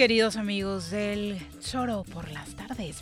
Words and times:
queridos 0.00 0.36
amigos 0.36 0.90
del 0.90 1.38
Choro 1.60 2.04
por 2.04 2.19
las 2.19 2.19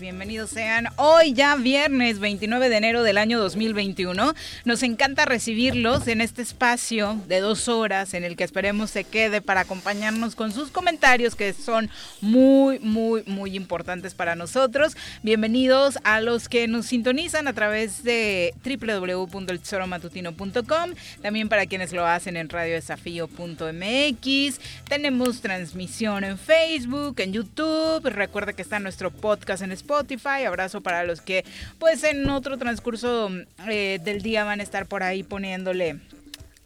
Bienvenidos 0.01 0.51
sean 0.51 0.89
hoy 0.97 1.35
ya 1.35 1.55
viernes 1.55 2.19
29 2.19 2.69
de 2.69 2.77
enero 2.77 3.05
del 3.05 3.17
año 3.17 3.39
2021. 3.39 4.35
Nos 4.65 4.83
encanta 4.83 5.25
recibirlos 5.25 6.09
en 6.09 6.21
este 6.21 6.43
espacio 6.43 7.17
de 7.29 7.39
dos 7.39 7.69
horas 7.69 8.13
en 8.15 8.25
el 8.25 8.35
que 8.35 8.43
esperemos 8.43 8.91
se 8.91 9.05
quede 9.05 9.41
para 9.41 9.61
acompañarnos 9.61 10.35
con 10.35 10.51
sus 10.51 10.73
comentarios 10.73 11.37
que 11.37 11.53
son 11.53 11.91
muy, 12.21 12.81
muy, 12.81 13.23
muy 13.27 13.55
importantes 13.55 14.15
para 14.15 14.35
nosotros. 14.35 14.97
Bienvenidos 15.23 16.01
a 16.03 16.21
los 16.21 16.49
que 16.49 16.67
nos 16.67 16.87
sintonizan 16.87 17.47
a 17.47 17.53
través 17.53 18.03
de 18.03 18.55
www.elchoromatutino.com. 18.65 20.95
También 21.23 21.49
para 21.49 21.67
quienes 21.67 21.93
lo 21.93 22.05
hacen 22.05 22.37
en 22.37 22.49
radiodesafío.mx. 22.49 24.61
Tenemos 24.89 25.41
transmisión 25.41 26.25
en 26.25 26.37
Facebook, 26.37 27.21
en 27.21 27.33
YouTube. 27.33 28.09
Recuerda 28.09 28.55
que 28.55 28.63
está 28.63 28.81
nuestro 28.81 29.13
podcast 29.13 29.63
en 29.63 29.68
Spotify. 29.73 30.45
Abrazo 30.47 30.81
para 30.81 31.05
los 31.05 31.21
que 31.21 31.45
pues 31.79 32.05
en 32.05 32.29
otro 32.31 32.59
transcurso 32.59 33.31
eh, 33.69 33.99
del 34.03 34.23
día 34.23 34.45
van 34.45 34.61
a 34.61 34.63
estar 34.63 34.87
por 34.87 35.03
ahí 35.03 35.23
poniéndole 35.23 36.01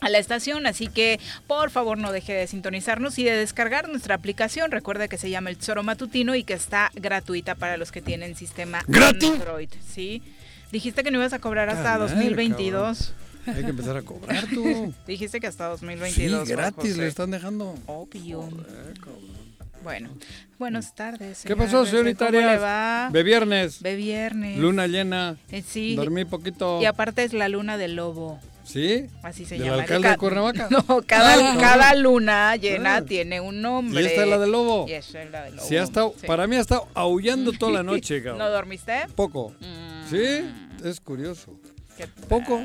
a 0.02 0.10
la 0.10 0.18
estación, 0.18 0.66
así 0.66 0.88
que 0.88 1.20
por 1.46 1.70
favor 1.70 1.96
no 1.96 2.12
deje 2.12 2.32
de 2.32 2.46
sintonizarnos 2.46 3.18
y 3.18 3.24
de 3.24 3.36
descargar 3.36 3.88
nuestra 3.88 4.16
aplicación. 4.16 4.70
Recuerda 4.70 5.08
que 5.08 5.16
se 5.16 5.30
llama 5.30 5.50
El 5.50 5.58
Choro 5.58 5.82
Matutino 5.82 6.34
y 6.34 6.42
que 6.44 6.54
está 6.54 6.90
gratuita 6.94 7.54
para 7.54 7.76
los 7.76 7.92
que 7.92 8.02
tienen 8.02 8.34
sistema 8.36 8.80
Android. 8.88 9.70
¿sí? 9.88 10.22
Dijiste 10.72 11.04
que 11.04 11.10
no 11.10 11.18
ibas 11.18 11.32
a 11.32 11.38
cobrar 11.38 11.70
hasta 11.70 11.98
2022. 11.98 13.14
Hay 13.46 13.64
que 13.64 13.70
empezar 13.70 13.96
a 13.96 14.02
cobrar 14.02 14.46
tú. 14.46 14.94
Dijiste 15.06 15.40
que 15.40 15.46
hasta 15.46 15.66
2022. 15.68 16.46
Sí, 16.46 16.52
gratis 16.52 16.96
le 16.96 17.06
están 17.06 17.30
dejando. 17.30 17.74
Obvio. 17.86 18.48
Bueno, 19.82 20.10
buenas 20.58 20.94
tardes. 20.94 21.42
¿Qué 21.44 21.56
pasó, 21.56 21.84
señorita 21.84 22.26
Arias? 22.26 22.62
va? 22.62 23.10
De 23.12 23.22
viernes. 23.22 23.82
De 23.82 23.96
viernes. 23.96 24.58
Luna 24.58 24.86
llena. 24.86 25.36
Eh, 25.50 25.62
sí. 25.66 25.96
Dormí 25.96 26.24
poquito. 26.24 26.80
Y 26.80 26.84
aparte 26.84 27.24
es 27.24 27.32
la 27.32 27.48
luna 27.48 27.76
del 27.76 27.96
lobo. 27.96 28.38
¿Sí? 28.64 29.06
Así 29.24 29.44
se 29.44 29.56
¿Del 29.56 29.64
llama. 29.64 29.82
alcalde 29.82 30.08
de 30.10 30.16
Cuernavaca? 30.16 30.68
No, 30.70 31.02
cada, 31.04 31.58
cada 31.58 31.94
luna 31.96 32.54
llena 32.54 32.96
ah. 32.96 33.04
tiene 33.04 33.40
un 33.40 33.60
nombre. 33.60 34.02
¿Y 34.02 34.06
esta 34.06 34.22
es 34.22 34.28
la 34.28 34.38
del 34.38 34.52
lobo? 34.52 34.86
Y 34.88 34.92
esta 34.92 35.22
es 35.22 35.30
la 35.32 35.42
del 35.44 35.56
lobo. 35.56 35.66
Sí, 35.66 35.76
ha 35.76 35.82
estado, 35.82 36.14
Para 36.26 36.46
mí 36.46 36.54
ha 36.56 36.60
estado 36.60 36.86
aullando 36.94 37.52
toda 37.58 37.72
la 37.72 37.82
noche, 37.82 38.22
cabrón. 38.22 38.38
¿No 38.38 38.50
dormiste? 38.50 39.00
Poco. 39.16 39.52
Mm. 39.58 40.10
Sí, 40.10 40.44
es 40.84 41.00
curioso. 41.00 41.58
Poco. 42.28 42.60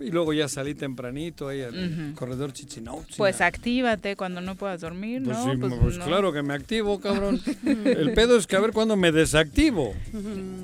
Y 0.00 0.10
luego 0.10 0.32
ya 0.32 0.48
salí 0.48 0.74
tempranito 0.74 1.48
ahí 1.48 1.62
al 1.62 2.14
corredor 2.14 2.52
Chichinau. 2.52 3.04
Pues 3.16 3.40
actívate 3.40 4.16
cuando 4.16 4.40
no 4.40 4.54
puedas 4.54 4.80
dormir, 4.80 5.22
pues 5.24 5.36
¿no? 5.36 5.52
Sí, 5.52 5.58
pues, 5.58 5.74
pues 5.80 5.98
claro 5.98 6.32
que 6.32 6.42
me 6.42 6.54
activo, 6.54 7.00
cabrón. 7.00 7.40
El 7.64 8.12
pedo 8.14 8.36
es 8.36 8.46
que 8.46 8.56
a 8.56 8.60
ver 8.60 8.72
cuándo 8.72 8.96
me 8.96 9.12
desactivo. 9.12 9.94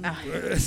Ah, 0.03 0.19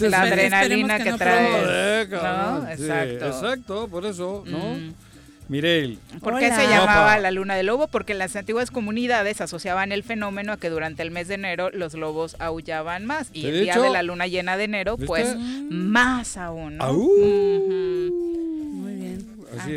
la 0.01 0.21
adrenalina 0.21 0.99
que, 0.99 1.13
trae. 1.13 2.07
¿no? 2.07 2.69
Exacto. 2.69 3.27
exacto, 3.27 3.87
por 3.87 4.05
eso, 4.05 4.43
¿no? 4.45 4.75
Mm. 4.75 4.93
Mireille. 5.49 5.97
¿Por 6.21 6.37
qué 6.37 6.51
se 6.51 6.67
llamaba 6.67 7.17
la 7.17 7.31
luna 7.31 7.55
del 7.55 7.65
lobo? 7.65 7.87
Porque 7.87 8.13
las 8.13 8.35
antiguas 8.35 8.69
comunidades 8.69 9.41
asociaban 9.41 9.91
el 9.91 10.03
fenómeno 10.03 10.53
a 10.53 10.57
que 10.57 10.69
durante 10.69 11.01
el 11.01 11.09
mes 11.09 11.27
de 11.27 11.33
enero 11.35 11.71
los 11.71 11.95
lobos 11.95 12.35
aullaban 12.39 13.05
más. 13.07 13.29
Y 13.33 13.47
el 13.47 13.61
día 13.61 13.79
de 13.79 13.89
la 13.89 14.03
luna 14.03 14.27
llena 14.27 14.57
de 14.57 14.65
enero, 14.65 14.97
pues 14.97 15.35
más 15.69 16.37
aún. 16.37 16.77
¿no? 16.77 16.85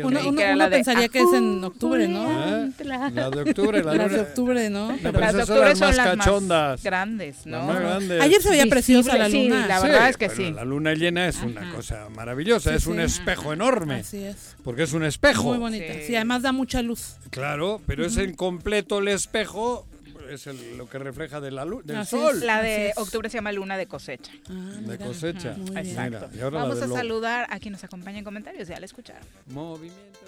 Uno, 0.03 0.69
pensaría 0.69 1.09
que 1.09 1.19
es 1.19 1.33
en 1.33 1.63
octubre, 1.63 2.07
¿no? 2.07 2.63
¿Eh? 2.65 2.71
La 2.83 3.29
de 3.29 3.41
octubre, 3.41 3.83
la 3.83 3.93
Las 3.95 4.11
de 4.11 4.19
octubre, 4.21 4.69
¿no? 4.69 4.95
las 5.01 5.33
de 5.33 5.41
octubre 5.43 5.75
son 5.75 5.95
las 5.95 6.41
más 6.47 6.83
grandes, 6.83 7.45
¿no? 7.45 7.65
Más 7.65 7.79
grandes. 7.79 8.21
Ayer 8.21 8.41
se 8.41 8.49
veía 8.49 8.65
preciosa 8.67 9.17
la 9.17 9.29
luna. 9.29 9.63
Sí, 9.63 9.67
la 9.67 9.79
verdad 9.81 10.09
es 10.09 10.17
que 10.17 10.29
sí. 10.29 10.51
La 10.51 10.65
luna 10.65 10.93
llena 10.93 11.27
es 11.27 11.41
una 11.41 11.71
cosa 11.73 12.09
maravillosa, 12.09 12.73
es 12.73 12.87
un 12.87 12.99
espejo 12.99 13.53
enorme. 13.53 13.95
Así 13.95 14.23
es. 14.23 14.55
Porque 14.63 14.83
es 14.83 14.93
un 14.93 15.03
espejo. 15.03 15.49
Muy 15.49 15.57
bonita. 15.57 15.93
Sí, 16.05 16.15
además 16.15 16.41
da 16.41 16.51
mucha 16.51 16.81
luz. 16.81 17.15
Claro, 17.29 17.81
pero 17.85 18.05
es 18.05 18.17
en 18.17 18.33
completo 18.33 18.99
el 18.99 19.07
espejo 19.07 19.85
es 20.29 20.45
lo 20.77 20.89
que 20.89 20.99
refleja 20.99 21.39
de 21.39 21.51
la 21.51 21.65
luz, 21.65 21.85
del 21.85 22.05
sol. 22.05 22.39
La 22.45 22.61
de 22.61 22.93
octubre 22.95 23.29
se 23.29 23.37
llama 23.37 23.51
luna 23.51 23.77
de 23.77 23.87
cosecha. 23.87 24.31
Ah, 24.49 24.77
de 24.81 24.97
cosecha. 24.97 25.55
Exacto. 25.75 26.29
Vamos 26.51 26.81
a 26.81 26.87
saludar 26.87 27.47
a 27.49 27.59
quien 27.59 27.73
nos 27.73 27.83
acompaña 27.83 28.19
en 28.19 28.23
comentarios, 28.23 28.67
ya 28.67 28.79
la 28.79 28.85
escucharon. 28.85 29.23
Movimiento 29.47 30.19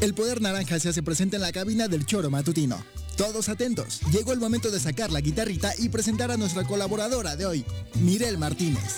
El 0.00 0.14
poder 0.14 0.40
naranja 0.40 0.78
se 0.78 0.88
hace 0.88 1.02
presente 1.02 1.36
en 1.36 1.42
la 1.42 1.52
cabina 1.52 1.86
del 1.86 2.06
choro 2.06 2.30
matutino. 2.30 2.82
Todos 3.18 3.50
atentos, 3.50 4.00
llegó 4.10 4.32
el 4.32 4.40
momento 4.40 4.70
de 4.70 4.80
sacar 4.80 5.10
la 5.10 5.20
guitarrita 5.20 5.72
y 5.76 5.90
presentar 5.90 6.30
a 6.30 6.38
nuestra 6.38 6.64
colaboradora 6.64 7.36
de 7.36 7.44
hoy, 7.44 7.66
Mirel 8.00 8.38
Martínez. 8.38 8.96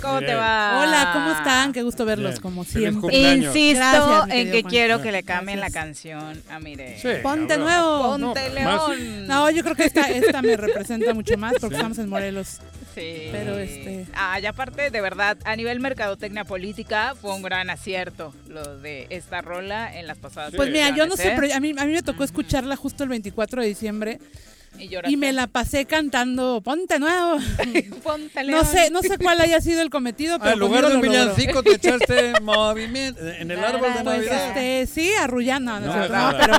¿Cómo 0.00 0.20
te 0.20 0.34
va? 0.34 0.80
Hola, 0.82 1.10
¿cómo 1.12 1.32
están? 1.32 1.72
Qué 1.72 1.82
gusto 1.82 2.04
verlos, 2.04 2.40
como 2.40 2.64
siempre. 2.64 3.16
Insisto 3.16 4.26
en 4.28 4.50
que 4.50 4.64
quiero 4.64 5.02
que 5.02 5.12
le 5.12 5.22
cambien 5.22 5.60
la 5.60 5.70
canción 5.70 6.42
a 6.50 6.58
Mire. 6.60 6.98
Ponte 7.22 7.58
nuevo. 7.58 8.16
Ponte 8.16 8.50
León. 8.50 9.26
No, 9.26 9.50
yo 9.50 9.62
creo 9.62 9.76
que 9.76 9.84
esta, 9.84 10.02
esta 10.10 10.42
me 10.42 10.56
representa 10.56 11.14
mucho 11.14 11.36
más 11.36 11.54
porque 11.60 11.76
estamos 11.76 11.98
en 11.98 12.08
Morelos. 12.08 12.60
Sí. 12.94 13.28
Pero 13.30 13.56
este. 13.56 14.06
Ah, 14.14 14.40
y 14.40 14.46
aparte, 14.46 14.90
de 14.90 15.00
verdad, 15.00 15.36
a 15.44 15.54
nivel 15.54 15.78
mercadotecnia 15.78 16.44
política 16.44 17.14
fue 17.20 17.34
un 17.34 17.42
gran 17.42 17.70
acierto 17.70 18.34
lo 18.48 18.78
de 18.78 19.06
esta 19.10 19.42
rola 19.42 19.96
en 19.96 20.08
las 20.08 20.18
pasadas 20.18 20.52
Pues 20.56 20.70
mira, 20.70 20.94
yo 20.96 21.06
no 21.06 21.16
sé, 21.16 21.28
¿eh? 21.28 21.32
pero 21.38 21.54
a 21.54 21.60
mí, 21.60 21.72
a 21.78 21.84
mí 21.84 21.92
me 21.92 22.02
tocó 22.02 22.24
escucharla 22.24 22.74
justo 22.74 23.04
el 23.04 23.10
24 23.10 23.62
de 23.62 23.68
diciembre 23.68 24.18
Y 24.78 24.88
y 25.12 25.16
me 25.18 25.32
la 25.34 25.46
pasé 25.46 25.84
cantando 25.84 26.62
Ponte 26.64 26.98
Nuevo. 26.98 27.38
Ponte, 28.02 28.40
No 28.44 28.50
León. 28.50 28.66
sé, 28.66 28.90
no 28.90 29.02
sé 29.02 29.18
cuál 29.18 29.40
haya 29.40 29.60
sido 29.60 29.82
el 29.82 29.90
cometido, 29.90 30.38
pero 30.38 30.50
Ah, 30.50 30.54
en 30.54 30.58
lugar 30.58 30.88
de 30.88 30.94
un 30.96 31.02
villancico 31.02 31.62
te 31.62 31.74
echaste 31.74 32.32
movimiento 32.42 33.20
en 33.28 33.50
el 33.50 33.62
árbol 33.62 33.92
de 33.92 34.02
Pues 34.04 34.16
Navidad. 34.26 34.56
este, 34.56 34.86
sí, 34.86 35.10
arrullando, 35.20 35.78
no, 35.80 35.86
No, 35.86 36.08
no, 36.08 36.38
pero 36.38 36.54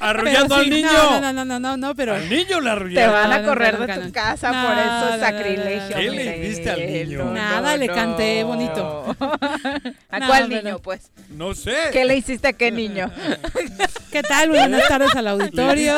Arrullando 0.00 0.48
pero 0.48 0.54
al 0.54 0.64
sí, 0.64 0.70
niño. 0.70 0.88
No, 0.92 1.20
no, 1.20 1.32
no, 1.32 1.44
no, 1.44 1.58
no, 1.60 1.76
no, 1.76 1.94
pero 1.94 2.14
Al 2.14 2.30
niño 2.30 2.60
le 2.60 2.64
Te 2.64 2.70
arrullaron. 2.70 3.12
van 3.12 3.32
a 3.32 3.36
No, 3.36 3.42
no, 3.42 3.48
correr 3.48 3.74
no, 3.74 3.80
de 3.80 3.86
no, 3.88 3.94
tu 4.00 4.06
no. 4.06 4.12
casa 4.12 4.52
No, 4.52 4.66
por 4.68 4.76
no, 4.76 4.82
eso, 4.82 5.10
no, 5.10 5.16
no, 5.16 5.22
sacrilegio. 5.22 5.96
¿Qué 5.96 6.10
le 6.10 6.38
diste 6.40 6.70
al 6.70 6.86
niño? 6.86 7.24
No, 7.24 7.32
Nada, 7.32 7.70
no, 7.72 7.76
le 7.76 7.88
canté 7.88 8.40
no. 8.40 8.46
bonito. 8.46 9.16
¿A 10.10 10.18
No, 10.20 10.26
cuál 10.28 10.46
pero- 10.48 10.62
niño, 10.62 10.78
pues? 10.78 11.10
No 11.30 11.54
sé. 11.54 11.74
¿Qué 11.92 12.04
le 12.06 12.16
hiciste 12.16 12.48
a 12.48 12.52
qué 12.54 12.70
niño? 12.70 13.10
¿qué 14.12 14.22
tal? 14.22 14.48
Buenas 14.48 14.88
tardes 14.88 15.14
al 15.14 15.28
auditorio. 15.28 15.96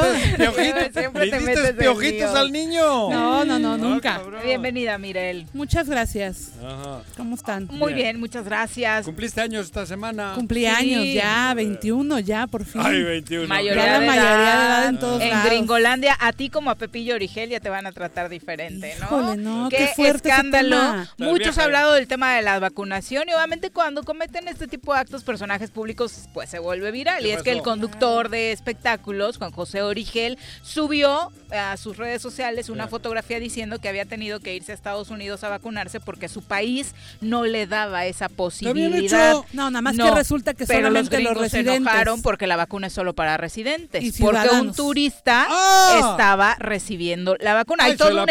Siempre 0.93 1.26
¿Le 1.26 1.31
te 1.31 1.57
metes 1.62 1.76
piojitos 1.76 2.34
al 2.34 2.52
niño? 2.52 3.10
No, 3.10 3.44
no, 3.44 3.58
no, 3.58 3.72
Ah, 3.75 3.76
nunca. 3.76 4.20
Bienvenida, 4.44 4.96
Mirel. 4.99 5.46
Muchas 5.52 5.88
gracias. 5.88 6.52
Ajá. 6.64 7.00
¿Cómo 7.16 7.34
están? 7.34 7.66
Muy 7.70 7.93
Bien. 7.93 8.08
bien, 8.08 8.20
muchas 8.20 8.44
gracias. 8.44 9.05
¿Cumpliste 9.05 9.40
años 9.40 9.66
esta 9.66 9.87
semana? 9.87 10.32
Cumplí 10.34 10.66
años 10.66 11.05
ya, 11.12 11.52
21 11.55 12.19
ya, 12.20 12.46
por 12.46 12.64
fin. 12.64 12.81
Ay, 12.84 13.02
21. 13.02 13.46
Mayoría 13.49 13.84
Ya 13.84 13.93
la 13.93 14.00
de 14.00 14.06
mayoría 14.06 14.31
de 14.37 14.43
edad, 14.43 14.88
en 14.88 14.99
todos 14.99 15.22
en 15.22 15.31
lados. 15.31 15.46
Gringolandia, 15.50 16.16
a 16.20 16.32
ti 16.32 16.50
como 16.50 16.70
a 16.70 16.75
Pepillo 16.75 17.14
Origel 17.14 17.50
ya 17.50 17.60
te 17.60 17.69
van 17.69 17.87
a 17.87 17.93
tratar 17.93 18.28
diferente, 18.28 18.94
¿no? 19.00 19.06
Híjole, 19.06 19.37
no, 19.43 19.69
qué, 19.69 19.76
qué 19.76 19.87
fuerte 19.94 20.28
ese 20.28 20.37
escándalo. 20.37 20.76
tema. 20.76 21.14
Muchos 21.19 21.58
han 21.58 21.64
hablado 21.64 21.93
del 21.94 22.06
tema 22.08 22.34
de 22.37 22.43
la 22.43 22.58
vacunación 22.58 23.28
y 23.28 23.32
obviamente 23.34 23.70
cuando 23.70 24.02
cometen 24.02 24.49
este 24.49 24.66
tipo 24.69 24.94
de 24.94 25.00
actos 25.00 25.25
personajes 25.25 25.70
públicos 25.70 26.28
pues 26.32 26.49
se 26.50 26.58
vuelve 26.58 26.90
viral. 26.90 27.22
¿Qué 27.22 27.28
Y 27.28 27.32
es 27.32 27.43
que 27.43 27.52
el 27.52 27.62
conductor 27.62 28.28
de 28.28 28.52
espectáculos, 28.52 29.37
Juan 29.38 29.50
José 29.52 29.82
Origel, 29.82 30.38
subió 30.62 31.31
a 31.50 31.77
sus 31.77 31.97
redes 31.97 32.21
sociales 32.23 32.69
una 32.69 32.89
fotografía 32.89 33.41
diciendo 33.41 33.79
que 33.81 33.89
había 33.89 34.05
tenido 34.05 34.41
que 34.41 34.55
irse 34.55 34.73
a 34.73 34.75
Estados 34.75 35.11
Unidos 35.11 35.45
a 35.45 35.49
vacunarse 35.49 36.00
porque 36.00 36.29
su 36.29 36.43
país 36.43 36.95
no 37.21 37.45
le 37.45 37.67
daba 37.67 38.06
esa 38.06 38.29
posibilidad. 38.29 39.31
hecho. 39.33 39.47
No, 39.53 39.71
nada 39.71 39.83
más 39.83 39.95
No, 39.95 40.06
que 40.06 40.15
resulta 40.15 40.55
que 40.55 40.67
pero 40.67 40.81
los 40.81 40.89
solamente 40.89 41.21
los, 41.21 41.33
gringos 41.33 41.50
se 41.50 41.56
residentes. 41.59 41.81
enojaron 41.93 42.23
porque 42.23 42.47
la 42.47 42.56
vacuna 42.56 42.89
es 42.89 42.93
solo 42.93 43.15
para 43.15 43.37
residentes. 43.37 44.05
Y 44.05 44.12
porque 44.23 44.49
un 44.50 44.75
turista 44.75 45.47
¡Ah! 45.49 46.11
estaba 46.12 46.56
recibiendo 46.59 47.37
la 47.41 47.55
vacuna. 47.55 47.85
Ay, 47.85 47.93
Hay 47.93 47.97
se 47.97 48.05
todo, 48.05 48.11
la 48.12 48.23
un 48.25 48.29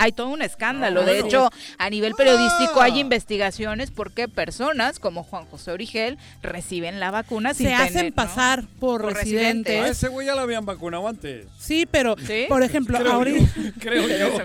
hay 0.00 0.12
todo 0.12 0.28
un 0.28 0.42
escándalo. 0.42 1.02
Ah, 1.02 1.04
de 1.04 1.20
hecho, 1.20 1.50
a 1.78 1.90
nivel 1.90 2.14
periodístico 2.14 2.80
¡Ah! 2.80 2.84
hay 2.84 2.98
investigaciones 3.00 3.90
porque 3.90 4.28
personas 4.28 4.98
como 4.98 5.22
Juan 5.24 5.44
José 5.46 5.70
Origel 5.72 6.18
reciben 6.42 7.00
la 7.00 7.10
vacuna 7.10 7.54
sin 7.54 7.68
se 7.68 7.74
hacen 7.74 8.12
pasar 8.12 8.64
por, 8.80 9.02
Por 9.02 9.14
residentes. 9.14 9.26
residentes. 9.74 9.84
A 9.84 9.88
ese 9.88 10.08
güey 10.08 10.26
ya 10.26 10.34
lo 10.34 10.40
habían 10.40 10.64
vacunado 10.66 11.06
antes. 11.08 11.46
Sí, 11.58 11.86
pero 11.90 12.16
¿Sí? 12.26 12.46
por 12.48 12.55
ejemplo, 12.62 12.98
Creo 12.98 13.12
ahorita 13.12 13.38
yo. 13.56 13.70
Creo 13.80 14.08
yo. 14.08 14.38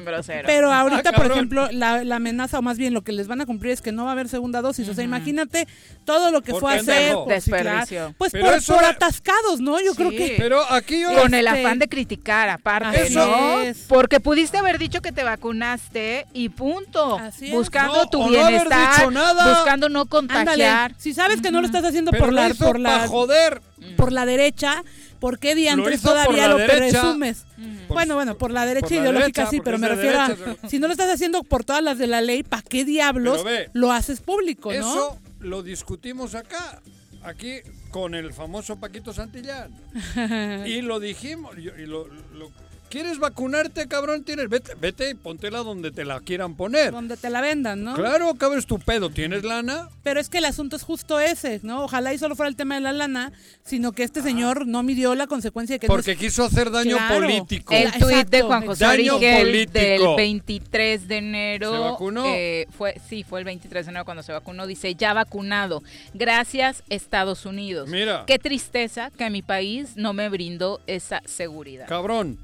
Pero 0.45 0.71
ahorita, 0.71 0.99
Ah, 1.09 1.11
por 1.11 1.13
cabrón. 1.13 1.31
ejemplo, 1.37 1.69
la, 1.71 2.03
la 2.03 2.15
amenaza, 2.17 2.59
o 2.59 2.61
más 2.61 2.77
bien 2.77 2.93
lo 2.93 3.01
que 3.01 3.11
les 3.11 3.27
van 3.27 3.41
a 3.41 3.45
cumplir 3.45 3.71
es 3.73 3.81
que 3.81 3.91
no 3.91 4.03
va 4.03 4.09
a 4.09 4.13
haber 4.13 4.27
segunda 4.29 4.61
dosis. 4.61 4.87
O 4.89 4.93
sea, 4.93 5.03
imagínate 5.03 5.67
todo 6.05 6.31
lo 6.31 6.41
que 6.41 6.51
Por 6.51 6.61
fue 6.61 6.73
a 6.73 6.75
hacer. 6.79 7.13
por- 7.13 7.25
claro. 7.25 7.35
Desperdicio. 7.41 8.15
Pues 8.17 8.31
por, 8.31 8.53
eso 8.53 8.75
por 8.75 8.85
atascados, 8.85 9.59
¿no? 9.61 9.79
Yo 9.81 9.93
creo 9.95 10.11
Sí. 10.11 10.17
que. 10.17 10.35
Pero 10.37 10.61
aquí 10.71 11.01
yo... 11.01 11.13
con 11.13 11.33
el 11.33 11.47
Este- 11.47 11.59
afán 11.65 11.79
de 11.79 11.87
criticar, 11.87 12.49
aparte, 12.49 13.01
Así 13.01 13.15
¿no? 13.15 13.59
es. 13.61 13.85
Porque 13.87 14.19
pudiste 14.19 14.57
haber 14.57 14.77
dicho 14.77 15.01
que 15.01 15.11
te 15.11 15.23
vacunaste 15.23 16.25
y 16.33 16.49
punto. 16.49 17.17
Así 17.17 17.47
es. 17.47 17.53
Buscando 17.53 17.95
No, 18.03 18.09
tu 18.09 18.21
o 18.21 18.29
no 18.29 18.39
haber 18.39 18.47
bienestar, 18.63 18.95
dicho 18.97 19.11
nada. 19.11 19.53
buscando 19.53 19.89
no 19.89 20.01
Ándale. 20.01 20.09
contagiar. 20.09 20.95
Si 20.97 21.13
sabes 21.13 21.41
que 21.41 21.51
no 21.51 21.59
lo 21.61 21.67
estás 21.67 21.83
haciendo 21.85 22.11
pero 22.11 22.25
por 22.25 22.33
la, 22.33 22.49
por 22.53 22.79
la, 22.79 23.07
joder. 23.07 23.61
por 23.97 24.11
la 24.11 24.25
derecha, 24.25 24.83
¿por 25.21 25.39
qué 25.39 25.55
diantres 25.55 26.01
todavía 26.01 26.49
lo 26.49 26.57
derecha. 26.57 26.99
presumes? 27.01 27.45
Bueno, 27.87 28.15
bueno, 28.15 28.37
por 28.37 28.51
la 28.51 28.65
derecha 28.65 28.87
por 28.87 28.91
la 28.97 29.01
ideológica 29.01 29.41
derecha, 29.43 29.49
sí, 29.49 29.61
pero 29.63 29.77
me 29.77 29.87
refiero 29.87 30.19
a. 30.19 30.35
Si 30.67 30.79
no 30.79 30.87
lo 30.87 30.91
estás 30.93 31.09
haciendo 31.09 31.43
por 31.43 31.63
todas 31.63 31.81
las 31.81 31.97
de 31.97 32.07
la 32.07 32.19
ley, 32.19 32.43
¿para 32.43 32.61
qué 32.63 32.83
diablos 32.83 33.43
ve, 33.45 33.69
lo 33.71 33.93
haces 33.93 34.19
público, 34.19 34.73
no? 34.73 34.77
Eso 34.77 35.19
lo 35.39 35.63
discutimos 35.63 36.35
acá, 36.35 36.81
aquí 37.23 37.59
con 37.91 38.15
el 38.15 38.33
famoso 38.33 38.77
Paquito 38.79 39.13
Santillán. 39.13 39.71
y 40.65 40.81
lo 40.81 40.99
dijimos. 40.99 41.57
y- 41.57 41.81
y 41.81 41.85
lo- 41.85 42.07
lo- 42.33 42.51
¿Quieres 42.91 43.19
vacunarte, 43.19 43.87
cabrón? 43.87 44.23
Tienes, 44.25 44.49
vete, 44.49 44.73
vete 44.75 45.09
y 45.11 45.13
póntela 45.13 45.59
donde 45.59 45.91
te 45.91 46.03
la 46.03 46.19
quieran 46.19 46.55
poner. 46.55 46.91
Donde 46.91 47.15
te 47.15 47.29
la 47.29 47.39
vendan, 47.39 47.83
¿no? 47.85 47.93
Claro, 47.95 48.33
cabrón, 48.35 48.59
es 48.59 48.65
tu 48.65 48.79
pedo. 48.79 49.09
¿Tienes 49.09 49.43
lana? 49.45 49.87
Pero 50.03 50.19
es 50.19 50.27
que 50.27 50.39
el 50.39 50.45
asunto 50.45 50.75
es 50.75 50.83
justo 50.83 51.17
ese, 51.19 51.61
¿no? 51.63 51.85
Ojalá 51.85 52.13
y 52.13 52.17
solo 52.17 52.35
fuera 52.35 52.49
el 52.49 52.57
tema 52.57 52.75
de 52.75 52.81
la 52.81 52.91
lana, 52.91 53.31
sino 53.63 53.93
que 53.93 54.03
este 54.03 54.21
señor 54.21 54.67
no 54.67 54.83
midió 54.83 55.15
la 55.15 55.27
consecuencia 55.27 55.75
de 55.75 55.79
que 55.79 55.87
no 55.87 55.93
Porque 55.93 56.11
es- 56.11 56.17
quiso 56.17 56.43
hacer 56.43 56.69
daño 56.69 56.97
Claro. 56.97 57.21
político. 57.21 57.73
El 57.73 57.83
Exacto, 57.83 58.07
tuit 58.09 58.29
de 58.29 58.41
Juan 58.41 58.65
José 58.65 58.83
Daño 58.83 59.13
político. 59.19 59.79
del 59.79 60.15
23 60.17 61.07
de 61.07 61.17
enero. 61.17 61.71
¿Se 61.71 61.79
vacunó? 61.79 62.25
eh, 62.27 62.67
fue, 62.77 62.99
sí, 63.07 63.23
fue 63.23 63.39
el 63.39 63.45
23 63.45 63.85
de 63.85 63.89
enero 63.91 64.03
cuando 64.03 64.21
se 64.21 64.33
vacunó. 64.33 64.67
Dice, 64.67 64.95
ya 64.95 65.13
vacunado. 65.13 65.81
Gracias, 66.13 66.83
Estados 66.89 67.45
Unidos. 67.45 67.87
Mira. 67.87 68.25
Qué 68.27 68.37
tristeza 68.37 69.11
que 69.17 69.29
mi 69.29 69.41
país 69.41 69.91
no 69.95 70.11
me 70.11 70.27
brindó 70.27 70.81
esa 70.87 71.21
seguridad. 71.25 71.87
Cabrón. 71.87 72.37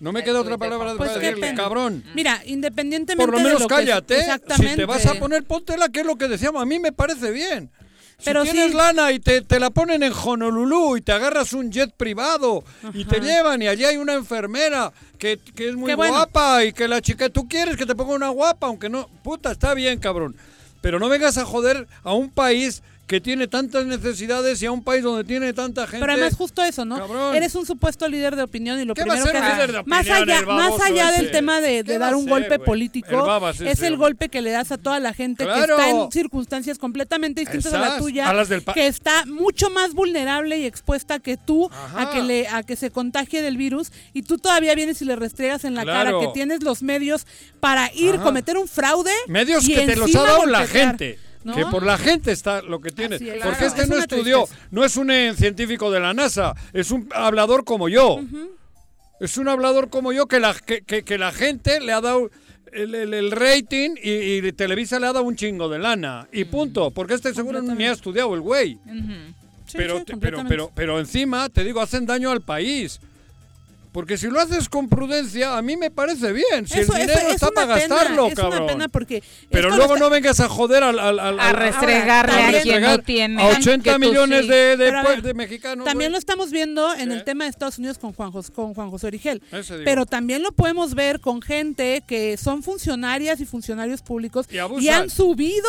No 0.00 0.12
me 0.12 0.24
queda 0.24 0.40
otra 0.40 0.56
palabra 0.58 0.94
para 0.94 0.96
Pues 0.96 1.10
qué 1.12 1.18
decirle, 1.26 1.54
cabrón. 1.54 2.02
Mira, 2.14 2.40
independientemente 2.46 3.22
Por 3.24 3.32
lo 3.32 3.38
de 3.38 3.44
menos 3.44 3.62
que- 3.62 3.68
cállate. 3.68 4.14
Si 4.16 4.20
exactamente. 4.20 4.76
te 4.76 4.84
vas 4.86 5.04
a 5.06 5.14
poner, 5.14 5.44
póntela, 5.44 5.88
que 5.90 6.00
es 6.00 6.06
lo 6.06 6.16
que 6.16 6.26
decíamos. 6.28 6.62
A 6.62 6.64
mí 6.66 6.78
me 6.78 6.90
parece 6.92 7.30
bien. 7.30 7.70
Si 8.18 8.30
tienes 8.32 8.70
sí. 8.72 8.76
lana 8.76 9.12
y 9.12 9.18
te, 9.18 9.40
te 9.40 9.58
la 9.58 9.70
ponen 9.70 10.02
en 10.02 10.12
Honolulu 10.12 10.96
y 10.98 11.00
te 11.00 11.12
agarras 11.12 11.54
un 11.54 11.70
jet 11.72 11.90
privado 11.96 12.64
y 12.92 13.06
te 13.06 13.18
llevan 13.20 13.62
y 13.62 13.68
allí 13.68 13.84
hay 13.86 13.96
una 13.96 14.12
enfermera 14.12 14.92
que, 15.18 15.38
que 15.38 15.70
es 15.70 15.74
muy 15.74 15.94
bueno. 15.94 16.12
guapa 16.12 16.62
y 16.64 16.74
que 16.74 16.86
la 16.86 17.00
chica, 17.00 17.30
tú 17.30 17.48
quieres 17.48 17.78
que 17.78 17.86
te 17.86 17.94
ponga 17.94 18.14
una 18.14 18.28
guapa, 18.28 18.66
aunque 18.66 18.90
no, 18.90 19.08
puta, 19.22 19.52
está 19.52 19.72
bien, 19.72 19.98
cabrón. 20.00 20.36
Pero 20.82 20.98
no 20.98 21.08
vengas 21.08 21.38
a 21.38 21.46
joder 21.46 21.88
a 22.02 22.12
un 22.12 22.28
país 22.30 22.82
que 23.10 23.20
tiene 23.20 23.48
tantas 23.48 23.86
necesidades 23.86 24.62
y 24.62 24.66
a 24.66 24.70
un 24.70 24.84
país 24.84 25.02
donde 25.02 25.24
tiene 25.24 25.52
tanta 25.52 25.84
gente. 25.88 25.98
Pero 25.98 26.12
además 26.12 26.36
justo 26.36 26.62
eso, 26.62 26.84
¿no? 26.84 26.96
Cabrón. 26.96 27.34
Eres 27.34 27.56
un 27.56 27.66
supuesto 27.66 28.06
líder 28.08 28.36
de 28.36 28.44
opinión 28.44 28.78
y 28.80 28.84
lo 28.84 28.94
¿Qué 28.94 29.02
va 29.04 29.14
a 29.14 29.16
primero 29.16 29.32
que 29.32 29.38
haces- 29.38 29.86
más 29.86 30.08
allá, 30.08 30.42
más 30.46 30.80
allá 30.80 31.10
del 31.10 31.32
tema 31.32 31.60
de, 31.60 31.82
¿Qué 31.82 31.82
de 31.82 31.98
va 31.98 32.06
dar 32.06 32.14
un 32.14 32.22
ser, 32.22 32.30
golpe 32.30 32.58
político, 32.60 33.40
El 33.58 33.66
es 33.66 33.82
el 33.82 33.96
golpe 33.96 34.28
que 34.28 34.40
le 34.42 34.52
das 34.52 34.70
a 34.70 34.78
toda 34.78 35.00
la 35.00 35.12
gente 35.12 35.42
Claro. 35.42 35.76
que 35.76 35.82
está 35.82 35.90
en 35.90 36.12
circunstancias 36.12 36.78
completamente 36.78 37.40
distintas 37.40 37.74
a 37.74 37.78
la 37.78 37.86
Esas, 37.88 37.98
tuya, 37.98 38.28
a 38.30 38.32
las 38.32 38.48
del 38.48 38.62
que 38.62 38.86
está 38.86 39.24
mucho 39.26 39.70
más 39.70 39.92
vulnerable 39.92 40.58
y 40.58 40.64
expuesta 40.66 41.18
que 41.18 41.36
tú 41.36 41.68
a 41.96 42.10
que 42.12 42.22
le 42.22 42.46
a 42.46 42.62
que 42.62 42.76
se 42.76 42.92
contagie 42.92 43.42
del 43.42 43.56
virus 43.56 43.90
y 44.14 44.22
tú 44.22 44.38
todavía 44.38 44.76
vienes 44.76 45.02
y 45.02 45.04
le 45.04 45.16
restregas 45.16 45.64
en 45.64 45.74
la 45.74 45.82
Claro. 45.82 46.20
cara 46.20 46.26
que 46.26 46.32
tienes 46.32 46.62
los 46.62 46.84
medios 46.84 47.26
para 47.58 47.90
ir 47.92 48.14
Ajá. 48.14 48.22
cometer 48.22 48.56
un 48.56 48.68
fraude 48.68 49.10
Medios 49.26 49.68
y 49.68 49.74
que 49.74 49.84
te 49.86 49.96
los 49.96 50.14
ha 50.14 50.22
dado 50.22 50.46
la 50.46 50.64
gente. 50.64 51.18
¿No? 51.44 51.54
Que 51.54 51.64
por 51.66 51.84
la 51.84 51.96
gente 51.98 52.32
está 52.32 52.62
lo 52.62 52.80
que 52.80 52.90
tiene. 52.90 53.18
Porque 53.42 53.66
este 53.66 53.82
es 53.82 53.88
no 53.88 53.96
estudió, 53.98 54.44
tristeza. 54.44 54.68
no 54.70 54.84
es 54.84 54.96
un 54.96 55.10
eh, 55.10 55.34
científico 55.36 55.90
de 55.90 56.00
la 56.00 56.12
NASA, 56.14 56.54
es 56.72 56.90
un 56.90 57.08
hablador 57.14 57.64
como 57.64 57.88
yo. 57.88 58.20
Es 59.20 59.36
un 59.36 59.48
hablador 59.48 59.90
como 59.90 60.12
yo 60.12 60.26
que 60.26 60.40
la, 60.40 60.54
que, 60.54 60.82
que- 60.82 61.02
que 61.02 61.18
la 61.18 61.30
gente 61.32 61.80
le 61.80 61.92
ha 61.92 62.00
dado 62.00 62.30
el, 62.72 62.94
el- 62.94 63.12
el 63.14 63.30
rating 63.32 63.96
y, 64.02 64.46
y 64.46 64.52
Televisa 64.52 64.98
le 64.98 65.06
ha 65.08 65.12
dado 65.12 65.24
un 65.26 65.36
chingo 65.36 65.68
de 65.68 65.78
lana. 65.78 66.26
Y 66.32 66.44
punto. 66.44 66.90
Porque 66.90 67.14
este 67.14 67.34
seguro 67.34 67.60
ni 67.60 67.84
ha 67.84 67.92
estudiado 67.92 68.34
el 68.34 68.40
güey. 68.40 68.78
Sí, 69.66 69.76
pero, 69.76 69.98
sí, 69.98 70.04
pero, 70.20 70.42
pero, 70.48 70.70
pero 70.74 70.98
encima, 70.98 71.48
te 71.48 71.62
digo, 71.64 71.80
hacen 71.80 72.04
daño 72.06 72.30
al 72.30 72.40
país. 72.40 72.98
Porque 73.92 74.16
si 74.16 74.28
lo 74.28 74.38
haces 74.40 74.68
con 74.68 74.88
prudencia, 74.88 75.56
a 75.56 75.62
mí 75.62 75.76
me 75.76 75.90
parece 75.90 76.32
bien. 76.32 76.66
Si 76.66 76.78
Eso- 76.78 76.94
el 76.94 77.00
dinero 77.08 77.28
es 77.28 77.34
está 77.34 77.50
para 77.50 77.74
pena, 77.74 77.96
gastarlo, 77.96 78.26
es 78.28 78.34
cabrón. 78.34 78.62
una 78.62 78.66
pena 78.72 78.88
porque 78.88 79.22
Pero 79.50 79.70
luego 79.70 79.94
está- 79.94 80.04
no 80.04 80.10
vengas 80.10 80.38
a 80.40 80.48
joder 80.48 80.84
al, 80.84 80.98
al, 80.98 81.18
al- 81.18 81.40
A 81.40 81.52
restregarle 81.52 82.58
a 82.58 82.62
quien 82.62 82.82
no 82.82 82.98
tiene. 82.98 83.42
a 83.42 83.46
80 83.48 83.82
que 83.84 83.92
tú 83.92 83.98
millones 83.98 84.42
sí. 84.42 84.48
de, 84.48 84.76
de, 84.76 84.90
ver, 84.92 85.34
mexicanos. 85.34 85.84
También 85.84 86.12
lo 86.12 86.18
estamos 86.18 86.50
viendo 86.52 86.94
en 86.94 87.10
el 87.10 87.24
tema 87.24 87.44
de 87.44 87.50
Estados 87.50 87.78
Unidos 87.78 87.98
con 87.98 88.12
Juan, 88.12 88.30
Jos- 88.30 88.50
con 88.50 88.74
Juan 88.74 88.90
José 88.90 89.08
Origel. 89.08 89.42
Pero 89.84 90.06
también 90.06 90.42
lo 90.42 90.52
podemos 90.52 90.94
ver 90.94 91.20
con 91.20 91.42
gente 91.42 92.02
que 92.06 92.36
son 92.36 92.62
funcionarias 92.62 93.40
y 93.40 93.44
funcionarios 93.44 94.02
públicos 94.02 94.46
Y 94.50 94.88
han 94.88 95.10
subido, 95.10 95.68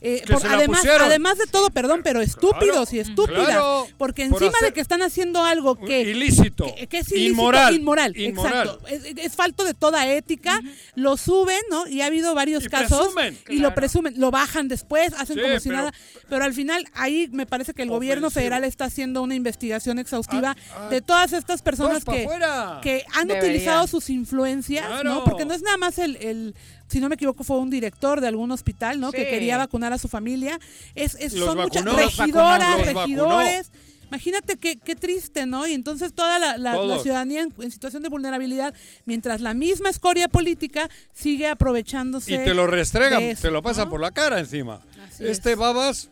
eh, 0.00 0.22
por- 0.26 0.46
además, 0.46 0.80
pusieron. 0.80 1.02
además 1.02 1.38
de 1.38 1.46
todo, 1.46 1.70
perdón, 1.70 2.00
pero 2.02 2.20
estúpidos 2.22 2.92
y 2.92 3.00
estúpidas. 3.00 3.46
claro, 3.46 3.86
porque 3.98 4.26
por 4.26 4.42
encima 4.42 4.56
hacer- 4.58 4.68
de 4.68 4.72
que 4.74 4.80
están 4.80 5.02
haciendo 5.02 5.44
algo 5.44 5.76
que... 5.78 6.00
ilícito, 6.02 6.72
que, 6.74 6.86
que 6.86 6.98
es 6.98 7.12
ilícito, 7.12 7.34
inmoral, 7.72 8.16
inmoral, 8.16 8.16
inmoral. 8.16 8.66
exacto. 8.68 8.86
Es, 9.18 9.24
es 9.26 9.34
falto 9.36 9.64
de 9.64 9.74
toda 9.74 10.06
ética. 10.12 10.60
Lo 10.94 11.16
suben, 11.16 11.60
¿no? 11.70 11.86
Y 11.88 12.00
ha 12.02 12.06
habido 12.06 12.34
varios 12.34 12.64
Y 12.64 12.68
casos. 12.68 12.98
presumen. 13.14 13.38
Y 13.48 13.58
lo 13.58 13.74
presumen, 13.74 14.14
lo 14.16 14.30
bajan 14.30 14.68
después, 14.68 15.12
hacen 15.14 15.36
Sí, 15.36 15.42
como 15.42 15.60
si 15.60 15.68
pero- 15.68 15.80
nada. 15.80 15.94
Pero 16.28 16.44
al 16.44 16.52
final, 16.54 16.84
ahí 16.94 17.28
me 17.32 17.46
parece 17.46 17.72
que 17.74 17.82
el 17.82 17.88
gobierno 17.90 18.30
federal 18.30 18.64
está 18.64 18.84
haciendo 18.86 19.22
una 19.22 19.34
investigación 19.34 19.98
exhaustiva 19.98 20.56
Ah, 20.72 20.86
ah, 20.86 20.88
de 20.90 21.00
todas 21.00 21.32
estas 21.32 21.62
personas 21.62 22.04
pa' 22.04 22.12
que, 22.12 22.28
que 22.82 23.04
han 23.14 23.30
utilizado 23.30 23.86
sus 23.86 24.10
influencias, 24.10 24.86
Claro. 24.86 25.04
¿no? 25.14 25.24
Porque 25.24 25.44
no 25.44 25.54
es 25.54 25.62
nada 25.62 25.76
más 25.78 25.98
el, 25.98 26.16
el- 26.16 26.54
si 26.88 27.00
no 27.00 27.08
me 27.08 27.16
equivoco, 27.16 27.44
fue 27.44 27.58
un 27.58 27.68
director 27.70 28.20
de 28.20 28.28
algún 28.28 28.50
hospital, 28.50 28.98
¿no? 29.00 29.12
Que 29.12 29.28
quería 29.28 29.58
vacunar 29.58 29.92
a 29.92 29.98
su 29.98 30.08
familia. 30.08 30.58
Es, 30.94 31.14
es- 31.16 31.32
son 31.34 31.58
muchas 31.58 31.84
vacunó. 31.84 32.02
Regidoras, 32.04 32.58
vacunó. 32.78 32.84
Los 32.94 32.94
regidores. 33.04 33.70
Imagínate 34.08 34.56
qué, 34.56 34.76
qué 34.76 34.96
triste, 34.96 35.46
¿no? 35.46 35.66
Y 35.66 35.74
entonces 35.74 36.12
toda 36.12 36.38
la, 36.38 36.56
la- 36.56 36.98
ciudadanía 36.98 37.42
en, 37.42 37.52
en 37.60 37.70
situación 37.70 38.02
de 38.02 38.08
vulnerabilidad, 38.08 38.74
mientras 39.04 39.40
la 39.40 39.54
misma 39.54 39.90
escoria 39.90 40.28
política 40.28 40.88
sigue 41.12 41.46
aprovechándose. 41.46 42.34
Y 42.34 42.38
te 42.44 42.54
lo 42.54 42.66
restregan, 42.66 43.22
eso, 43.22 43.42
te 43.42 43.50
lo 43.50 43.62
pasan 43.62 43.84
¿no? 43.84 43.90
por 43.90 44.00
la 44.00 44.10
cara 44.10 44.38
encima. 44.38 44.80
Así 45.06 45.26
este 45.26 45.52
es. 45.52 45.58
babas. 45.58 46.10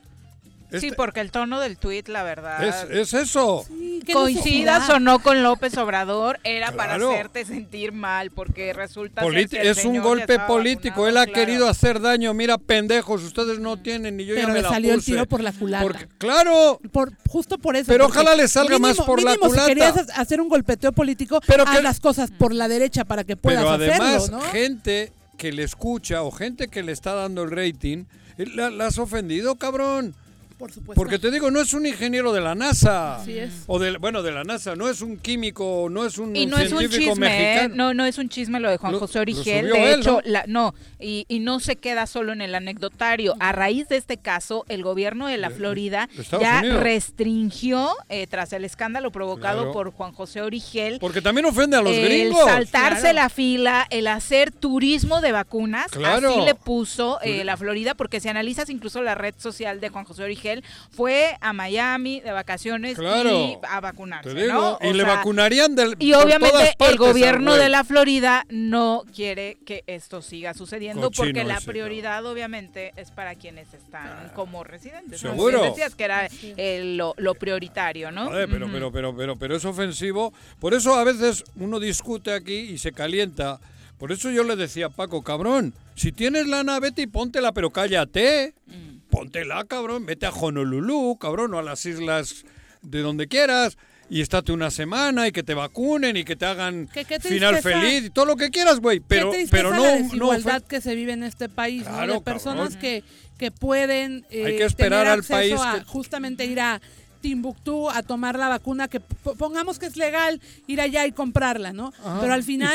Sí, 0.70 0.76
este- 0.88 0.92
porque 0.96 1.20
el 1.20 1.30
tono 1.30 1.61
del 1.61 1.78
tuit, 1.78 2.08
la 2.08 2.23
verdad. 2.23 2.62
es, 2.62 2.90
es 2.90 3.14
eso. 3.14 3.64
Sí, 3.68 4.02
Coincidas 4.12 4.80
necesidad. 4.80 4.96
o 4.96 5.00
no 5.00 5.18
con 5.20 5.42
López 5.42 5.76
Obrador, 5.78 6.38
era 6.44 6.73
para 6.73 6.94
hacerte 6.94 7.44
sentir 7.44 7.92
mal, 7.92 8.30
porque 8.30 8.73
resulta 8.73 9.23
que 9.23 9.28
el 9.61 9.66
es 9.68 9.85
un 9.85 10.00
golpe 10.00 10.38
político. 10.40 11.06
Él 11.08 11.16
ha 11.16 11.25
claro. 11.26 11.32
querido 11.40 11.68
hacer 11.68 12.00
daño. 12.00 12.35
Mira, 12.35 12.58
pendejos, 12.58 13.23
ustedes 13.23 13.58
no 13.58 13.76
tienen 13.76 14.16
ni 14.16 14.25
yo 14.25 14.35
ya 14.35 14.40
Pero 14.42 14.49
me 14.49 14.54
le 14.54 14.62
la 14.62 14.68
salió 14.68 14.94
el 14.94 15.04
tiro 15.04 15.26
por 15.26 15.42
la 15.42 15.52
culata. 15.52 15.82
Porque, 15.85 16.08
claro, 16.18 16.80
Por, 16.92 17.12
justo 17.28 17.58
por 17.58 17.76
eso. 17.76 17.87
Pero 17.87 18.06
ojalá 18.06 18.35
le 18.35 18.49
salga 18.49 18.78
más 18.78 18.96
por 18.99 19.23
la 19.23 19.37
culata. 19.37 19.62
Si 19.62 19.68
querías 19.68 19.96
ha- 19.96 20.20
hacer 20.20 20.40
un 20.40 20.49
golpeteo 20.49 20.92
político, 20.92 21.40
Pero 21.46 21.64
haz 21.64 21.76
que- 21.76 21.82
las 21.82 22.00
cosas 22.00 22.30
por 22.30 22.52
la 22.54 22.68
derecha 22.68 23.04
para 23.04 23.25
que 23.25 23.37
puedas 23.37 23.61
pero 23.62 23.70
además, 23.75 24.00
hacerlo, 24.25 24.38
¿no? 24.38 24.42
gente 24.50 25.12
que 25.38 25.52
le 25.52 25.62
escucha 25.62 26.23
o 26.23 26.30
gente 26.30 26.68
que 26.68 26.82
le 26.82 26.92
está 26.92 27.14
dando 27.14 27.42
el 27.42 27.50
rating, 27.50 28.04
eh, 28.38 28.46
la, 28.54 28.70
la 28.70 28.87
has 28.87 28.99
ofendido, 28.99 29.56
cabrón. 29.56 30.14
Por 30.59 30.73
supuesto. 30.73 30.99
Porque 30.99 31.19
te 31.19 31.31
digo, 31.31 31.51
no 31.51 31.61
es 31.61 31.75
un 31.75 31.85
ingeniero 31.85 32.33
de 32.33 32.41
la 32.41 32.55
NASA. 32.55 33.17
Así 33.17 33.39
es. 33.39 33.65
O 33.67 33.79
del, 33.79 33.99
bueno, 33.99 34.23
de 34.23 34.33
la 34.33 34.43
NASA, 34.43 34.75
no 34.75 34.89
es 34.89 35.03
un 35.03 35.19
químico, 35.19 35.89
no 35.91 36.07
es 36.07 36.17
un 36.17 36.35
Y 36.35 36.47
no 36.47 36.57
es 36.57 36.73
un 36.73 36.89
chisme, 36.89 37.65
¿eh? 37.65 37.69
no, 37.69 37.93
no 37.93 38.07
es 38.07 38.17
un 38.17 38.29
chisme 38.31 38.59
lo 38.59 38.71
de 38.71 38.79
Juan 38.79 38.93
Lo- 38.93 38.99
José 39.01 39.19
lo 39.19 39.23
Origel. 39.23 39.69
subió 39.69 39.75
De 39.75 39.93
él, 39.93 40.01
hecho, 40.01 40.13
¿no? 40.13 40.21
la, 40.25 40.45
no, 40.47 40.75
y, 40.99 41.27
y 41.29 41.41
no 41.41 41.61
se 41.61 41.77
queda 41.77 42.07
solo 42.07 42.33
en 42.33 42.41
el 42.41 42.55
anecdotario. 42.55 43.35
A 43.39 43.53
raíz 43.53 43.89
de 43.89 43.97
este 43.99 44.17
caso, 44.17 44.65
el 44.69 44.83
gobierno 44.83 45.27
de 45.27 45.37
la 45.37 45.51
De- 45.51 45.57
Florida 45.57 46.09
de 46.15 46.23
Estados 46.23 46.43
ya 46.43 46.61
Unidos. 46.61 46.83
restringió, 46.83 47.91
eh, 48.09 48.27
tras 48.27 48.53
el 48.53 48.65
escándalo 48.65 49.11
provocado 49.11 49.59
Claro. 49.59 49.73
por 49.73 49.91
Juan 49.93 50.13
José 50.13 50.41
Origel, 50.41 50.99
Porque 51.01 51.21
también 51.21 51.45
ofende 51.47 51.77
a 51.77 51.83
los 51.83 51.93
el 51.93 52.05
gringos. 52.09 52.45
saltarse 52.45 53.01
Claro. 53.03 53.15
la 53.17 53.29
fila, 53.29 53.87
el 53.91 54.07
hacer 54.07 54.53
turismo 54.53 55.21
de 55.21 55.33
vacunas, 55.33 55.89
Claro. 55.91 56.31
así 56.31 56.41
le 56.47 56.55
puso 56.55 57.21
eh, 57.23 57.45
la 57.45 57.57
Florida, 57.57 57.95
porque 57.95 58.21
si 58.21 58.29
analizas 58.29 58.71
incluso 58.71 59.03
la 59.03 59.15
red 59.15 59.35
social 59.37 59.81
de 59.81 59.89
Juan 59.89 60.05
José 60.05 60.23
Origel, 60.23 60.46
fue 60.91 61.37
a 61.41 61.53
Miami 61.53 62.21
de 62.21 62.33
vacaciones 62.33 62.97
Claro. 62.97 63.31
y 63.31 63.59
a 63.69 63.81
vacunarse, 63.81 64.33
Te 64.35 64.43
digo, 64.43 64.53
¿no? 64.53 64.79
y 64.81 64.88
O 64.91 64.93
le 64.95 65.05
sea, 65.05 65.15
vacunarían 65.17 65.75
del 65.75 65.97
y 65.99 66.12
por 66.12 66.25
obviamente 66.25 66.50
todas 66.53 66.76
partes 66.76 66.93
el 66.93 66.99
gobierno 66.99 67.55
de 67.57 67.69
la 67.69 67.85
Florida 67.85 68.45
no 68.49 69.03
quiere 69.15 69.59
que 69.67 69.83
esto 69.87 70.23
siga 70.23 70.55
sucediendo 70.55 71.03
Cochino 71.09 71.25
porque 71.26 71.45
la 71.45 71.57
ese, 71.59 71.67
prioridad 71.67 72.25
obviamente 72.26 72.93
es 72.97 73.11
para 73.11 73.35
quienes 73.35 73.73
están 73.75 74.31
como 74.35 74.65
residentes. 74.65 75.23
¿no? 75.23 75.31
Seguro. 75.31 75.61
Bien 75.61 75.71
Decías 75.73 75.95
que 75.95 76.05
era 76.05 76.29
eh, 76.43 76.83
lo, 76.97 77.15
lo 77.19 77.35
prioritario, 77.35 78.11
¿no? 78.11 78.26
Joder, 78.26 78.49
pero, 78.49 78.67
Ujú. 78.67 78.73
pero, 78.75 78.93
pero, 78.93 79.17
pero, 79.17 79.37
pero 79.37 79.57
es 79.57 79.65
ofensivo. 79.65 80.33
Por 80.61 80.75
eso 80.75 80.95
a 80.95 81.05
veces 81.05 81.45
uno 81.57 81.81
discute 81.81 82.33
aquí 82.33 82.55
y 82.55 82.79
se 82.79 82.93
calienta. 82.93 83.59
Por 83.99 84.12
eso 84.12 84.31
yo 84.31 84.45
le 84.45 84.57
decía 84.57 84.87
a 84.87 84.91
Paco, 84.91 85.23
cabrón, 85.23 85.73
si 85.95 86.12
tienes 86.12 86.47
lana, 86.47 86.79
vete 86.81 87.03
y 87.03 87.07
póntela, 87.07 87.53
pero 87.53 87.71
cállate. 87.71 88.53
Mm. 88.67 88.86
Póntela, 89.16 89.64
cabrón. 89.64 90.04
Vete 90.04 90.26
a 90.26 90.30
Honolulu, 90.30 91.16
cabrón, 91.18 91.54
o 91.54 91.58
a 91.58 91.62
las 91.62 91.87
islas 91.87 92.44
de 92.82 93.00
donde 93.00 93.28
quieras. 93.28 93.78
Y 94.08 94.20
estate 94.20 94.52
una 94.52 94.70
semana 94.70 95.26
y 95.26 95.32
que 95.32 95.42
te 95.42 95.54
vacunen 95.54 96.16
y 96.16 96.23
que 96.25 96.37
te 96.37 96.44
hagan 96.46 96.88
qué 96.92 97.04
final 97.18 97.61
feliz 97.61 98.04
y 98.04 98.11
todo 98.11 98.25
lo 98.26 98.37
que 98.37 98.50
quieras, 98.50 98.78
güey. 98.78 99.00
Pero, 99.00 99.32
Qué 99.32 99.49
pero 99.50 99.70
no, 99.75 99.82
la 99.82 99.96
desigualdad 99.96 100.62
que 100.62 100.80
se 100.80 100.94
vive 100.94 101.12
en 101.12 101.25
este 101.25 101.49
país, 101.49 101.82
¿no? 101.85 101.90
Claro, 101.90 102.12
De 102.14 102.20
personas 102.20 102.75
cabrón. 102.75 102.80
que, 102.80 103.04
que 103.38 103.50
pueden 103.50 104.25
eh, 104.30 104.44
Hay 104.44 104.56
que 104.58 104.64
esperar 104.64 105.00
tener 105.00 105.12
al 105.12 105.25
país 105.25 105.54
a 105.61 105.78
que- 105.78 105.85
justamente 105.87 106.44
ir 106.44 106.61
a 106.61 106.80
Timbuktu 107.26 107.90
a 107.90 108.04
tomar 108.04 108.38
la 108.38 108.47
vacuna, 108.47 108.87
que 108.87 109.00
pongamos 109.00 109.80
que 109.80 109.87
es 109.87 109.97
legal 109.97 110.40
ir 110.68 110.80
allá 110.80 111.06
y 111.06 111.11
comprarla, 111.11 111.73
¿no? 111.73 111.92
Ajá. 111.99 112.21
Pero 112.21 112.33
al 112.33 112.45
final 112.45 112.73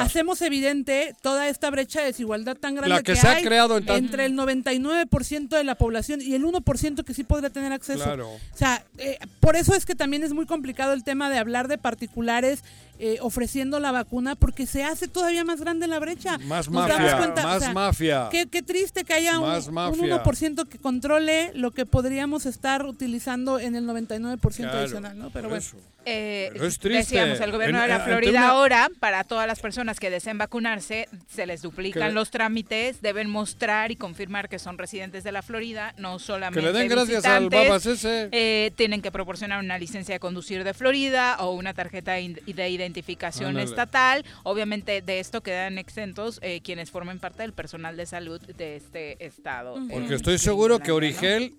hacemos 0.00 0.42
evidente 0.42 1.14
toda 1.22 1.46
esta 1.46 1.70
brecha 1.70 2.00
de 2.00 2.06
desigualdad 2.06 2.56
tan 2.56 2.74
grande 2.74 2.96
La 2.96 3.02
que 3.04 3.14
se 3.14 3.28
ha 3.28 3.36
hay 3.36 3.44
creado 3.44 3.78
en 3.78 3.88
entre 3.88 4.24
el 4.24 4.34
99% 4.34 5.48
de 5.50 5.62
la 5.62 5.76
población 5.76 6.20
y 6.20 6.34
el 6.34 6.44
1% 6.44 7.04
que 7.04 7.14
sí 7.14 7.22
podría 7.22 7.50
tener 7.50 7.72
acceso. 7.72 8.02
Claro. 8.02 8.28
O 8.28 8.56
sea, 8.56 8.84
eh, 8.98 9.18
por 9.38 9.54
eso 9.54 9.72
es 9.72 9.86
que 9.86 9.94
también 9.94 10.24
es 10.24 10.32
muy 10.32 10.46
complicado 10.46 10.94
el 10.94 11.04
tema 11.04 11.30
de 11.30 11.38
hablar 11.38 11.68
de 11.68 11.78
particulares 11.78 12.64
eh, 12.98 13.18
ofreciendo 13.20 13.80
la 13.80 13.90
vacuna, 13.90 14.36
porque 14.36 14.66
se 14.66 14.84
hace 14.84 15.08
todavía 15.08 15.44
más 15.44 15.60
grande 15.60 15.86
la 15.86 15.98
brecha. 15.98 16.38
Más 16.38 16.68
Nos 16.68 16.86
damos 16.88 16.98
mafia, 17.00 17.16
cuenta, 17.18 17.42
o 17.42 17.48
más 17.48 17.58
sea, 17.62 17.72
mafia. 17.72 18.28
Qué, 18.30 18.46
qué 18.46 18.62
triste 18.62 19.04
que 19.04 19.12
haya 19.14 19.38
un, 19.38 19.48
un 19.48 19.74
mafia. 19.74 20.22
1% 20.24 20.68
que 20.68 20.78
controle 20.78 21.50
lo 21.54 21.70
que 21.72 21.84
podríamos 21.86 22.46
estar 22.46 22.86
utilizando 22.86 23.58
en 23.58 23.74
el 23.74 23.86
99% 23.86 24.38
Claro, 24.56 24.78
adicional, 24.78 25.18
¿no? 25.18 25.30
Pero 25.30 25.48
por 25.48 25.50
bueno. 25.50 25.56
eso. 25.56 25.76
Eh, 26.04 26.50
Pero 26.52 26.66
es 26.66 26.78
triste. 26.78 26.98
Decíamos, 27.16 27.40
el 27.40 27.52
gobierno 27.52 27.78
En- 27.78 27.82
de 27.82 27.88
la 27.88 27.94
ante 27.96 28.10
Florida 28.10 28.30
una- 28.40 28.48
ahora, 28.48 28.90
para 28.98 29.24
todas 29.24 29.46
las 29.46 29.60
personas 29.60 30.00
que 30.00 30.10
deseen 30.10 30.36
vacunarse, 30.38 31.08
se 31.32 31.46
les 31.46 31.62
duplican 31.62 32.08
Que- 32.08 32.14
los 32.14 32.30
trámites, 32.30 33.00
deben 33.02 33.30
mostrar 33.30 33.90
y 33.92 33.96
confirmar 33.96 34.48
que 34.48 34.58
son 34.58 34.78
residentes 34.78 35.22
de 35.24 35.32
la 35.32 35.42
Florida, 35.42 35.94
no 35.98 36.18
solamente 36.18 36.60
Que 36.60 36.72
le 36.72 36.78
den 36.78 36.88
gracias 36.88 37.24
al 37.24 37.48
babas 37.50 37.86
ese. 37.86 38.28
Eh, 38.32 38.72
tienen 38.76 39.00
que 39.02 39.12
proporcionar 39.12 39.62
una 39.62 39.78
licencia 39.78 40.14
de 40.14 40.20
conducir 40.20 40.64
de 40.64 40.74
Florida 40.74 41.36
o 41.40 41.52
una 41.52 41.72
tarjeta 41.74 42.12
de 42.12 42.68
identificación 42.68 43.50
Ándale. 43.50 43.64
estatal. 43.68 44.24
Obviamente 44.42 45.02
de 45.02 45.20
esto 45.20 45.40
quedan 45.42 45.78
exentos 45.78 46.38
eh, 46.42 46.60
quienes 46.62 46.90
formen 46.90 47.18
parte 47.18 47.42
del 47.42 47.52
personal 47.52 47.96
de 47.96 48.06
salud 48.06 48.40
de 48.40 48.76
este 48.76 49.24
estado. 49.24 49.74
Ujú. 49.74 49.84
eh, 49.84 49.88
Porque 49.92 50.14
estoy 50.14 50.38
seguro 50.38 50.78
que. 50.80 50.92
Origel 50.92 51.54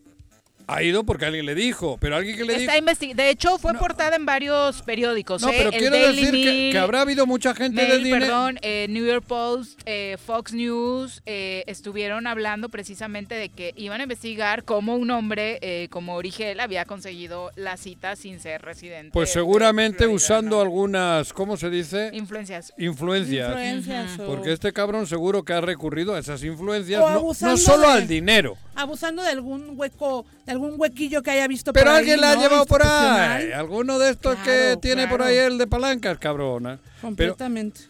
ha 0.67 0.83
ido 0.83 1.03
porque 1.03 1.25
alguien 1.25 1.45
le 1.45 1.55
dijo, 1.55 1.97
pero 1.99 2.15
alguien 2.15 2.37
que 2.37 2.45
le 2.45 2.55
Está 2.55 2.73
dijo... 2.75 3.13
de 3.15 3.29
hecho, 3.29 3.57
fue 3.57 3.73
portada 3.73 4.15
en 4.15 4.25
varios 4.25 4.81
periódicos. 4.81 5.41
No, 5.41 5.49
¿eh? 5.49 5.55
pero 5.57 5.69
El 5.71 5.77
quiero 5.77 5.95
Daily 5.97 6.15
decir 6.21 6.31
que, 6.31 6.45
Mail, 6.45 6.71
que 6.71 6.77
habrá 6.79 7.01
habido 7.01 7.25
mucha 7.25 7.53
gente 7.53 7.81
de 7.81 7.87
Mail, 7.89 8.03
dinero. 8.03 8.25
perdón, 8.25 8.59
eh, 8.61 8.87
New 8.89 9.05
York 9.05 9.25
Post, 9.27 9.81
eh, 9.85 10.17
Fox 10.25 10.53
News, 10.53 11.21
eh, 11.25 11.63
estuvieron 11.67 12.27
hablando 12.27 12.69
precisamente 12.69 13.35
de 13.35 13.49
que 13.49 13.73
iban 13.77 13.99
a 13.99 14.03
investigar 14.03 14.63
cómo 14.63 14.95
un 14.95 15.11
hombre 15.11 15.59
eh, 15.61 15.87
como 15.89 16.15
Origel 16.15 16.59
había 16.59 16.85
conseguido 16.85 17.51
la 17.55 17.77
cita 17.77 18.15
sin 18.15 18.39
ser 18.39 18.61
residente. 18.61 19.11
Pues 19.13 19.31
seguramente 19.31 19.99
Florida, 19.99 20.15
usando 20.15 20.55
¿no? 20.57 20.61
algunas, 20.61 21.33
¿cómo 21.33 21.57
se 21.57 21.69
dice? 21.69 22.09
influencias. 22.13 22.73
Influencias. 22.77 23.49
Influencias 23.49 24.19
o- 24.19 24.25
Porque 24.25 24.53
este 24.53 24.73
cabrón 24.73 25.07
seguro 25.07 25.43
que 25.43 25.53
ha 25.53 25.61
recurrido 25.61 26.15
a 26.15 26.19
esas 26.19 26.43
influencias, 26.43 26.99
no, 27.01 27.57
solo 27.57 27.87
de- 27.87 27.93
al 27.93 28.07
dinero. 28.07 28.57
abusando 28.75 29.21
de 29.23 29.29
algún 29.29 29.73
hueco, 29.75 30.25
de 30.45 30.51
algún 30.51 30.73
huequillo 30.77 31.21
que 31.23 31.31
haya 31.31 31.47
visto 31.47 31.71
Pero 31.73 31.85
por 31.85 31.93
ahí, 31.93 31.99
alguien 31.99 32.21
la 32.21 32.31
ha 32.31 32.35
¿no? 32.35 32.41
llevado 32.41 32.65
por 32.65 32.81
ahí. 32.85 33.51
Alguno 33.51 33.97
de 33.99 34.09
estos 34.11 34.35
que 34.37 34.43
Claro, 34.43 34.79
tiene 34.79 35.07
por 35.07 35.21
ahí 35.21 35.37
el 35.37 35.57
de 35.57 35.67
palancas, 35.67 36.17
cabrona. 36.17 36.79
Pero, 36.83 37.01
Completamente. 37.01 37.81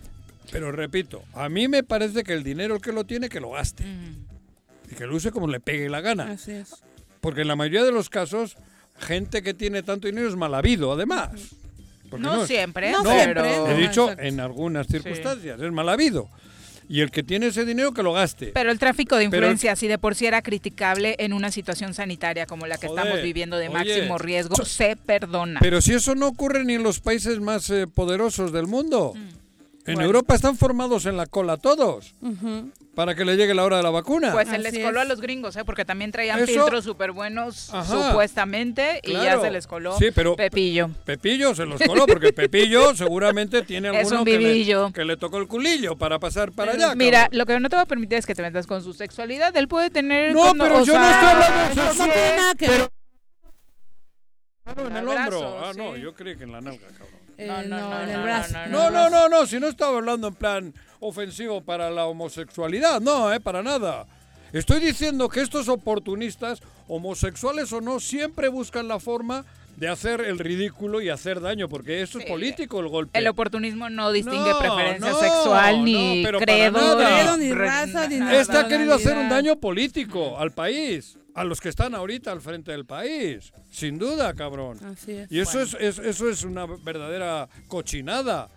pero 0.51 0.71
repito, 0.71 1.23
a 1.33 1.49
mí 1.49 1.67
me 1.67 1.83
parece 1.83 2.23
que 2.23 2.33
el 2.33 2.43
dinero 2.43 2.75
el 2.75 2.81
que 2.81 2.91
lo 2.91 3.05
tiene, 3.05 3.29
que 3.29 3.39
lo 3.39 3.51
gaste. 3.51 3.83
Y 4.91 4.95
que 4.95 5.05
lo 5.07 5.15
use 5.15 5.31
como 5.31 5.47
le 5.47 5.59
pegue 5.59 5.89
la 5.89 6.01
gana. 6.01 6.31
Así 6.31 6.51
es. 6.51 6.75
Porque 7.21 7.41
en 7.41 7.47
la 7.47 7.55
mayoría 7.55 7.83
de 7.83 7.91
los 7.91 8.09
casos, 8.09 8.55
gente 8.99 9.41
que 9.41 9.53
tiene 9.53 9.81
tanto 9.81 10.07
dinero 10.07 10.27
es 10.27 10.35
mal 10.35 10.53
habido, 10.53 10.91
además. 10.93 11.31
Porque 12.09 12.23
No, 12.23 12.45
siempre, 12.45 12.91
No 12.91 13.01
pero... 13.03 13.43
siempre, 13.43 13.71
He 13.71 13.77
dicho 13.87 14.03
Exacto. 14.03 14.23
en 14.23 14.39
algunas 14.39 14.85
circunstancias, 14.87 15.59
es 15.59 15.71
mal 15.71 15.89
habido. 15.89 16.29
Y 16.93 17.01
el 17.01 17.09
que 17.09 17.23
tiene 17.23 17.47
ese 17.47 17.65
dinero 17.65 17.91
que 17.91 18.03
lo 18.03 18.13
gaste. 18.13 18.51
Pero 18.53 18.69
el 18.69 18.77
tráfico 18.77 19.15
de 19.15 19.27
Pero- 19.27 19.47
influencias, 19.47 19.79
si 19.79 19.87
de 19.87 19.97
por 19.97 20.13
sí 20.13 20.27
era 20.27 20.43
criticable 20.43 21.15
en 21.17 21.33
una 21.33 21.49
situación 21.49 21.95
sanitaria 21.95 22.45
como 22.45 22.67
la 22.67 22.77
que 22.77 22.87
Joder, 22.87 23.03
estamos 23.05 23.23
viviendo 23.23 23.57
de 23.57 23.67
oye, 23.67 23.73
máximo 23.75 24.19
riesgo, 24.19 24.63
se 24.63 24.95
perdona. 24.95 25.59
Pero 25.59 25.81
si 25.81 25.93
eso 25.95 26.13
no 26.13 26.27
ocurre 26.27 26.63
ni 26.63 26.75
en 26.75 26.83
los 26.83 26.99
países 26.99 27.39
más 27.39 27.67
eh, 27.71 27.87
poderosos 27.87 28.51
del 28.51 28.67
mundo. 28.67 29.13
En 29.15 29.95
Bueno. 29.95 30.01
Europa 30.03 30.35
están 30.35 30.55
formados 30.55 31.07
en 31.07 31.17
la 31.17 31.25
cola 31.25 31.57
todos. 31.57 32.13
Para 32.95 33.15
que 33.15 33.25
le 33.25 33.35
llegue 33.35 33.53
la 33.55 33.63
hora 33.63 33.77
de 33.77 33.83
la 33.83 33.89
vacuna. 33.89 34.31
Pues 34.31 34.47
se 34.49 34.57
les 34.59 34.71
coló 34.77 34.99
es. 34.99 35.05
a 35.05 35.05
los 35.05 35.19
gringos, 35.19 35.55
¿eh? 35.55 35.65
porque 35.65 35.83
también 35.83 36.11
traían 36.11 36.39
Eso- 36.39 36.45
filtros 36.61 36.83
súper 36.83 37.11
buenos, 37.11 37.73
Ajá. 37.73 38.09
supuestamente, 38.09 38.99
y 39.03 39.13
ya 39.13 39.39
se 39.39 39.49
les 39.51 39.65
coló 39.67 39.97
Sí, 39.97 40.11
pero- 40.13 40.35
Pepillo. 40.35 40.89
Pepillo 41.05 41.55
se 41.55 41.65
los 41.65 41.81
coló 41.81 42.05
porque 42.05 42.33
Pepillo 42.33 42.93
seguramente 42.95 43.63
tiene 43.63 43.89
Es 43.89 43.97
alguno 44.07 44.19
un 44.19 44.25
que 44.25 44.31
le, 44.31 44.37
vivillo. 44.37 44.91
que 44.93 45.05
le 45.05 45.17
tocó 45.17 45.37
el 45.39 45.47
culillo 45.47 45.95
para 45.97 46.19
pasar 46.19 46.51
para 46.51 46.73
allá. 46.73 46.93
Mira, 46.95 47.23
cabrón. 47.23 47.37
lo 47.39 47.45
que 47.47 47.59
no 47.59 47.69
te 47.69 47.75
va 47.75 47.81
a 47.81 47.85
permitir 47.87 48.17
es 48.19 48.25
que 48.25 48.35
te 48.35 48.41
metas 48.43 48.67
con 48.67 48.83
su 48.83 48.93
sexualidad. 48.93 49.55
Él 49.57 49.67
puede 49.67 49.89
tener. 49.89 50.33
No, 50.33 50.41
cuando- 50.41 50.63
pero 50.65 50.85
yo 50.85 50.97
no 50.99 51.09
estoy 51.09 51.29
hablando 51.29 51.63
de 51.63 51.73
Eso 51.91 52.05
no 52.07 52.13
tiene 52.13 52.35
nada 52.37 52.55
que 52.55 52.67
ver. 52.69 52.89
Ah, 54.65 54.73
no, 54.77 54.87
en 54.87 54.95
el 54.97 55.07
hombro. 55.07 55.59
Ah, 55.65 55.71
no, 55.75 55.97
yo 55.97 56.13
creí 56.13 56.37
que 56.37 56.43
en 56.45 56.51
la 56.51 56.61
nalga, 56.61 56.87
cabrón. 56.87 57.23
Eh, 57.37 57.47
No, 57.47 57.63
no, 57.63 57.89
no, 57.89 58.01
en 58.03 58.09
el 58.09 58.17
no, 58.17 58.23
brazo. 58.23 58.53
no, 58.69 58.89
No, 58.89 58.91
no, 58.91 59.09
no, 59.09 59.27
no, 59.29 59.45
si 59.47 59.59
no 59.59 59.67
estaba 59.67 59.97
hablando 59.97 60.27
en 60.27 60.35
plan 60.35 60.73
ofensivo 61.07 61.61
para 61.61 61.89
la 61.91 62.05
homosexualidad, 62.07 63.01
no, 63.01 63.31
eh, 63.33 63.39
para 63.39 63.61
nada. 63.63 64.05
Estoy 64.51 64.79
diciendo 64.79 65.29
que 65.29 65.41
estos 65.41 65.67
oportunistas, 65.67 66.61
homosexuales 66.87 67.71
o 67.73 67.81
no, 67.81 67.99
siempre 67.99 68.47
buscan 68.49 68.87
la 68.87 68.99
forma 68.99 69.45
de 69.77 69.87
hacer 69.87 70.21
el 70.21 70.37
ridículo 70.37 71.01
y 71.01 71.09
hacer 71.09 71.41
daño, 71.41 71.67
porque 71.67 72.03
eso 72.03 72.19
es 72.19 72.25
Sí. 72.25 72.29
político 72.31 72.79
el 72.79 72.87
golpe. 72.89 73.17
El 73.17 73.25
oportunismo 73.27 73.89
no 73.89 74.11
distingue 74.11 74.51
No, 74.51 74.59
preferencia 74.59 75.09
no, 75.11 75.19
sexual, 75.19 75.83
ni 75.83 76.21
no, 76.23 76.37
credo, 76.39 76.71
nada. 76.79 77.19
Credo, 77.21 77.37
ni 77.37 77.51
raza, 77.51 78.07
ni 78.07 78.17
nada. 78.17 78.39
Este 78.39 78.55
ha 78.55 78.67
querido 78.67 78.93
hacer 78.93 79.17
un 79.17 79.29
daño 79.29 79.55
político 79.55 80.37
al 80.37 80.51
país. 80.51 81.17
a 81.35 81.43
los 81.43 81.59
que 81.59 81.69
están 81.69 81.95
ahorita 81.95 82.31
al 82.31 82.41
frente 82.41 82.71
del 82.73 82.85
país. 82.85 83.51
Sin 83.71 83.97
duda, 83.97 84.35
cabrón. 84.35 84.77
Así 84.85 85.13
es. 85.13 85.31
Y 85.31 85.39
eso, 85.39 85.59
es, 85.61 85.75
es- 85.79 85.97
eso 85.97 86.29
es 86.29 86.43
una 86.43 86.67
verdadera 86.67 87.49
cochinada. 87.67 88.49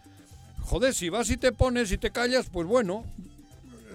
Joder, 0.66 0.94
si 0.94 1.08
vas 1.11 1.30
y 1.30 1.37
te 1.37 1.52
pones 1.52 1.92
y 1.92 1.99
te 1.99 2.11
callas, 2.11 2.49
pues 2.50 2.66
bueno, 2.66 3.04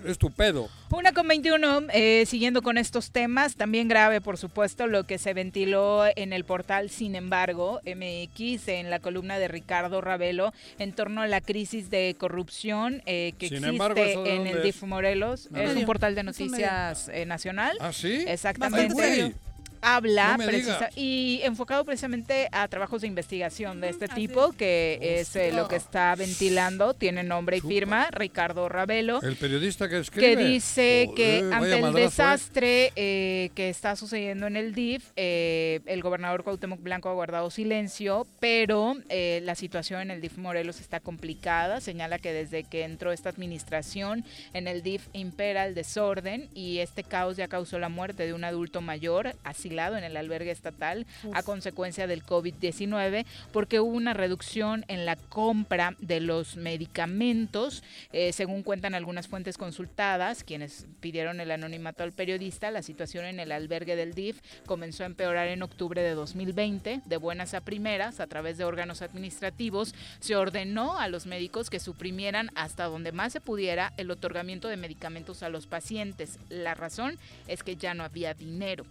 es 0.05 0.17
tu 0.17 0.31
pedo. 0.31 0.69
Una 0.89 1.11
con 1.11 1.27
21, 1.27 1.87
eh, 1.93 2.23
siguiendo 2.25 2.61
con 2.61 2.77
estos 2.77 3.11
temas, 3.11 3.55
también 3.55 3.89
grave, 3.89 4.21
por 4.21 4.37
supuesto, 4.37 4.87
lo 4.87 5.03
que 5.03 5.17
se 5.17 5.33
ventiló 5.33 6.05
en 6.15 6.31
el 6.33 6.45
portal 6.45 6.89
Sin 6.89 7.15
embargo, 7.15 7.81
MX, 7.85 8.69
en 8.69 8.89
la 8.89 8.99
columna 8.99 9.37
de 9.37 9.49
Ricardo 9.49 9.99
Ravelo, 9.99 10.53
en 10.79 10.93
torno 10.93 11.21
a 11.21 11.27
la 11.27 11.41
crisis 11.41 11.89
de 11.89 12.15
corrupción 12.17 13.03
eh, 13.05 13.33
que 13.37 13.47
Sin 13.49 13.57
existe 13.57 13.69
embargo, 13.69 14.01
¿eso 14.01 14.23
de 14.23 14.35
en 14.35 14.47
el 14.47 14.57
es? 14.59 14.63
DIF 14.63 14.83
Morelos. 14.83 15.49
Es 15.53 15.75
un 15.75 15.85
portal 15.85 16.15
de 16.15 16.23
noticias 16.23 17.09
eh, 17.09 17.25
nacional. 17.25 17.75
¿Ah, 17.81 17.91
sí? 17.91 18.23
Exactamente. 18.27 19.33
Habla 19.81 20.37
No 20.37 20.45
precisa- 20.45 20.89
y 20.95 21.41
enfocado 21.43 21.83
precisamente 21.85 22.47
a 22.51 22.67
trabajos 22.67 23.01
de 23.01 23.07
investigación 23.07 23.81
de 23.81 23.89
este 23.89 24.05
así 24.05 24.15
tipo, 24.27 24.51
que 24.53 24.99
es 25.19 25.35
eh, 25.35 25.51
lo 25.51 25.67
que 25.67 25.75
está 25.75 26.15
ventilando, 26.15 26.93
tiene 26.93 27.23
nombre 27.23 27.57
y 27.57 27.61
Chupa. 27.61 27.69
firma, 27.73 28.07
Ricardo 28.11 28.69
Ravelo 28.69 29.21
El 29.21 29.35
periodista 29.37 29.89
que 29.89 29.99
escribe. 29.99 30.35
que 30.35 30.43
dice 30.45 31.09
que 31.15 31.49
ante 31.51 31.79
el 31.79 31.85
¿eh? 31.97 32.01
desastre 32.01 32.91
eh, 32.95 33.49
que 33.55 33.69
está 33.69 33.95
sucediendo 33.95 34.47
en 34.47 34.55
el 34.57 34.73
DIF, 34.75 35.11
eh, 35.15 35.79
el 35.85 36.01
gobernador 36.01 36.43
Cuauhtémoc 36.43 36.81
Blanco 36.81 37.09
ha 37.09 37.13
guardado 37.13 37.49
silencio, 37.49 38.27
pero 38.39 38.95
eh, 39.09 39.41
la 39.43 39.55
situación 39.55 40.01
en 40.01 40.11
el 40.11 40.21
DIF 40.21 40.37
Morelos 40.37 40.79
está 40.79 40.99
complicada. 40.99 41.81
Señala 41.81 42.19
que 42.19 42.33
desde 42.33 42.63
que 42.63 42.83
entró 42.83 43.11
esta 43.11 43.29
administración 43.29 44.23
en 44.53 44.67
el 44.67 44.83
DIF 44.83 45.07
impera 45.13 45.65
el 45.65 45.73
desorden 45.75 46.49
y 46.53 46.79
este 46.79 47.03
caos 47.03 47.37
ya 47.37 47.47
causó 47.47 47.79
la 47.79 47.89
muerte 47.89 48.25
de 48.25 48.33
un 48.33 48.43
adulto 48.43 48.81
mayor 48.81 49.35
en 49.71 50.03
el 50.03 50.17
albergue 50.17 50.51
estatal 50.51 51.05
a 51.33 51.43
consecuencia 51.43 52.07
del 52.07 52.25
COVID-19 52.25 53.25
porque 53.51 53.79
hubo 53.79 53.95
una 53.95 54.13
reducción 54.13 54.85
en 54.87 55.05
la 55.05 55.15
compra 55.15 55.95
de 55.99 56.19
los 56.19 56.57
medicamentos, 56.57 57.83
eh, 58.11 58.33
según 58.33 58.63
cuentan 58.63 58.95
algunas 58.95 59.27
fuentes 59.27 59.57
consultadas, 59.57 60.43
quienes 60.43 60.85
pidieron 60.99 61.39
el 61.39 61.51
anonimato 61.51 62.03
al 62.03 62.11
periodista, 62.11 62.71
la 62.71 62.81
situación 62.81 63.25
en 63.25 63.39
el 63.39 63.51
albergue 63.51 63.95
del 63.95 64.13
DIF 64.13 64.41
comenzó 64.65 65.03
a 65.03 65.07
empeorar 65.07 65.47
en 65.47 65.63
octubre 65.63 66.01
de 66.01 66.13
2020, 66.13 67.01
de 67.05 67.17
buenas 67.17 67.53
a 67.53 67.61
primeras, 67.61 68.19
a 68.19 68.27
través 68.27 68.57
de 68.57 68.65
órganos 68.65 69.01
administrativos, 69.01 69.95
se 70.19 70.35
ordenó 70.35 70.97
a 70.97 71.07
los 71.07 71.25
médicos 71.25 71.69
que 71.69 71.79
suprimieran 71.79 72.49
hasta 72.55 72.85
donde 72.85 73.11
más 73.11 73.33
se 73.33 73.41
pudiera 73.41 73.93
el 73.97 74.11
otorgamiento 74.11 74.67
de 74.67 74.77
medicamentos 74.77 75.43
a 75.43 75.49
los 75.49 75.67
pacientes. 75.67 76.39
La 76.49 76.73
razón 76.73 77.17
es 77.47 77.63
que 77.63 77.75
ya 77.75 77.93
no 77.93 78.03
había 78.03 78.33
dinero. 78.33 78.85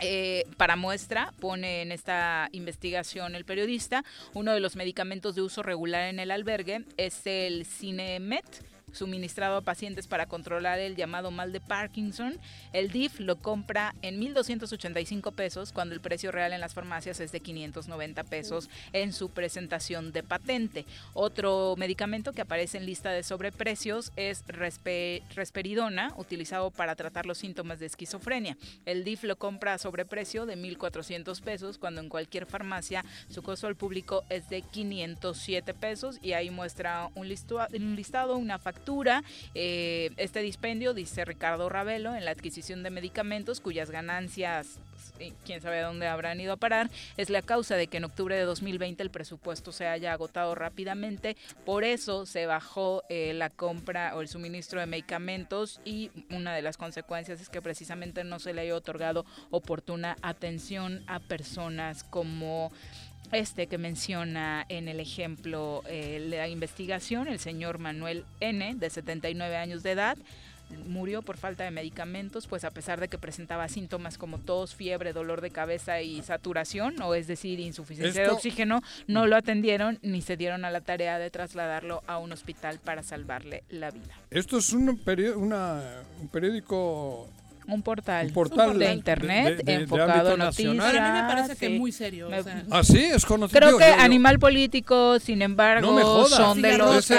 Eh, 0.00 0.44
para 0.56 0.76
muestra, 0.76 1.32
pone 1.40 1.82
en 1.82 1.92
esta 1.92 2.48
investigación 2.52 3.34
el 3.34 3.44
periodista, 3.44 4.04
uno 4.34 4.52
de 4.52 4.60
los 4.60 4.76
medicamentos 4.76 5.34
de 5.34 5.42
uso 5.42 5.62
regular 5.62 6.04
en 6.04 6.20
el 6.20 6.30
albergue 6.30 6.84
es 6.96 7.22
el 7.26 7.66
Cinemet, 7.66 8.44
suministrado 8.92 9.56
a 9.56 9.60
pacientes 9.62 10.06
para 10.06 10.26
controlar 10.26 10.78
el 10.78 10.96
llamado 10.96 11.30
mal 11.30 11.52
de 11.52 11.60
Parkinson. 11.60 12.38
El 12.72 12.90
DIF 12.90 13.20
lo 13.20 13.36
compra 13.36 13.94
en 14.02 14.20
1.285 14.20 15.32
pesos 15.32 15.72
cuando 15.72 15.94
el 15.94 16.00
precio 16.00 16.32
real 16.32 16.52
en 16.52 16.60
las 16.60 16.74
farmacias 16.74 17.20
es 17.20 17.32
de 17.32 17.40
590 17.40 18.24
pesos 18.24 18.68
en 18.92 19.12
su 19.12 19.30
presentación 19.30 20.12
de 20.12 20.22
patente. 20.22 20.84
Otro 21.14 21.74
medicamento 21.76 22.32
que 22.32 22.42
aparece 22.42 22.78
en 22.78 22.86
lista 22.86 23.10
de 23.12 23.22
sobreprecios 23.22 24.12
es 24.16 24.44
respe- 24.46 25.22
Resperidona, 25.34 26.12
utilizado 26.16 26.70
para 26.70 26.96
tratar 26.96 27.26
los 27.26 27.38
síntomas 27.38 27.78
de 27.78 27.86
esquizofrenia. 27.86 28.56
El 28.86 29.04
DIF 29.04 29.24
lo 29.24 29.36
compra 29.36 29.74
a 29.74 29.78
sobreprecio 29.78 30.46
de 30.46 30.56
1.400 30.56 31.40
pesos 31.42 31.78
cuando 31.78 32.00
en 32.00 32.08
cualquier 32.08 32.46
farmacia 32.46 33.04
su 33.28 33.42
costo 33.42 33.66
al 33.66 33.76
público 33.76 34.24
es 34.28 34.48
de 34.48 34.62
507 34.62 35.74
pesos 35.74 36.18
y 36.22 36.32
ahí 36.32 36.50
muestra 36.50 37.08
un 37.14 37.28
listado, 37.28 38.36
una 38.36 38.58
factura. 38.58 38.77
Eh, 39.54 40.10
este 40.16 40.40
dispendio, 40.40 40.94
dice 40.94 41.24
Ricardo 41.24 41.68
Ravelo, 41.68 42.14
en 42.14 42.24
la 42.24 42.30
adquisición 42.30 42.82
de 42.82 42.90
medicamentos 42.90 43.60
cuyas 43.60 43.90
ganancias, 43.90 44.78
eh, 45.18 45.32
quién 45.44 45.60
sabe 45.60 45.80
dónde 45.80 46.06
habrán 46.06 46.40
ido 46.40 46.54
a 46.54 46.56
parar, 46.56 46.90
es 47.16 47.28
la 47.28 47.42
causa 47.42 47.76
de 47.76 47.86
que 47.86 47.98
en 47.98 48.04
octubre 48.04 48.34
de 48.34 48.44
2020 48.44 49.02
el 49.02 49.10
presupuesto 49.10 49.72
se 49.72 49.86
haya 49.86 50.12
agotado 50.12 50.54
rápidamente. 50.54 51.36
Por 51.64 51.84
eso 51.84 52.24
se 52.24 52.46
bajó 52.46 53.02
eh, 53.08 53.32
la 53.34 53.50
compra 53.50 54.16
o 54.16 54.22
el 54.22 54.28
suministro 54.28 54.80
de 54.80 54.86
medicamentos 54.86 55.80
y 55.84 56.10
una 56.30 56.54
de 56.54 56.62
las 56.62 56.76
consecuencias 56.76 57.40
es 57.40 57.48
que 57.48 57.62
precisamente 57.62 58.24
no 58.24 58.38
se 58.38 58.54
le 58.54 58.62
haya 58.62 58.74
otorgado 58.74 59.26
oportuna 59.50 60.16
atención 60.22 61.02
a 61.06 61.20
personas 61.20 62.04
como 62.04 62.72
este 63.32 63.66
que 63.66 63.78
menciona 63.78 64.64
en 64.68 64.88
el 64.88 65.00
ejemplo 65.00 65.82
eh, 65.86 66.24
la 66.28 66.48
investigación, 66.48 67.28
el 67.28 67.38
señor 67.38 67.78
Manuel 67.78 68.24
N., 68.40 68.74
de 68.76 68.90
79 68.90 69.56
años 69.56 69.82
de 69.82 69.92
edad, 69.92 70.16
murió 70.86 71.22
por 71.22 71.38
falta 71.38 71.64
de 71.64 71.70
medicamentos, 71.70 72.46
pues 72.46 72.62
a 72.64 72.70
pesar 72.70 73.00
de 73.00 73.08
que 73.08 73.16
presentaba 73.16 73.68
síntomas 73.68 74.18
como 74.18 74.36
tos, 74.38 74.74
fiebre, 74.74 75.14
dolor 75.14 75.40
de 75.40 75.50
cabeza 75.50 76.02
y 76.02 76.20
saturación, 76.22 77.00
o 77.00 77.14
es 77.14 77.26
decir, 77.26 77.58
insuficiencia 77.58 78.20
de 78.22 78.28
oxígeno, 78.28 78.82
no 79.06 79.26
lo 79.26 79.36
atendieron 79.36 79.98
ni 80.02 80.20
se 80.20 80.36
dieron 80.36 80.66
a 80.66 80.70
la 80.70 80.82
tarea 80.82 81.18
de 81.18 81.30
trasladarlo 81.30 82.02
a 82.06 82.18
un 82.18 82.32
hospital 82.32 82.80
para 82.84 83.02
salvarle 83.02 83.64
la 83.70 83.90
vida. 83.90 84.14
Esto 84.30 84.58
es 84.58 84.70
un, 84.74 85.02
peri- 85.02 85.34
una- 85.34 86.02
un 86.20 86.28
periódico 86.28 87.30
Un 87.68 87.82
portal, 87.82 88.28
Un 88.28 88.32
portal 88.32 88.78
de 88.78 88.86
de- 88.86 88.92
internet 88.94 89.44
de- 89.44 89.54
de- 89.56 89.62
de 89.62 89.74
enfocado 89.74 90.32
en 90.32 90.38
noticias. 90.38 90.74
Pero 90.90 91.04
a 91.04 91.12
mí 91.12 91.20
me 91.22 91.28
parece 91.28 91.56
que 91.56 91.66
sí. 91.66 91.78
muy 91.78 91.92
serio. 91.92 92.30
Me- 92.30 92.40
o 92.40 92.42
sea. 92.42 92.64
Ah, 92.70 92.82
sí, 92.82 92.98
es 92.98 93.26
conocido. 93.26 93.60
Creo 93.60 93.76
que 93.78 93.84
yo- 93.90 93.96
yo- 93.96 94.02
Animal 94.02 94.38
Político, 94.38 95.18
sin 95.20 95.42
embargo, 95.42 95.92
No 95.92 96.00
jodas. 96.02 96.30
son 96.30 96.62
de 96.62 96.78
los 96.78 97.06
que, 97.06 97.14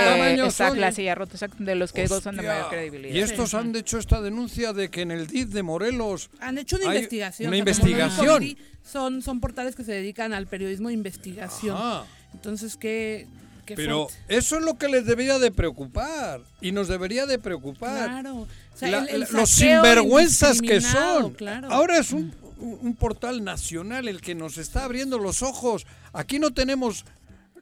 la 0.79 0.91
silla 0.91 1.13
rota, 1.15 1.33
exacto, 1.33 1.57
de 1.63 1.75
los 1.75 1.93
que 1.93 2.07
gozan 2.07 2.35
de 2.35 2.39
Hostia. 2.41 2.53
mayor 2.53 2.69
credibilidad. 2.69 3.13
Y 3.15 3.19
estos 3.19 3.51
Sí. 3.51 3.57
han 3.57 3.75
hecho 3.75 3.99
esta 3.99 4.21
denuncia 4.21 4.73
de 4.73 4.89
que 4.89 5.01
en 5.01 5.12
el 5.12 5.27
DIF 5.27 5.49
de 5.49 5.62
Morelos 5.63 6.29
Han 6.39 6.57
hecho 6.57 6.77
una 6.77 6.85
investigación. 6.95 7.53
una 7.53 7.62
o 7.62 7.65
sea, 7.65 7.75
como 7.75 7.88
lo 7.88 7.99
dijo 8.39 8.43
investigación. 8.49 8.79
Son, 8.83 9.21
son 9.21 9.39
portales 9.39 9.75
que 9.75 9.83
se 9.83 9.91
dedican 9.91 10.33
al 10.33 10.47
periodismo 10.47 10.88
de 10.88 10.95
investigación. 10.95 11.77
Ajá. 11.77 12.05
Entonces, 12.33 12.75
¿qué, 12.75 13.27
qué 13.67 13.75
Pero 13.75 14.07
eso 14.27 14.57
es 14.57 14.63
lo 14.63 14.79
que 14.79 14.88
les 14.88 15.05
debería 15.05 15.38
de 15.38 15.51
preocupar 15.51 16.41
y 16.59 16.71
nos 16.71 16.88
debería 16.88 17.27
de 17.27 17.38
preocupar. 17.38 18.07
Claro. 18.09 18.47
O 18.80 18.86
sea, 18.88 18.92
La- 18.92 18.98
el- 19.00 19.10
el 19.10 19.20
la- 19.22 19.28
los 19.32 19.50
sinvergüenzas 19.50 20.62
que 20.62 20.80
son. 20.80 21.34
Claro. 21.34 21.68
Ahora 21.70 21.98
es 21.98 22.12
un, 22.13 22.34
un- 22.60 22.80
un 22.82 22.96
portal 22.96 23.44
nacional 23.44 24.08
el 24.08 24.22
que 24.22 24.36
nos 24.36 24.58
está 24.58 24.86
abriendo 24.86 25.20
los 25.20 25.42
ojos. 25.44 25.86
Aquí 26.13 26.39
no 26.39 26.52
tenemos 26.54 27.04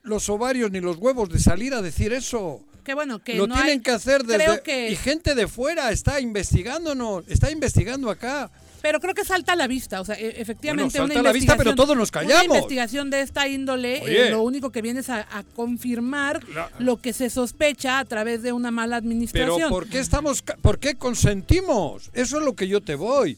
los 0.04 0.30
ovarios 0.30 0.70
ni 0.72 0.80
los 0.80 0.98
huevos 0.98 1.30
de 1.30 1.40
salir 1.40 1.74
a 1.74 1.82
decir 1.82 2.14
eso. 2.14 2.62
que 2.84 2.94
bueno, 2.94 3.20
que 3.22 3.34
Lo 3.36 3.48
no 3.48 3.56
tienen 3.56 3.80
hay- 3.80 3.80
que 3.82 3.92
hacer 3.92 4.24
desde 4.24 4.44
Creo 4.46 4.64
que, 4.64 4.92
y 4.92 4.96
gente 4.96 5.36
de 5.36 5.48
fuera 5.50 5.92
está 5.92 6.22
investigándonos, 6.22 7.26
está 7.28 7.52
investigando 7.52 8.10
acá. 8.10 8.50
Pero 8.88 9.02
creo 9.02 9.14
que 9.14 9.26
salta 9.26 9.52
a 9.52 9.56
la 9.58 9.68
vista, 9.68 10.00
o 10.00 10.06
sea, 10.06 10.16
e- 10.16 10.40
efectivamente 10.40 10.84
Bueno, 10.98 11.08
salta 11.10 11.20
una 11.20 11.20
a 11.20 11.24
la 11.24 11.34
vista, 11.34 11.58
pero 11.58 11.76
todos 11.76 11.98
nos 11.98 12.10
callamos. 12.10 12.46
Una 12.46 12.56
investigación 12.56 13.10
de 13.10 13.20
esta 13.20 13.46
índole, 13.46 13.98
eh, 14.06 14.30
lo 14.32 14.44
único 14.44 14.72
que 14.72 14.82
viene 14.82 15.02
es 15.02 15.10
a, 15.10 15.28
a 15.30 15.44
confirmar 15.44 16.42
La- 16.56 16.72
lo 16.80 16.96
que 17.02 17.12
se 17.12 17.30
sospecha 17.30 18.00
a 18.00 18.06
través 18.06 18.44
de 18.44 18.54
una 18.54 18.72
mala 18.72 18.96
administración. 18.96 19.58
Pero 19.58 19.70
¿por 19.70 19.90
qué 19.90 20.00
estamos 20.00 20.42
por 20.62 20.80
qué 20.80 20.96
consentimos? 20.96 22.10
Eso 22.14 22.38
es 22.40 22.46
lo 22.46 22.56
que 22.56 22.70
yo 22.70 22.80
te 22.82 22.96
voy. 22.96 23.38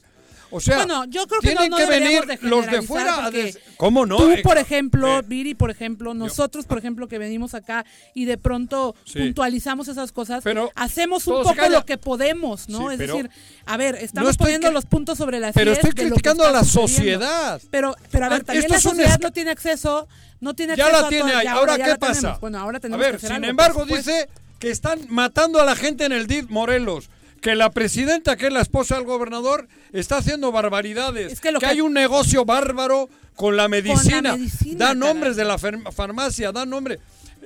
O 0.51 0.59
sea, 0.59 0.77
Bueno, 0.77 1.05
yo 1.05 1.27
creo 1.27 1.41
que 1.41 1.47
tienen 1.49 1.69
no, 1.69 1.77
no 1.77 1.85
que 1.85 1.91
venir 1.91 2.25
de 2.25 2.39
los 2.41 2.65
de 2.65 2.81
fuera 2.81 3.25
a 3.25 3.31
des- 3.31 3.59
¿Cómo 3.77 4.05
no? 4.05 4.17
Tú, 4.17 4.31
Eh, 4.31 4.41
por 4.43 4.57
ejemplo, 4.57 5.19
eh, 5.19 5.23
Viri, 5.25 5.53
por 5.55 5.69
ejemplo, 5.71 6.13
nosotros, 6.13 6.65
por 6.65 6.77
ejemplo, 6.77 7.07
que 7.07 7.17
venimos 7.17 7.53
acá 7.53 7.85
y 8.13 8.25
de 8.25 8.37
pronto 8.37 8.95
Sí. 9.05 9.19
puntualizamos 9.19 9.87
esas 9.87 10.11
cosas, 10.11 10.43
Pero 10.43 10.71
hacemos 10.75 11.27
un 11.27 11.43
poco 11.43 11.69
lo 11.69 11.85
que 11.85 11.97
podemos, 11.97 12.67
¿no? 12.69 12.87
Sí, 12.89 12.93
es 12.93 12.99
decir, 12.99 13.29
a 13.65 13.77
ver, 13.77 13.95
estamos 13.95 14.31
estoy 14.31 14.45
poniendo 14.45 14.71
los 14.71 14.85
puntos 14.85 15.17
sobre 15.17 15.39
las 15.39 15.53
pero 15.53 15.71
estoy 15.71 15.91
criticando 15.91 16.43
a 16.45 16.51
la 16.51 16.63
sociedad. 16.63 17.61
Pero, 17.69 17.95
pero 18.11 18.25
a 18.25 18.29
ver, 18.29 18.41
Ah, 18.41 18.45
también 18.45 18.65
esto 18.65 18.73
la 18.75 18.79
sociedad 18.81 19.13
es- 19.15 19.19
no 19.21 19.31
tiene 19.31 19.51
acceso, 19.51 20.07
no 20.39 20.53
tiene 20.55 20.75
ya 20.75 20.85
acceso 20.85 21.01
la 21.01 21.07
a 21.07 21.09
tiene 21.09 21.33
ahí. 21.33 21.47
Ahora 21.47 21.77
qué 21.77 21.83
tenemos. 21.83 21.99
pasa? 21.99 22.37
Bueno, 22.41 22.59
ahora 22.59 22.77
a 22.77 22.81
tenemos 22.81 22.99
que 23.01 23.05
ver, 23.07 23.15
hacer 23.17 23.27
sin 23.29 23.35
algo, 23.35 23.49
embargo 23.49 23.85
dice 23.85 24.27
que 24.59 24.71
están 24.71 24.99
matando 25.09 25.61
a 25.61 25.65
la 25.65 25.75
gente 25.75 26.05
en 26.05 26.11
el 26.11 26.27
DIF 26.27 26.49
Morelos. 26.49 27.09
Que 27.41 27.55
la 27.55 27.69
presidenta, 27.71 28.35
que 28.35 28.47
es 28.47 28.53
la 28.53 28.61
esposa 28.61 28.95
del 28.95 29.05
gobernador, 29.05 29.67
está 29.93 30.17
haciendo 30.17 30.51
barbaridades. 30.51 31.31
Es 31.33 31.39
que 31.41 31.51
lo 31.51 31.59
que- 31.59 31.65
hay 31.67 31.81
un 31.81 31.93
negocio 31.93 32.43
bárbaro 32.45 33.09
con 33.35 33.55
la 33.55 33.67
medicina. 33.67 34.33
medicina, 34.35 34.87
da 34.87 34.93
nombres 34.93 35.35
de 35.37 35.45
la 35.45 35.57
farmacia, 35.57 36.51
da 36.51 36.65
nombre. 36.65 36.99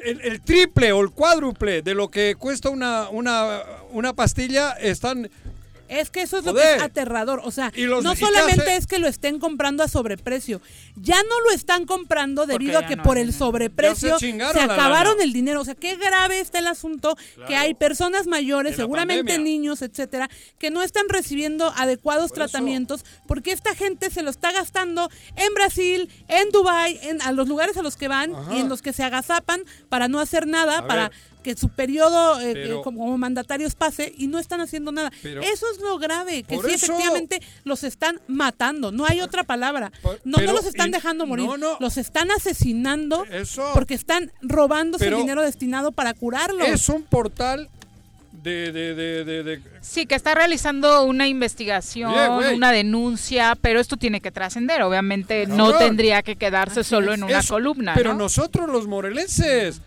El, 0.04 0.20
el 0.22 0.42
triple 0.42 0.92
o 0.92 1.02
el 1.02 1.12
cuádruple 1.12 1.82
de 1.82 1.94
lo 1.94 2.10
que 2.10 2.36
cuesta 2.36 2.70
una, 2.70 3.08
una, 3.10 3.62
una 3.92 4.14
pastilla 4.14 4.72
están 4.72 5.30
Es 5.90 6.10
que 6.10 6.22
eso 6.22 6.40
es 6.40 6.46
lo 6.46 6.54
que 6.54 6.76
es 6.76 6.82
aterrador. 6.82 7.42
O 7.44 7.52
sea, 7.52 7.72
los- 7.76 8.04
no 8.04 8.14
¿y 8.14 8.16
qué 8.16 8.26
solamente 8.26 8.62
hace? 8.64 8.76
es 8.78 8.88
que 8.88 9.00
lo 9.00 9.08
estén 9.08 9.40
comprando 9.40 9.84
a 9.84 9.88
sobreprecio, 9.88 10.62
ya 10.96 11.22
no 11.24 11.40
lo 11.42 11.52
están 11.52 11.86
comprando 11.86 12.46
debido 12.46 12.80
a 12.80 12.86
que 12.88 12.96
no, 12.96 13.04
por 13.04 13.18
el 13.18 13.34
sobreprecio 13.34 14.18
se 14.18 14.32
se, 14.32 14.42
acabaron 14.62 15.22
el 15.22 15.34
dinero. 15.34 15.62
O 15.62 15.66
sea, 15.66 15.76
qué 15.76 15.96
grave 15.96 16.40
está 16.40 16.60
el 16.60 16.68
asunto 16.68 17.16
que 17.48 17.56
hay 17.56 17.74
personas 17.74 18.28
mayores, 18.28 18.76
seguramente 18.76 19.34
pandemia. 19.34 19.44
niños, 19.44 19.82
etcétera, 19.82 20.30
que 20.58 20.72
no 20.72 20.82
están 20.82 21.08
recibiendo 21.10 21.72
adecuados 21.76 22.32
Por 22.32 22.40
eso. 22.40 22.50
tratamientos 22.52 23.06
porque 23.28 23.52
esta 23.52 23.76
gente 23.76 24.10
se 24.10 24.24
lo 24.24 24.30
está 24.30 24.52
gastando 24.52 25.10
en 25.36 25.54
Brasil, 25.54 26.10
en 26.28 26.50
Dubai, 26.52 27.00
en 27.04 27.22
a 27.22 27.32
los 27.32 27.48
lugares 27.48 27.78
a 27.78 27.82
los 27.84 27.98
que 27.98 28.08
van 28.08 28.34
Ajá. 28.34 28.56
y 28.56 28.60
en 28.60 28.70
los 28.70 28.82
que 28.82 28.94
se 28.94 29.04
agazapan 29.04 29.62
para 29.90 30.08
no 30.08 30.20
hacer 30.20 30.48
nada, 30.48 30.80
A 30.80 30.88
para 30.88 31.10
ver. 31.10 31.18
Que 31.44 31.56
su 31.56 31.70
periodo 31.70 32.40
eh, 32.42 32.54
Pero- 32.54 32.80
eh, 32.80 32.82
como, 32.84 33.00
como 33.02 33.18
mandatarios 33.18 33.76
pase 33.76 34.14
y 34.18 34.28
no 34.28 34.40
están 34.40 34.62
haciendo 34.62 34.92
nada. 34.92 35.12
Pero- 35.22 35.42
eso 35.42 35.66
es 35.72 35.80
lo 35.80 36.00
grave, 36.00 36.44
que 36.44 36.56
sí 36.56 36.62
eso- 36.72 36.86
efectivamente 36.94 37.42
los 37.66 37.84
están 37.84 38.20
matando, 38.28 38.92
no 38.92 39.06
hay 39.06 39.22
otra 39.22 39.44
palabra. 39.44 39.92
Por- 40.02 40.20
No, 40.24 40.38
pero- 40.38 40.48
no 40.54 40.58
los 40.58 40.66
están 40.66 40.90
y- 40.90 40.94
dejando 40.94 41.26
morir, 41.28 41.46
no, 41.46 41.58
no. 41.58 41.78
los 41.80 41.98
están 41.98 42.32
asesinando 42.32 43.26
Eso. 43.26 43.70
porque 43.74 43.94
están 43.94 44.32
robándose 44.42 45.04
Pero- 45.06 45.18
el 45.18 45.24
dinero 45.24 45.42
destinado 45.44 45.92
para 45.92 46.14
curarlos. 46.14 46.68
Es 46.68 46.90
un 46.90 47.04
portal 47.04 47.70
de, 48.32 48.72
de, 48.72 48.94
de, 48.96 49.24
de- 49.24 49.44
de- 49.44 49.62
Sí, 49.82 50.06
que 50.06 50.16
está 50.16 50.34
realizando 50.36 51.04
una 51.06 51.28
investigación, 51.28 52.12
una 52.56 52.72
denuncia, 52.72 53.56
pero 53.62 53.80
esto 53.80 53.96
tiene 53.98 54.20
que 54.22 54.32
trascender. 54.32 54.82
Obviamente 54.82 55.46
no 55.48 55.78
tendría 55.78 56.24
que 56.24 56.36
quedarse 56.36 56.84
solo 56.84 57.14
en 57.14 57.24
una 57.24 57.40
Eso, 57.40 57.54
columna. 57.54 57.94
Pero 57.96 58.14
¿no? 58.14 58.20
nosotros 58.20 58.70
los 58.70 58.88
morelenses, 58.88 59.82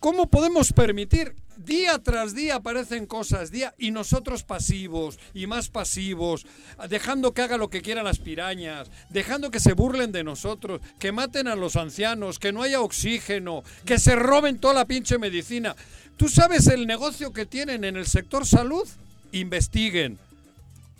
¿cómo 0.00 0.28
podemos 0.28 0.72
permitir? 0.72 1.34
Día 1.56 1.98
tras 1.98 2.34
día 2.34 2.56
aparecen 2.56 3.06
cosas, 3.06 3.50
día 3.50 3.74
y 3.78 3.90
nosotros 3.90 4.44
pasivos 4.44 5.18
y 5.32 5.46
más 5.46 5.70
pasivos, 5.70 6.46
dejando 6.90 7.32
que 7.32 7.40
haga 7.40 7.56
lo 7.56 7.70
que 7.70 7.80
quieran 7.80 8.04
las 8.04 8.18
pirañas, 8.18 8.90
dejando 9.08 9.50
que 9.50 9.58
se 9.58 9.72
burlen 9.72 10.12
de 10.12 10.22
nosotros, 10.22 10.82
que 10.98 11.12
maten 11.12 11.48
a 11.48 11.56
los 11.56 11.76
ancianos, 11.76 12.38
que 12.38 12.52
no 12.52 12.62
haya 12.62 12.82
oxígeno, 12.82 13.64
que 13.86 13.98
se 13.98 14.16
roben 14.16 14.58
toda 14.58 14.74
la 14.74 14.84
pinche 14.84 15.18
medicina. 15.18 15.74
¿Tú 16.18 16.28
sabes 16.28 16.66
el 16.66 16.86
negocio 16.86 17.32
que 17.32 17.46
tienen 17.46 17.84
en 17.84 17.96
el 17.96 18.06
sector 18.06 18.46
salud? 18.46 18.86
Investiguen. 19.32 20.18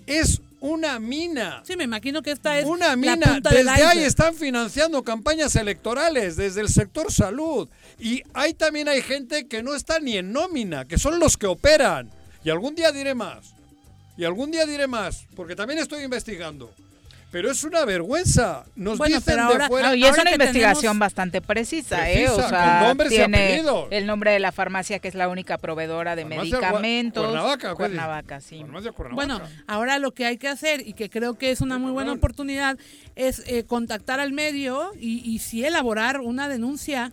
Es 0.06 0.40
una 0.60 0.98
mina. 0.98 1.62
Sí, 1.64 1.76
me 1.76 1.84
imagino 1.84 2.22
que 2.22 2.30
esta 2.30 2.58
es 2.58 2.66
Una 2.66 2.88
la 2.88 2.96
mina. 2.96 3.16
punta 3.16 3.50
Desde 3.50 3.70
ahí 3.70 4.00
están 4.00 4.34
financiando 4.34 5.02
campañas 5.02 5.54
electorales, 5.56 6.36
desde 6.36 6.60
el 6.60 6.68
sector 6.68 7.12
salud. 7.12 7.68
Y 7.98 8.22
ahí 8.34 8.54
también 8.54 8.88
hay 8.88 9.02
gente 9.02 9.46
que 9.46 9.62
no 9.62 9.74
está 9.74 9.98
ni 10.00 10.16
en 10.16 10.32
nómina, 10.32 10.84
que 10.86 10.98
son 10.98 11.18
los 11.18 11.36
que 11.36 11.46
operan. 11.46 12.10
Y 12.44 12.50
algún 12.50 12.74
día 12.74 12.92
diré 12.92 13.14
más. 13.14 13.54
Y 14.16 14.24
algún 14.24 14.50
día 14.50 14.64
diré 14.64 14.86
más, 14.86 15.26
porque 15.34 15.54
también 15.54 15.78
estoy 15.78 16.02
investigando. 16.02 16.72
Pero 17.32 17.50
es 17.50 17.64
una 17.64 17.84
vergüenza. 17.84 18.64
Nos 18.76 18.96
Bueno, 18.98 19.16
dicen 19.16 19.34
pero 19.34 19.48
de 19.48 19.52
ahora- 19.54 19.66
fuera. 19.68 19.88
No, 19.88 19.94
y 19.94 20.04
es 20.04 20.08
ahora 20.10 20.22
una 20.22 20.32
investigación 20.32 20.80
tenemos- 20.80 20.98
bastante 21.00 21.42
precisa, 21.42 22.10
¿eh? 22.10 22.28
O 22.28 22.36
sea, 22.48 22.78
con 22.78 22.88
nombres 22.88 23.12
y 23.12 23.16
tiene 23.16 23.62
el 23.90 24.06
nombre 24.06 24.30
de 24.30 24.38
la 24.38 24.52
farmacia 24.52 25.00
que 25.00 25.08
es 25.08 25.14
la 25.14 25.28
única 25.28 25.58
proveedora 25.58 26.14
de 26.16 26.22
Farmacia 26.22 26.42
medicamentos. 26.60 27.24
Cuernavaca. 27.26 27.74
Cuernavaca, 27.74 28.40
sí. 28.40 28.60
Farmacia 28.60 28.92
Cuernavaca. 28.92 29.26
Bueno, 29.34 29.50
ahora 29.66 29.98
lo 29.98 30.12
que 30.12 30.24
hay 30.24 30.38
que 30.38 30.48
hacer 30.48 30.86
y 30.86 30.92
que 30.94 31.10
creo 31.10 31.34
que 31.34 31.50
es 31.50 31.60
una 31.60 31.78
muy 31.78 31.90
buena 31.90 32.12
oportunidad 32.12 32.78
es 33.16 33.42
eh, 33.46 33.64
contactar 33.64 34.20
al 34.20 34.32
medio 34.32 34.92
y, 34.98 35.18
y 35.28 35.40
sí 35.40 35.64
elaborar 35.64 36.20
una 36.20 36.48
denuncia, 36.48 37.12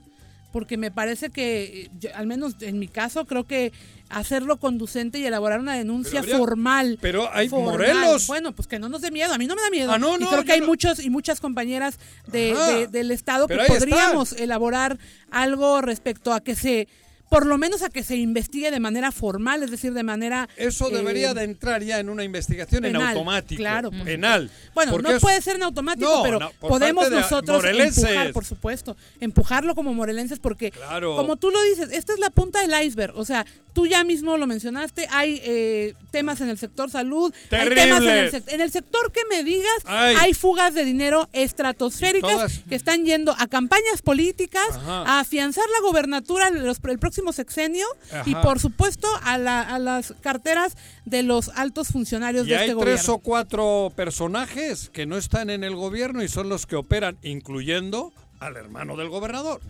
porque 0.54 0.78
me 0.78 0.91
parece 0.91 1.32
que, 1.32 1.63
eh, 1.86 1.89
yo- 1.99 2.15
al 2.15 2.28
menos 2.28 2.56
en 2.62 2.78
mi 2.78 2.88
caso, 2.88 3.26
creo 3.26 3.45
que 3.45 3.73
hacerlo 4.13 4.58
conducente 4.58 5.19
y 5.19 5.26
elaborar 5.26 5.60
una 5.60 5.76
denuncia 5.76 6.21
Pero 6.21 6.21
habría- 6.21 6.38
formal. 6.38 6.97
pero 7.02 7.30
hay 7.34 7.49
formal. 7.49 7.71
Morelos. 7.73 8.28
Bueno, 8.28 8.54
pues 8.54 8.67
que 8.67 8.80
no 8.80 8.89
nos 8.89 9.02
dé 9.02 9.12
miedo. 9.12 9.34
A 9.34 9.38
mí 9.38 9.47
no 9.47 9.56
me 9.56 9.62
da 9.62 9.69
miedo. 9.69 9.91
Ah, 9.91 9.97
no, 9.99 10.15
y 10.15 10.19
no, 10.19 10.30
creo 10.30 10.43
que 10.43 10.54
hay 10.54 10.60
no- 10.62 10.67
muchos 10.67 10.99
y 11.04 11.10
muchas 11.10 11.39
compañeras 11.39 11.97
de, 12.28 12.54
de- 12.54 12.88
del 12.88 13.12
Estado 13.12 13.47
Pero 13.47 13.63
que 13.63 13.73
podríamos 13.73 14.34
elaborar 14.34 14.97
algo 15.32 15.82
respecto 15.82 16.34
a 16.34 16.41
que 16.41 16.56
se, 16.56 16.88
por 17.34 17.48
lo 17.48 17.58
menos 17.58 17.82
a 17.82 17.89
que 17.89 18.04
se 18.04 18.15
investigue 18.15 18.69
de 18.69 18.80
manera 18.80 19.12
formal, 19.12 19.63
es 19.63 19.72
decir, 19.72 19.93
de 19.93 20.04
manera... 20.04 20.48
Eso 20.56 20.89
eh, 20.89 20.93
debería 20.96 21.34
de 21.34 21.43
entrar 21.43 21.82
ya 21.84 22.00
en 22.00 22.10
una 22.10 22.24
investigación 22.24 22.86
en 22.86 22.96
automático. 22.96 23.60
claro, 23.60 23.89
por 23.89 24.04
penal. 24.04 24.52
Bueno, 24.76 25.00
no 25.00 25.10
es- 25.10 25.22
puede 25.22 25.41
ser 25.41 25.56
en 25.56 25.63
automático, 25.63 26.10
No, 26.17 26.22
pero 26.24 26.39
no, 26.39 26.52
podemos 26.60 27.10
nosotros 27.10 27.58
morelenses. 27.63 28.04
empujar, 28.04 28.34
por 28.34 28.46
supuesto, 28.46 28.96
empujarlo 29.19 29.74
como 29.74 29.93
morelenses 29.96 30.38
porque, 30.38 30.69
Claro. 30.72 31.15
como 31.15 31.36
tú 31.38 31.50
lo 31.50 31.62
dices, 31.63 31.89
esta 31.91 32.13
es 32.13 32.19
la 32.19 32.30
punta 32.30 32.62
del 32.65 32.86
iceberg. 32.86 33.17
O 33.17 33.26
sea, 33.26 33.46
tú 33.74 33.88
ya 33.88 34.04
mismo 34.04 34.38
lo 34.38 34.46
mencionaste, 34.46 35.08
hay 35.10 35.41
eh, 35.43 35.96
temas 36.12 36.39
en 36.41 36.50
el 36.50 36.60
sector 36.60 36.91
salud, 36.91 37.34
hay 37.50 37.69
temas 37.69 38.02
en 38.04 38.10
el, 38.10 38.30
Terribles. 38.30 38.54
en 38.54 38.62
el 38.62 38.72
sector 38.72 39.12
que 39.12 39.22
me 39.32 39.43
digas, 39.43 39.74
Ay. 39.86 40.15
hay 40.19 40.34
fugas 40.36 40.76
de 40.76 40.86
dinero 40.86 41.28
estratosféricas 41.34 42.60
que 42.69 42.76
están 42.76 43.06
yendo 43.06 43.34
a 43.38 43.48
campañas 43.48 44.02
políticas, 44.04 44.67
Ajá. 44.72 45.04
a 45.04 45.19
afianzar 45.22 45.63
la 45.74 45.82
gobernatura 45.88 46.50
el, 46.50 46.63
los- 46.65 46.78
el 46.88 47.00
próximo 47.00 47.23
sexenio 47.32 47.86
y, 48.26 48.34
Ajá. 48.34 48.42
por 48.42 48.60
supuesto, 48.60 49.08
a, 49.24 49.38
la- 49.38 49.62
a 49.62 49.80
las 49.80 50.14
carteras 50.22 50.76
de 51.06 51.24
los 51.24 51.50
altos 51.50 51.88
funcionarios 51.90 52.46
Y 52.48 52.50
de 52.50 52.58
hay 52.58 52.70
este 52.72 52.82
tres 52.82 52.96
gobierno. 53.02 53.14
o 53.14 53.20
cuatro 53.20 53.94
personajes 53.96 54.90
que 54.90 55.06
no 55.06 55.16
están 55.18 55.50
en 55.50 55.64
el 55.64 55.76
gobierno 55.76 56.22
y 56.24 56.28
son 56.28 56.50
los 56.50 56.66
que 56.66 56.76
operan, 56.76 57.18
incluyendo 57.24 58.12
al 58.40 58.58
hermano 58.58 58.98
del 58.98 59.10
gobernador. 59.10 59.62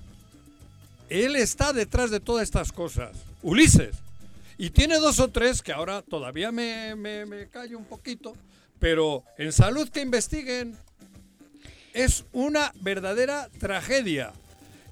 Él 1.10 1.36
está 1.36 1.74
detrás 1.74 2.10
de 2.10 2.20
todas 2.20 2.44
estas 2.44 2.72
cosas, 2.72 3.12
Ulises. 3.44 3.96
Y 4.58 4.70
tiene 4.70 4.98
dos 4.98 5.20
o 5.20 5.28
tres 5.30 5.62
que 5.62 5.74
ahora 5.74 6.02
todavía 6.02 6.52
me, 6.52 6.96
me, 6.96 7.26
me 7.26 7.48
callo 7.50 7.78
un 7.78 7.86
poquito, 7.86 8.36
pero 8.80 9.24
en 9.38 9.52
salud 9.52 9.90
que 9.90 10.02
investiguen. 10.02 10.76
Es 11.94 12.26
una 12.32 12.72
verdadera 12.82 13.50
tragedia 13.60 14.32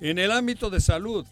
en 0.02 0.20
el 0.20 0.32
ámbito 0.32 0.70
de 0.70 0.80
salud. 0.82 1.26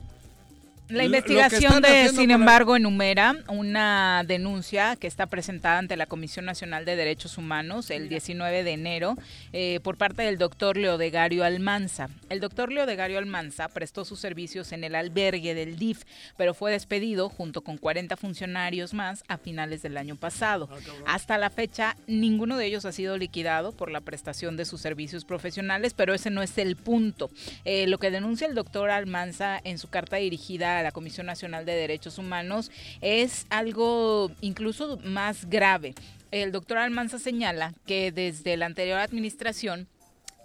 La 0.89 1.03
investigación 1.03 1.83
de, 1.83 2.09
sin 2.09 2.31
embargo, 2.31 2.75
enumera 2.75 3.35
una 3.47 4.23
denuncia 4.25 4.95
que 4.95 5.05
está 5.05 5.27
presentada 5.27 5.77
ante 5.77 5.95
la 5.95 6.07
Comisión 6.07 6.45
Nacional 6.45 6.83
de 6.83 6.95
Derechos 6.95 7.37
Humanos 7.37 7.91
el 7.91 8.09
19 8.09 8.63
de 8.63 8.71
enero 8.71 9.15
eh, 9.53 9.79
por 9.83 9.97
parte 9.97 10.23
del 10.23 10.39
doctor 10.39 10.77
Leodegario 10.77 11.43
Almanza. 11.43 12.09
El 12.29 12.39
doctor 12.39 12.71
Leodegario 12.71 13.19
Almanza 13.19 13.67
prestó 13.67 14.03
sus 14.03 14.19
servicios 14.19 14.71
en 14.71 14.83
el 14.83 14.95
albergue 14.95 15.53
del 15.53 15.77
DIF, 15.77 16.05
pero 16.37 16.55
fue 16.55 16.71
despedido 16.71 17.29
junto 17.29 17.61
con 17.61 17.77
40 17.77 18.17
funcionarios 18.17 18.95
más 18.95 19.23
a 19.27 19.37
finales 19.37 19.83
del 19.83 19.95
año 19.95 20.15
pasado. 20.15 20.69
Hasta 21.05 21.37
la 21.37 21.51
fecha, 21.51 21.97
ninguno 22.07 22.57
de 22.57 22.65
ellos 22.65 22.85
ha 22.85 22.91
sido 22.91 23.15
liquidado 23.15 23.73
por 23.73 23.91
la 23.91 24.01
prestación 24.01 24.57
de 24.57 24.65
sus 24.65 24.81
servicios 24.81 25.23
profesionales, 25.23 25.93
pero 25.93 26.15
ese 26.15 26.31
no 26.31 26.41
es 26.41 26.57
el 26.57 26.75
punto. 26.77 27.29
Eh, 27.63 27.85
lo 27.85 27.99
que 27.99 28.09
denuncia 28.09 28.47
el 28.47 28.55
doctor 28.55 28.89
Almanza 28.89 29.61
en 29.63 29.77
su 29.77 29.87
carta 29.87 30.17
dirigida 30.17 30.78
la 30.83 30.91
Comisión 30.91 31.25
Nacional 31.27 31.65
de 31.65 31.73
Derechos 31.75 32.17
Humanos 32.17 32.71
es 33.01 33.45
algo 33.49 34.31
incluso 34.41 34.97
más 35.03 35.49
grave. 35.49 35.95
El 36.31 36.51
doctor 36.51 36.77
Almanza 36.77 37.17
señala 37.17 37.73
que 37.85 38.11
desde 38.11 38.55
la 38.57 38.67
anterior 38.67 38.99
administración 38.99 39.87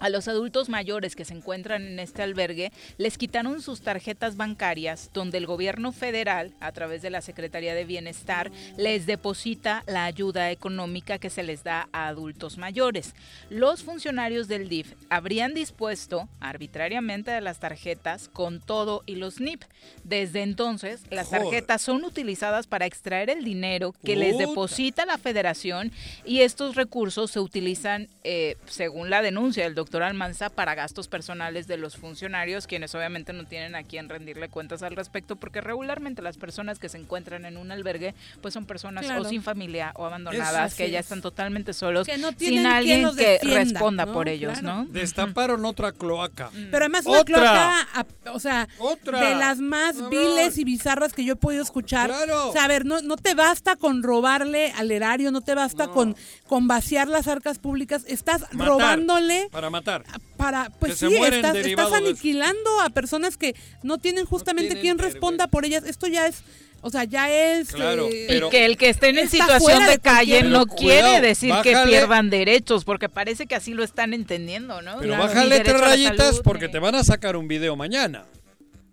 a 0.00 0.08
los 0.08 0.28
adultos 0.28 0.68
mayores 0.68 1.16
que 1.16 1.24
se 1.24 1.34
encuentran 1.34 1.86
en 1.86 1.98
este 1.98 2.22
albergue 2.22 2.72
les 2.98 3.18
quitaron 3.18 3.62
sus 3.62 3.80
tarjetas 3.80 4.36
bancarias 4.36 5.10
donde 5.14 5.38
el 5.38 5.46
gobierno 5.46 5.92
federal, 5.92 6.52
a 6.60 6.72
través 6.72 7.02
de 7.02 7.10
la 7.10 7.20
Secretaría 7.20 7.74
de 7.74 7.84
Bienestar, 7.84 8.50
les 8.76 9.06
deposita 9.06 9.82
la 9.86 10.04
ayuda 10.04 10.50
económica 10.50 11.18
que 11.18 11.30
se 11.30 11.42
les 11.42 11.64
da 11.64 11.88
a 11.92 12.08
adultos 12.08 12.58
mayores. 12.58 13.14
Los 13.50 13.82
funcionarios 13.82 14.48
del 14.48 14.68
DIF 14.68 14.92
habrían 15.08 15.54
dispuesto 15.54 16.28
arbitrariamente 16.40 17.30
de 17.30 17.40
las 17.40 17.60
tarjetas 17.60 18.28
con 18.28 18.60
todo 18.60 19.02
y 19.06 19.16
los 19.16 19.40
NIP. 19.40 19.62
Desde 20.02 20.42
entonces, 20.42 21.02
las 21.10 21.30
tarjetas 21.30 21.82
son 21.82 22.04
utilizadas 22.04 22.66
para 22.66 22.86
extraer 22.86 23.30
el 23.30 23.44
dinero 23.44 23.94
que 24.04 24.16
les 24.16 24.38
deposita 24.38 25.06
la 25.06 25.18
federación 25.18 25.92
y 26.24 26.40
estos 26.40 26.74
recursos 26.74 27.30
se 27.30 27.40
utilizan, 27.40 28.08
eh, 28.24 28.56
según 28.66 29.10
la 29.10 29.22
denuncia 29.22 29.64
del 29.64 29.74
doctor 29.74 29.83
Almanza, 30.02 30.50
para 30.50 30.74
gastos 30.74 31.08
personales 31.08 31.66
de 31.66 31.76
los 31.76 31.96
funcionarios, 31.96 32.66
quienes 32.66 32.94
obviamente 32.94 33.32
no 33.32 33.44
tienen 33.44 33.74
a 33.74 33.82
quien 33.82 34.08
rendirle 34.08 34.48
cuentas 34.48 34.82
al 34.82 34.96
respecto, 34.96 35.36
porque 35.36 35.60
regularmente 35.60 36.22
las 36.22 36.36
personas 36.36 36.78
que 36.78 36.88
se 36.88 36.98
encuentran 36.98 37.44
en 37.44 37.56
un 37.56 37.70
albergue, 37.72 38.14
pues 38.42 38.54
son 38.54 38.66
personas 38.66 39.04
Claro. 39.04 39.22
o 39.22 39.24
sin 39.24 39.42
familia 39.42 39.92
o 39.96 40.04
abandonadas, 40.06 40.72
Eso 40.72 40.76
que 40.78 40.90
ya 40.90 40.98
es. 41.00 41.06
están 41.06 41.20
totalmente 41.22 41.72
solos, 41.72 42.06
Que 42.06 42.18
no 42.18 42.30
sin 42.38 42.66
alguien 42.66 43.08
que 43.16 43.38
defienda, 43.40 43.58
responda 43.80 44.06
¿no? 44.06 44.12
por 44.12 44.28
ellos, 44.28 44.58
Claro. 44.58 44.84
¿no? 44.84 44.86
Destaparon 44.90 45.64
otra 45.64 45.92
cloaca. 45.92 46.50
Pero 46.70 46.78
además 46.84 47.06
una 47.06 47.20
Otra. 47.20 47.36
cloaca, 47.36 47.80
a- 47.94 48.32
o 48.32 48.38
sea, 48.40 48.68
Otra. 48.78 49.20
de 49.20 49.34
las 49.34 49.58
más 49.58 50.08
viles 50.10 50.58
y 50.58 50.64
bizarras 50.64 51.12
que 51.12 51.24
yo 51.24 51.34
he 51.34 51.36
podido 51.36 51.62
escuchar. 51.62 52.08
Claro. 52.10 52.48
O 52.48 52.52
sea, 52.52 52.64
a 52.64 52.68
ver, 52.68 52.84
no, 52.84 53.00
no 53.02 53.16
te 53.16 53.34
basta 53.34 53.76
con 53.76 54.02
robarle 54.02 54.72
al 54.72 54.90
erario, 54.90 55.30
no 55.30 55.40
te 55.40 55.54
basta 55.54 55.86
No. 55.86 55.92
con, 55.92 56.16
con 56.46 56.66
vaciar 56.66 57.08
las 57.08 57.28
arcas 57.28 57.58
públicas, 57.58 58.04
estás 58.06 58.42
Matar. 58.52 58.66
robándole 58.68 59.48
Para 59.50 59.70
matar. 59.78 60.04
para 60.36 60.70
pues 60.80 60.98
sí 60.98 61.06
estás, 61.14 61.56
estás 61.56 61.92
aniquilando 61.92 62.80
a 62.80 62.90
personas 62.90 63.36
que 63.36 63.54
no 63.82 63.98
tienen 63.98 64.24
justamente 64.24 64.68
tienen 64.74 64.82
quien 64.82 64.96
vergüenza. 64.96 65.14
responda 65.14 65.46
por 65.48 65.64
ellas 65.64 65.84
esto 65.84 66.06
ya 66.06 66.26
es 66.26 66.42
o 66.80 66.90
sea 66.90 67.04
ya 67.04 67.30
es 67.30 67.68
Claro, 67.72 68.06
eh, 68.10 68.26
pero- 68.28 68.46
y 68.48 68.50
que 68.50 68.64
el 68.66 68.76
que 68.76 68.88
estén 68.90 69.18
en 69.18 69.28
situación 69.28 69.84
de 69.84 69.90
de 69.92 69.98
calle 69.98 70.42
no 70.42 70.66
quiere 70.66 71.20
decir 71.20 71.52
que 71.62 71.74
pierdan 71.86 72.28
derechos, 72.30 72.84
porque 72.84 73.08
parece 73.08 73.46
que 73.46 73.54
así 73.54 73.72
lo 73.74 73.82
están 73.82 74.12
entendiendo, 74.14 74.82
¿no? 74.82 74.98
Pero 75.00 75.14
Ni 75.16 75.20
bájale 75.22 75.60
tres 75.60 75.80
rayitas 75.80 76.16
salud, 76.28 76.42
porque 76.44 76.68
te 76.68 76.78
van 76.78 76.94
a 76.94 77.02
sacar 77.04 77.36
un 77.36 77.48
video 77.48 77.74
mañana. 77.74 78.24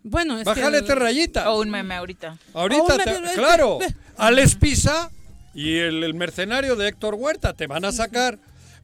bueno 0.04 0.38
es 0.40 0.46
Bájale 0.46 0.80
que, 0.80 0.86
tres 0.86 0.98
rayitas. 1.00 1.46
O 1.48 1.60
un 1.62 1.70
meme 1.70 1.94
ahorita. 1.96 2.38
Ahorita, 2.54 2.98
te- 2.98 3.34
claro, 3.36 3.80
Alex 4.18 4.56
Pisa 4.56 5.12
y 5.54 5.76
el, 5.78 6.04
el 6.06 6.14
mercenario 6.14 6.76
de 6.78 6.88
Héctor 6.88 7.16
Huerta 7.16 7.54
te 7.54 7.68
van 7.68 7.84
a 7.84 7.92
sacar 7.92 8.40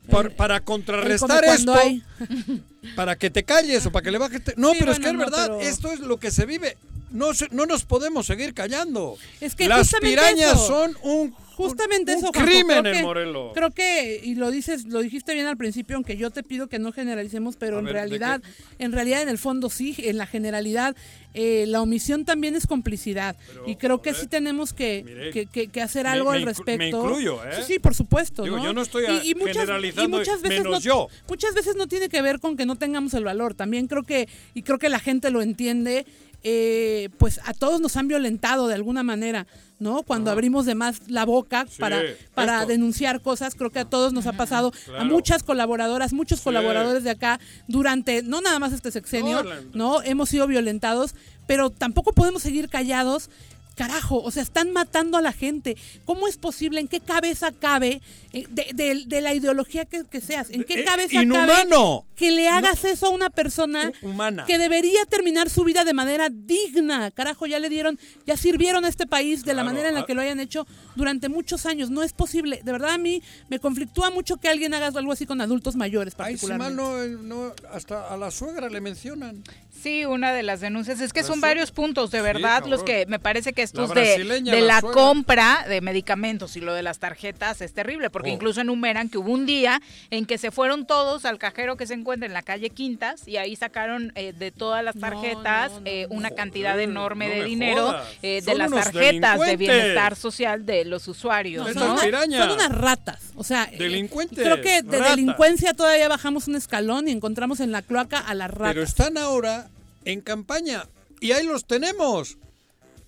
por- 0.09 0.31
para 0.35 0.55
él 0.57 0.63
contrarrestar 0.63 1.43
esto, 1.45 1.73
hay. 1.73 2.03
para 2.95 3.15
que 3.15 3.29
te 3.29 3.43
calles 3.43 3.85
o 3.85 3.91
para 3.91 4.03
que 4.03 4.11
le 4.11 4.17
bajes. 4.17 4.41
No, 4.55 4.71
Sí, 4.73 4.77
pero 4.79 4.91
es 4.91 4.99
que 4.99 5.07
es 5.07 5.13
no, 5.13 5.19
verdad, 5.19 5.47
pero- 5.47 5.61
esto 5.61 5.91
es 5.91 5.99
lo 5.99 6.17
que 6.17 6.31
se 6.31 6.45
vive. 6.45 6.77
No, 7.11 7.27
no 7.51 7.65
nos 7.65 7.83
podemos 7.85 8.25
seguir 8.25 8.53
callando. 8.53 9.17
Es 9.39 9.55
que 9.55 9.67
Las 9.67 9.91
pirañas 10.01 10.53
eso. 10.55 10.67
son 10.67 10.97
un, 11.03 11.35
Justamente 11.57 12.11
un 12.13 12.17
eso, 12.19 12.27
Juanjo, 12.33 12.45
crimen 12.51 12.79
creo 12.81 12.93
en 12.93 12.97
que- 12.99 13.03
Morelos. 13.03 13.51
Creo 13.53 13.71
que, 13.71 14.21
y 14.23 14.35
lo 14.35 14.51
dices, 14.51 14.85
lo 14.85 14.99
dijiste 15.01 15.33
bien 15.33 15.47
al 15.47 15.57
principio, 15.57 15.95
aunque 15.95 16.15
yo 16.17 16.29
te 16.29 16.43
pido 16.43 16.67
que 16.67 16.79
no 16.79 16.91
generalicemos, 16.91 17.55
pero 17.57 17.77
A 17.77 17.79
en 17.79 17.85
ver, 17.85 17.93
¿de 17.95 17.99
realidad, 17.99 18.41
en 18.79 18.91
realidad, 18.91 19.21
en 19.21 19.29
el 19.29 19.37
fondo 19.37 19.69
sí, 19.69 19.95
en 19.97 20.17
la 20.17 20.25
generalidad, 20.27 20.95
eh, 21.33 21.65
la 21.67 21.81
omisión 21.81 22.25
también 22.25 22.55
es 22.55 22.65
complicidad. 22.67 23.35
y 23.65 23.75
creo 23.75 24.01
que 24.01 24.13
sí 24.13 24.27
tenemos 24.27 24.73
que, 24.73 25.03
mire, 25.05 25.31
que, 25.31 25.45
que- 25.45 25.67
que 25.67 25.81
hacer 25.81 26.07
algo 26.07 26.31
me 26.31 26.37
al 26.37 26.43
respecto. 26.43 26.77
me 26.77 26.87
incluyo, 26.89 27.43
¿eh? 27.43 27.49
Sí, 27.57 27.73
sí, 27.73 27.79
por 27.79 27.93
supuesto. 27.93 28.43
Digo, 28.43 28.57
¿no? 28.57 28.63
yo 28.63 28.73
no 28.73 28.81
estoy 28.81 29.05
a- 29.05 29.19
generalizando, 29.21 30.17
muchas 30.17 30.41
veces 30.41 30.59
menos 30.63 30.71
no, 30.73 30.79
yo. 30.79 31.07
Muchas 31.27 31.53
veces 31.53 31.75
no 31.75 31.87
tiene 31.87 32.09
que 32.09 32.21
ver 32.21 32.39
con 32.39 32.55
que 32.57 32.65
no 32.65 32.75
tengamos 32.75 33.13
el 33.13 33.23
valor. 33.23 33.53
También 33.53 33.87
creo 33.87 34.03
que, 34.03 34.27
y 34.53 34.63
creo 34.63 34.79
que 34.79 34.89
la 34.89 34.99
gente 34.99 35.29
lo 35.31 35.41
entiende, 35.41 36.05
eh, 36.43 37.09
pues 37.17 37.39
a 37.45 37.53
todos 37.53 37.81
nos 37.81 37.97
han 37.97 38.07
violentado 38.07 38.67
de 38.67 38.75
alguna 38.75 39.03
manera, 39.03 39.47
¿no? 39.79 40.03
Cuando 40.03 40.31
abrimos 40.31 40.65
de 40.65 40.75
más 40.75 41.01
la 41.07 41.25
boca 41.25 41.65
Sí, 41.69 41.79
para, 41.79 42.01
para 42.33 42.55
esto. 42.59 42.67
denunciar 42.67 43.21
cosas, 43.21 43.53
creo 43.55 43.69
que 43.71 43.79
a 43.79 43.85
todos 43.85 44.13
nos 44.13 44.25
ha 44.27 44.33
pasado, 44.33 44.71
a 44.97 45.03
muchas 45.03 45.43
colaboradoras, 45.43 46.13
muchos 46.13 46.39
Sí. 46.39 46.43
colaboradores 46.45 47.03
de 47.03 47.09
acá, 47.11 47.39
durante, 47.67 48.23
no 48.23 48.41
nada 48.41 48.59
más 48.59 48.71
este 48.73 48.91
sexenio, 48.91 49.43
¿no? 49.73 50.01
Hemos 50.03 50.29
sido 50.29 50.47
violentados, 50.47 51.15
pero 51.47 51.69
tampoco 51.69 52.13
podemos 52.13 52.41
seguir 52.43 52.69
callados. 52.69 53.29
Carajo, 53.77 54.21
o 54.23 54.31
sea, 54.31 54.41
están 54.41 54.71
matando 54.73 55.17
a 55.17 55.21
la 55.21 55.31
gente. 55.31 55.77
¿Cómo 56.03 56.27
es 56.27 56.37
posible? 56.37 56.79
¿En 56.81 56.87
qué 56.87 56.99
cabeza 56.99 57.51
cabe 57.51 58.01
eh, 58.33 58.45
de, 58.49 58.71
de- 58.73 59.03
de 59.05 59.21
la 59.21 59.33
ideología 59.35 59.85
que, 59.85 60.03
que 60.03 60.19
seas? 60.19 60.49
¿En 60.49 60.63
qué 60.63 60.81
Eh, 60.81 60.83
cabeza 60.83 61.21
inhumano. 61.21 62.01
cabe 62.01 62.15
que 62.15 62.31
le 62.31 62.49
hagas 62.49 62.83
eso 62.85 63.05
a 63.05 63.09
una 63.11 63.29
persona 63.29 63.91
Hu- 64.01 64.09
humana. 64.09 64.45
que 64.45 64.57
debería 64.57 65.05
terminar 65.05 65.49
su 65.51 65.63
vida 65.63 65.85
de 65.85 65.93
manera 65.93 66.29
digna? 66.29 67.11
Carajo, 67.11 67.45
ya 67.45 67.59
le 67.59 67.69
dieron, 67.69 67.99
ya 68.25 68.35
sirvieron 68.35 68.83
a 68.83 68.87
este 68.89 69.05
país 69.05 69.45
de 69.45 69.53
la 69.53 69.63
manera 69.63 69.89
en 69.89 69.93
la 69.93 70.01
ah. 70.01 70.05
que 70.07 70.15
lo 70.15 70.21
hayan 70.21 70.39
hecho 70.39 70.65
durante 70.95 71.29
muchos 71.29 71.67
años. 71.67 71.91
No 71.91 72.01
es 72.01 72.13
posible. 72.13 72.61
De 72.63 72.71
verdad 72.71 72.91
a 72.91 72.97
mí 72.97 73.21
me 73.47 73.59
conflictúa 73.59 74.09
mucho 74.09 74.37
que 74.37 74.47
alguien 74.49 74.73
haga 74.73 74.87
algo 74.87 75.11
así 75.11 75.27
con 75.27 75.39
adultos 75.39 75.75
mayores 75.75 76.15
Ay, 76.17 76.35
si 76.37 76.47
mal 76.47 76.57
particularmente. 76.73 77.23
no, 77.23 77.45
no, 77.47 77.53
hasta 77.71 78.11
a 78.11 78.17
la 78.17 78.31
suegra 78.31 78.69
le 78.69 78.81
mencionan. 78.81 79.43
Sí, 79.83 80.05
una 80.05 80.33
de 80.33 80.41
las 80.41 80.59
denuncias 80.59 80.99
es 81.01 81.13
que 81.13 81.21
son 81.23 81.39
varios 81.39 81.71
puntos, 81.71 82.09
de 82.09 82.21
verdad, 82.23 82.65
los 82.65 82.83
que 82.83 83.05
me 83.05 83.19
parece 83.19 83.53
que 83.53 83.66
estos 83.67 83.89
La 83.89 84.01
de, 84.01 84.61
la 84.61 84.81
compra 84.81 85.65
de 85.67 85.81
medicamentos 85.81 86.55
y 86.57 86.61
lo 86.61 86.73
de 86.73 86.83
las 86.83 86.99
tarjetas 86.99 87.61
es 87.61 87.73
terrible, 87.73 88.09
porque 88.09 88.29
Oh. 88.31 88.33
incluso 88.33 88.61
enumeran 88.61 89.09
que 89.09 89.17
hubo 89.17 89.31
un 89.31 89.45
día 89.45 89.81
en 90.09 90.25
que 90.25 90.37
se 90.37 90.51
fueron 90.51 90.85
todos 90.85 91.25
al 91.25 91.37
cajero 91.37 91.77
que 91.77 91.87
se 91.87 91.93
encuentra 91.93 92.25
en 92.27 92.33
la 92.33 92.41
calle 92.41 92.69
Quintas 92.69 93.27
y 93.27 93.37
ahí 93.37 93.55
sacaron 93.55 94.11
eh, 94.15 94.33
de 94.33 94.51
todas 94.51 94.83
las 94.83 94.97
tarjetas 94.97 95.71
no, 95.71 95.79
no, 95.79 95.85
eh, 95.85 96.07
una 96.09 96.31
cantidad 96.31 96.73
Joder, 96.73 96.89
enorme 96.89 97.27
no 97.27 97.33
de 97.35 97.43
dinero 97.43 97.95
eh, 98.21 98.41
de 98.41 98.55
las 98.55 98.71
tarjetas 98.71 99.39
de 99.39 99.57
bienestar 99.57 100.15
social 100.15 100.65
de 100.65 100.85
los 100.85 101.07
usuarios. 101.07 101.63
No, 101.63 101.69
Estas 101.69 102.11
¿no? 102.11 102.37
son, 102.37 102.49
unas 102.51 102.71
ratas. 102.71 103.31
O 103.35 103.43
sea, 103.43 103.69
eh, 103.71 103.77
Delincuentes, 103.77 104.39
creo 104.43 104.61
que 104.61 104.81
de 104.81 104.97
ratas. 104.99 105.15
delincuencia 105.15 105.73
todavía 105.73 106.07
bajamos 106.07 106.47
un 106.47 106.55
escalón 106.55 107.07
y 107.07 107.11
encontramos 107.11 107.59
en 107.59 107.71
la 107.71 107.81
cloaca 107.81 108.19
a 108.19 108.33
las 108.33 108.51
ratas. 108.51 108.73
Pero 108.73 108.83
están 108.83 109.17
ahora 109.17 109.69
en 110.05 110.21
campaña 110.21 110.87
y 111.19 111.31
ahí 111.31 111.45
los 111.45 111.65
tenemos. 111.65 112.37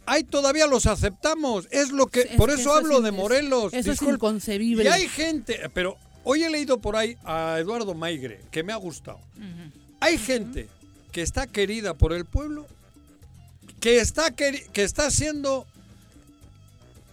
Ahí 0.09 0.23
todavía 0.23 0.65
los 0.67 0.85
aceptamos. 0.87 1.67
Es 1.71 1.91
lo 1.91 2.07
que. 2.07 2.21
Es 2.21 2.27
por 2.35 2.49
que 2.49 2.55
eso 2.55 2.69
eso 2.71 2.73
hablo 2.75 2.97
es 2.97 3.03
de 3.03 3.11
Morelos. 3.11 3.73
eso 3.73 3.77
es 3.79 3.85
Disculpe. 3.99 4.15
inconcebible. 4.15 4.83
Y 4.83 4.87
hay 4.87 5.07
gente. 5.07 5.69
Pero 5.73 5.97
hoy 6.23 6.43
he 6.43 6.49
leído 6.49 6.79
por 6.79 6.95
ahí 6.95 7.15
a 7.23 7.57
Eduardo 7.59 7.93
Maigre, 7.93 8.41
que 8.51 8.63
me 8.63 8.73
ha 8.73 8.77
gustado. 8.77 9.19
Hay 9.99 10.17
gente 10.17 10.67
que 11.11 11.21
está 11.21 11.45
querida 11.47 11.93
por 11.93 12.13
el 12.13 12.25
pueblo, 12.25 12.65
que 13.79 13.99
está, 13.99 14.31
que 14.31 14.63
está 14.73 15.11
siendo 15.11 15.65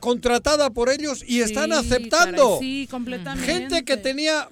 contratada 0.00 0.70
por 0.70 0.88
ellos 0.90 1.24
y 1.26 1.40
están 1.40 1.72
aceptando. 1.72 2.56
caray, 2.56 2.58
sí, 2.60 2.86
completamente. 2.90 3.52
Gente 3.52 3.84
que 3.84 3.96
tenía 3.96 4.48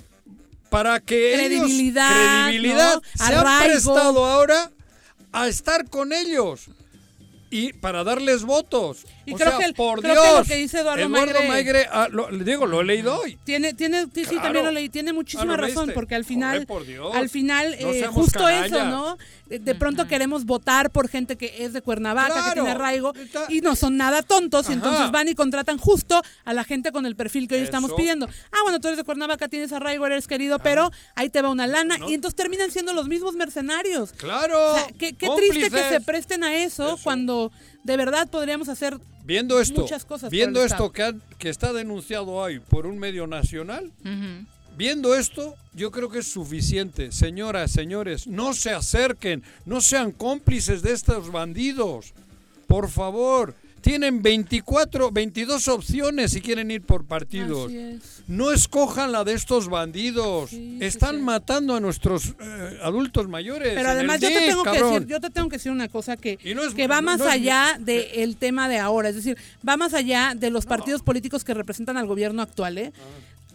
para 0.71 1.01
que 1.01 1.33
Credibilidad, 1.35 2.49
ellos 2.51 2.61
credibilidad 2.61 2.95
¿no? 2.97 3.01
se 3.15 3.25
han 3.33 3.35
Arraigo. 3.39 3.73
prestado 3.73 4.25
ahora 4.25 4.71
a 5.33 5.47
estar 5.49 5.89
con 5.89 6.13
ellos 6.13 6.69
y 7.55 7.73
para 7.73 8.03
darles 8.03 8.43
votos. 8.43 9.07
Y 9.27 9.33
o 9.35 9.37
creo 9.37 9.51
sea, 9.51 9.59
que 9.59 9.65
el- 9.65 9.75
por 9.75 10.01
creo 10.01 10.15
que 10.15 10.21
Dios. 10.21 10.39
lo 10.41 10.45
que 10.45 10.57
dice 10.57 10.81
Eduardo 10.81 11.09
Maigre- 11.09 11.49
Maigre, 11.49 11.87
ah, 11.91 12.09
lo, 12.11 12.31
le 12.31 12.45
digo, 12.45 12.67
lo 12.67 12.81
he 12.81 12.85
leído 12.85 13.19
hoy. 13.21 13.39
Tiene, 13.45 13.75
tiene, 13.75 14.03
sí, 14.05 14.09
sí, 14.15 14.23
Claro. 14.25 14.43
también 14.43 14.65
lo 14.67 14.71
leí, 14.71 14.89
tiene 14.89 15.13
muchísima 15.13 15.55
Ah, 15.55 15.57
¿lo 15.57 15.63
razón, 15.63 15.91
porque 15.95 16.15
al 16.15 16.25
final, 16.25 16.53
Joder, 16.55 16.67
por 16.67 16.87
Dios. 16.87 17.15
al 17.15 17.29
final, 17.31 17.77
No 17.81 17.91
eh, 17.93 18.07
justo 18.09 18.39
canallas. 18.41 18.67
eso, 18.67 18.85
¿no? 18.85 19.17
De, 19.47 19.59
de 19.59 19.75
pronto 19.75 20.07
queremos 20.09 20.45
votar 20.47 20.91
por 20.91 21.09
gente 21.09 21.37
que 21.37 21.55
es 21.65 21.73
de 21.73 21.83
Cuernavaca, 21.83 22.29
que 22.29 22.33
Claro. 22.41 22.53
tiene 22.55 22.71
arraigo, 22.71 23.15
Está- 23.15 23.47
y 23.49 23.61
no 23.61 23.77
son 23.77 23.97
nada 23.97 24.23
tontos, 24.23 24.65
y 24.65 24.73
Ajá. 24.73 24.75
entonces 24.75 25.11
van 25.11 25.29
y 25.29 25.35
contratan 25.35 25.79
justo 25.79 26.23
a 26.45 26.53
la 26.55 26.65
gente 26.65 26.93
con 26.93 27.05
el 27.07 27.15
perfil 27.17 27.47
que 27.49 27.57
hoy 27.57 27.61
estamos 27.63 27.91
Eso. 27.91 27.97
pidiendo. 27.97 28.27
Ah, 28.53 28.59
bueno, 28.63 28.81
tú 28.81 28.89
eres 28.89 28.99
de 28.99 29.05
Cuernavaca, 29.05 29.49
tienes 29.49 29.73
arraigo, 29.73 30.07
eres 30.07 30.27
querido, 30.27 30.59
pero 30.59 30.91
ahí 31.15 31.29
te 31.31 31.43
va 31.43 31.51
una 31.51 31.67
lana, 31.67 31.97
y 32.09 32.15
entonces 32.15 32.37
terminan 32.37 32.71
siendo 32.71 32.93
los 32.95 33.07
mismos 33.09 33.35
mercenarios. 33.35 34.13
Claro. 34.13 34.73
O 34.73 34.75
sea, 34.75 34.87
qué, 34.99 35.15
qué 35.15 35.29
triste 35.37 35.71
que 35.71 35.89
se 35.89 36.01
presten 36.01 36.43
a 36.45 36.57
eso, 36.57 36.95
Eso. 36.95 36.99
cuando 37.05 37.53
de 37.85 37.97
verdad 37.97 38.29
podríamos 38.29 38.69
hacer 38.69 38.99
Viendo 39.25 39.61
esto, 39.61 39.83
muchas 39.83 40.05
cosas 40.05 40.23
por 40.25 40.31
viendo 40.33 40.61
el 40.61 40.67
esto 40.67 40.91
que, 40.93 41.03
han- 41.05 41.23
que 41.39 41.49
está 41.49 41.73
denunciado 41.73 42.33
hoy 42.33 42.59
por 42.61 42.87
un 42.87 42.99
medio 42.99 43.27
nacional. 43.27 43.93
Viendo 44.77 45.15
esto, 45.15 45.55
yo 45.73 45.91
creo 45.93 46.09
que 46.11 46.19
es 46.19 46.27
suficiente. 46.33 47.13
Señoras, 47.13 47.71
señores, 47.71 48.27
no 48.27 48.53
se 48.55 48.71
acerquen, 48.73 49.43
no 49.67 49.81
sean 49.81 50.11
cómplices 50.11 50.83
de 50.83 50.93
estos 50.93 51.31
bandidos. 51.31 52.13
Por 52.67 52.89
favor, 52.91 53.55
tienen 53.85 54.23
24, 54.23 55.11
22 55.13 55.69
opciones 55.69 56.33
si 56.33 56.41
quieren 56.41 56.71
ir 56.71 56.81
por 56.81 57.05
partidos. 57.05 57.71
Es. 57.71 58.23
No 58.27 58.51
escojan 58.51 59.13
la 59.13 59.25
de 59.25 59.35
estos 59.35 59.69
bandidos. 59.69 60.49
Sí, 60.51 60.79
Están 60.81 61.17
sí. 61.17 61.23
matando 61.23 61.77
a 61.77 61.81
nuestros 61.81 62.35
eh, 62.41 62.79
adultos 62.83 63.29
mayores. 63.29 63.75
Pero 63.75 63.91
además 63.91 64.21
yo 64.21 64.29
te 64.29 64.47
tengo 64.47 64.63
que 64.63 64.83
decir, 64.83 65.07
yo 65.07 65.21
te 65.21 65.29
tengo 65.29 65.49
que 65.51 65.57
decir 65.57 65.71
una 65.71 65.89
cosa 65.89 66.17
que, 66.17 66.39
Y 66.43 66.55
no 66.55 66.63
es- 66.63 66.73
que 66.73 66.87
va 66.89 66.97
no- 67.03 67.03
más 67.11 67.19
no 67.19 67.29
allá 67.29 67.77
del 67.79 68.37
tema 68.39 68.71
de 68.71 68.79
ahora, 68.79 69.11
es 69.11 69.17
decir, 69.17 69.37
va 69.69 69.77
más 69.77 69.93
allá 69.93 70.33
de 70.35 70.49
los 70.49 70.65
partidos 70.65 71.03
políticos 71.03 71.45
que 71.45 71.53
representan 71.53 71.99
al 71.99 72.07
gobierno 72.07 72.41
actual, 72.41 72.79
¿eh? 72.79 72.93
Ah. 72.97 73.01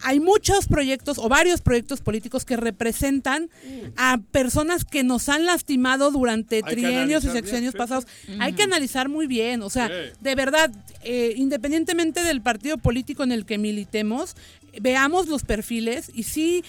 Hay 0.03 0.19
muchos 0.19 0.67
proyectos 0.67 1.17
o 1.17 1.29
varios 1.29 1.61
proyectos 1.61 2.01
políticos 2.01 2.45
que 2.45 2.57
representan 2.57 3.49
a 3.97 4.19
personas 4.31 4.85
que 4.85 5.03
nos 5.03 5.29
han 5.29 5.45
lastimado 5.45 6.11
durante 6.11 6.61
trienios 6.63 7.23
y 7.23 7.27
bien, 7.27 7.37
sexenios 7.43 7.71
sí. 7.73 7.77
pasados. 7.77 8.07
Hay 8.39 8.53
que 8.53 8.63
analizar 8.63 9.09
muy 9.09 9.27
bien, 9.27 9.61
o 9.61 9.69
sea, 9.69 9.87
Sí. 9.87 9.93
de 10.19 10.35
verdad, 10.35 10.71
eh, 11.03 11.33
independientemente 11.35 12.23
del 12.23 12.41
partido 12.41 12.77
político 12.77 13.23
en 13.23 13.31
el 13.31 13.45
que 13.45 13.57
militemos, 13.57 14.35
veamos 14.81 15.27
los 15.27 15.43
perfiles 15.43 16.11
y 16.13 16.23
sí 16.23 16.63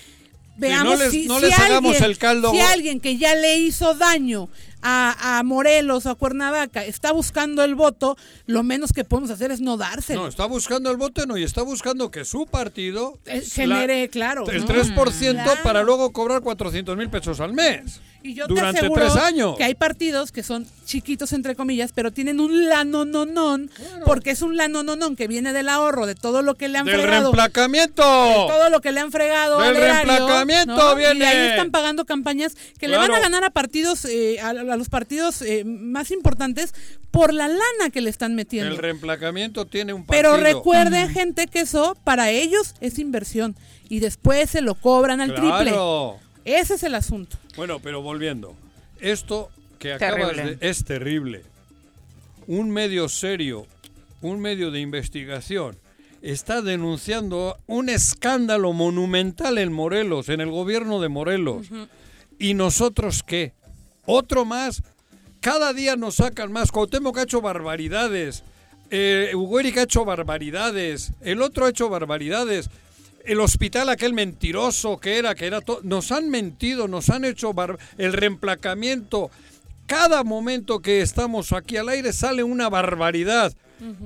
veamos 0.61 0.99
les- 0.99 1.11
si, 1.11 1.27
no 1.27 1.37
si 1.41 1.47
les 1.47 1.59
hagamos 1.59 1.93
alguien, 1.95 2.11
el 2.11 2.19
caldo. 2.19 2.51
si 2.53 2.61
alguien 2.61 3.01
que 3.01 3.17
ya 3.17 3.35
le 3.35 3.59
hizo 3.59 3.95
daño 3.95 4.49
a, 4.83 5.39
a 5.39 5.43
Morelos 5.43 6.07
o 6.07 6.11
a 6.11 6.15
Cuernavaca 6.15 6.85
está 6.85 7.13
buscando 7.13 7.63
el 7.65 7.75
voto, 7.75 8.17
lo 8.47 8.63
menos 8.63 8.93
que 8.93 9.05
podemos 9.05 9.31
hacer 9.31 9.51
es 9.51 9.61
no 9.61 9.77
dárselo. 9.77 10.23
No, 10.23 10.29
está 10.29 10.47
buscando 10.47 10.91
el 10.91 10.97
voto 10.97 11.27
no, 11.27 11.37
y 11.37 11.43
está 11.43 11.63
buscando 11.63 12.11
que 12.11 12.25
su 12.25 12.47
partido 12.47 13.19
Eh, 13.27 13.43
la- 13.43 13.51
genere, 13.55 14.09
claro. 14.09 14.49
el 14.49 14.61
¿no? 14.61 14.67
3% 14.67 15.33
Claro. 15.43 15.63
para 15.63 15.83
luego 15.83 16.13
cobrar 16.13 16.41
400 16.41 16.97
mil 16.97 17.11
pesos 17.11 17.41
al 17.41 17.53
mes. 17.53 18.01
Y 18.23 18.35
yo 18.35 18.47
durante 18.47 18.73
te 18.73 18.79
aseguro 18.87 19.01
tres 19.09 19.17
años. 19.17 19.57
que 19.57 19.65
hay 19.65 19.75
partidos 19.75 20.31
que 20.31 20.43
son 20.43 20.67
chiquitos 20.85 21.33
entre 21.33 21.55
comillas, 21.57 21.93
pero 21.95 22.11
tienen 22.11 22.39
un 22.41 22.69
lanononón, 22.69 23.71
porque 24.05 24.31
es 24.31 24.43
un 24.43 24.57
lanononón 24.57 25.17
que 25.17 25.27
viene 25.27 25.53
del 25.53 25.69
ahorro, 25.69 26.07
de 26.07 26.15
todo 26.15 26.43
lo 26.43 26.55
que 26.55 26.69
le 26.69 26.79
han 26.79 26.85
¡Del 26.87 26.97
fregado. 27.01 27.23
reemplacamiento! 27.33 28.03
todo 28.03 28.69
lo 28.71 28.81
que 28.81 28.93
le 28.93 29.01
han 29.01 29.11
fregado 29.11 29.59
Del 29.61 29.69
al 29.71 29.77
erario, 29.77 30.13
reemplacamiento 30.13 30.75
¿no? 30.77 30.95
viene. 30.97 31.21
y 31.21 31.23
ahí 31.23 31.47
están 31.49 31.71
pagando 31.71 32.05
campañas 32.05 32.57
que 32.79 32.89
le 32.89 32.97
van 32.97 33.05
a 33.05 33.09
Claro. 33.09 33.23
ganar 33.23 33.45
a 33.45 33.51
partidos 33.51 34.05
eh, 34.05 34.39
a, 34.41 34.51
a 34.51 34.55
los 34.77 34.89
partidos 34.89 35.43
eh, 35.43 35.65
más 35.65 36.11
importantes 36.11 36.75
por 37.11 37.33
la 37.33 37.49
lana 37.49 37.91
que 37.93 38.01
le 38.01 38.11
están 38.11 38.35
metiendo 38.35 38.71
El 38.71 38.79
reemplacamiento 38.79 39.65
tiene 39.67 39.93
un 39.95 40.05
partido. 40.05 40.33
pero 40.35 40.43
recuerden 40.43 41.09
gente 41.11 41.47
que 41.47 41.61
eso 41.61 41.97
para 42.05 42.31
ellos 42.31 42.75
es 42.81 42.99
inversión 42.99 43.57
y 43.89 44.01
después 44.01 44.51
se 44.51 44.61
lo 44.61 44.75
cobran 44.75 45.21
al 45.21 45.35
triple 45.35 45.71
Claro. 45.73 46.19
Ese 46.45 46.75
es 46.75 46.83
el 46.83 46.95
asunto. 46.95 47.37
Bueno, 47.57 47.81
pero 47.81 48.03
volviendo. 48.03 48.55
Esto 49.01 49.51
que 49.79 49.95
acabas 49.95 50.31
Terrible. 50.31 50.57
de... 50.57 50.69
Es 50.71 50.85
terrible. 50.85 51.43
Un 52.47 52.71
medio 52.71 53.09
serio, 53.09 53.67
un 54.21 54.41
medio 54.41 54.71
de 54.71 54.81
investigación, 54.81 55.77
está 56.23 56.63
denunciando 56.63 57.57
un 57.67 57.89
escándalo 57.89 58.73
monumental 58.73 59.59
en 59.59 59.73
Morelos, 59.73 60.29
en 60.29 60.41
el 60.41 60.51
gobierno 60.51 61.01
de 61.01 61.09
Morelos. 61.09 61.69
¿Y 62.39 62.55
nosotros 62.55 63.23
qué? 63.23 63.53
¿Otro 64.07 64.45
más? 64.45 64.83
Cada 65.41 65.73
día 65.73 65.97
nos 65.97 66.17
sacan 66.17 66.53
más. 66.53 66.71
Cuauhtémoc 66.73 67.17
ha 67.19 67.23
hecho 67.23 67.41
barbaridades. 67.41 68.43
Eh, 68.91 69.31
Hugo 69.35 69.61
Eric 69.61 69.79
ha 69.79 69.83
hecho 69.83 70.05
barbaridades. 70.05 71.13
El 71.21 71.41
otro 71.43 71.67
ha 71.67 71.71
hecho 71.71 71.89
barbaridades. 71.89 72.69
El 73.25 73.41
hospital 73.41 73.89
aquel 73.89 74.13
mentiroso 74.15 74.99
que 74.99 75.19
era, 75.19 75.35
que 75.35 75.47
era 75.47 75.61
todo. 75.61 75.81
Nos 75.83 76.11
han 76.13 76.31
mentido, 76.31 76.89
nos 76.89 77.11
han 77.11 77.25
hecho 77.25 77.53
bar- 77.53 77.79
el 77.99 78.13
reemplacamiento. 78.13 79.31
Cada 79.87 80.23
momento 80.25 80.81
que 80.81 81.01
estamos 81.03 81.53
aquí 81.53 81.77
al 81.77 81.89
aire 81.89 82.13
sale 82.13 82.43
una 82.43 82.69
barbaridad. 82.69 83.53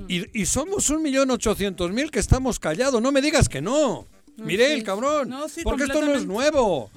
y, 0.07 0.39
y 0.39 0.45
somos 0.45 0.89
un 0.89 1.01
millón 1.01 1.29
ochocientos 1.31 1.91
mil 1.91 2.09
que 2.11 2.19
estamos 2.19 2.59
callados. 2.59 3.01
No 3.01 3.11
me 3.11 3.21
digas 3.21 3.49
que 3.49 3.61
no. 3.61 4.07
Mire 4.37 4.73
el 4.73 4.79
sí. 4.79 4.85
cabrón. 4.85 5.29
No, 5.29 5.47
sí, 5.47 5.61
porque 5.63 5.83
esto 5.83 6.01
no 6.01 6.13
es 6.13 6.25
nuevo. 6.25 6.89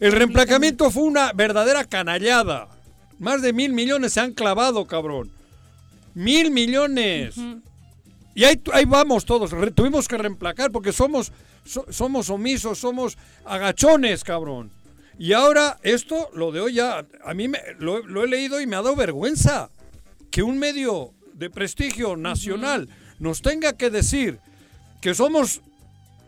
El 0.00 0.12
reemplacamiento 0.12 0.90
fue 0.90 1.02
una 1.02 1.32
verdadera 1.32 1.84
canallada. 1.84 2.68
Más 3.18 3.42
de 3.42 3.52
mil 3.52 3.72
millones 3.74 4.14
se 4.14 4.20
han 4.20 4.32
clavado, 4.32 4.86
cabrón. 4.86 5.30
Mil 6.14 6.50
millones. 6.50 7.34
Y 8.34 8.44
ahí, 8.44 8.60
ahí 8.72 8.84
vamos 8.84 9.24
todos. 9.24 9.50
Re- 9.50 9.70
tuvimos 9.72 10.06
que 10.08 10.16
reemplacar 10.18 10.70
porque 10.70 10.92
somos, 10.92 11.32
so- 11.64 11.86
somos 11.90 12.30
omisos, 12.30 12.78
somos 12.78 13.18
agachones, 13.44 14.24
cabrón. 14.24 14.70
Y 15.18 15.32
ahora 15.32 15.78
esto, 15.82 16.30
lo 16.34 16.50
de 16.52 16.60
hoy 16.60 16.74
ya, 16.74 17.04
a 17.24 17.34
mí 17.34 17.48
me, 17.48 17.60
lo, 17.78 18.02
lo 18.06 18.24
he 18.24 18.28
leído 18.28 18.60
y 18.60 18.66
me 18.66 18.76
ha 18.76 18.82
dado 18.82 18.96
vergüenza. 18.96 19.68
Que 20.30 20.42
un 20.42 20.58
medio 20.58 21.12
de 21.34 21.50
prestigio 21.50 22.16
nacional 22.16 22.88
nos 23.18 23.42
tenga 23.42 23.72
que 23.74 23.90
decir 23.90 24.38
que 25.00 25.14
somos 25.14 25.60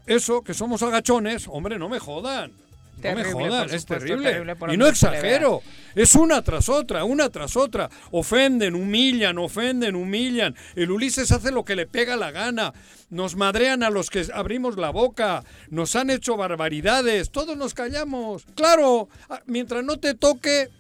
eso, 0.07 0.43
que 0.43 0.55
somos 0.55 0.83
agachones, 0.83 1.47
hombre, 1.49 1.79
no 1.79 1.89
me 1.89 2.01
jodan. 2.01 2.53
No 3.03 3.15
me 3.15 3.25
jodan, 3.25 3.67
por 3.67 3.75
es 3.75 3.87
terrible. 3.87 4.45
y 4.71 4.77
no 4.77 4.87
exagero. 4.87 5.63
Es 5.95 6.15
una 6.15 6.43
tras 6.43 6.69
otra, 6.69 7.05
una 7.05 7.31
tras 7.31 7.57
otra. 7.57 7.91
Ofenden, 8.11 8.75
humillan, 8.75 9.39
ofenden, 9.39 9.97
humillan. 9.97 10.55
El 10.77 10.91
Ulises 10.91 11.33
hace 11.33 11.51
lo 11.51 11.65
que 11.65 11.77
le 11.77 11.87
pega 11.87 12.17
la 12.17 12.31
gana. 12.31 12.73
Nos 13.11 13.37
madrean 13.37 13.83
a 13.83 13.91
los 13.91 14.09
que 14.09 14.27
abrimos 14.33 14.77
la 14.77 14.91
boca. 14.91 15.45
Nos 15.71 15.97
han 15.97 16.11
hecho 16.11 16.37
barbaridades. 16.37 17.31
Todos 17.31 17.57
nos 17.57 17.75
callamos. 17.75 18.45
Claro, 18.55 19.09
ah, 19.29 19.43
mientras 19.47 19.85
no 19.85 19.99
te 19.99 20.15
toque, 20.15 20.71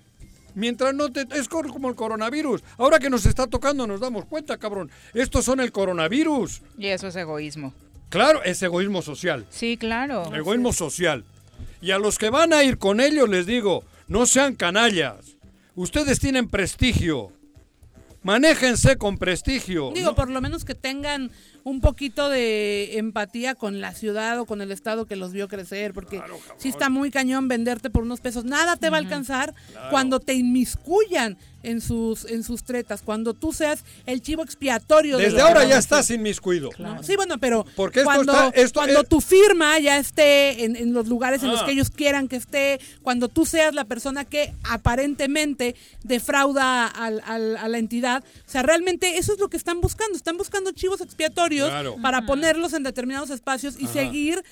mientras 0.55 0.95
no 0.95 1.11
te... 1.11 1.27
Es 1.33 1.49
como 1.49 1.89
el 1.89 1.95
coronavirus. 1.95 2.63
Ahora 2.79 2.99
que 2.99 3.11
nos 3.11 3.27
está 3.27 3.47
tocando 3.49 3.87
nos 3.87 4.01
damos 4.01 4.25
cuenta, 4.27 4.59
cabrón. 4.59 4.91
Estos 5.13 5.45
son 5.45 5.61
el 5.61 5.73
coronavirus. 5.73 6.63
Y 6.79 6.87
eso 6.87 7.09
es 7.09 7.17
egoísmo. 7.17 7.75
Claro, 8.09 8.43
es 8.45 8.63
egoísmo 8.63 9.03
social. 9.03 9.47
Sí, 9.51 9.77
claro. 9.77 10.35
Egoísmo 10.35 10.73
social. 10.73 11.25
Y 11.81 11.91
a 11.91 11.99
los 11.99 12.19
que 12.19 12.31
van 12.31 12.53
a 12.53 12.63
ir 12.65 12.79
con 12.79 13.01
ellos 13.01 13.29
les 13.29 13.47
digo, 13.47 13.85
no 14.09 14.27
sean 14.27 14.55
canallas. 14.55 15.37
Ustedes 15.75 16.21
tienen 16.21 16.49
prestigio. 16.49 17.33
Manéjense 18.23 18.97
con 18.97 19.19
prestigio. 19.19 19.91
Digo, 19.95 20.11
No- 20.11 20.15
por 20.15 20.31
lo 20.31 20.41
menos 20.41 20.65
que 20.65 20.75
tengan 20.75 21.31
un 21.65 21.81
poquito 21.81 22.29
de 22.29 22.99
empatía 22.99 23.55
con 23.55 23.81
la 23.81 23.95
ciudad 23.95 24.39
o 24.41 24.47
con 24.47 24.61
el 24.63 24.73
estado 24.73 25.07
que 25.07 25.17
los 25.17 25.33
vio 25.33 25.49
crecer, 25.49 25.93
porque 25.93 26.17
Claro, 26.19 26.39
sí 26.59 26.69
está 26.69 26.91
muy 26.91 27.11
cañón 27.11 27.49
venderte 27.49 27.91
por 27.91 28.03
unos 28.03 28.21
pesos. 28.21 28.45
Nada 28.45 28.77
te 28.77 28.91
va 28.91 28.97
a 28.97 29.01
alcanzar 29.01 29.55
cuando 29.91 30.21
te 30.21 30.35
inmiscuyan 30.35 31.37
en 31.65 31.81
sus 31.81 32.25
en 32.25 32.43
sus 32.43 32.65
tretas, 32.65 33.03
cuando 33.03 33.35
tú 33.35 33.53
seas 33.53 33.85
el 34.07 34.21
chivo 34.21 34.43
expiatorio. 34.43 35.17
de 35.17 35.27
Desde 35.27 35.41
ahora 35.43 35.65
ya 35.65 35.79
estás 35.79 36.11
inmiscuido. 36.11 36.71
¿no? 36.79 37.01
Sí, 37.05 37.15
bueno, 37.15 37.39
pero 37.39 37.65
Porque 37.77 38.01
esto 38.01 38.11
cuando, 38.13 38.33
está- 38.33 38.49
esto 38.61 38.81
cuando 38.81 39.03
es- 39.03 39.09
tu 39.09 39.21
firma 39.21 39.79
ya 39.79 39.97
esté 39.99 40.65
en, 40.65 40.75
en 40.75 40.93
los 40.93 41.07
lugares 41.07 41.41
en 41.45 41.51
los 41.51 41.61
Ah. 41.63 41.65
que 41.67 41.71
ellos 41.71 41.91
quieran 41.91 42.27
que 42.27 42.35
esté, 42.35 42.81
cuando 43.03 43.29
tú 43.29 43.47
seas 43.47 43.75
la 43.75 43.85
persona 43.85 44.25
que 44.25 44.53
aparentemente 44.65 45.77
defrauda 46.03 46.87
al- 46.89 47.23
al- 47.27 47.57
a 47.57 47.69
la 47.69 47.79
entidad, 47.79 48.25
o 48.25 48.51
sea, 48.51 48.63
realmente 48.63 49.19
eso 49.19 49.33
es 49.33 49.39
lo 49.39 49.49
que 49.49 49.57
están 49.57 49.81
buscando, 49.81 50.17
están 50.17 50.37
buscando 50.37 50.73
chivos 50.73 51.01
expiatorios 51.01 51.52
Claro. 51.57 51.97
para 52.03 52.27
ponerlos 52.27 52.73
en 52.73 52.83
determinados 52.83 53.31
espacios 53.31 53.77
y 53.79 53.87
seguir 53.87 54.43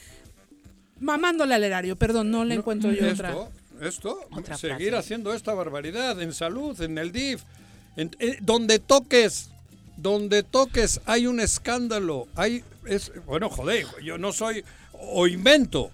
mamándole 0.98 1.54
al 1.54 1.64
erario, 1.64 1.96
perdón, 1.96 2.30
no 2.30 2.44
le 2.44 2.54
encuentro 2.56 2.92
yo 2.92 3.10
otra. 3.10 3.30
Esto, 3.30 3.50
esto, 3.80 4.20
Otra 4.32 4.56
seguir 4.58 4.90
frase. 4.90 4.96
haciendo 4.96 5.32
esta 5.34 5.54
barbaridad 5.54 6.20
en 6.20 6.32
salud, 6.32 6.80
en 6.82 6.98
el 6.98 7.12
DIF, 7.12 7.42
en- 7.96 8.10
eh, 8.18 8.36
donde 8.42 8.78
toques, 8.78 9.50
donde 9.96 10.42
toques 10.42 11.00
hay 11.06 11.26
un 11.26 11.40
escándalo, 11.40 12.28
hay, 12.36 12.62
es, 12.84 13.12
bueno, 13.26 13.48
joder, 13.48 13.86
yo 14.04 14.18
no 14.18 14.32
soy, 14.32 14.62
o 14.92 15.26
invento, 15.26 15.90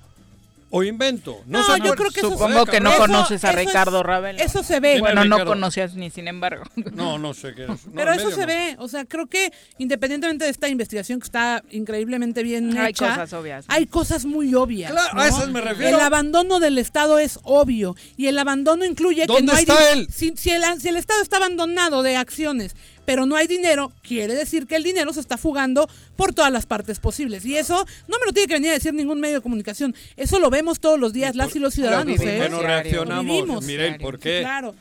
o 0.70 0.82
invento. 0.82 1.40
No, 1.46 1.66
No, 1.66 1.76
yo 1.78 1.94
creo 1.94 2.10
que 2.10 2.20
eso- 2.20 2.30
Supongo 2.30 2.66
que 2.66 2.80
no 2.80 2.90
Eso- 2.90 2.98
conoces 2.98 3.44
a 3.44 3.50
eso 3.50 3.58
es- 3.60 3.66
Ricardo 3.66 4.02
Ravelo. 4.02 4.38
Eso 4.40 4.62
se 4.62 4.80
ve. 4.80 4.88
¿Quién 4.92 4.96
es 4.96 5.00
Bueno, 5.00 5.24
no 5.24 5.36
Ricardo? 5.36 5.52
conocías 5.52 5.94
ni 5.94 6.10
sin 6.10 6.28
embargo. 6.28 6.64
No, 6.92 7.18
no 7.18 7.34
sé 7.34 7.54
qué 7.54 7.64
es. 7.64 7.68
No, 7.68 7.92
Pero 7.94 8.12
eso 8.12 8.30
se 8.30 8.40
no. 8.42 8.46
ve, 8.46 8.76
o 8.78 8.88
sea, 8.88 9.04
creo 9.04 9.26
que 9.26 9.52
independientemente 9.78 10.44
de 10.44 10.50
esta 10.50 10.68
investigación 10.68 11.20
que 11.20 11.24
está 11.24 11.62
increíblemente 11.70 12.42
bien 12.42 12.76
Hay 12.78 12.90
hecha, 12.90 13.10
cosas 13.10 13.32
obvias, 13.32 13.68
¿no? 13.68 13.74
hay 13.74 13.86
cosas 13.86 14.24
muy 14.24 14.54
obvias. 14.54 14.90
Claro, 14.90 15.14
¿no? 15.14 15.20
a 15.20 15.28
esas 15.28 15.48
me 15.50 15.60
refiero. 15.60 15.96
El 15.96 16.02
abandono 16.02 16.58
del 16.60 16.78
Estado 16.78 17.18
es 17.18 17.38
obvio 17.44 17.94
y 18.16 18.26
el 18.26 18.38
abandono 18.38 18.84
incluye 18.84 19.22
que 19.22 19.26
¿Dónde 19.28 19.52
no 19.52 19.52
hay 19.52 19.60
está 19.64 19.74
din- 19.92 19.98
él? 19.98 20.08
Si, 20.12 20.32
si 20.36 20.50
el, 20.50 20.62
si 20.80 20.88
el 20.88 20.96
Estado 20.96 21.22
está 21.22 21.36
abandonado 21.36 22.02
de 22.02 22.16
acciones, 22.16 22.74
pero 23.06 23.24
no 23.24 23.36
hay 23.36 23.46
dinero, 23.46 23.92
quiere 24.02 24.34
decir 24.34 24.66
que 24.66 24.76
el 24.76 24.82
dinero 24.82 25.12
se 25.14 25.20
está 25.20 25.38
fugando 25.38 25.88
por 26.16 26.34
todas 26.34 26.52
las 26.52 26.66
partes 26.66 26.98
posibles 26.98 27.46
y 27.46 27.56
eso 27.56 27.86
no 28.08 28.18
me 28.18 28.26
lo 28.26 28.32
tiene 28.32 28.48
que 28.48 28.54
venir 28.54 28.70
a 28.70 28.74
decir 28.74 28.92
ningún 28.92 29.20
medio 29.20 29.36
de 29.36 29.40
comunicación. 29.40 29.94
Eso 30.16 30.38
lo 30.38 30.50
vemos 30.50 30.80
todos 30.80 31.00
los 31.00 31.12
días 31.14 31.34
las 31.36 31.56
y 31.56 31.58
los 31.60 31.72
ciudadanos, 31.72 32.06
vivimos 32.06 32.24
¿Por 32.24 32.28
¿eh? 32.34 32.40
qué 32.42 32.48
no 32.50 32.60
reaccionamos? 32.62 33.64
Miren, 33.64 33.98
¿por 33.98 34.18
qué? 34.18 34.40
Claro. 34.40 34.74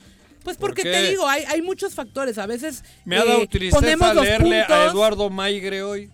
Pues 0.43 0.57
¿Por 0.57 0.69
porque 0.71 0.83
te 0.83 1.09
digo, 1.09 1.27
hay, 1.27 1.43
hay 1.45 1.61
muchos 1.63 1.93
factores. 1.95 2.37
A 2.37 2.45
veces 2.45 2.83
Me 3.03 3.17
ha 3.17 3.23
eh, 3.23 3.27
dado 3.27 3.47
tristeza 3.47 3.79
ponemos 3.79 4.13
los 4.15 4.23
leerle 4.25 4.61
a 4.61 4.67
puntos, 4.67 4.91
Eduardo 4.93 5.29
Maigre 5.31 5.81
hoy, 5.81 6.09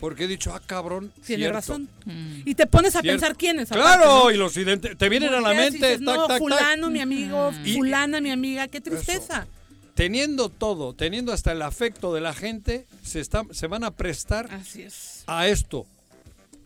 porque 0.00 0.24
he 0.24 0.26
dicho, 0.26 0.54
ah, 0.54 0.60
cabrón, 0.64 1.12
Tiene 1.26 1.42
cierto, 1.42 1.54
razón. 1.54 1.88
Mm. 2.06 2.40
Y 2.46 2.54
te 2.54 2.66
pones 2.66 2.96
a 2.96 3.00
cierto. 3.02 3.20
pensar 3.20 3.36
quiénes. 3.36 3.68
Claro, 3.68 3.84
aparte, 3.84 4.06
¿no? 4.06 4.30
y 4.30 4.36
los 4.38 4.56
ident- 4.56 4.96
te 4.96 5.08
vienen 5.10 5.34
a 5.34 5.40
la 5.42 5.50
mente, 5.52 5.72
dices, 5.72 5.98
tac, 5.98 6.00
no, 6.00 6.14
tac, 6.26 6.28
tac. 6.28 6.38
fulano, 6.38 6.88
mi 6.90 7.00
amigo, 7.00 7.52
Y- 7.64 7.74
fulana, 7.74 8.22
mi 8.22 8.30
amiga, 8.30 8.68
qué 8.68 8.80
tristeza. 8.80 9.46
Teniendo 9.94 10.48
todo, 10.48 10.92
teniendo 10.94 11.32
hasta 11.32 11.52
el 11.52 11.62
afecto 11.62 12.12
de 12.12 12.20
la 12.20 12.34
gente, 12.34 12.86
se, 13.02 13.20
está, 13.20 13.42
se 13.52 13.68
van 13.68 13.84
a 13.84 13.92
prestar 13.92 14.48
Así 14.52 14.82
es. 14.82 15.22
a 15.28 15.46
esto, 15.46 15.86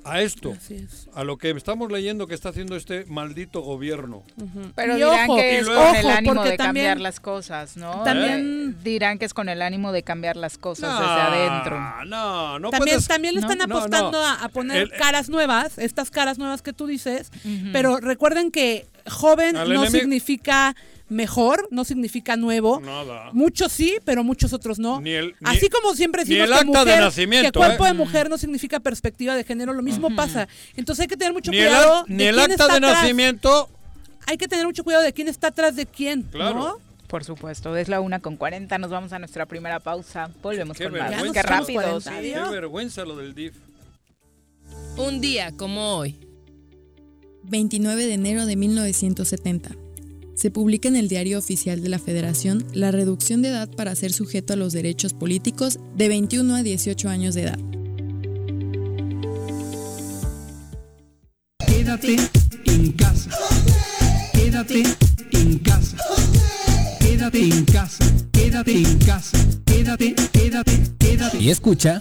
a 0.03 0.23
esto, 0.23 0.53
Así 0.57 0.77
es. 0.77 1.09
a 1.15 1.25
lo 1.25 1.37
que 1.37 1.51
estamos 1.51 1.93
leyendo 1.93 2.27
que 2.27 2.33
está 2.35 2.49
haciendo 2.49 2.75
este 2.75 3.05
maldito 3.05 3.61
gobierno. 3.61 4.23
Pero 4.75 4.95
Y 4.95 4.97
dirán 4.97 5.29
ojo, 5.29 5.37
que 5.37 5.59
es 5.59 5.67
luego- 5.67 5.85
con 5.89 5.97
el 5.97 6.07
ánimo 6.09 6.43
de 6.43 6.57
también- 6.57 6.87
cambiar 6.87 7.01
las 7.01 7.21
cosas, 7.21 7.77
¿no? 7.77 8.03
también- 8.03 8.75
Eh, 8.79 8.83
dirán 8.83 9.19
que 9.19 9.27
es 9.27 9.35
con 9.35 9.51
el 9.51 9.61
ánimo 9.61 9.93
de 9.93 10.03
cambiar 10.03 10.39
las 10.39 10.57
cosas 10.57 10.91
No, 10.91 10.99
desde 10.99 11.21
adentro. 11.21 11.79
No, 12.07 12.59
no 12.59 12.71
también, 12.71 12.95
puedes... 12.97 13.09
también 13.09 13.35
le 13.35 13.41
están 13.41 13.59
no, 13.59 13.65
apostando 13.65 14.13
no. 14.13 14.27
A, 14.27 14.45
a 14.45 14.49
poner 14.49 14.79
El- 14.85 14.91
caras 14.93 15.29
nuevas, 15.29 15.77
estas 15.77 16.11
caras 16.11 16.39
nuevas 16.39 16.63
que 16.63 16.73
tú 16.73 16.87
dices, 16.87 17.31
pero 17.75 17.99
recuerden 17.99 18.51
que 18.51 18.87
joven 19.07 19.55
Al 19.59 19.69
no 19.69 19.83
enemigo- 19.83 20.01
significa 20.01 20.75
mejor, 21.09 21.69
no 21.71 21.85
significa 21.85 22.37
nuevo. 22.37 22.81
Nada. 22.81 23.31
Muchos 23.33 23.73
sí, 23.73 23.97
pero 24.05 24.23
muchos 24.25 24.53
otros 24.53 24.79
no. 24.79 25.01
Ni 25.01 25.11
el- 25.13 25.35
ni- 25.41 25.51
Así 25.51 25.69
como 25.69 25.95
siempre 25.95 26.25
ni 26.25 26.31
decimos 26.37 26.49
el 26.49 26.55
que, 26.55 26.61
acta 26.71 26.85
de 26.85 26.91
mujer, 26.91 27.01
nacimiento, 27.05 27.53
que 27.61 27.67
cuerpo 27.67 27.85
¿eh? 27.85 27.89
de 27.89 27.95
mujer 27.95 28.31
no 28.31 28.39
significa 28.39 28.81
perspectiva 28.81 29.35
de 29.35 29.45
género, 29.45 29.73
lo 29.73 29.83
mismo 29.83 30.15
pasa. 30.15 30.49
Entonces 30.77 31.03
hay 31.03 31.09
que 31.09 31.17
tener 31.17 31.33
mucho 31.33 31.51
Ni 31.51 31.59
el, 31.59 31.67
cuidado. 31.69 32.05
de 32.07 32.15
ni 32.15 32.23
el 32.25 32.35
quién 32.37 32.51
acta 32.53 32.55
está 32.65 32.67
de 32.69 32.73
atrás. 32.87 33.03
nacimiento... 33.03 33.69
Hay 34.27 34.37
que 34.37 34.47
tener 34.47 34.67
mucho 34.67 34.85
cuidado 34.85 35.03
de 35.05 35.13
quién 35.15 35.27
está 35.29 35.47
atrás 35.49 35.75
de 35.75 35.87
quién, 35.87 36.23
Claro. 36.25 36.55
¿no? 36.59 36.77
Por 37.07 37.25
supuesto, 37.25 37.75
es 37.75 37.89
la 37.89 38.01
una 38.03 38.21
con 38.21 38.37
40, 38.37 38.77
nos 38.77 38.91
vamos 38.91 39.15
a 39.15 39.19
nuestra 39.19 39.47
primera 39.47 39.81
pausa. 39.81 40.31
Volvemos 40.43 40.77
Qué 40.77 40.85
con 40.85 40.99
más. 40.99 41.11
Qué 41.33 41.43
rápido. 41.43 42.01
sí. 42.03 42.11
40. 42.11 42.45
Qué 42.45 42.51
vergüenza 42.51 43.05
lo 43.07 43.17
del 43.17 43.35
DIF. 43.35 43.55
Un 44.99 45.23
día 45.23 45.53
como 45.57 45.97
hoy. 45.97 46.19
29 47.45 48.05
de 48.05 48.13
enero 48.13 48.45
de 48.45 48.57
1970. 48.57 49.71
Se 50.39 50.53
publica 50.53 50.87
en 50.87 50.95
el 50.95 51.09
Diario 51.09 51.37
Oficial 51.37 51.83
de 51.83 51.89
la 51.89 51.99
Federación 51.99 52.65
la 52.73 52.93
reducción 52.93 53.43
de 53.43 53.49
edad 53.49 53.69
para 53.69 53.97
ser 53.97 54.13
sujeto 54.13 54.53
a 54.53 54.57
los 54.57 54.73
derechos 54.73 55.13
políticos 55.13 55.81
de 55.97 56.07
21 56.07 56.55
a 56.55 56.63
18 56.63 57.09
años 57.09 57.35
de 57.35 57.43
edad. 57.43 57.59
Quédate 61.67 62.17
en 62.67 62.93
casa. 62.93 63.31
Quédate 64.33 64.85
en 65.33 65.59
casa. 65.59 65.97
Quédate 67.01 67.41
en 67.41 67.65
casa. 67.65 68.07
Quédate 68.31 68.73
en 68.77 68.99
casa. 68.99 69.39
Quédate, 69.67 70.15
quédate, 70.33 70.83
quédate. 71.01 71.39
Y 71.41 71.51
escucha. 71.51 72.01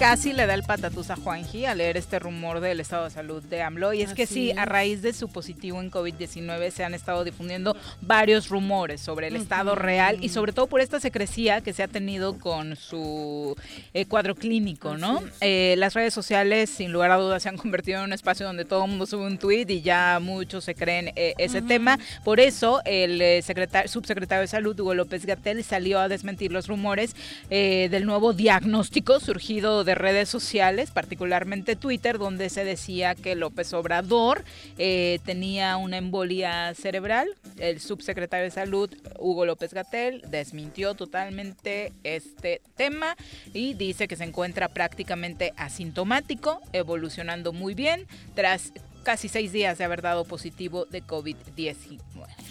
Casi 0.00 0.32
le 0.32 0.46
da 0.46 0.54
el 0.54 0.62
patatús 0.62 1.10
a 1.10 1.16
Juanji 1.16 1.66
al 1.66 1.76
leer 1.76 1.98
este 1.98 2.18
rumor 2.18 2.60
del 2.60 2.80
estado 2.80 3.04
de 3.04 3.10
salud 3.10 3.42
de 3.42 3.60
AMLO. 3.60 3.92
Y 3.92 4.00
es 4.00 4.14
que 4.14 4.26
sí, 4.26 4.50
a 4.52 4.64
raíz 4.64 5.02
de 5.02 5.12
su 5.12 5.28
positivo 5.28 5.78
en 5.78 5.90
COVID-19 5.90 6.70
se 6.70 6.84
han 6.84 6.94
estado 6.94 7.22
difundiendo 7.22 7.76
varios 8.00 8.48
rumores 8.48 9.02
sobre 9.02 9.26
el 9.26 9.36
estado 9.36 9.74
real 9.74 10.16
y 10.22 10.30
sobre 10.30 10.54
todo 10.54 10.68
por 10.68 10.80
esta 10.80 11.00
secrecía 11.00 11.60
que 11.60 11.74
se 11.74 11.82
ha 11.82 11.88
tenido 11.88 12.38
con 12.38 12.76
su 12.76 13.54
eh, 13.92 14.06
cuadro 14.06 14.34
clínico, 14.34 14.96
¿no? 14.96 15.22
Eh, 15.42 15.74
las 15.76 15.92
redes 15.92 16.14
sociales, 16.14 16.70
sin 16.70 16.92
lugar 16.92 17.10
a 17.10 17.16
dudas, 17.16 17.42
se 17.42 17.50
han 17.50 17.58
convertido 17.58 17.98
en 17.98 18.04
un 18.06 18.12
espacio 18.14 18.46
donde 18.46 18.64
todo 18.64 18.84
el 18.86 18.90
mundo 18.90 19.04
sube 19.04 19.26
un 19.26 19.36
tweet 19.36 19.66
y 19.68 19.82
ya 19.82 20.18
muchos 20.18 20.64
se 20.64 20.74
creen 20.74 21.12
eh, 21.14 21.34
ese 21.36 21.60
tema. 21.60 21.98
Por 22.24 22.40
eso, 22.40 22.80
el 22.86 23.20
secretar- 23.42 23.86
subsecretario 23.86 24.40
de 24.40 24.48
Salud, 24.48 24.80
Hugo 24.80 24.94
López 24.94 25.26
Gatel, 25.26 25.62
salió 25.62 26.00
a 26.00 26.08
desmentir 26.08 26.52
los 26.52 26.68
rumores 26.68 27.14
del 27.50 28.06
nuevo 28.06 28.32
diagnóstico 28.32 29.20
surgido 29.20 29.84
de 29.84 29.89
redes 29.94 30.28
sociales, 30.28 30.90
particularmente 30.90 31.76
Twitter, 31.76 32.18
donde 32.18 32.50
se 32.50 32.64
decía 32.64 33.14
que 33.14 33.34
López 33.34 33.72
Obrador 33.72 34.44
eh, 34.78 35.18
tenía 35.24 35.76
una 35.76 35.98
embolia 35.98 36.74
cerebral. 36.74 37.28
El 37.58 37.80
subsecretario 37.80 38.44
de 38.44 38.50
Salud, 38.50 38.90
Hugo 39.18 39.46
López 39.46 39.74
Gatel, 39.74 40.22
desmintió 40.28 40.94
totalmente 40.94 41.92
este 42.04 42.60
tema 42.76 43.16
y 43.52 43.74
dice 43.74 44.08
que 44.08 44.16
se 44.16 44.24
encuentra 44.24 44.68
prácticamente 44.68 45.52
asintomático, 45.56 46.60
evolucionando 46.72 47.52
muy 47.52 47.74
bien 47.74 48.06
tras 48.34 48.72
casi 49.02 49.28
seis 49.28 49.52
días 49.52 49.78
de 49.78 49.84
haber 49.84 50.02
dado 50.02 50.24
positivo 50.24 50.84
de 50.86 51.02
COVID-19. 51.02 51.98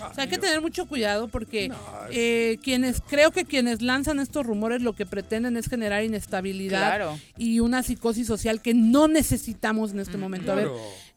O 0.09 0.13
sea, 0.13 0.23
hay 0.23 0.27
que 0.29 0.37
tener 0.37 0.61
mucho 0.61 0.85
cuidado 0.87 1.27
porque 1.27 1.71
eh, 2.11 2.57
quienes, 2.63 3.01
creo 3.01 3.31
que 3.31 3.45
quienes 3.45 3.81
lanzan 3.81 4.19
estos 4.19 4.45
rumores 4.45 4.81
lo 4.81 4.93
que 4.93 5.05
pretenden 5.05 5.57
es 5.57 5.67
generar 5.67 6.03
inestabilidad 6.03 6.87
Claro. 6.87 7.19
y 7.37 7.59
una 7.59 7.83
psicosis 7.83 8.27
social 8.27 8.61
que 8.61 8.73
no 8.73 9.07
necesitamos 9.07 9.91
en 9.91 9.99
este 9.99 10.17
momento. 10.17 10.51
A 10.51 10.55
ver. 10.55 10.67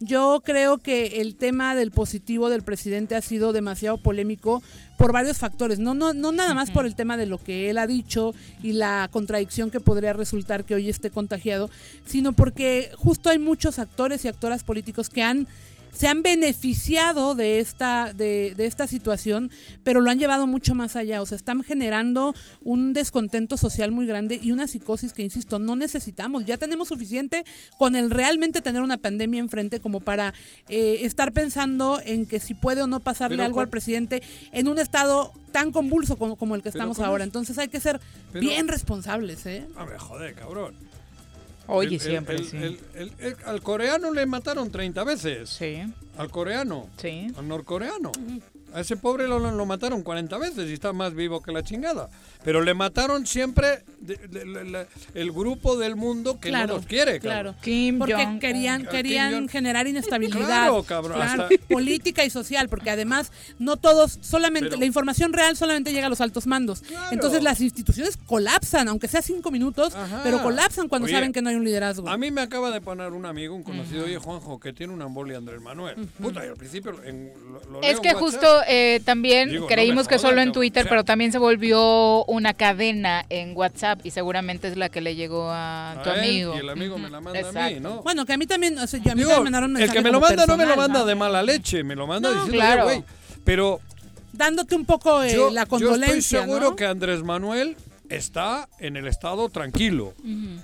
Yo 0.02 0.42
creo 0.44 0.78
que 0.78 1.20
el 1.20 1.36
tema 1.36 1.74
del 1.74 1.90
positivo 1.90 2.48
del 2.50 2.62
presidente 2.62 3.14
ha 3.14 3.22
sido 3.22 3.52
demasiado 3.52 3.98
polémico 3.98 4.62
por 4.98 5.12
varios 5.12 5.38
factores, 5.38 5.78
no, 5.78 5.94
no, 5.94 6.12
no 6.12 6.32
nada 6.32 6.54
más 6.54 6.70
por 6.70 6.86
el 6.86 6.94
tema 6.94 7.16
de 7.16 7.26
lo 7.26 7.38
que 7.38 7.70
él 7.70 7.78
ha 7.78 7.86
dicho 7.86 8.34
y 8.62 8.72
la 8.72 9.08
contradicción 9.10 9.70
que 9.70 9.80
podría 9.80 10.12
resultar 10.12 10.64
que 10.64 10.74
hoy 10.74 10.88
esté 10.88 11.10
contagiado, 11.10 11.70
sino 12.04 12.32
porque 12.32 12.90
justo 12.96 13.30
hay 13.30 13.38
muchos 13.38 13.78
actores 13.78 14.24
y 14.24 14.28
actoras 14.28 14.64
políticos 14.64 15.08
que 15.08 15.22
han 15.22 15.46
se 15.92 16.08
han 16.08 16.22
beneficiado 16.22 17.34
de 17.34 17.60
esta, 17.60 18.12
de, 18.14 18.54
de 18.56 18.66
esta 18.66 18.86
situación, 18.86 19.50
pero 19.84 20.00
lo 20.00 20.10
han 20.10 20.18
llevado 20.18 20.46
mucho 20.46 20.74
más 20.74 20.96
allá. 20.96 21.20
O 21.22 21.26
sea, 21.26 21.36
están 21.36 21.62
generando 21.62 22.34
un 22.62 22.92
descontento 22.92 23.56
social 23.56 23.92
muy 23.92 24.06
grande 24.06 24.40
y 24.42 24.52
una 24.52 24.66
psicosis 24.66 25.12
que, 25.12 25.22
insisto, 25.22 25.58
no 25.58 25.76
necesitamos. 25.76 26.44
Ya 26.46 26.56
tenemos 26.56 26.88
suficiente 26.88 27.44
con 27.78 27.94
el 27.94 28.10
realmente 28.10 28.62
tener 28.62 28.80
una 28.82 28.96
pandemia 28.96 29.40
enfrente 29.40 29.80
como 29.80 30.00
para 30.00 30.32
eh, 30.68 31.00
estar 31.02 31.32
pensando 31.32 32.00
en 32.04 32.24
que 32.26 32.40
si 32.40 32.54
puede 32.54 32.82
o 32.82 32.86
no 32.86 33.00
pasarle 33.00 33.36
Pero 33.36 33.44
algo 33.46 33.56
con- 33.56 33.64
al 33.64 33.70
presidente 33.70 34.22
en 34.52 34.68
un 34.68 34.78
estado 34.78 35.32
tan 35.52 35.72
convulso 35.72 36.16
como, 36.16 36.36
como 36.36 36.54
el 36.54 36.62
que 36.62 36.70
Pero 36.72 36.82
estamos 36.84 36.98
ahora. 37.00 37.24
Entonces 37.24 37.58
hay 37.58 37.68
que 37.68 37.80
ser 37.80 38.00
Pero- 38.32 38.40
bien 38.46 38.66
responsables, 38.68 39.44
¿eh? 39.46 39.66
A 39.76 39.84
ver, 39.84 39.98
joder, 39.98 40.34
cabrón. 40.34 40.74
Oye, 41.72 41.88
El- 41.88 41.94
el- 41.94 42.00
siempre, 42.00 42.36
el- 42.36 42.44
sí. 42.46 42.56
el- 42.56 42.78
el- 42.94 43.12
el- 43.18 43.36
al 43.46 43.62
coreano 43.62 44.12
le 44.12 44.26
mataron 44.26 44.70
30 44.70 45.04
veces. 45.04 45.48
Sí, 45.50 45.82
Al 46.16 46.30
coreano. 46.30 46.88
sí. 46.98 47.28
Al 47.36 47.48
norcoreano. 47.48 48.12
A 48.74 48.80
ese 48.80 48.96
pobre 48.96 49.28
lo, 49.28 49.38
lo 49.38 49.66
mataron 49.66 50.02
40 50.02 50.38
veces 50.38 50.70
y 50.70 50.72
está 50.72 50.92
más 50.92 51.14
vivo 51.14 51.42
que 51.42 51.52
la 51.52 51.62
chingada. 51.62 52.08
Pero 52.44 52.60
le 52.62 52.74
mataron 52.74 53.26
siempre 53.26 53.84
de- 54.00 54.16
de- 54.16 54.44
de- 54.44 54.64
de- 54.64 54.86
el 55.14 55.30
grupo 55.30 55.76
del 55.76 55.94
mundo 55.94 56.40
que 56.40 56.50
no 56.50 56.66
los 56.66 56.86
quiere, 56.86 57.20
cabrón. 57.20 57.20
claro. 57.20 57.54
Kim 57.62 57.98
Porque 57.98 58.14
Jong-un. 58.14 58.40
querían, 58.40 58.86
querían 58.86 59.32
Jong- 59.46 59.48
generar 59.50 59.86
inestabilidad. 59.86 60.46
Claro, 60.46 60.82
cabrón, 60.82 61.18
claro, 61.18 61.42
hasta- 61.44 61.54
política 61.68 62.24
y 62.24 62.30
social, 62.30 62.68
porque 62.68 62.90
además 62.90 63.30
no 63.58 63.76
todos, 63.76 64.18
solamente 64.22 64.70
Pero- 64.70 64.80
la 64.80 64.86
información 64.86 65.32
real 65.32 65.56
solamente 65.56 65.92
llega 65.92 66.06
a 66.06 66.10
los 66.10 66.20
altos 66.20 66.46
mandos. 66.46 66.80
Claro. 66.82 67.12
Entonces 67.12 67.42
las 67.42 67.60
instituciones 67.60 68.16
colapsan, 68.26 68.88
aunque 68.88 69.06
sea 69.06 69.22
cinco 69.22 69.50
minutos, 69.50 69.94
Ajá. 69.94 70.20
pero 70.24 70.42
colapsan 70.42 70.88
cuando 70.88 71.06
Oye, 71.06 71.14
saben 71.14 71.32
que 71.32 71.42
no 71.42 71.50
hay 71.50 71.56
un 71.56 71.64
liderazgo. 71.64 72.08
A 72.08 72.16
mí 72.18 72.30
me 72.30 72.40
acaba 72.40 72.70
de 72.70 72.80
poner 72.80 73.12
un 73.12 73.26
amigo, 73.26 73.54
un 73.54 73.62
conocido, 73.62 74.04
oye 74.06 74.18
Juanjo, 74.18 74.58
que 74.58 74.72
tiene 74.72 74.92
una 74.92 75.04
embolia 75.04 75.38
Andrés 75.38 75.60
Manuel. 75.60 76.08
Puta, 76.20 76.44
y 76.44 76.48
al 76.48 76.56
principio 76.56 76.92
en- 77.04 77.32
lo, 77.52 77.70
lo 77.70 77.82
Es 77.82 78.00
que 78.00 78.08
WhatsApp. 78.08 78.18
justo 78.20 78.61
eh, 78.68 79.00
también 79.04 79.50
Digo, 79.50 79.66
creímos 79.66 80.08
que 80.08 80.16
jodan, 80.18 80.30
solo 80.30 80.42
en. 80.42 80.52
Twitter, 80.52 80.82
O 80.82 80.84
sea- 80.84 80.90
pero 80.90 81.04
también 81.04 81.32
se 81.32 81.38
volvió 81.38 82.24
una 82.26 82.54
cadena 82.54 83.24
en 83.28 83.56
WhatsApp 83.56 84.00
y 84.04 84.10
seguramente 84.10 84.68
es 84.68 84.76
la 84.76 84.88
que 84.88 85.00
le 85.00 85.14
llegó 85.14 85.48
a 85.50 86.00
tu 86.04 86.10
él, 86.10 86.18
amigo. 86.18 86.54
y 86.54 86.58
el 86.58 86.68
amigo 86.70 86.98
me 86.98 87.10
la 87.10 87.20
manda 87.20 87.40
a 87.48 87.70
mí. 87.70 87.80
¿no? 87.80 88.02
Bueno, 88.02 88.24
que 88.26 88.32
a 88.32 88.36
mí 88.38 88.46
también, 88.46 88.78
o 88.78 88.86
sea, 88.86 89.00
yo- 89.02 89.12
a 89.12 89.14
mí 89.14 89.22
Digo, 89.22 89.36
me 89.38 89.44
mandaron 89.44 89.76
el 89.76 89.90
que 89.90 90.00
me 90.02 90.10
lo 90.10 90.20
manda 90.20 90.46
no 90.46 90.56
me 90.56 90.66
lo 90.66 90.76
manda 90.76 91.00
¿no? 91.00 91.06
de 91.06 91.14
mala 91.14 91.42
leche, 91.42 91.82
me 91.84 91.94
lo 91.94 92.06
manda 92.06 92.28
No, 92.30 92.34
diciendo, 92.34 92.56
claro. 92.58 92.86
"Oye, 92.86 92.94
güey, 92.96 93.04
pero 93.44 93.80
Dándote 94.34 94.74
un 94.74 94.86
poco 94.86 95.22
eh, 95.22 95.34
yo, 95.34 95.50
la 95.50 95.64
yo 95.64 95.68
condolencia, 95.68 96.08
estoy 96.40 96.40
seguro 96.40 96.70
¿no? 96.70 96.76
que 96.76 96.86
Andrés 96.86 97.22
Manuel 97.22 97.76
está 98.16 98.68
en 98.78 98.96
el 98.96 99.06
estado 99.06 99.48
tranquilo, 99.48 100.14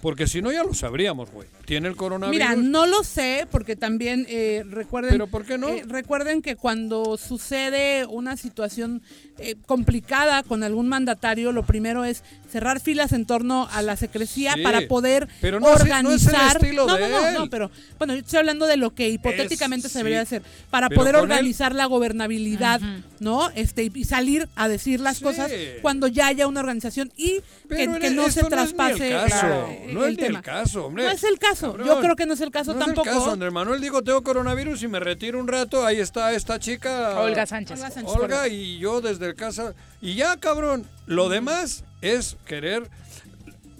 porque 0.02 0.26
si 0.26 0.42
no 0.42 0.52
ya 0.52 0.64
lo 0.64 0.74
sabríamos, 0.74 1.30
güey. 1.30 1.48
Tiene 1.64 1.88
el 1.88 1.96
coronavirus. 1.96 2.48
Mira, 2.48 2.56
no 2.56 2.86
lo 2.86 3.04
sé, 3.04 3.46
porque 3.50 3.76
también 3.76 4.24
eh, 4.28 4.64
recuerden. 4.70 5.10
¿Pero 5.12 5.26
por 5.26 5.44
qué 5.44 5.58
no? 5.58 5.68
eh, 5.68 5.84
recuerden 5.86 6.40
que 6.40 6.56
cuando 6.56 7.18
sucede 7.18 8.06
una 8.06 8.36
situación 8.38 9.02
eh, 9.38 9.54
complicada 9.66 10.42
con 10.42 10.62
algún 10.62 10.88
mandatario, 10.88 11.52
lo 11.52 11.64
primero 11.64 12.04
es 12.04 12.22
cerrar 12.50 12.80
filas 12.80 13.12
en 13.12 13.26
torno 13.26 13.68
a 13.70 13.82
la 13.82 13.96
secrecía 13.96 14.54
Sí, 14.54 14.62
para 14.62 14.88
poder 14.88 15.28
pero 15.42 15.60
no 15.60 15.66
es- 15.74 15.84
no 16.02 16.10
es 16.10 16.26
el 16.26 16.34
organizar. 16.34 16.56
estilo 16.56 16.86
no, 16.86 16.94
de 16.96 17.00
no, 17.02 17.08
no, 17.20 17.28
él. 17.28 17.34
no, 17.34 17.50
pero 17.50 17.70
bueno, 17.98 18.14
yo 18.14 18.20
estoy 18.20 18.38
hablando 18.38 18.66
de 18.66 18.78
lo 18.78 18.94
que 18.94 19.10
hipotéticamente 19.10 19.86
Es- 19.88 19.92
se 19.92 19.98
debería 19.98 20.20
sí. 20.24 20.36
hacer 20.36 20.42
para 20.70 20.88
Pero 20.88 21.00
poder 21.02 21.14
él- 21.16 21.20
organizar 21.20 21.74
la 21.74 21.84
gobernabilidad, 21.86 22.80
¿no? 23.20 23.50
Este 23.50 23.84
y- 23.84 23.92
y 23.94 24.04
salir 24.04 24.48
a 24.56 24.68
decir 24.68 25.00
las 25.00 25.18
Sí. 25.18 25.24
cosas 25.24 25.52
cuando 25.82 26.06
ya 26.08 26.26
haya 26.28 26.46
una 26.46 26.60
organización 26.60 27.12
y 27.16 27.37
Pero 27.68 27.98
que, 27.98 28.10
no 28.10 28.10
se 28.10 28.14
no 28.14 28.26
es 28.26 28.36
el 28.38 28.48
traspase 28.48 29.10
caso, 29.10 29.68
no 29.92 30.02
es 30.04 30.08
el 30.08 30.16
tema. 30.16 30.42
caso, 30.42 30.86
hombre. 30.86 31.04
No 31.04 31.10
es 31.10 31.24
el 31.24 31.38
caso. 31.38 31.76
Yo 31.78 32.00
creo 32.00 32.16
que 32.16 32.26
no 32.26 32.34
es 32.34 32.40
el 32.40 32.50
caso 32.50 32.72
No 32.74 32.80
es 32.80 32.88
el 32.88 32.94
tampoco. 32.94 33.18
caso, 33.18 33.30
Andrés 33.32 33.52
Manuel 33.52 33.80
digo, 33.80 34.02
tengo 34.02 34.22
coronavirus 34.22 34.82
y 34.82 34.88
me 34.88 35.00
retiro 35.00 35.38
un 35.40 35.48
rato, 35.48 35.84
ahí 35.84 35.98
está 36.00 36.32
esta 36.32 36.58
chica. 36.58 37.18
Olga 37.20 37.46
Sánchez. 37.46 37.78
Olga 37.78 37.90
Sánchez, 37.90 38.12
Olga 38.16 38.36
correcto. 38.38 38.54
y 38.54 38.78
yo 38.78 39.00
desde 39.00 39.26
el 39.26 39.34
casa. 39.34 39.74
Y 40.00 40.14
ya, 40.14 40.36
cabrón, 40.38 40.86
lo 41.06 41.28
demás 41.28 41.84
es 42.00 42.36
querer... 42.46 42.88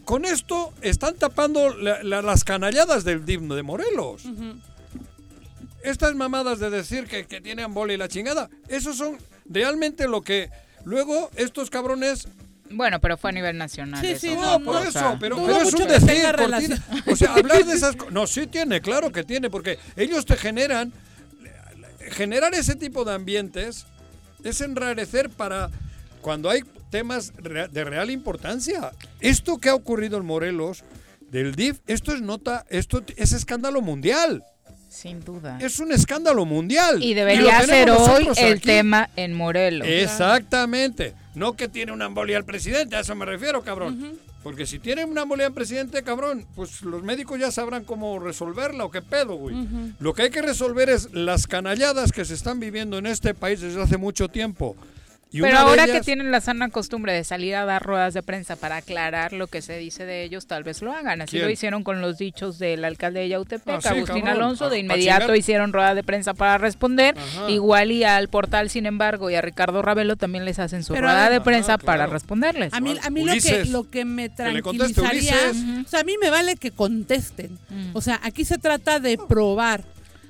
Con 0.05 0.25
esto 0.25 0.73
están 0.81 1.17
tapando 1.17 1.77
la- 1.77 2.03
la- 2.03 2.23
las 2.23 2.43
canalladas 2.43 3.05
del 3.05 3.27
DIM 3.27 3.49
de 3.49 3.63
Morelos. 3.63 4.23
Estas 5.83 6.15
mamadas 6.15 6.59
de 6.59 6.71
decir 6.71 7.07
que, 7.07 7.27
que 7.27 7.41
tiene 7.41 7.63
y 7.95 7.97
la 7.97 8.09
chingada, 8.09 8.49
esos 8.69 8.97
son 8.97 9.17
realmente 9.49 10.09
lo 10.09 10.23
que... 10.23 10.51
Luego 10.85 11.31
estos 11.37 11.69
cabrones 11.71 12.27
Bueno, 12.71 13.01
pero 13.01 13.17
fue 13.17 13.31
a 13.31 13.33
nivel 13.33 13.57
nacional. 13.57 14.01
Sí, 14.01 14.09
eso, 14.09 14.21
sí, 14.21 14.35
¿no? 14.35 14.59
no, 14.59 14.65
por 14.65 14.77
O 14.77 14.83
eso, 14.83 14.93
sea, 14.93 15.17
pero, 15.19 15.37
es 15.63 15.75
un 15.75 15.89
decir, 15.89 16.25
Cortina. 16.37 16.85
O 17.07 17.17
sea, 17.17 17.35
hablar 17.35 17.65
de 17.65 17.75
esas 17.75 17.97
cosas. 17.97 18.13
No, 18.13 18.27
sí 18.27 18.47
tiene, 18.47 18.81
claro 18.81 19.11
que 19.11 19.25
tiene, 19.25 19.51
porque 19.51 19.79
ellos 19.97 20.25
te 20.27 20.37
generan. 20.37 20.93
Generar 22.11 22.55
ese 22.55 22.75
tipo 22.75 23.05
de 23.05 23.15
ambientes 23.15 23.87
es 24.43 24.61
enrarecer 24.61 25.29
para 25.29 25.71
cuando 26.23 26.49
hay 26.49 26.63
temas 26.91 27.33
de 27.37 27.85
real 27.85 28.11
importancia. 28.11 28.93
Esto 29.21 29.59
que 29.59 29.69
ha 29.69 29.75
ocurrido 29.75 30.17
en 30.17 30.25
Morelos 30.25 30.85
del 31.31 31.55
DIF, 31.55 31.81
esto 31.87 32.13
es 32.15 32.23
nota, 32.23 32.65
esto 32.71 33.03
es 33.17 33.33
escándalo 33.33 33.83
mundial. 33.83 34.43
Sin 34.89 35.23
duda. 35.25 35.59
Es 35.61 35.79
un 35.81 35.93
escándalo 35.93 36.45
mundial. 36.45 37.03
Y 37.03 37.15
debería 37.15 37.61
tenemos 37.61 38.07
ser 38.07 38.17
hoy 38.17 38.29
el 38.39 38.55
aquí. 38.55 38.63
tema 38.63 39.11
en 39.17 39.35
Morelos. 39.35 39.87
Exactamente. 39.87 41.15
No 41.35 41.53
que 41.53 41.69
tiene 41.69 41.93
una 41.93 42.07
embolia 42.07 42.39
el 42.39 42.45
presidente, 42.45 42.97
a 42.97 43.01
eso 43.01 43.15
me 43.15 43.25
refiero, 43.25 43.63
cabrón. 43.63 44.19
Porque 44.43 44.67
si 44.67 44.79
tiene 44.79 45.05
una 45.05 45.23
embolia 45.23 45.47
el 45.49 45.53
presidente, 45.53 46.03
cabrón, 46.03 46.47
pues 46.55 46.83
los 46.83 47.03
médicos 47.03 47.39
ya 47.39 47.51
sabrán 47.51 47.85
cómo 47.85 48.19
resolverla 48.19 48.85
o 48.85 48.91
qué 48.91 49.03
pedo, 49.03 49.35
güey. 49.35 49.57
Lo 50.01 50.15
que 50.15 50.23
hay 50.23 50.31
que 50.31 50.43
resolver 50.43 50.89
es 50.89 51.13
las 51.13 51.47
canalladas 51.47 52.13
que 52.13 52.25
se 52.25 52.35
están 52.35 52.59
viviendo 52.59 52.99
en 52.99 53.07
este 53.07 53.35
país 53.35 53.61
desde 53.61 53.83
hace 53.83 53.99
mucho 53.99 54.29
tiempo. 54.29 54.77
Y 55.31 55.43
Pero 55.43 55.59
ahora 55.59 55.87
que 55.87 56.01
tienen 56.01 56.31
la 56.31 56.41
sana 56.41 56.71
costumbre 56.71 57.13
de 57.13 57.23
salir 57.23 57.55
a 57.55 57.67
dar 57.67 57.83
ruedas 57.83 58.15
de 58.15 58.23
prensa 58.23 58.57
para 58.57 58.77
aclarar 58.77 59.35
lo 59.35 59.47
que 59.47 59.61
se 59.61 59.77
dice 59.77 60.07
de 60.07 60.23
ellos, 60.25 60.47
tal 60.47 60.65
vez 60.65 60.81
lo 60.81 60.93
hagan. 60.93 61.21
Así 61.21 61.33
¿Quién? 61.33 61.45
lo 61.45 61.51
hicieron 61.51 61.85
con 61.85 62.01
los 62.01 62.17
dichos 62.17 62.59
del 62.59 62.85
alcalde 62.85 63.21
de 63.21 63.29
Yautepec, 63.29 63.77
Ah, 63.77 63.81
sí, 63.83 63.89
Agustín 63.89 64.23
cabrón. 64.23 64.43
Alonso. 64.43 64.71
De 64.71 64.77
a 64.77 64.81
inmediato 64.81 65.35
hicieron 65.35 65.73
rueda 65.73 65.95
de 65.95 66.03
prensa 66.03 66.33
para 66.33 66.57
responder. 66.57 67.15
Ajá. 67.19 67.51
Igual 67.51 67.93
y 67.93 68.05
al 68.05 68.29
portal, 68.29 68.71
sin 68.71 68.87
embargo, 68.87 69.29
y 69.29 69.35
a 69.35 69.43
Ricardo 69.43 69.83
Ravelo 69.83 70.17
también 70.17 70.47
les 70.47 70.59
hacen 70.59 70.83
su 70.83 70.95
Pero 70.95 71.09
rueda 71.09 71.29
de 71.29 71.41
prensa 71.43 71.75
Ajá, 71.75 71.85
para 71.85 72.07
responderles. 72.07 72.73
A 72.73 72.81
mí, 72.81 72.97
a 73.03 73.11
mí 73.11 73.25
lo, 73.25 73.33
que, 73.35 73.65
lo 73.67 73.91
que 73.91 74.05
me 74.07 74.31
Que 74.31 74.51
le 74.51 74.63
conteste 74.63 74.95
tranquilizaría, 75.01 75.83
o 75.85 75.89
sea, 75.89 76.01
a 76.01 76.05
mí 76.05 76.17
me 76.21 76.31
vale 76.31 76.57
que 76.57 76.71
contesten. 76.71 77.59
Mm. 77.69 77.91
O 77.93 78.01
sea, 78.01 78.19
aquí 78.23 78.45
se 78.45 78.57
trata 78.59 78.99
de 78.99 79.19
probar, 79.19 79.85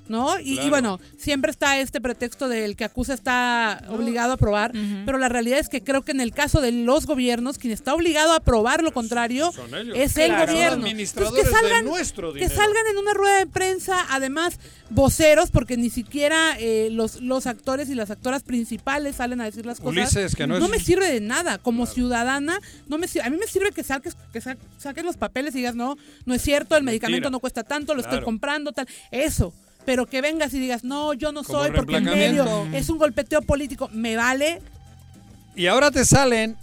¿no? 0.09 0.39
Y, 0.41 0.59
y 0.61 0.71
bueno, 0.71 1.01
siempre 1.17 1.51
está 1.51 1.79
este 1.79 2.01
pretexto 2.01 2.49
del 2.49 2.77
que 2.77 2.85
acusa 2.85 3.15
está 3.15 3.83
obligado 3.89 4.33
a 4.33 4.37
probar, 4.37 4.73
pero 5.07 5.19
la 5.19 5.29
realidad 5.29 5.59
es 5.59 5.69
que 5.69 5.83
creo 5.83 6.03
que 6.03 6.13
en 6.13 6.21
el 6.21 6.33
caso 6.33 6.61
de 6.61 6.73
los 6.73 7.07
gobiernos, 7.07 7.59
quien 7.59 7.73
está 7.73 7.95
obligado 7.95 8.33
a 8.33 8.41
probar 8.41 8.83
lo 8.83 8.93
contrario 8.93 9.53
Son 9.53 9.75
ellos. 9.75 9.97
es 9.97 10.17
el 10.17 10.29
Claro. 10.31 10.53
gobierno. 10.53 10.77
Son 10.77 10.85
administradores 10.85 11.39
Entonces, 11.39 11.61
que 11.61 11.67
de 11.67 11.71
salgan, 11.71 11.85
nuestro 11.85 12.33
que 12.33 12.41
dinero. 12.41 12.55
salgan 12.57 12.87
en 12.91 12.99
una 12.99 13.15
rueda 13.15 13.39
de 13.39 13.47
prensa, 13.47 14.07
además 14.11 14.59
voceros, 14.91 15.51
porque 15.51 15.77
ni 15.77 15.91
siquiera 15.91 16.57
eh, 16.59 16.89
los, 16.91 17.21
los 17.21 17.47
actores 17.47 17.89
y 17.91 17.95
las 17.95 18.11
actoras 18.11 18.43
principales 18.43 19.17
salen 19.17 19.41
a 19.41 19.45
decir 19.45 19.67
las 19.67 19.81
cosas. 19.81 19.93
Ulises, 20.15 20.35
que 20.35 20.47
no 20.47 20.57
es- 20.57 20.69
me 20.69 20.79
sirve 20.81 21.11
de 21.13 21.21
nada. 21.21 21.59
Como 21.59 21.87
ciudadana, 21.87 22.59
no 22.89 22.99
me 22.99 23.09
sirve. 23.09 23.27
A 23.27 23.31
mí 23.31 23.37
me 23.39 23.47
sirve 23.47 23.71
que 23.73 23.83
saques, 23.83 24.17
que 24.33 24.41
sa- 24.41 24.57
saques 24.79 25.05
los 25.05 25.17
papeles 25.17 25.55
y 25.55 25.59
digas, 25.59 25.75
no, 25.75 25.97
no 26.25 26.35
es 26.35 26.43
cierto, 26.43 26.77
el 26.77 26.83
medicamento 26.85 27.17
Mentira. 27.27 27.31
no 27.31 27.41
cuesta 27.41 27.65
tanto, 27.65 27.95
lo 27.95 28.01
estoy 28.01 28.21
comprando, 28.23 28.73
tal. 28.73 28.87
Eso. 29.11 29.53
Pero 29.89 30.05
que 30.05 30.21
vengas 30.21 30.53
y 30.53 30.61
digas, 30.61 30.85
no, 30.85 31.15
yo 31.15 31.33
no 31.33 31.43
Como 31.43 31.61
soy 31.61 31.71
porque 31.71 31.97
en 31.97 32.05
medio 32.05 32.67
es 32.75 32.91
un 32.91 32.99
golpeteo 32.99 33.41
político. 33.41 33.89
Me 33.91 34.17
vale. 34.17 34.61
Y 35.57 35.67
ahora 35.67 35.91
te 35.91 36.05
salen, 36.05 36.59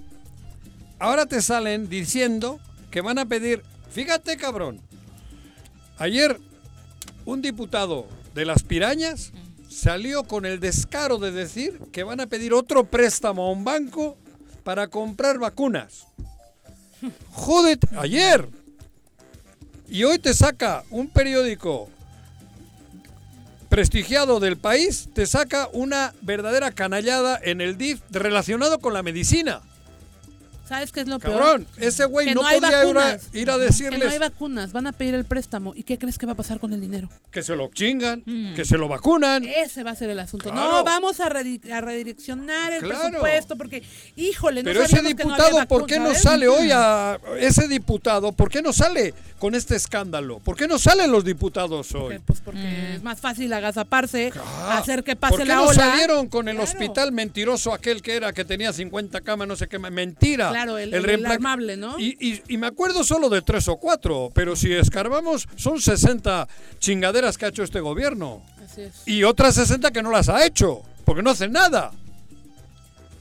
ahora 0.99 1.26
te 1.26 1.41
salen 1.41 1.89
diciendo 1.89 2.59
que 2.91 3.01
van 3.01 3.17
a 3.17 3.26
pedir, 3.26 3.63
fíjate 3.89 4.38
cabrón, 4.38 4.80
ayer 5.97 6.39
un 7.26 7.41
diputado 7.41 8.05
de 8.36 8.45
las 8.45 8.61
pirañas 8.61 9.32
salió 9.69 10.26
con 10.26 10.45
el 10.45 10.59
descaro 10.59 11.17
de 11.17 11.32
decir 11.32 11.80
que 11.91 12.03
van 12.03 12.19
a 12.19 12.28
pedir 12.28 12.53
otro 12.53 12.84
préstamo 12.84 13.47
a 13.47 13.51
un 13.51 13.63
banco 13.63 14.17
para 14.63 14.88
comprar 14.88 15.39
vacunas. 15.39 16.05
Jódete, 17.32 17.88
ayer. 17.97 18.47
Y 19.89 20.03
hoy 20.03 20.19
te 20.19 20.36
saca 20.36 20.84
un 20.91 21.07
periódico 21.07 21.89
prestigiado 23.76 24.39
del 24.39 24.55
país, 24.55 25.09
te 25.13 25.26
saca 25.26 25.67
una 25.73 26.13
verdadera 26.21 26.71
canallada 26.71 27.38
en 27.43 27.59
el 27.59 27.78
DIF 27.78 27.99
relacionado 28.09 28.80
con 28.80 28.93
la 28.93 29.03
medicina. 29.03 29.59
¿Sabes 30.68 30.91
qué 30.91 31.01
es 31.01 31.07
lo 31.07 31.20
peor? 31.20 31.38
Cabrón, 31.39 31.68
ese 31.78 32.05
güey 32.05 32.28
no, 32.34 32.41
no 32.41 32.41
podía 32.41 32.57
ir 32.89 32.97
a, 32.97 33.13
ir 33.13 33.20
a 33.20 33.20
Que 33.32 33.45
no 33.45 33.57
decirles 33.59 34.11
hay 34.11 34.18
vacunas, 34.20 34.72
van 34.72 34.88
a 34.88 34.91
pedir 34.93 35.13
el 35.16 35.26
préstamo. 35.26 35.74
¿Y 35.76 35.84
qué 35.84 35.97
crees 35.97 36.18
que 36.18 36.26
va 36.26 36.32
a 36.32 36.36
pasar 36.36 36.59
con 36.59 36.74
el 36.74 36.82
dinero? 36.82 37.07
que 37.32 37.43
se 37.43 37.55
lo 37.55 37.68
chingan, 37.68 38.24
Mm. 38.26 38.53
que 38.55 38.63
se 38.66 38.78
lo 38.78 38.88
vacunan. 38.88 39.43
Ese 39.43 39.84
va 39.84 39.91
a 39.91 39.95
ser 39.95 40.09
el 40.09 40.20
asunto. 40.20 40.49
Claro. 40.49 40.72
No, 40.72 40.84
vamos 40.86 41.20
a, 41.20 41.30
redi- 41.30 41.70
a 41.70 41.82
redireccionar 41.82 42.72
el 42.74 42.82
Claro. 42.82 43.09
presupuesto 43.09 43.55
porque, 43.57 43.84
híjole, 44.16 44.63
no 44.63 44.70
Pero 44.70 44.82
ese 44.84 44.95
sabíamos 44.95 45.16
que 45.18 45.24
no 45.26 45.36
diputado, 45.36 45.68
¿por 45.68 45.86
qué 45.86 45.97
no 45.97 46.03
vacunas, 46.05 46.22
sale 46.24 46.47
hoy 46.47 46.70
a 46.74 47.20
ese 47.39 47.68
diputado? 47.68 48.32
¿Por 48.32 48.49
qué 48.49 48.61
no 48.61 48.72
sale 48.72 49.13
con 49.38 49.53
este 49.53 49.76
escándalo? 49.76 50.39
¿Por 50.39 50.55
qué 50.55 50.66
no 50.68 50.80
salen 50.80 51.11
los 51.11 51.26
diputados 51.26 51.93
hoy? 51.93 52.20
Pues 52.26 52.39
porque 52.39 52.95
es 52.95 53.03
más 53.03 53.20
fácil 53.20 53.51
agazaparse, 53.53 54.32
hacer 54.70 55.03
que 55.03 55.16
pase 55.18 55.32
¿Por 55.32 55.39
qué 55.41 55.45
la 55.49 55.55
no 55.55 55.63
ola. 55.66 55.74
salieron 55.74 56.28
con 56.28 56.47
el 56.47 56.55
Claro. 56.55 56.72
hospital 56.72 57.11
mentiroso 57.11 57.74
aquel 57.74 58.01
que 58.01 58.16
era 58.16 58.32
que 58.32 58.45
tenía 58.45 58.72
50 58.72 59.20
camas, 59.22 59.47
no 59.47 59.55
sé 59.57 59.68
qué, 59.68 59.78
mentira? 59.78 60.51
Claro, 60.56 60.78
el- 60.78 60.93
el 60.93 61.03
¿no? 61.78 61.99
Y, 61.99 62.16
y- 62.20 62.41
y 62.47 62.58
me 62.58 62.68
acuerdo 62.68 63.03
solo 63.03 63.28
de 63.30 63.41
tres 63.41 63.68
o 63.68 63.76
cuatro, 63.76 64.30
pero 64.34 64.56
si 64.56 64.72
escarbamos 64.72 65.47
son 65.58 65.82
60 65.82 66.47
chingaderas 66.80 67.38
que 67.38 67.45
ha 67.45 67.49
hecho 67.49 67.64
este 67.64 67.82
gobierno. 67.82 68.41
Así 68.64 68.82
es. 68.84 69.03
Y 69.06 69.24
otras 69.24 69.56
60 69.56 69.91
que 69.91 70.01
no 70.01 70.12
las 70.12 70.30
ha 70.30 70.45
hecho, 70.45 70.82
porque 71.03 71.22
no 71.22 71.32
hacen 71.32 71.51
nada. 71.51 71.91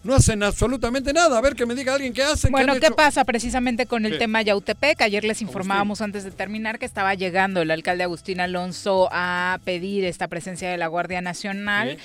No 0.05 0.15
hacen 0.15 0.43
absolutamente 0.43 1.15
nada. 1.15 1.39
A 1.39 1.41
ver 1.41 1.55
que 1.55 1.65
me 1.65 1.75
diga 1.75 1.95
alguien 1.95 2.13
qué 2.13 2.23
hacen. 2.23 2.53
Bueno, 2.53 2.75
¿qué 2.79 2.91
pasa 2.91 3.25
precisamente 3.25 3.87
con 3.87 4.05
el 4.05 4.13
¿Qué? 4.13 4.19
tema 4.19 4.43
Yautepec? 4.43 5.01
Ayer 5.01 5.25
les 5.25 5.41
informábamos 5.41 6.03
antes 6.03 6.25
de 6.25 6.31
terminar 6.31 6.79
que 6.79 6.85
estaba 6.85 7.15
llegando 7.15 7.63
el 7.63 7.71
alcalde 7.71 8.05
Agustín 8.05 8.41
Alonso 8.41 9.09
a 9.11 9.59
pedir 9.65 10.05
esta 10.05 10.29
presencia 10.29 10.71
de 10.71 10.77
la 10.77 10.89
Guardia 10.89 11.23
Nacional. 11.23 11.97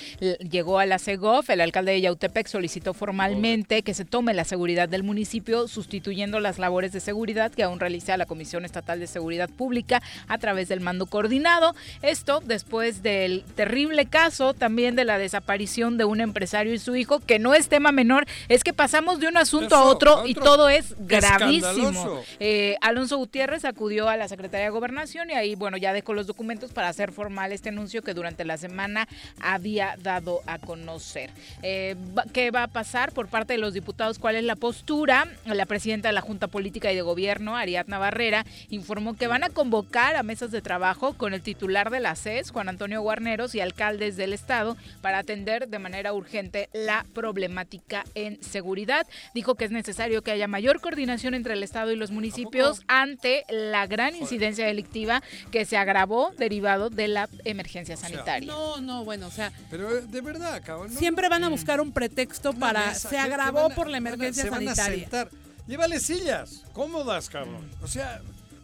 Llegó 0.50 0.78
a 0.78 0.86
la 0.86 0.98
CEGOF, 0.98 1.50
el 1.50 1.60
alcalde 1.60 1.92
de 1.92 2.00
Yautepec 2.00 2.46
solicitó 2.46 2.94
formalmente 2.94 3.82
que 3.82 3.92
se 3.92 4.06
tome 4.06 4.32
la 4.32 4.44
seguridad 4.44 4.88
del 4.88 5.02
municipio, 5.02 5.68
sustituyendo 5.68 6.40
las 6.40 6.58
labores 6.58 6.92
de 6.92 7.00
seguridad 7.00 7.52
que 7.52 7.64
aún 7.64 7.80
realiza 7.80 8.16
la 8.16 8.24
Comisión 8.24 8.64
Estatal 8.64 8.98
de 8.98 9.08
Seguridad 9.08 9.50
Pública 9.50 10.02
a 10.26 10.38
través 10.38 10.68
del 10.68 10.80
mando 10.80 11.04
coordinado. 11.04 11.74
Esto 12.00 12.40
después 12.42 13.02
del 13.02 13.44
terrible 13.56 14.06
caso 14.06 14.54
también 14.54 14.96
de 14.96 15.04
la 15.04 15.18
desaparición 15.18 15.98
de 15.98 16.06
un 16.06 16.22
empresario 16.22 16.72
y 16.72 16.78
su 16.78 16.96
hijo, 16.96 17.20
que 17.20 17.38
no 17.38 17.54
es 17.54 17.68
tema 17.68 17.89
menor, 17.92 18.26
es 18.48 18.64
que 18.64 18.72
pasamos 18.72 19.20
de 19.20 19.28
un 19.28 19.36
asunto 19.36 19.74
a 19.74 19.84
otro, 19.84 20.20
a 20.20 20.28
y 20.28 20.34
todo 20.34 20.68
es 20.68 20.94
gravísimo. 20.98 22.22
Eh, 22.38 22.76
Alonso 22.80 23.16
Gutiérrez 23.16 23.64
acudió 23.64 24.08
a 24.08 24.16
la 24.16 24.28
Secretaría 24.28 24.66
de 24.66 24.70
Gobernación 24.70 25.30
y 25.30 25.34
ahí, 25.34 25.54
bueno, 25.54 25.76
ya 25.76 25.92
dejó 25.92 26.14
los 26.14 26.26
documentos 26.26 26.72
para 26.72 26.88
hacer 26.88 27.12
formal 27.12 27.52
este 27.52 27.70
anuncio 27.70 28.02
que 28.02 28.14
durante 28.14 28.44
la 28.44 28.56
semana 28.56 29.08
había 29.40 29.96
dado 30.02 30.40
a 30.46 30.58
conocer. 30.58 31.30
Eh, 31.62 31.96
¿Qué 32.32 32.50
va 32.50 32.64
a 32.64 32.68
pasar 32.68 33.12
por 33.12 33.28
parte 33.28 33.54
de 33.54 33.58
los 33.58 33.74
diputados? 33.74 34.18
¿Cuál 34.18 34.36
es 34.36 34.44
la 34.44 34.56
postura? 34.56 35.26
La 35.44 35.66
presidenta 35.66 36.08
de 36.08 36.14
la 36.14 36.20
Junta 36.20 36.48
Política 36.48 36.92
y 36.92 36.96
de 36.96 37.02
Gobierno, 37.02 37.56
Ariadna 37.56 37.98
Barrera, 37.98 38.44
informó 38.68 39.14
que 39.14 39.26
van 39.26 39.44
a 39.44 39.50
convocar 39.50 40.16
a 40.16 40.22
mesas 40.22 40.50
de 40.50 40.62
trabajo 40.62 41.14
con 41.14 41.34
el 41.34 41.42
titular 41.42 41.90
de 41.90 42.00
la 42.00 42.14
CES, 42.14 42.50
Juan 42.50 42.68
Antonio 42.68 43.02
Guarneros, 43.02 43.54
y 43.54 43.60
alcaldes 43.60 44.16
del 44.16 44.32
Estado 44.32 44.76
para 45.00 45.18
atender 45.18 45.68
de 45.68 45.78
manera 45.78 46.12
urgente 46.12 46.68
la 46.72 47.06
problemática 47.14 47.79
en 48.14 48.42
seguridad. 48.42 49.06
Dijo 49.34 49.54
que 49.54 49.64
es 49.64 49.70
necesario 49.70 50.22
que 50.22 50.30
haya 50.30 50.48
mayor 50.48 50.80
coordinación 50.80 51.34
entre 51.34 51.54
el 51.54 51.62
Estado 51.62 51.92
y 51.92 51.96
los 51.96 52.10
municipios 52.10 52.82
ante 52.88 53.44
la 53.48 53.86
gran 53.86 54.14
incidencia 54.16 54.66
delictiva 54.66 55.22
que 55.50 55.64
se 55.64 55.76
agravó 55.76 56.32
derivado 56.38 56.90
de 56.90 57.08
la 57.08 57.28
emergencia 57.44 57.96
sanitaria. 57.96 58.46
No, 58.52 58.80
no, 58.80 59.04
bueno, 59.04 59.26
o 59.26 59.30
sea, 59.30 59.52
Pero 59.70 59.96
eh, 59.98 60.02
de 60.06 60.20
verdad, 60.20 60.62
cabrón. 60.64 60.92
no- 60.92 60.98
siempre 60.98 61.28
van 61.28 61.44
a 61.44 61.48
buscar 61.48 61.80
un 61.80 61.92
pretexto 61.92 62.52
para... 62.52 62.88
mesa, 62.88 63.08
Se 63.08 63.18
agravó 63.18 63.62
van 63.64 63.72
a- 63.72 63.74
por 63.74 63.86
la 63.88 63.98
van 64.00 64.06
a- 64.06 64.14
emergencia 64.14 64.50
van 64.50 64.68
a 64.68 64.74
sanitaria. 64.74 65.00
sentar. 65.02 65.30
Llévale 65.66 66.00
sillas, 66.00 66.64
cómodas, 66.72 67.28
cabrón. 67.28 67.70
O 67.82 67.86
sea, 67.86 68.20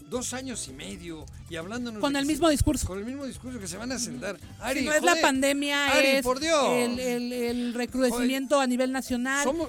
dos 0.09 0.33
años 0.35 0.67
y 0.69 0.73
medio 0.73 1.25
y 1.51 1.57
hablándonos. 1.57 2.01
Con 2.01 2.17
el 2.17 2.27
mismo 2.27 2.47
se- 2.49 2.53
discurso. 2.53 2.87
Con 2.87 2.99
el 2.99 3.05
mismo 3.05 3.25
discurso 3.27 3.59
que 3.59 3.67
se 3.69 3.77
van 3.77 3.93
a 3.93 3.99
sentar. 3.99 4.37
Ari, 4.61 4.81
si 4.81 4.87
no 4.87 4.93
es 4.93 5.03
la 5.03 5.17
pandemia, 5.21 5.93
Ari, 5.93 6.07
es 6.09 6.23
por 6.23 6.41
Dios. 6.41 6.69
El, 6.71 6.99
el- 6.99 7.33
el 7.33 7.75
recrudecimiento 7.75 8.61
a 8.61 8.67
nivel 8.67 8.93
nacional. 8.93 9.45
Somos- 9.45 9.69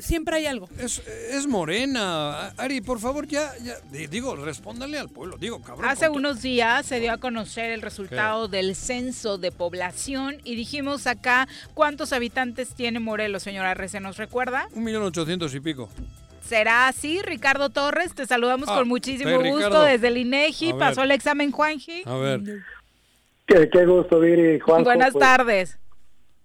Siempre 0.00 0.36
hay 0.36 0.46
algo. 0.46 0.68
Es, 0.78 1.00
es 1.30 1.46
morena. 1.46 2.48
Ari, 2.56 2.80
por 2.80 2.98
favor, 2.98 3.26
ya, 3.28 3.52
ya. 3.62 3.74
di- 3.92 4.06
Digo, 4.06 4.34
respóndale 4.36 4.98
al 4.98 5.08
pueblo. 5.10 5.36
Digo, 5.38 5.60
cabrón. 5.60 5.88
Hace 5.90 6.08
unos 6.08 6.40
días 6.42 6.86
se 6.86 6.98
dio 6.98 7.12
a 7.12 7.18
conocer 7.18 7.70
el 7.70 7.82
resultado 7.82 8.48
del 8.48 8.74
censo 8.74 9.36
de 9.38 9.52
población 9.52 10.36
y 10.44 10.54
dijimos 10.56 11.06
acá 11.06 11.46
cuántos 11.74 12.12
habitantes 12.12 12.70
tiene 12.74 13.00
Morelos, 13.00 13.42
señora 13.42 13.72
Arce, 13.72 14.00
¿nos 14.00 14.16
recuerda? 14.16 14.66
Un 14.74 14.84
millón 14.84 15.02
ochocientos 15.02 15.54
y 15.54 15.60
pico. 15.60 15.88
¿Será 16.52 16.88
así, 16.88 17.22
Ricardo 17.22 17.70
Torres? 17.70 18.14
Te 18.14 18.26
saludamos 18.26 18.68
Ah, 18.68 18.74
con 18.74 18.86
muchísimo 18.88 19.30
hey, 19.30 19.50
gusto 19.50 19.68
Ricardo. 19.68 19.84
desde 19.84 20.08
el 20.08 20.18
INEGI. 20.18 20.68
A 20.68 20.72
ver. 20.74 20.78
Pasó 20.80 21.02
el 21.02 21.10
examen 21.12 21.50
Juanji. 21.50 22.02
A 22.04 22.14
ver. 22.18 22.40
Qué, 23.46 23.70
qué 23.70 23.86
gusto, 23.86 24.20
Viri, 24.20 24.60
Juanjo. 24.60 24.84
Buenas 24.84 25.12
pues, 25.12 25.22
tardes. 25.24 25.78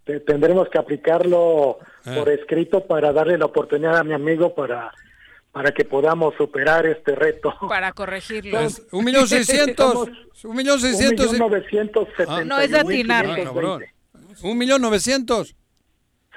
te- 0.05 0.21
tendremos 0.21 0.69
que 0.69 0.77
aplicarlo 0.77 1.79
Ah. 2.05 2.15
por 2.15 2.29
escrito 2.29 2.85
para 2.87 3.11
darle 3.11 3.37
la 3.37 3.43
oportunidad 3.47 3.97
a 3.97 4.03
mi 4.05 4.13
amigo 4.13 4.55
para, 4.55 4.93
para 5.51 5.73
que 5.73 5.83
podamos 5.83 6.33
superar 6.37 6.85
este 6.85 7.13
reto. 7.13 7.53
Para 7.67 7.91
corregirlo. 7.91 8.59
Es 8.61 8.81
un 8.93 9.03
millón 9.03 9.27
seiscientos. 9.27 10.07
Un 10.45 10.55
millón 10.55 10.79
seiscientos. 10.79 11.25
Un 11.25 11.31
millón 11.33 11.49
novecientos 11.51 12.07
setenta 12.15 12.45
No 12.45 12.59
es 12.61 12.73
atinarle. 12.73 13.43
Ah. 13.45 13.79
Un 14.43 14.57
millón 14.57 14.81
novecientos. 14.81 15.53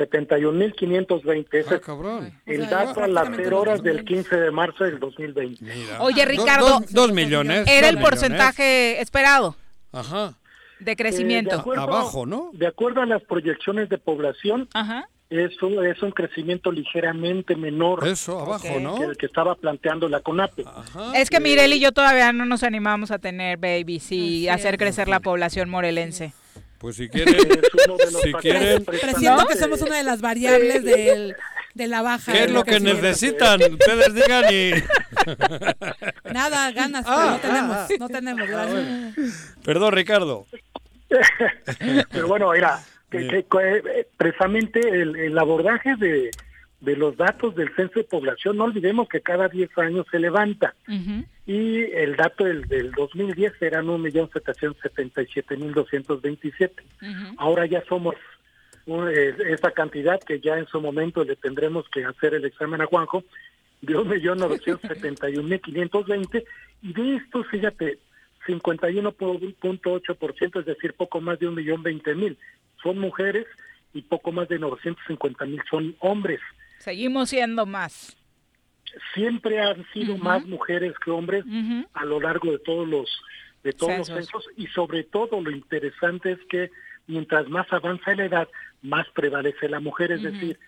71.520. 0.09 1.59
Ese 1.61 1.75
Ah, 1.75 1.81
cabrón. 1.81 2.33
el 2.47 2.63
O 2.63 2.69
sea, 2.69 2.85
dato 2.85 3.03
a 3.03 3.07
las 3.09 3.25
prácticamente 3.25 3.45
0 3.45 3.61
horas 3.61 3.83
del 3.83 3.95
mismo. 3.97 4.09
15 4.09 4.37
de 4.37 4.51
marzo 4.51 4.85
del 4.85 4.99
2020. 4.99 5.65
Mira. 5.65 6.01
Oye, 6.03 6.23
Do- 6.25 6.29
Ricardo, 6.31 6.69
Dos, 6.81 6.93
dos 6.93 7.13
millones. 7.13 7.67
Era 7.69 7.89
el 7.89 7.99
porcentaje 7.99 9.01
esperado. 9.01 9.57
Ajá. 9.93 10.35
de 10.79 10.93
Eh, 10.93 10.97
crecimiento. 10.97 11.57
de 11.57 11.61
acuerdo- 11.61 11.83
Abajo, 11.83 12.25
¿no? 12.25 12.51
De 12.55 12.67
acuerdo 12.67 13.03
a 13.03 13.07
las 13.07 13.23
proyecciones 13.25 13.91
de 13.91 13.99
población, 13.99 14.67
Ajá. 14.73 15.07
es 15.29 15.61
un, 15.63 15.85
es 15.85 16.03
un 16.03 16.11
crecimiento 16.11 16.73
ligeramente 16.73 17.55
menor 17.55 18.09
Eso, 18.09 18.41
abajo, 18.41 18.67
Ok. 18.67 18.81
¿no? 18.81 18.95
que 18.97 19.05
el 19.05 19.17
que 19.19 19.27
estaba 19.27 19.57
planteando 19.57 20.09
la 20.09 20.21
CONAPE. 20.21 20.65
Ajá. 20.67 21.13
Es 21.21 21.29
que 21.29 21.39
Mirel 21.39 21.75
y 21.75 21.81
yo 21.81 21.93
todavía 21.93 22.33
no 22.33 22.47
nos 22.47 22.63
animamos 22.63 23.11
a 23.11 23.19
tener 23.19 23.59
babies 23.59 24.11
y 24.11 24.49
hacer 24.49 24.79
crecer 24.79 25.07
la 25.09 25.21
población 25.21 25.69
morelense. 25.69 26.33
Pues 26.81 26.97
si 26.97 27.09
quieren. 27.09 27.35
Es 27.37 27.87
uno 27.87 27.97
de 27.99 28.11
los 28.11 28.23
Si 28.23 28.33
quieren- 28.33 28.85
Presiento 28.85 29.47
que 29.47 29.57
somos 29.57 29.81
una 29.83 29.99
de 29.99 30.03
las 30.05 30.21
variables 30.23 30.83
del, 30.83 31.37
de 31.75 31.87
la 31.87 32.01
baja. 32.03 32.33
¿Qué 32.33 32.45
es 32.45 32.51
lo 32.51 32.65
que 32.65 32.81
necesitan? 32.81 33.61
Ustedes 33.73 34.15
digan 34.15 34.45
y. 34.53 34.73
Nada, 36.33 36.73
ganas, 36.73 37.05
pero 37.05 37.17
Ah, 37.19 37.31
no 37.33 37.39
tenemos, 37.39 37.77
ah, 37.77 37.89
no 37.99 38.09
tenemos. 38.09 38.49
Perdón, 39.63 39.93
Ricardo. 39.93 40.47
Pero 42.13 42.29
bueno, 42.29 42.53
mira, 42.53 42.81
que- 43.11 43.19
Bien. 43.19 43.31
que- 43.31 43.45
que, 43.45 43.77
eh, 44.01 44.07
precisamente 44.17 44.79
el, 44.81 45.17
el 45.17 45.37
abordaje 45.39 45.97
de, 45.97 46.31
de 46.81 46.97
los 46.97 47.17
datos 47.17 47.55
del 47.57 47.75
censo 47.75 47.99
de 47.99 48.05
población, 48.05 48.57
no 48.57 48.65
olvidemos 48.65 49.09
que 49.09 49.21
cada 49.21 49.49
10 49.49 49.71
años 49.79 50.07
se 50.11 50.19
levanta. 50.21 50.75
Y 51.51 51.83
el 51.95 52.15
dato 52.15 52.45
del, 52.45 52.69
del 52.69 52.93
2010 52.93 53.61
eran 53.61 53.89
1.777.227. 53.89 56.71
Ujú. 56.71 57.35
Ahora 57.39 57.67
ya 57.67 57.83
somos 57.89 58.15
uh, 58.87 59.09
eh, 59.09 59.35
esa 59.49 59.73
cantidad 59.73 60.21
que 60.21 60.39
ya 60.39 60.59
en 60.59 60.69
su 60.69 60.81
momento 60.81 61.25
le 61.25 61.35
tendremos 61.35 61.89
que 61.89 62.05
hacer 62.05 62.35
el 62.35 62.45
examen 62.45 62.83
a 62.83 62.87
Juanjo, 62.87 63.25
de 63.83 63.97
1.971.520. 63.97 66.45
Y 66.83 66.93
de 66.93 67.17
estos, 67.17 67.49
fíjate, 67.49 67.99
51.8%, 68.47 70.61
es 70.61 70.67
decir, 70.67 70.95
poco 70.95 71.21
más 71.21 71.41
de 71.41 71.49
1.020.000 71.49 72.37
son 72.81 73.01
mujeres 73.01 73.49
y 73.93 74.03
poco 74.03 74.31
más 74.31 74.49
de 74.49 74.61
950.000 74.61 75.65
son 75.69 75.97
hombres. 75.99 76.39
Seguimos 76.79 77.31
siendo 77.31 77.67
más. 77.67 78.17
Siempre 79.15 79.61
han 79.61 79.87
sido 79.93 80.17
más 80.19 80.45
mujeres 80.47 80.93
que 81.05 81.11
hombres 81.11 81.45
a 81.95 82.05
lo 82.05 82.21
largo 82.21 82.51
de 82.53 82.59
todos 82.59 82.87
los 82.89 83.09
de 83.63 83.73
todos 83.75 83.93
Censos. 84.07 84.09
los 84.17 84.25
censos 84.27 84.47
y 84.57 84.67
sobre 84.69 85.05
todo 85.05 85.41
lo 85.41 85.51
interesante 85.51 86.33
es 86.33 86.39
que 86.49 86.71
mientras 87.07 87.47
más 87.49 87.71
avanza 87.73 88.15
la 88.15 88.25
edad 88.25 88.49
más 88.83 89.07
prevalece 89.15 89.69
la 89.69 89.81
mujer. 89.81 90.13
Es 90.13 90.23
decir 90.23 90.59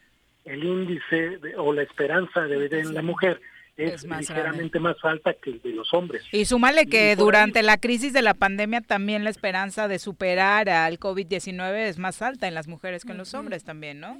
el 0.45 0.63
índice 0.63 1.39
de- 1.39 1.57
o 1.57 1.73
la 1.73 1.83
esperanza 1.83 2.43
de 2.43 2.57
vida 2.59 2.79
en 2.81 2.93
la 2.95 3.01
mujer 3.03 3.41
es, 3.79 3.95
Es 3.95 4.05
más 4.05 4.21
ligeramente 4.21 4.79
más 4.79 4.97
alta 5.03 5.33
que 5.33 5.51
el 5.53 5.63
de 5.63 5.71
los 5.71 5.95
hombres. 5.95 6.23
Y 6.33 6.45
súmale 6.45 6.85
que 6.87 7.13
Y 7.13 7.15
durante 7.15 7.63
la 7.63 7.79
crisis 7.79 8.13
de 8.13 8.21
la 8.21 8.35
pandemia 8.35 8.83
también 8.83 9.25
la 9.25 9.31
esperanza 9.31 9.89
de 9.89 9.99
superar 9.99 10.69
al 10.69 10.99
COVID-19 10.99 11.87
es 11.89 11.99
más 11.99 12.21
alta 12.21 12.47
en 12.49 12.55
las 12.55 12.69
mujeres 12.69 13.05
que 13.07 13.13
en 13.13 13.19
los 13.19 13.33
hombres 13.33 13.65
también, 13.65 14.01
¿no? 14.01 14.19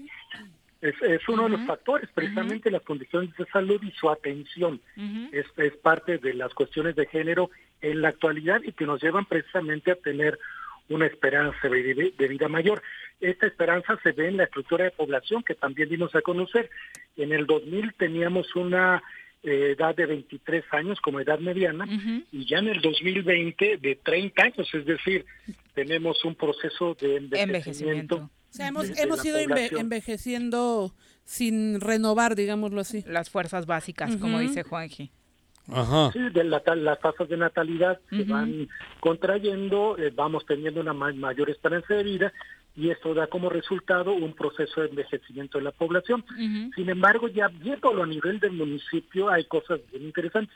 Es, 0.83 1.01
es 1.01 1.29
uno 1.29 1.45
de 1.45 1.51
los 1.51 1.67
factores 1.67 2.11
precisamente 2.13 2.71
las 2.71 2.83
condiciones 2.83 3.35
de 3.37 3.47
salud 3.47 3.81
y 3.83 3.93
su 3.93 4.11
atención 4.11 4.81
es, 5.33 5.47
es 5.57 5.77
parte 5.77 6.19
de 6.19 6.35
las 6.35 6.53
cuestiones 6.55 6.97
de 6.97 7.07
género 7.07 7.51
en 7.81 8.03
la 8.03 8.09
actualidad 8.09 8.61
y 8.65 8.73
que 8.73 8.85
nos 8.85 9.01
llevan 9.01 9.25
precisamente 9.25 9.93
a 9.93 9.95
tener 9.95 10.39
una 10.89 11.07
esperanza 11.07 11.69
de, 11.69 12.29
vida 12.29 12.49
mayor. 12.49 12.83
Esta 13.21 13.47
esperanza 13.47 13.99
se 14.03 14.11
ve 14.13 14.29
en 14.29 14.37
la 14.37 14.45
estructura 14.45 14.85
de 14.85 14.91
población 14.91 15.45
que 15.45 15.55
también 15.55 15.89
dimos 15.89 16.15
a 16.17 16.21
conocer. 16.21 16.69
En 17.17 17.33
el 17.33 17.47
2000 17.47 17.95
teníamos 17.95 18.55
una 18.57 19.03
eh, 19.45 19.77
edad 19.79 19.95
de 19.95 20.07
23 20.07 20.65
años 20.73 21.01
como 21.01 21.21
edad 21.21 21.39
mediana 21.39 21.87
y 22.33 22.45
ya 22.45 22.59
en 22.59 22.69
el 22.69 22.81
2020 22.81 23.79
de 23.79 23.95
30 24.03 24.43
años, 24.43 24.75
es 24.75 24.85
decir, 24.85 25.25
tenemos 25.75 26.25
un 26.25 26.35
proceso 26.35 26.97
de 27.01 27.17
envejecimiento. 27.17 28.17
Envejecimiento. 28.17 28.31
O 28.53 28.55
sea, 28.55 28.69
hemos, 28.69 28.89
de 28.95 29.03
hemos 29.03 29.25
la 29.25 29.31
ido 29.31 29.39
población. 29.49 29.81
envejeciendo 29.81 30.93
sin 31.25 31.81
renovar, 31.81 32.35
digámoslo 32.37 32.81
así. 32.83 33.03
Las 33.07 33.31
fuerzas 33.31 33.65
básicas, 33.67 34.17
como 34.17 34.37
Ujú. 34.37 34.49
dice 34.49 34.63
Juanji. 34.63 35.11
Ajá. 35.73 36.11
Sí, 36.13 36.19
de 36.35 36.45
la 36.45 36.61
las 36.77 37.01
tasas 37.01 37.29
de 37.29 37.37
natalidad 37.37 37.99
se 38.11 38.23
Ujú. 38.23 38.33
van 38.33 38.69
contrayendo, 39.01 39.97
eh, 39.99 40.13
vamos 40.15 40.45
teniendo 40.47 40.81
una 40.81 40.93
ma- 40.93 41.13
mayor 41.13 41.49
esperanza 41.51 41.95
de 41.95 42.03
vida 42.03 42.33
y 42.75 42.91
esto 42.91 43.15
da 43.15 43.27
como 43.29 43.49
resultado 43.49 44.13
un 44.13 44.35
proceso 44.35 44.81
de 44.81 44.89
envejecimiento 44.89 45.59
de 45.59 45.65
la 45.65 45.71
población. 45.73 46.25
Ujú. 46.31 46.73
Sin 46.75 46.91
embargo, 46.91 47.29
ya 47.29 47.49
viéndolo 47.49 48.03
a 48.03 48.07
nivel 48.07 48.41
del 48.41 48.53
municipio 48.53 49.31
hay 49.31 49.45
cosas 49.45 49.81
bien 49.91 50.05
interesantes. 50.05 50.55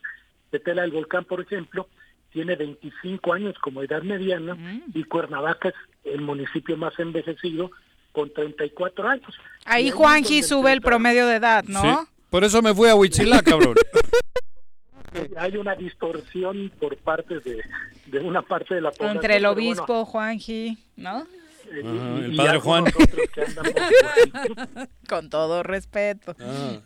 Tetela 0.51 0.82
del 0.82 0.90
Volcán, 0.92 1.24
por 1.24 1.40
ejemplo, 1.40 1.88
tiene 2.32 2.57
25 2.57 3.32
años 3.32 3.55
como 3.61 3.82
edad 3.82 4.03
mediana 4.03 4.55
Mm. 4.55 4.82
y 4.94 5.05
Cuernavaca 5.05 5.68
es 5.70 5.74
el 6.05 6.20
municipio 6.20 6.76
más 6.76 6.99
envejecido 6.99 7.70
con 8.17 8.33
34 8.33 9.07
años. 9.07 9.35
Ahí 9.67 9.91
Juanji 9.91 10.43
sube 10.43 10.73
el 10.73 10.81
promedio 10.81 11.27
de 11.27 11.37
edad, 11.37 11.64
¿no? 11.64 11.83
Sí. 11.83 12.09
Por 12.31 12.45
eso 12.45 12.62
me 12.62 12.75
fui 12.75 12.89
a 12.89 12.95
Huichilá, 12.95 13.43
cabrón. 13.43 13.75
Hay 15.37 15.55
una 15.59 15.75
distorsión 15.75 16.73
por 16.81 16.97
parte 16.97 17.41
de, 17.41 17.62
de 18.07 18.19
una 18.21 18.41
parte 18.41 18.75
de 18.77 18.81
la 18.81 18.91
población. 18.91 19.17
Entre 19.17 19.37
el 19.37 19.43
pero 19.43 19.55
bueno, 19.55 19.69
obispo, 19.69 20.05
Juanji, 20.07 20.79
¿no? 20.97 21.27
Eh, 21.71 21.83
Ajá, 21.85 22.21
y- 22.21 22.25
el 22.25 22.37
padre 22.37 22.59
Juan. 22.59 22.85
Con 25.09 25.29
todo 25.29 25.62
respeto. 25.62 26.35
Ah. 26.41 26.79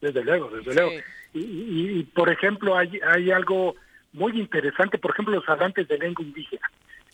Desde 0.00 0.24
luego, 0.24 0.48
desde 0.48 0.72
luego. 0.74 0.90
Y, 1.34 1.40
y- 1.40 1.98
y, 1.98 2.02
por 2.04 2.32
ejemplo, 2.32 2.78
hay, 2.78 2.98
hay 3.14 3.30
algo 3.30 3.74
muy 4.14 4.40
interesante, 4.40 4.96
por 4.96 5.10
ejemplo, 5.10 5.34
los 5.34 5.46
hablantes 5.50 5.86
de 5.86 5.98
lengua 5.98 6.24
indígena. 6.24 6.66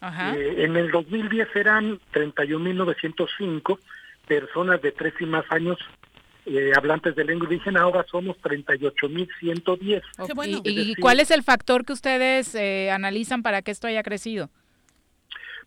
Ajá. 0.05 0.37
Eh, 0.37 0.65
en 0.65 0.77
el 0.77 0.91
2010 0.91 1.49
eran 1.57 1.99
31.905 2.13 3.79
personas 4.27 4.83
de 4.83 4.93
tres 4.93 5.15
y 5.19 5.25
más 5.25 5.45
años 5.51 5.79
eh, 6.45 6.73
hablantes 6.77 7.17
de 7.17 7.25
lengua 7.25 7.47
indígena, 7.47 7.81
ahora 7.81 8.05
somos 8.11 8.37
38.110. 8.43 10.03
¿Y, 10.65 10.91
y 10.91 10.95
cuál 10.97 11.21
es 11.21 11.31
el 11.31 11.43
factor 11.43 11.87
que 11.87 11.95
ustedes 11.95 12.55
eh, 12.55 12.91
analizan 12.91 13.43
para 13.43 13.63
que 13.63 13.71
esto 13.71 13.87
haya 13.87 14.03
crecido? 14.03 14.51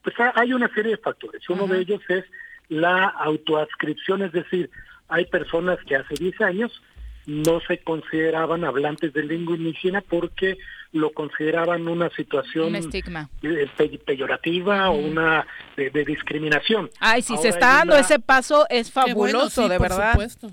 Pues 0.04 0.16
hay 0.36 0.54
una 0.54 0.72
serie 0.76 0.92
de 0.92 0.98
factores. 0.98 1.50
Uno 1.50 1.66
de 1.66 1.80
ellos 1.80 2.02
es 2.08 2.24
la 2.70 3.08
autoadscripción, 3.08 4.22
es 4.22 4.32
decir, 4.34 4.70
hay 5.08 5.26
personas 5.26 5.80
que 5.88 5.96
hace 5.96 6.14
10 6.14 6.42
años 6.42 6.80
no 7.26 7.60
se 7.62 7.80
consideraban 7.80 8.64
hablantes 8.64 9.14
de 9.14 9.24
lengua 9.24 9.56
indígena 9.56 10.02
porque 10.02 10.60
lo 10.98 11.12
consideraban 11.12 11.88
una 11.88 12.10
situación 12.12 12.68
Un 12.68 12.76
estigma. 12.76 13.30
eh, 13.42 13.68
pe- 13.78 14.00
peyorativa 14.06 14.90
o 14.90 14.98
una 14.98 15.46
de, 15.76 15.90
de 15.90 16.04
discriminación. 16.06 16.90
Ay, 17.00 17.22
si 17.22 17.38
se 17.38 17.50
está 17.50 17.68
dando 17.78 17.94
una- 17.94 18.02
ese 18.02 18.20
paso 18.20 18.66
es 18.70 18.94
bueno, 18.94 19.08
fabuloso, 19.10 19.64
sí, 19.64 19.70
de 19.70 19.78
por 19.78 19.90
verdad. 19.90 20.12
supuesto. 20.12 20.52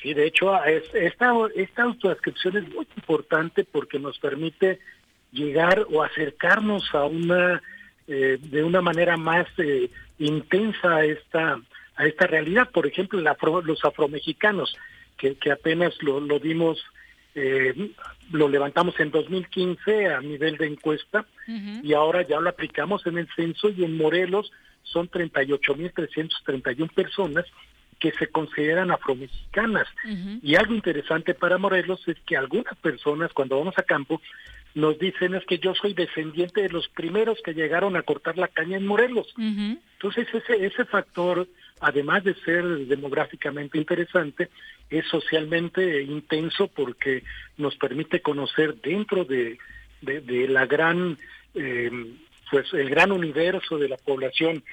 Sí, 0.00 0.12
de 0.14 0.26
hecho, 0.26 0.62
es- 0.64 0.94
esta, 0.94 1.32
esta 1.54 1.82
autoadscripción 1.84 2.56
es 2.58 2.68
muy 2.74 2.86
importante 2.96 3.64
porque 3.64 3.98
nos 3.98 4.18
permite 4.18 4.78
llegar 5.32 5.86
o 5.92 6.02
acercarnos 6.02 6.94
a 6.94 7.04
una, 7.04 7.62
eh, 8.06 8.38
de 8.40 8.62
una 8.62 8.80
manera 8.82 9.16
más 9.16 9.46
eh, 9.58 9.90
intensa 10.18 10.96
a 10.96 11.04
esta, 11.04 11.58
a 11.96 12.06
esta 12.06 12.26
realidad. 12.26 12.70
Por 12.70 12.86
ejemplo, 12.86 13.18
el 13.18 13.26
afro- 13.26 13.62
los 13.62 13.84
afromexicanos, 13.84 14.76
que, 15.16 15.36
que 15.36 15.50
apenas 15.52 15.94
lo, 16.02 16.20
lo 16.20 16.38
dimos, 16.38 16.84
eh, 17.34 17.90
lo 18.30 18.48
levantamos 18.48 18.98
en 19.00 19.10
2015 19.10 20.08
a 20.08 20.20
nivel 20.20 20.56
de 20.56 20.66
encuesta 20.66 21.26
y 21.82 21.92
ahora 21.92 22.22
ya 22.22 22.40
lo 22.40 22.48
aplicamos 22.48 23.06
en 23.06 23.18
el 23.18 23.28
censo 23.34 23.68
y 23.70 23.84
en 23.84 23.96
Morelos 23.96 24.52
son 24.82 25.10
38.331 25.10 26.92
personas 26.92 27.44
que 27.98 28.12
se 28.12 28.28
consideran 28.28 28.90
afromexicanas. 28.90 29.88
Y 30.42 30.56
algo 30.56 30.74
interesante 30.74 31.34
para 31.34 31.58
Morelos 31.58 32.06
es 32.06 32.16
que 32.26 32.36
algunas 32.36 32.76
personas 32.76 33.32
cuando 33.32 33.58
vamos 33.58 33.78
a 33.78 33.82
campo 33.82 34.20
nos 34.74 34.98
dicen 34.98 35.34
es 35.34 35.44
que 35.46 35.58
yo 35.58 35.74
soy 35.74 35.94
descendiente 35.94 36.62
de 36.62 36.68
los 36.68 36.88
primeros 36.88 37.40
que 37.44 37.54
llegaron 37.54 37.96
a 37.96 38.02
cortar 38.02 38.36
la 38.36 38.48
caña 38.48 38.76
en 38.76 38.86
Morelos. 38.86 39.32
Entonces 39.38 40.26
ese, 40.34 40.66
ese 40.66 40.84
factor, 40.84 41.46
además 41.80 42.24
de 42.24 42.34
ser 42.44 42.64
demográficamente 42.86 43.78
interesante, 43.78 44.50
es 44.90 45.06
socialmente 45.06 46.02
intenso 46.02 46.68
porque 46.68 47.22
nos 47.56 47.76
permite 47.76 48.20
conocer 48.20 48.74
dentro 48.80 49.24
de, 49.24 49.58
de, 50.00 50.20
de 50.20 50.48
la 50.48 50.66
gran, 50.66 51.18
eh, 51.54 51.90
pues 52.50 52.72
el 52.74 52.90
gran 52.90 53.12
universo 53.12 53.78
de 53.78 53.88
la 53.88 53.96
población 53.96 54.64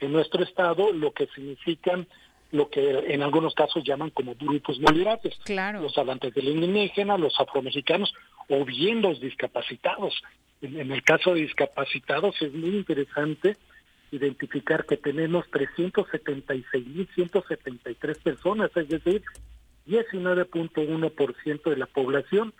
en 0.00 0.12
nuestro 0.12 0.42
estado, 0.42 0.92
lo 0.92 1.12
que 1.12 1.26
significan 1.34 2.06
lo 2.52 2.68
que 2.68 3.04
en 3.14 3.22
algunos 3.22 3.54
casos 3.54 3.84
llaman 3.84 4.10
como 4.10 4.34
grupos 4.34 4.80
vulnerables. 4.80 5.38
Claro. 5.44 5.80
Los 5.82 5.96
hablantes 5.96 6.34
de 6.34 6.42
lengua 6.42 6.66
indígena, 6.66 7.16
los 7.16 7.38
afromexicanos 7.38 8.12
o 8.50 8.66
bien 8.66 9.00
los 9.00 9.18
discapacitados. 9.20 10.22
En, 10.60 10.90
el 10.90 11.02
caso 11.02 11.32
de 11.34 11.40
discapacitados 11.42 12.34
es 12.42 12.52
muy 12.52 12.76
interesante 12.76 13.56
identificar 14.10 14.84
que 14.84 14.98
tenemos 14.98 15.46
376.173 15.50 18.22
personas, 18.22 18.70
es 18.76 18.88
decir, 18.88 19.22
19.1% 19.86 21.70
de 21.70 21.76
la 21.76 21.86
población 21.86 22.52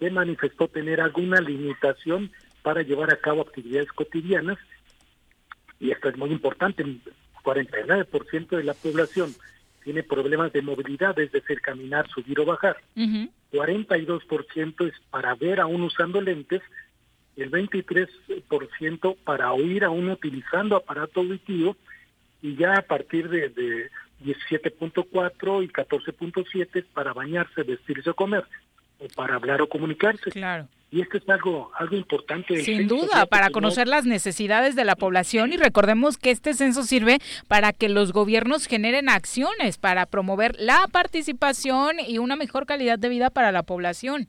que 0.00 0.10
manifestó 0.10 0.66
tener 0.66 1.00
alguna 1.00 1.40
limitación 1.40 2.32
para 2.62 2.82
llevar 2.82 3.12
a 3.12 3.18
cabo 3.18 3.42
actividades 3.42 3.92
cotidianas 3.92 4.58
y 5.78 5.90
esto 5.90 6.08
es 6.08 6.16
muy 6.16 6.30
importante, 6.30 6.82
el 6.82 7.02
49% 7.42 8.56
de 8.56 8.64
la 8.64 8.72
población 8.72 9.34
tiene 9.82 10.02
problemas 10.02 10.50
de 10.52 10.62
movilidad, 10.62 11.18
es 11.18 11.30
decir, 11.30 11.60
caminar, 11.60 12.08
subir 12.08 12.40
o 12.40 12.46
bajar. 12.46 12.78
42% 13.54 14.88
es 14.88 14.94
para 15.10 15.34
ver 15.36 15.60
aún 15.60 15.82
usando 15.82 16.20
lentes, 16.20 16.60
el 17.36 17.50
23% 17.50 19.16
para 19.24 19.52
oír 19.52 19.84
aún 19.84 20.08
utilizando 20.08 20.76
aparato 20.76 21.20
auditivo 21.20 21.76
y 22.42 22.56
ya 22.56 22.74
a 22.74 22.82
partir 22.82 23.28
de, 23.28 23.48
de 23.50 23.90
17.4 24.24 25.64
y 25.64 25.68
14.7 25.68 26.68
es 26.74 26.84
para 26.86 27.12
bañarse, 27.12 27.62
vestirse 27.62 28.10
o 28.10 28.14
comer, 28.14 28.44
para 29.14 29.36
hablar 29.36 29.62
o 29.62 29.68
comunicarse. 29.68 30.30
Claro. 30.30 30.68
Y 30.90 31.00
esto 31.00 31.18
es 31.18 31.28
algo 31.28 31.72
algo 31.76 31.96
importante. 31.96 32.54
del 32.54 32.64
Sin 32.64 32.88
censo, 32.88 32.94
duda, 32.94 33.26
para 33.26 33.50
conocer 33.50 33.88
las 33.88 34.06
necesidades 34.06 34.76
de 34.76 34.84
la 34.84 34.94
población 34.94 35.52
y 35.52 35.56
recordemos 35.56 36.18
que 36.18 36.30
este 36.30 36.54
censo 36.54 36.84
sirve 36.84 37.18
para 37.48 37.72
que 37.72 37.88
los 37.88 38.12
gobiernos 38.12 38.66
generen 38.66 39.08
acciones 39.08 39.76
para 39.76 40.06
promover 40.06 40.54
la 40.58 40.86
participación 40.92 41.96
y 41.98 42.18
una 42.18 42.36
mejor 42.36 42.64
calidad 42.66 42.98
de 42.98 43.08
vida 43.08 43.30
para 43.30 43.50
la 43.50 43.64
población. 43.64 44.28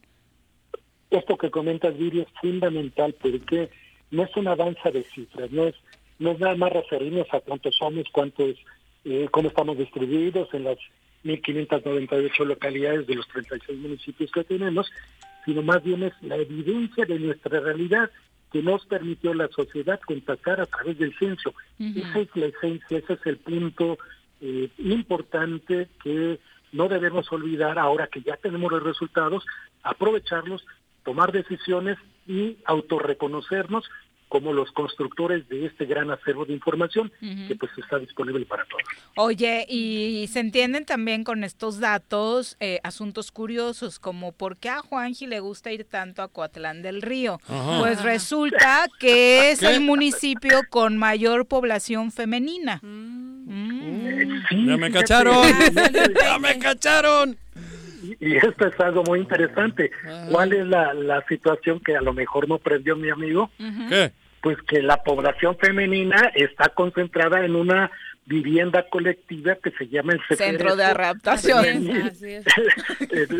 esto 1.11 1.37
que 1.37 1.51
comentas, 1.51 1.95
Viri, 1.97 2.21
es 2.21 2.27
fundamental 2.41 3.13
porque 3.21 3.69
no 4.09 4.23
es 4.23 4.35
una 4.35 4.55
danza 4.55 4.89
de 4.89 5.03
cifras, 5.03 5.51
no 5.51 5.67
es, 5.67 5.75
no 6.17 6.31
es 6.31 6.39
nada 6.39 6.55
más 6.55 6.73
referirnos 6.73 7.27
a 7.31 7.41
cuántos 7.41 7.75
somos, 7.75 8.05
cuántos, 8.11 8.55
eh, 9.03 9.27
cómo 9.29 9.49
estamos 9.49 9.77
distribuidos 9.77 10.51
en 10.53 10.63
las 10.63 10.77
1.598 11.25 12.45
localidades 12.45 13.07
de 13.07 13.15
los 13.15 13.27
36 13.27 13.79
municipios 13.79 14.31
que 14.31 14.43
tenemos, 14.43 14.89
sino 15.43 15.61
más 15.61 15.83
bien 15.83 16.03
es 16.03 16.13
la 16.21 16.37
evidencia 16.37 17.05
de 17.05 17.19
nuestra 17.19 17.59
realidad 17.59 18.09
que 18.51 18.61
nos 18.61 18.85
permitió 18.85 19.33
la 19.33 19.47
sociedad 19.49 19.99
contactar 20.05 20.61
a 20.61 20.65
través 20.65 20.97
del 20.97 21.13
censo. 21.17 21.53
Esa 21.79 22.19
es 22.19 22.29
la 22.35 22.45
esencia, 22.45 22.99
ese 22.99 23.13
es 23.13 23.25
el 23.25 23.37
punto 23.37 23.97
eh, 24.39 24.69
importante 24.77 25.89
que 26.01 26.39
no 26.71 26.87
debemos 26.87 27.31
olvidar 27.31 27.79
ahora 27.79 28.07
que 28.07 28.21
ya 28.21 28.37
tenemos 28.37 28.71
los 28.71 28.83
resultados, 28.83 29.45
aprovecharlos, 29.83 30.65
tomar 31.03 31.31
decisiones 31.31 31.97
y 32.27 32.57
autorreconocernos 32.65 33.85
como 34.35 34.51
los 34.51 34.69
constructores 34.73 35.47
de 35.47 35.65
este 35.65 35.85
gran 35.85 36.11
acervo 36.11 36.43
de 36.43 36.51
información 36.51 37.09
que 37.21 37.55
pues 37.55 37.71
está 37.77 37.99
disponible 37.99 38.45
para 38.45 38.65
todos. 38.65 38.83
Oye, 39.15 39.65
y 39.69 40.27
se 40.27 40.41
entienden 40.41 40.83
también 40.83 41.23
con 41.23 41.45
estos 41.45 41.79
datos 41.79 42.57
eh, 42.59 42.81
asuntos 42.83 43.31
curiosos, 43.31 43.97
como 43.97 44.33
por 44.33 44.57
qué 44.57 44.67
a 44.67 44.79
Juanji 44.79 45.25
le 45.25 45.39
gusta 45.39 45.71
ir 45.71 45.85
tanto 45.85 46.21
a 46.21 46.27
Coatlán 46.27 46.81
del 46.81 47.01
Río. 47.01 47.39
Ajá. 47.47 47.79
Pues 47.79 48.03
resulta 48.03 48.87
que 48.99 49.49
es 49.51 49.61
¿Qué? 49.61 49.67
el 49.67 49.79
municipio 49.79 50.63
con 50.69 50.97
mayor 50.97 51.45
población 51.45 52.11
femenina. 52.11 52.81
Ya 54.51 54.75
me 54.75 54.91
cacharon. 54.91 55.47
ya 56.21 56.39
me 56.39 56.59
cacharon. 56.59 57.37
Y, 58.03 58.33
y 58.33 58.35
esto 58.35 58.67
es 58.67 58.79
algo 58.81 59.01
muy 59.03 59.19
interesante. 59.19 59.91
¿Cuál 60.29 60.53
es 60.53 60.67
la, 60.67 60.93
la 60.93 61.25
situación 61.27 61.79
que 61.79 61.95
a 61.95 62.01
lo 62.01 62.13
mejor 62.13 62.49
no 62.49 62.57
prendió 62.59 62.95
mi 62.95 63.09
amigo? 63.09 63.49
¿Qué? 63.89 64.11
Pues 64.45 64.59
que 64.67 64.83
la 64.83 65.01
población 65.01 65.57
femenina 65.57 66.31
está 66.35 66.69
concentrada 66.69 67.43
en 67.43 67.55
una 67.55 67.89
vivienda 68.27 68.87
colectiva 68.89 69.55
que 69.55 69.71
se 69.71 69.87
llama 69.87 70.13
el 70.13 70.37
Centro 70.37 70.75
de 70.75 70.83
adaptación. 70.83 71.65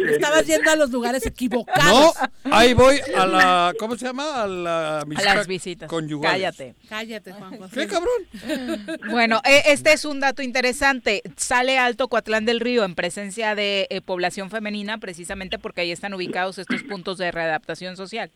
Estabas 0.09 0.47
yendo 0.47 0.71
a 0.71 0.75
los 0.75 0.89
lugares 0.89 1.23
equivocados. 1.27 2.15
No, 2.43 2.55
ahí 2.55 2.73
voy 2.73 2.99
a 3.15 3.27
la, 3.27 3.73
¿cómo 3.77 3.95
se 3.97 4.07
llama? 4.07 4.41
A 4.41 4.47
la 4.47 4.99
A 5.01 5.05
visita 5.05 5.35
las 5.35 5.45
visitas. 5.47 5.87
conyugales. 5.87 6.41
Cállate. 6.41 6.75
Cállate, 6.89 7.33
Juanjo. 7.33 7.69
¿Qué 7.71 7.85
cabrón? 7.87 8.89
Bueno, 9.11 9.41
eh, 9.45 9.61
este 9.67 9.93
es 9.93 10.05
un 10.05 10.19
dato 10.19 10.41
interesante. 10.41 11.21
Sale 11.37 11.77
alto 11.77 12.07
Coatlán 12.07 12.45
del 12.45 12.59
Río 12.61 12.83
en 12.83 12.95
presencia 12.95 13.53
de 13.53 13.85
eh, 13.91 14.01
población 14.01 14.49
femenina 14.49 14.97
precisamente 14.97 15.59
porque 15.59 15.81
ahí 15.81 15.91
están 15.91 16.15
ubicados 16.15 16.57
estos 16.57 16.81
puntos 16.81 17.19
de 17.19 17.31
readaptación 17.31 17.95
social. 17.95 18.31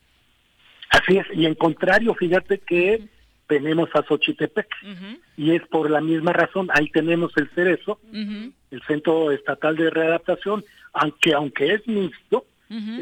Así 0.90 1.18
es, 1.18 1.26
y 1.34 1.46
en 1.46 1.54
contrario, 1.54 2.14
fíjate 2.14 2.58
que 2.58 3.02
tenemos 3.46 3.88
a 3.94 4.02
Xochitepec, 4.02 4.68
y 5.36 5.52
es 5.56 5.62
por 5.68 5.90
la 5.90 6.00
misma 6.00 6.32
razón, 6.32 6.68
ahí 6.74 6.88
tenemos 6.90 7.32
el 7.36 7.48
Cerezo, 7.50 7.98
el 8.70 8.82
Centro 8.86 9.30
Estatal 9.32 9.76
de 9.76 9.90
Readaptación, 9.90 10.64
aunque 10.92 11.32
aunque 11.34 11.74
es 11.74 11.86
mixto, 11.88 12.44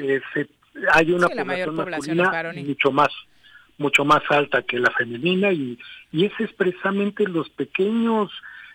eh, 0.00 0.20
se- 0.32 0.48
hay 0.92 1.12
una 1.12 1.26
Sí, 1.28 1.34
población 1.66 1.74
masculina 2.16 2.24
mucho 2.64 2.92
más 2.92 3.08
mucho 3.78 4.04
más 4.04 4.22
alta 4.30 4.62
que 4.62 4.78
la 4.80 4.90
femenina 4.90 5.52
y, 5.52 5.78
y 6.10 6.24
es 6.24 6.32
expresamente 6.40 7.28
los 7.28 7.48
pequeños 7.50 8.30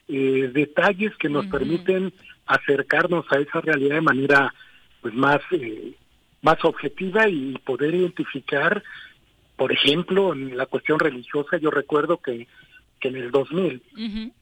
eh, 0.08 0.50
detalles 0.54 1.14
que 1.18 1.28
nos 1.30 1.46
permiten 1.48 2.14
acercarnos 2.46 3.26
a 3.32 3.40
esa 3.40 3.60
realidad 3.62 3.96
de 3.96 4.02
manera 4.02 4.54
pues 5.02 5.14
más 5.14 5.40
eh, 5.52 5.94
más 6.44 6.64
objetiva 6.64 7.28
y 7.28 7.54
poder 7.66 7.96
identificar 7.96 8.84
por 9.56 9.72
ejemplo 9.72 10.34
en 10.34 10.56
la 10.56 10.68
cuestión 10.68 11.00
religiosa 11.00 11.58
yo 11.58 11.72
recuerdo 11.72 12.18
que, 12.18 12.48
que 13.00 13.08
en 13.08 13.16
el 13.16 13.32
2000 13.32 13.82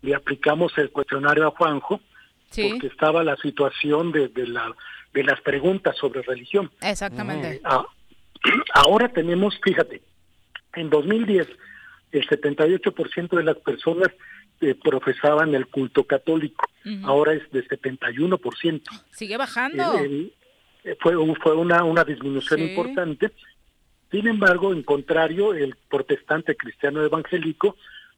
le 0.02 0.16
aplicamos 0.16 0.78
el 0.78 0.90
cuestionario 0.92 1.48
a 1.48 1.52
Juanjo 1.52 2.02
Sí. 2.50 2.68
porque 2.70 2.88
estaba 2.88 3.24
la 3.24 3.38
situación 3.38 4.12
de, 4.12 4.28
de 4.28 4.46
la 4.46 4.76
de 5.14 5.24
las 5.24 5.40
preguntas 5.40 5.96
sobre 5.96 6.22
religión 6.22 6.70
Exactamente. 6.82 7.62
Ah, 7.64 7.86
ahora 8.74 9.08
tenemos, 9.08 9.58
fíjate, 9.64 10.02
en 10.74 10.90
2010 10.90 11.48
el 12.12 12.28
78% 12.28 13.30
de 13.38 13.44
las 13.44 13.56
personas 13.58 14.10
eh, 14.60 14.76
profesaban 14.76 15.56
el 15.56 15.68
culto 15.68 16.04
católico. 16.04 16.66
Ahora 17.04 17.34
es 17.34 17.50
de 17.52 17.66
71%. 17.66 18.82
Sigue 19.12 19.38
bajando. 19.38 19.98
El- 20.00 20.06
el- 20.06 20.22
eh, 20.24 20.34
fue 21.00 21.16
fue 21.42 21.56
una, 21.56 21.84
una 21.84 22.04
disminución 22.04 22.60
Sí. 22.60 22.66
importante. 22.68 23.32
Sin 24.12 24.28
embargo, 24.28 24.74
en 24.74 24.84
contrario, 24.84 25.54
el 25.54 25.76
protestante 25.90 26.56
cristiano 26.56 27.04
evangélico 27.04 27.78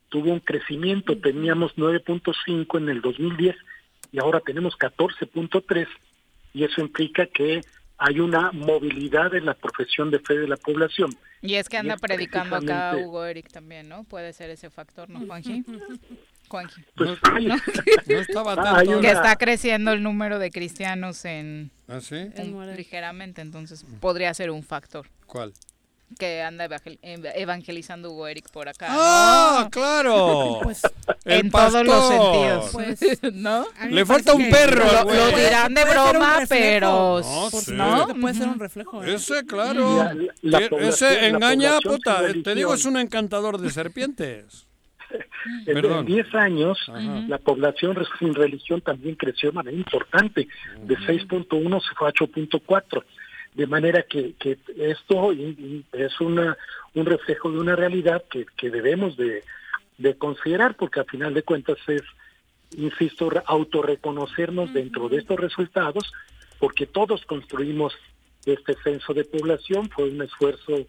tuvo 0.10 0.32
un 0.32 0.40
crecimiento. 0.40 1.18
Teníamos 1.18 1.76
9.5 1.76 2.78
en 2.80 2.90
el 2.90 3.02
2010 3.02 3.56
y 4.12 4.20
ahora 4.20 4.40
tenemos 4.40 4.76
14.3 4.78 5.88
y 6.54 6.64
eso 6.64 6.82
implica 6.82 7.26
que 7.28 7.62
hay 7.98 8.20
una 8.20 8.52
movilidad 8.52 9.34
en 9.36 9.46
la 9.46 9.54
profesión 9.54 10.10
de 10.12 10.20
fe 10.20 10.38
de 10.38 10.48
la 10.48 10.58
población. 10.58 11.12
Y 11.42 11.56
es 11.56 11.70
que 11.70 11.78
anda 11.78 11.96
es 11.96 12.02
predicando 12.02 12.56
acá 12.56 12.96
Hugo 12.98 13.26
Eric 13.26 13.52
también, 13.52 13.88
¿no? 13.90 14.04
Puede 14.04 14.34
ser 14.34 14.50
ese 14.50 14.70
factor, 14.70 15.10
¿no, 15.10 15.20
Juanji? 15.26 15.64
Juanji. 16.54 16.82
Pues, 16.96 17.10
No 18.08 18.20
estaba 18.20 18.54
Ah, 18.54 18.78
hay 18.78 18.88
atento. 18.88 19.02
Que 19.02 19.08
está 19.12 19.36
creciendo 19.38 19.92
el 19.92 20.04
número 20.04 20.38
de 20.38 20.52
cristianos 20.52 21.26
en 21.26 21.72
¿Ah, 21.88 22.00
sí? 22.00 22.30
un- 22.38 22.76
ligeramente, 22.76 23.42
entonces 23.42 23.84
podría 24.00 24.32
ser 24.36 24.52
un 24.52 24.62
factor 24.62 25.08
¿Cuál? 25.26 25.52
que 26.20 26.44
anda 26.44 26.66
evangel- 26.70 27.00
ev- 27.02 27.32
evangelizando 27.34 28.12
Hugo 28.12 28.28
Eric 28.28 28.52
por 28.52 28.70
acá. 28.70 28.86
¡Ah, 28.92 29.62
¿no? 29.64 29.70
claro! 29.72 30.60
Pues, 30.64 30.82
en 31.26 31.50
todos 31.50 31.84
los 31.84 31.96
pastor. 31.96 32.34
sentidos, 32.34 32.70
Pues, 32.72 33.00
¿no? 33.34 33.66
Le 33.90 34.06
falta 34.06 34.34
un 34.36 34.48
perro 34.52 34.86
Lo, 34.86 35.12
lo 35.12 35.28
dirán 35.36 35.74
de 35.74 35.84
broma, 35.86 36.42
pero 36.48 37.20
No, 37.20 37.50
Por 37.50 37.62
sí. 37.64 37.74
que 38.14 38.22
puede 38.22 38.36
ser 38.36 38.48
un 38.48 38.60
reflejo. 38.60 39.04
¿eh? 39.04 39.16
Ese, 39.16 39.44
claro. 39.48 40.04
La- 40.42 40.60
la 40.60 40.70
población- 40.70 41.14
Ese 41.14 41.28
engaña, 41.30 41.80
puta. 41.84 42.22
Te 42.44 42.54
digo, 42.54 42.76
es 42.76 42.86
un 42.86 42.98
encantador 42.98 43.58
de 43.60 43.72
serpientes. 43.72 44.68
En, 45.66 45.74
Perdón. 45.76 46.00
en 46.00 46.06
10 46.06 46.36
años, 46.36 46.78
Ajá. 46.88 47.26
la 47.28 47.38
población 47.38 47.98
sin 48.20 48.34
religión 48.34 48.82
también 48.82 49.16
creció 49.16 49.50
de 49.50 49.56
manera 49.56 49.76
importante. 49.78 50.48
De 50.84 50.96
6.1 50.98 51.82
se 51.88 51.96
fue 51.96 52.08
a 52.08 52.12
8.4. 52.14 53.04
De 53.54 53.68
manera 53.68 54.02
que, 54.04 54.34
que 54.40 54.58
esto 54.78 55.32
es 55.92 56.22
una, 56.22 56.58
un 56.96 57.06
reflejo 57.06 57.52
de 57.52 57.60
una 57.60 57.76
realidad 57.76 58.24
que, 58.32 58.46
que 58.58 58.70
debemos 58.72 59.16
de, 59.18 59.44
de 60.00 60.16
considerar, 60.18 60.76
porque 60.76 61.02
al 61.02 61.06
final 61.06 61.34
de 61.36 61.44
cuentas 61.44 61.78
es, 61.88 62.02
insisto, 62.76 63.30
re- 63.30 63.44
autorreconocernos 63.46 64.74
dentro 64.74 65.08
de 65.10 65.18
estos 65.18 65.40
resultados, 65.40 66.12
porque 66.60 66.86
todos 66.88 67.26
construimos 67.26 67.94
este 68.46 68.76
censo 68.84 69.14
de 69.14 69.24
población, 69.26 69.90
fue 69.90 70.06
un 70.10 70.22
esfuerzo 70.22 70.88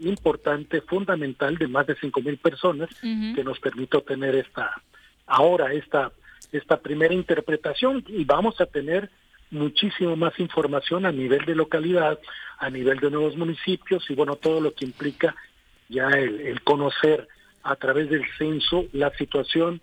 importante, 0.00 0.80
fundamental, 0.80 1.56
de 1.56 1.68
más 1.68 1.86
de 1.86 1.96
5 1.96 2.20
mil 2.22 2.36
personas, 2.38 2.90
Ujú. 3.02 3.34
que 3.34 3.44
nos 3.44 3.58
permitió 3.60 4.00
tener 4.02 4.34
esta, 4.34 4.82
ahora 5.26 5.72
esta, 5.72 6.12
esta 6.52 6.80
primera 6.80 7.14
interpretación 7.14 8.04
y 8.08 8.24
vamos 8.24 8.60
a 8.60 8.66
tener 8.66 9.10
muchísimo 9.50 10.16
más 10.16 10.38
información 10.38 11.06
a 11.06 11.12
nivel 11.12 11.44
de 11.44 11.54
localidad, 11.54 12.18
a 12.58 12.70
nivel 12.70 13.00
de 13.00 13.10
nuevos 13.10 13.36
municipios 13.36 14.08
y 14.10 14.14
bueno, 14.14 14.36
todo 14.36 14.60
lo 14.60 14.74
que 14.74 14.84
implica 14.84 15.34
ya 15.88 16.08
el, 16.10 16.40
el 16.40 16.62
conocer 16.62 17.26
a 17.62 17.76
través 17.76 18.08
del 18.10 18.24
censo 18.38 18.86
la 18.92 19.10
situación, 19.16 19.80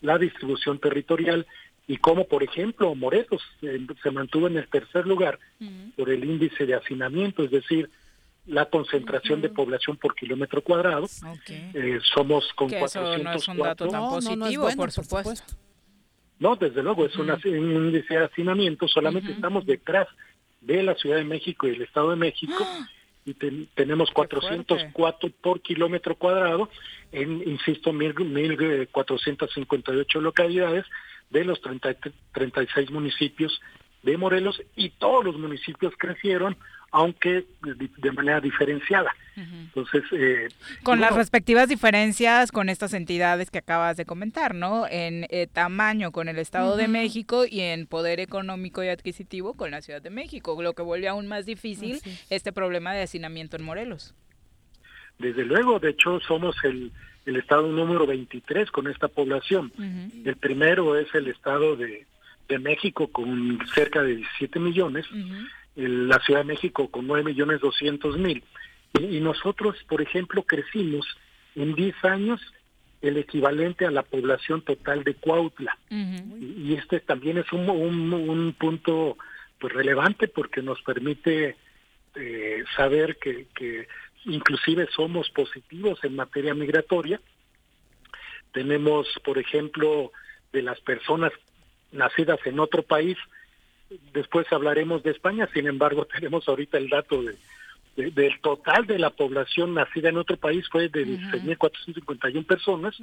la 0.00 0.18
distribución 0.18 0.78
territorial 0.78 1.46
y 1.86 1.98
cómo, 1.98 2.24
por 2.24 2.42
ejemplo, 2.42 2.94
Morelos 2.94 3.42
eh, 3.60 3.78
se 4.02 4.10
mantuvo 4.10 4.46
en 4.46 4.56
el 4.56 4.68
tercer 4.68 5.06
lugar 5.06 5.38
por 5.96 6.10
el 6.10 6.24
índice 6.24 6.64
de 6.64 6.74
hacinamiento, 6.74 7.42
es 7.44 7.50
decir, 7.50 7.90
la 8.46 8.66
concentración 8.66 9.40
de 9.40 9.48
población 9.50 9.96
por 9.96 10.14
kilómetro 10.14 10.62
cuadrado. 10.62 11.04
Ok. 11.04 11.50
Eh, 11.50 12.00
somos 12.14 12.44
con 12.54 12.68
Que 12.68 12.80
eso 12.82 13.00
no 13.00 13.14
es 13.32 13.48
un 13.48 13.58
dato 13.58 13.86
404. 13.86 13.88
tan 13.88 14.00
No, 14.00 14.00
no, 14.00 14.10
no 14.10 14.18
es 14.18 14.24
positivo, 14.26 14.62
bueno, 14.64 14.76
por 14.76 14.92
por 14.94 15.04
supuesto. 15.04 15.54
No, 16.38 16.56
desde 16.56 16.82
luego, 16.82 17.06
es 17.06 17.14
una- 17.16 17.38
un 17.44 17.86
índice 17.86 18.14
de 18.14 18.24
hacinamiento, 18.24 18.88
solamente 18.88 19.30
estamos 19.30 19.64
detrás 19.64 20.08
de 20.60 20.82
la 20.82 20.96
Ciudad 20.96 21.18
de 21.18 21.24
México 21.24 21.68
y 21.68 21.70
el 21.70 21.82
Estado 21.82 22.10
de 22.10 22.16
México, 22.16 22.66
y 23.24 23.34
ten- 23.34 23.68
tenemos 23.76 24.10
404 24.10 25.30
por 25.40 25.60
kilómetro 25.60 26.16
cuadrado 26.16 26.68
en, 27.12 27.48
insisto, 27.48 27.92
mil- 27.92 28.12
1.458 28.14 30.20
localidades 30.20 30.84
de 31.30 31.44
los 31.44 31.60
30 31.60 31.94
36 32.32 32.90
municipios 32.90 33.60
de 34.02 34.16
Morelos, 34.16 34.60
y 34.74 34.90
todos 34.90 35.24
los 35.24 35.38
municipios 35.38 35.94
crecieron, 35.96 36.56
aunque 36.92 37.46
de, 37.62 38.12
manera 38.12 38.40
diferenciada. 38.40 39.10
Entonces, 39.34 40.04
eh, 40.12 40.48
Con 40.82 41.00
las 41.00 41.10
bueno, 41.10 41.22
respectivas 41.22 41.66
diferencias 41.66 42.52
con 42.52 42.68
estas 42.68 42.92
entidades 42.92 43.50
que 43.50 43.58
acabas 43.58 43.96
de 43.96 44.04
comentar, 44.04 44.54
¿no? 44.54 44.86
En 44.86 45.26
eh, 45.30 45.48
tamaño 45.50 46.12
con 46.12 46.28
el 46.28 46.38
Estado 46.38 46.76
de. 46.76 46.92
México 46.92 47.46
y 47.48 47.60
en 47.60 47.86
poder 47.86 48.20
económico 48.20 48.84
y 48.84 48.88
adquisitivo 48.88 49.54
con 49.54 49.70
la 49.70 49.80
Ciudad 49.80 50.02
de 50.02 50.10
México, 50.10 50.60
lo 50.62 50.74
que 50.74 50.82
vuelve 50.82 51.08
aún 51.08 51.26
más 51.26 51.46
difícil 51.46 52.00
este 52.28 52.52
problema 52.52 52.92
de 52.92 53.02
hacinamiento 53.02 53.56
en 53.56 53.64
Morelos. 53.64 54.14
Desde 55.18 55.46
luego, 55.46 55.78
de 55.78 55.90
hecho, 55.90 56.20
somos 56.20 56.54
el, 56.64 56.92
el 57.24 57.36
estado 57.36 57.68
número 57.68 58.06
23 58.06 58.70
con 58.70 58.88
esta 58.88 59.08
población. 59.08 59.72
El 60.24 60.36
primero 60.36 60.98
es 60.98 61.14
el 61.14 61.28
estado 61.28 61.76
de, 61.76 62.06
de 62.48 62.58
México 62.58 63.08
con 63.08 63.58
cerca 63.74 64.02
de 64.02 64.16
17 64.16 64.58
millones, 64.58 65.06
la 65.74 66.18
Ciudad 66.20 66.40
de 66.40 66.46
México 66.46 66.88
con 66.90 67.06
9 67.06 67.24
millones 67.24 67.60
200 67.60 68.18
mil. 68.18 68.42
Y, 68.98 69.20
nosotros, 69.20 69.76
por 69.88 70.02
ejemplo, 70.02 70.42
crecimos 70.42 71.06
en 71.54 71.74
10 71.74 72.04
años 72.04 72.40
el 73.00 73.16
equivalente 73.16 73.86
a 73.86 73.90
la 73.90 74.02
población 74.02 74.62
total 74.62 75.02
de 75.02 75.14
Cuautla. 75.14 75.76
Y 75.90 76.74
este 76.74 77.00
también 77.00 77.38
es 77.38 77.50
un, 77.52 77.68
un, 77.68 78.12
un 78.12 78.52
punto 78.52 79.16
pues 79.58 79.72
relevante 79.72 80.28
porque 80.28 80.60
nos 80.62 80.80
permite 80.82 81.56
eh, 82.14 82.64
saber 82.76 83.16
que, 83.16 83.46
que 83.54 83.88
inclusive 84.24 84.88
somos 84.94 85.30
positivos 85.30 85.98
en 86.04 86.16
materia 86.16 86.54
migratoria. 86.54 87.20
Tenemos, 88.52 89.06
por 89.24 89.38
ejemplo, 89.38 90.12
de 90.52 90.62
las 90.62 90.80
personas 90.80 91.32
nacidas 91.92 92.38
en 92.44 92.60
otro 92.60 92.82
país, 92.82 93.16
después 94.12 94.46
hablaremos 94.52 95.02
de 95.02 95.10
España, 95.12 95.48
sin 95.52 95.66
embargo 95.66 96.04
tenemos 96.12 96.48
ahorita 96.48 96.78
el 96.78 96.88
dato 96.88 97.22
de, 97.22 97.36
de- 97.96 98.10
del 98.10 98.40
total 98.40 98.86
de 98.86 98.98
la 98.98 99.10
población 99.10 99.74
nacida 99.74 100.08
en 100.08 100.16
otro 100.18 100.36
país 100.36 100.66
fue 100.70 100.88
de 100.88 101.06
16.451 101.06 102.46
personas, 102.46 102.96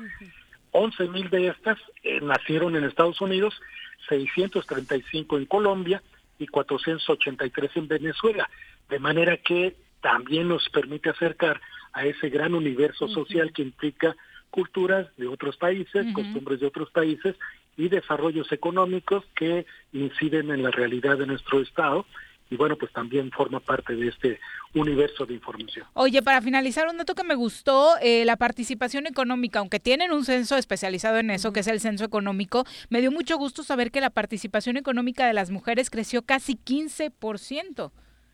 11.000 0.72 1.30
de 1.30 1.48
estas 1.48 1.78
eh, 2.04 2.20
nacieron 2.22 2.76
en 2.76 2.84
Estados 2.84 3.20
Unidos, 3.22 3.60
635 4.08 5.38
en 5.38 5.46
Colombia 5.46 6.02
y 6.38 6.48
483 6.48 7.72
en 7.76 7.88
Venezuela, 7.88 8.50
de 8.90 9.00
manera 9.00 9.38
que 9.38 9.76
también 10.02 10.48
nos 10.48 10.68
permite 10.70 11.10
acercar 11.10 11.60
a 11.94 12.06
ese 12.06 12.30
gran 12.30 12.54
universo 12.54 13.08
social 13.08 13.52
que 13.52 13.62
implica 13.64 14.16
culturas 14.50 15.08
de 15.18 15.28
otros 15.28 15.58
países, 15.58 16.06
costumbres 16.14 16.60
de 16.60 16.68
otros 16.68 16.90
países 16.92 17.36
y 17.80 17.88
desarrollos 17.88 18.52
económicos 18.52 19.24
que 19.36 19.66
inciden 19.94 20.52
en 20.52 20.64
la 20.64 20.70
realidad 20.70 21.18
de 21.18 21.26
nuestro 21.26 21.62
estado 21.62 22.06
y 22.52 22.58
bueno, 22.58 22.78
pues 22.78 22.92
también 22.92 23.32
forma 23.32 23.60
parte 23.60 23.96
de 23.96 24.08
este 24.08 24.40
universo 24.74 25.26
de 25.26 25.36
información. 25.36 25.86
Oye, 25.94 26.22
para 26.22 26.42
finalizar, 26.42 26.88
un 26.90 26.98
dato 26.98 27.16
que 27.16 27.24
me 27.24 27.36
gustó, 27.36 27.96
eh, 28.02 28.26
la 28.26 28.38
participación 28.38 29.06
económica, 29.06 29.60
aunque 29.60 29.80
tienen 29.80 30.12
un 30.12 30.26
censo 30.26 30.58
especializado 30.58 31.20
en 31.20 31.30
eso, 31.30 31.54
que 31.54 31.60
es 31.62 31.68
el 31.68 31.80
censo 31.80 32.04
económico, 32.04 32.66
me 32.90 33.02
dio 33.02 33.12
mucho 33.12 33.38
gusto 33.38 33.64
saber 33.64 33.92
que 33.92 34.02
la 34.02 34.10
participación 34.10 34.78
económica 34.78 35.28
de 35.28 35.34
las 35.34 35.52
mujeres 35.52 35.90
creció 35.90 36.24
casi 36.24 36.56
15%. 36.56 37.92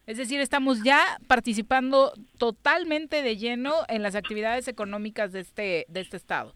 Es 0.07 0.17
decir, 0.17 0.39
estamos 0.39 0.81
ya 0.83 1.03
participando 1.27 2.13
totalmente 2.37 3.21
de 3.21 3.37
lleno 3.37 3.73
en 3.89 4.01
las 4.01 4.15
actividades 4.15 4.67
económicas 4.67 5.33
de 5.33 5.41
este, 5.41 5.85
de 5.89 5.99
este 5.99 6.15
estado. 6.15 6.55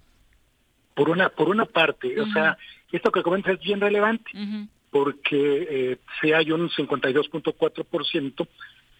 Por 0.93 1.09
una 1.09 1.29
por 1.29 1.49
una 1.49 1.65
parte, 1.65 2.19
o 2.19 2.27
sea, 2.27 2.57
esto 2.91 3.11
que 3.11 3.23
comentas 3.23 3.53
es 3.53 3.59
bien 3.61 3.79
relevante 3.79 4.31
Ujú. 4.33 4.67
porque 4.89 5.67
eh, 5.69 5.97
sí 6.19 6.33
hay 6.33 6.51
un 6.51 6.69
52.4% 6.69 8.47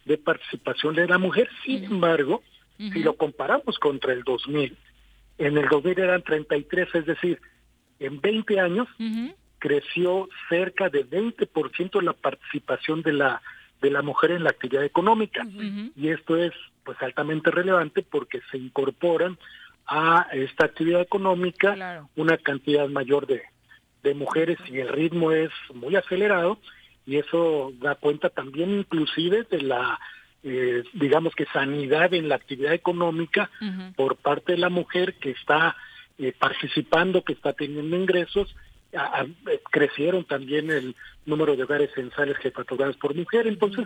de 0.04 0.18
participación 0.18 0.94
de 0.94 1.06
la 1.06 1.18
mujer. 1.18 1.48
Sin 1.64 1.84
embargo, 1.84 2.42
si 2.78 3.02
lo 3.02 3.14
comparamos 3.14 3.78
contra 3.78 4.12
el 4.12 4.22
2000, 4.22 4.76
en 5.38 5.58
el 5.58 5.68
2000 5.68 5.98
eran 5.98 6.22
33, 6.22 6.94
es 6.94 7.06
decir, 7.06 7.40
en 7.98 8.20
20 8.20 8.60
años 8.60 8.88
creció 9.58 10.28
cerca 10.48 10.88
de 10.88 11.06
20% 11.06 12.00
la 12.02 12.14
participación 12.14 13.02
de 13.02 13.12
la 13.12 13.42
de 13.80 13.90
la 13.90 14.02
mujer 14.02 14.32
en 14.32 14.44
la 14.44 14.50
actividad 14.50 14.84
económica. 14.84 15.46
Y 15.96 16.08
esto 16.08 16.36
es 16.36 16.52
pues 16.84 17.00
altamente 17.02 17.50
relevante 17.50 18.02
porque 18.02 18.40
se 18.50 18.58
incorporan 18.58 19.38
a 19.90 20.28
esta 20.32 20.66
actividad 20.66 21.00
económica 21.00 21.74
Claro. 21.74 22.08
una 22.16 22.38
cantidad 22.38 22.88
mayor 22.88 23.26
de, 23.26 23.42
de 24.04 24.14
mujeres 24.14 24.56
y 24.68 24.78
el 24.78 24.88
ritmo 24.88 25.32
es 25.32 25.50
muy 25.74 25.96
acelerado 25.96 26.58
y 27.06 27.16
eso 27.16 27.72
da 27.80 27.96
cuenta 27.96 28.28
también 28.30 28.70
inclusive 28.70 29.42
de 29.50 29.62
la 29.62 29.98
eh, 30.44 30.84
digamos 30.94 31.34
que 31.34 31.44
sanidad 31.46 32.14
en 32.14 32.28
la 32.28 32.36
actividad 32.36 32.72
económica 32.72 33.50
por 33.96 34.16
parte 34.16 34.52
de 34.52 34.58
la 34.58 34.68
mujer 34.70 35.14
que 35.14 35.30
está 35.32 35.76
eh, 36.18 36.32
participando, 36.38 37.22
que 37.24 37.32
está 37.34 37.52
teniendo 37.52 37.94
ingresos. 37.96 38.54
A- 38.96 39.20
a- 39.20 39.24
eh, 39.24 39.60
crecieron 39.70 40.24
también 40.24 40.70
el 40.70 40.94
número 41.26 41.56
de 41.56 41.64
hogares 41.64 41.90
censales 41.94 42.36
jefaturas 42.38 42.96
por 42.96 43.14
mujer. 43.14 43.46
Entonces, 43.48 43.84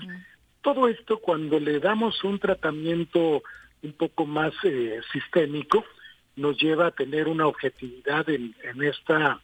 todo 0.63 0.87
esto 0.89 1.19
cuando 1.19 1.59
le 1.59 1.81
damos 1.81 2.23
un 2.25 2.39
tratamiento 2.39 3.43
un 3.85 3.93
poco 3.93 4.27
más 4.27 4.53
eh, 4.65 5.01
sistémico, 5.13 5.85
nos 6.37 6.57
lleva 6.59 6.89
a 6.89 6.91
tener 6.91 7.29
una 7.29 7.47
objetividad 7.47 8.29
en, 8.29 8.55
en 8.65 8.83
esta 8.83 9.39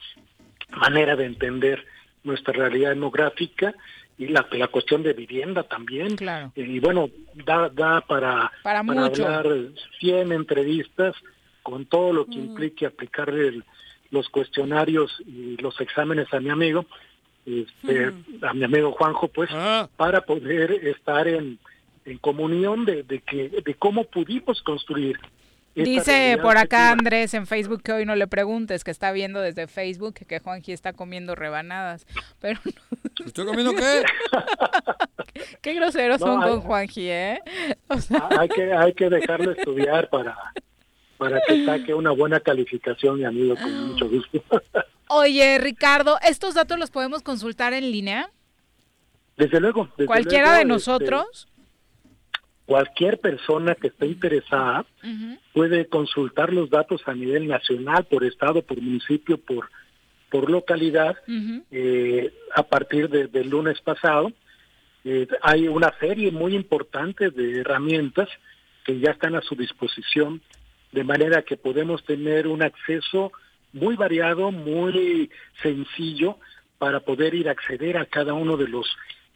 manera 0.70 1.14
de 1.16 1.26
entender 1.26 1.84
nuestra 2.24 2.52
realidad 2.52 2.90
demográfica 2.90 3.74
y 4.18 4.26
la, 4.28 4.46
la 4.52 4.68
cuestión 4.68 5.02
de 5.02 5.12
vivienda 5.12 5.62
también. 5.62 6.16
Claro. 6.16 6.52
Y 6.56 6.78
bueno, 6.80 7.08
da, 7.46 7.68
da 7.70 8.00
para, 8.02 8.50
Para 8.62 8.82
hablar 9.28 9.46
100 10.00 10.32
entrevistas 10.32 11.14
con 11.62 11.86
todo 11.86 12.12
lo 12.12 12.26
que 12.26 12.34
implique 12.36 12.86
aplicarle 12.86 13.48
el- 13.48 13.64
los 14.10 14.28
cuestionarios 14.28 15.22
y 15.24 15.56
los 15.58 15.80
exámenes 15.80 16.26
a 16.34 16.40
mi 16.40 16.50
amigo, 16.50 16.84
este, 17.46 18.12
a 18.42 18.52
mi 18.54 18.64
amigo 18.64 18.90
Juanjo, 18.92 19.28
pues, 19.28 19.48
para 19.96 20.22
poder 20.22 20.72
estar 20.72 21.28
en, 21.28 21.60
en 22.04 22.18
comunión 22.18 22.84
de, 22.84 23.02
de 23.02 23.20
que 23.20 23.48
de 23.64 23.74
cómo 23.74 24.04
pudimos 24.04 24.62
construir. 24.62 25.18
Dice 25.74 26.36
por 26.42 26.58
acá. 26.58 26.90
Andrés 26.90 27.32
en 27.34 27.46
Facebook 27.46 27.82
que 27.82 27.92
hoy 27.92 28.04
no 28.04 28.16
le 28.16 28.26
preguntes, 28.26 28.82
que 28.82 28.90
está 28.90 29.12
viendo 29.12 29.40
desde 29.40 29.68
Facebook 29.68 30.14
que 30.14 30.40
Juanji 30.40 30.72
está 30.72 30.92
comiendo 30.92 31.34
rebanadas. 31.36 32.06
Pero 32.40 32.60
¿Estoy 33.24 33.46
comiendo 33.46 33.72
qué? 33.74 34.02
qué 35.62 35.74
groseros 35.74 36.20
No, 36.20 36.26
son 36.26 36.42
hay- 36.42 36.50
con 36.50 36.60
Juanji, 36.62 37.08
¿eh? 37.08 37.40
O 37.88 37.98
sea, 37.98 38.28
hay 38.38 38.48
que 38.48 38.72
hay 38.72 38.92
que 38.94 39.08
dejarlo 39.08 39.52
estudiar 39.52 40.08
para 40.10 40.36
para 41.18 41.40
que 41.46 41.66
saque 41.66 41.92
una 41.94 42.12
buena 42.12 42.40
calificación 42.40 43.18
mi 43.18 43.24
amigo 43.26 43.54
con 43.54 43.88
mucho 43.88 44.08
gusto 44.08 44.42
Oye, 45.08 45.58
Ricardo, 45.58 46.18
¿estos 46.26 46.54
datos 46.54 46.78
los 46.78 46.90
podemos 46.90 47.22
consultar 47.22 47.74
en 47.74 47.90
línea? 47.92 48.30
desde 49.36 49.60
luego 49.60 49.88
desde 49.96 50.06
¿Cualquiera 50.06 50.44
luego, 50.44 50.54
de 50.56 50.60
este, 50.62 50.68
nosotros? 50.68 51.48
Cualquier 52.70 53.18
persona 53.18 53.74
que 53.74 53.88
esté 53.88 54.06
interesada 54.06 54.84
puede 55.52 55.86
consultar 55.88 56.52
los 56.52 56.70
datos 56.70 57.00
a 57.06 57.14
nivel 57.14 57.48
nacional 57.48 58.04
por 58.04 58.22
estado 58.22 58.62
por 58.62 58.80
municipio 58.80 59.38
por 59.38 59.68
por 60.30 60.48
localidad 60.48 61.16
eh, 61.72 62.32
a 62.54 62.62
partir 62.62 63.08
de- 63.08 63.26
del 63.26 63.48
lunes 63.50 63.80
pasado. 63.80 64.30
Eh, 65.04 65.26
hay 65.42 65.66
una 65.66 65.92
serie 65.98 66.30
muy 66.30 66.54
importante 66.54 67.30
de 67.30 67.58
herramientas 67.62 68.28
que 68.84 69.00
ya 69.00 69.10
están 69.10 69.34
a 69.34 69.40
su 69.48 69.56
disposición, 69.56 70.40
de 70.92 71.02
manera 71.02 71.42
que 71.42 71.56
podemos 71.56 72.04
tener 72.04 72.46
un 72.46 72.62
acceso 72.62 73.32
muy 73.72 73.96
variado, 73.96 74.52
muy 74.52 75.28
sencillo 75.64 76.36
para 76.78 77.00
poder 77.00 77.34
ir 77.34 77.48
a 77.48 77.52
acceder 77.58 77.96
a 77.96 78.06
cada 78.06 78.32
uno 78.34 78.56
de 78.56 78.68
los 78.68 78.86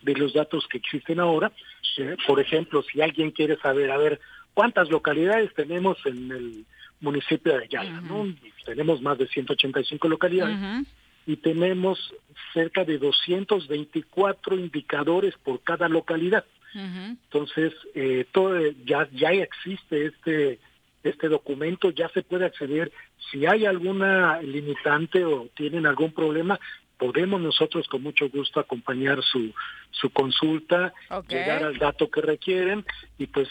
de 0.04 0.14
los 0.14 0.32
datos 0.32 0.66
que 0.68 0.78
existen 0.78 1.20
ahora. 1.20 1.52
Eh, 1.98 2.16
por 2.26 2.40
ejemplo, 2.40 2.82
si 2.82 3.00
alguien 3.00 3.30
quiere 3.30 3.56
saber, 3.56 3.90
a 3.90 3.96
ver, 3.96 4.20
cuántas 4.52 4.88
localidades 4.90 5.52
tenemos 5.54 5.98
en 6.06 6.30
el 6.30 6.64
municipio 7.00 7.52
de 7.52 7.64
Ayala, 7.64 8.00
¿no? 8.00 8.26
Tenemos 8.64 9.02
más 9.02 9.18
de 9.18 9.26
185 9.26 10.08
localidades 10.08 10.86
y 11.26 11.36
tenemos 11.36 12.14
cerca 12.52 12.84
de 12.84 12.98
224 12.98 14.56
indicadores 14.56 15.34
por 15.42 15.60
cada 15.62 15.88
localidad. 15.88 16.44
Entonces, 16.74 17.72
eh, 17.94 18.26
todo 18.32 18.58
ya 18.84 19.08
ya 19.12 19.30
existe 19.30 20.06
este 20.06 20.58
este 21.04 21.28
documento, 21.28 21.90
ya 21.90 22.08
se 22.08 22.22
puede 22.22 22.46
acceder. 22.46 22.90
Si 23.30 23.46
hay 23.46 23.66
alguna 23.66 24.40
limitante 24.40 25.24
o 25.24 25.48
tienen 25.54 25.86
algún 25.86 26.12
problema, 26.12 26.58
podemos 26.98 27.40
nosotros 27.40 27.86
con 27.88 28.02
mucho 28.02 28.28
gusto 28.28 28.60
acompañar 28.60 29.22
su 29.22 29.52
su 29.90 30.10
consulta, 30.10 30.92
llegar 31.28 31.62
al 31.64 31.78
dato 31.78 32.10
que 32.10 32.20
requieren. 32.20 32.84
Y 33.18 33.26
pues 33.28 33.48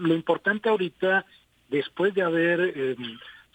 lo 0.00 0.14
importante 0.14 0.68
ahorita 0.68 1.24
después 1.68 2.12
de 2.14 2.22
haber 2.22 2.60
eh, 2.74 2.96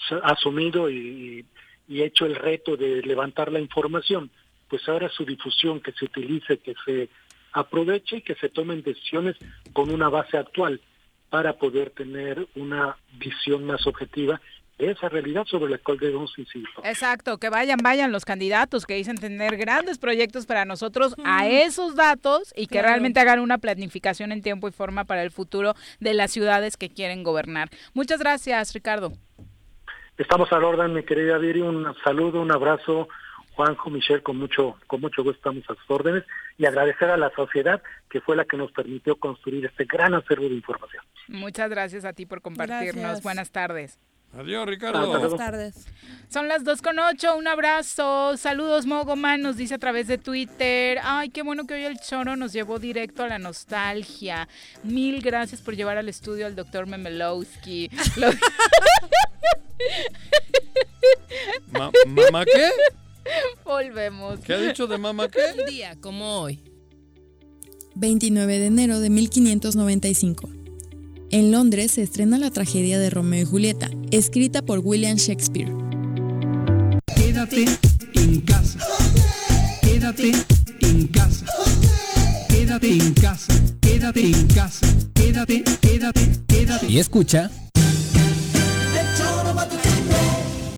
s- 0.09 0.19
asumido 0.23 0.89
y, 0.89 1.45
y 1.87 2.01
hecho 2.03 2.25
el 2.25 2.35
reto 2.35 2.77
de 2.77 3.01
levantar 3.01 3.51
la 3.51 3.59
información, 3.59 4.29
pues 4.69 4.87
ahora 4.87 5.09
su 5.09 5.25
difusión, 5.25 5.81
que 5.81 5.91
se 5.93 6.05
utilice, 6.05 6.59
que 6.59 6.75
se 6.85 7.09
aproveche 7.51 8.17
y 8.17 8.21
que 8.21 8.35
se 8.35 8.49
tomen 8.49 8.83
decisiones 8.83 9.35
con 9.73 9.89
una 9.91 10.07
base 10.09 10.37
actual 10.37 10.79
para 11.29 11.53
poder 11.57 11.89
tener 11.91 12.47
una 12.55 12.95
visión 13.13 13.65
más 13.65 13.85
objetiva 13.85 14.39
de 14.79 14.91
esa 14.91 15.09
realidad 15.09 15.43
sobre 15.45 15.69
la 15.69 15.77
cual 15.77 15.99
debemos 15.99 16.31
incidir. 16.39 16.65
Exacto, 16.83 17.37
que 17.37 17.49
vayan, 17.49 17.77
vayan 17.83 18.11
los 18.11 18.23
candidatos 18.25 18.85
que 18.85 18.95
dicen 18.95 19.17
tener 19.17 19.57
grandes 19.57 19.97
proyectos 19.99 20.45
para 20.45 20.63
nosotros 20.65 21.15
a 21.25 21.47
esos 21.47 21.95
datos 21.95 22.53
y 22.55 22.67
que 22.67 22.75
Claro. 22.79 22.87
realmente 22.87 23.19
hagan 23.19 23.39
una 23.39 23.57
planificación 23.57 24.31
en 24.31 24.41
tiempo 24.41 24.67
y 24.67 24.71
forma 24.71 25.03
para 25.03 25.21
el 25.21 25.31
futuro 25.31 25.75
de 25.99 26.13
las 26.13 26.31
ciudades 26.31 26.77
que 26.77 26.89
quieren 26.89 27.23
gobernar. 27.23 27.69
Muchas 27.93 28.19
gracias, 28.19 28.73
Ricardo. 28.73 29.11
Estamos 30.17 30.51
al 30.53 30.63
orden, 30.63 30.93
mi 30.93 31.03
querida 31.03 31.37
Viri, 31.37 31.61
un 31.61 31.93
saludo, 32.03 32.41
un 32.41 32.51
abrazo, 32.51 33.07
Juanjo, 33.51 33.89
Michelle, 33.89 34.21
con 34.23 34.37
mucho, 34.37 34.77
con 34.87 35.01
mucho 35.01 35.23
gusto 35.23 35.37
estamos 35.37 35.63
a 35.69 35.75
sus 35.75 35.91
órdenes 35.91 36.23
y 36.57 36.65
agradecer 36.65 37.09
a 37.09 37.17
la 37.17 37.29
sociedad 37.35 37.81
que 38.09 38.21
fue 38.21 38.35
la 38.37 38.45
que 38.45 38.55
nos 38.57 38.71
permitió 38.71 39.17
construir 39.17 39.65
este 39.65 39.83
gran 39.85 40.13
acervo 40.13 40.47
de 40.47 40.55
información. 40.55 41.03
Muchas 41.27 41.69
gracias 41.69 42.05
a 42.05 42.13
ti 42.13 42.25
por 42.25 42.41
compartirnos. 42.41 42.95
Gracias. 42.95 43.23
Buenas 43.23 43.51
tardes. 43.51 43.99
Adiós, 44.37 44.67
Ricardo. 44.67 45.07
Buenas 45.07 45.35
tardes. 45.35 45.75
Son 46.31 46.47
las 46.47 46.63
dos 46.63 46.81
con 46.83 46.99
ocho, 46.99 47.35
un 47.35 47.47
abrazo. 47.47 48.37
Saludos, 48.37 48.85
Mogoman, 48.85 49.41
nos 49.41 49.57
dice 49.57 49.73
a 49.73 49.79
través 49.79 50.05
de 50.07 50.19
Twitter. 50.19 50.99
Ay, 51.03 51.29
qué 51.29 51.41
bueno 51.41 51.65
que 51.65 51.73
hoy 51.73 51.83
el 51.85 51.99
choro 51.99 52.35
nos 52.35 52.53
llevó 52.53 52.77
directo 52.77 53.23
a 53.23 53.27
la 53.27 53.39
nostalgia. 53.39 54.47
Mil 54.83 55.21
gracias 55.21 55.61
por 55.61 55.75
llevar 55.75 55.97
al 55.97 56.07
estudio 56.09 56.45
al 56.45 56.55
doctor 56.55 56.85
Memelowski. 56.85 57.89
Lo- 58.17 58.29
Ma- 61.71 61.91
¿Mamá 62.05 62.45
qué? 62.45 62.69
Volvemos. 63.65 64.39
¿Qué 64.41 64.53
ha 64.53 64.59
dicho 64.59 64.87
de 64.87 64.97
mamá 64.97 65.27
qué? 65.29 65.39
Un 65.59 65.65
día 65.65 65.95
como 65.99 66.41
hoy. 66.41 66.59
29 67.95 68.59
de 68.59 68.65
enero 68.67 68.99
de 68.99 69.09
1595. 69.09 70.49
En 71.31 71.51
Londres 71.51 71.91
se 71.91 72.01
estrena 72.01 72.39
la 72.39 72.49
tragedia 72.49 72.97
de 72.97 73.11
Romeo 73.11 73.43
y 73.43 73.45
Julieta, 73.45 73.91
escrita 74.09 74.63
por 74.63 74.79
William 74.79 75.15
Shakespeare. 75.17 75.71
Quédate 77.15 77.65
en 78.15 78.41
casa. 78.41 78.79
Quédate 79.79 80.31
en 80.81 81.07
casa. 81.07 81.45
Quédate 82.47 82.91
en 82.91 83.13
casa. 83.13 83.53
Quédate 83.79 84.25
en 84.25 84.47
casa. 84.47 84.87
Quédate, 85.13 85.63
quédate, 85.81 86.21
quédate. 86.47 86.87
Y 86.87 86.97
escucha. 86.97 87.51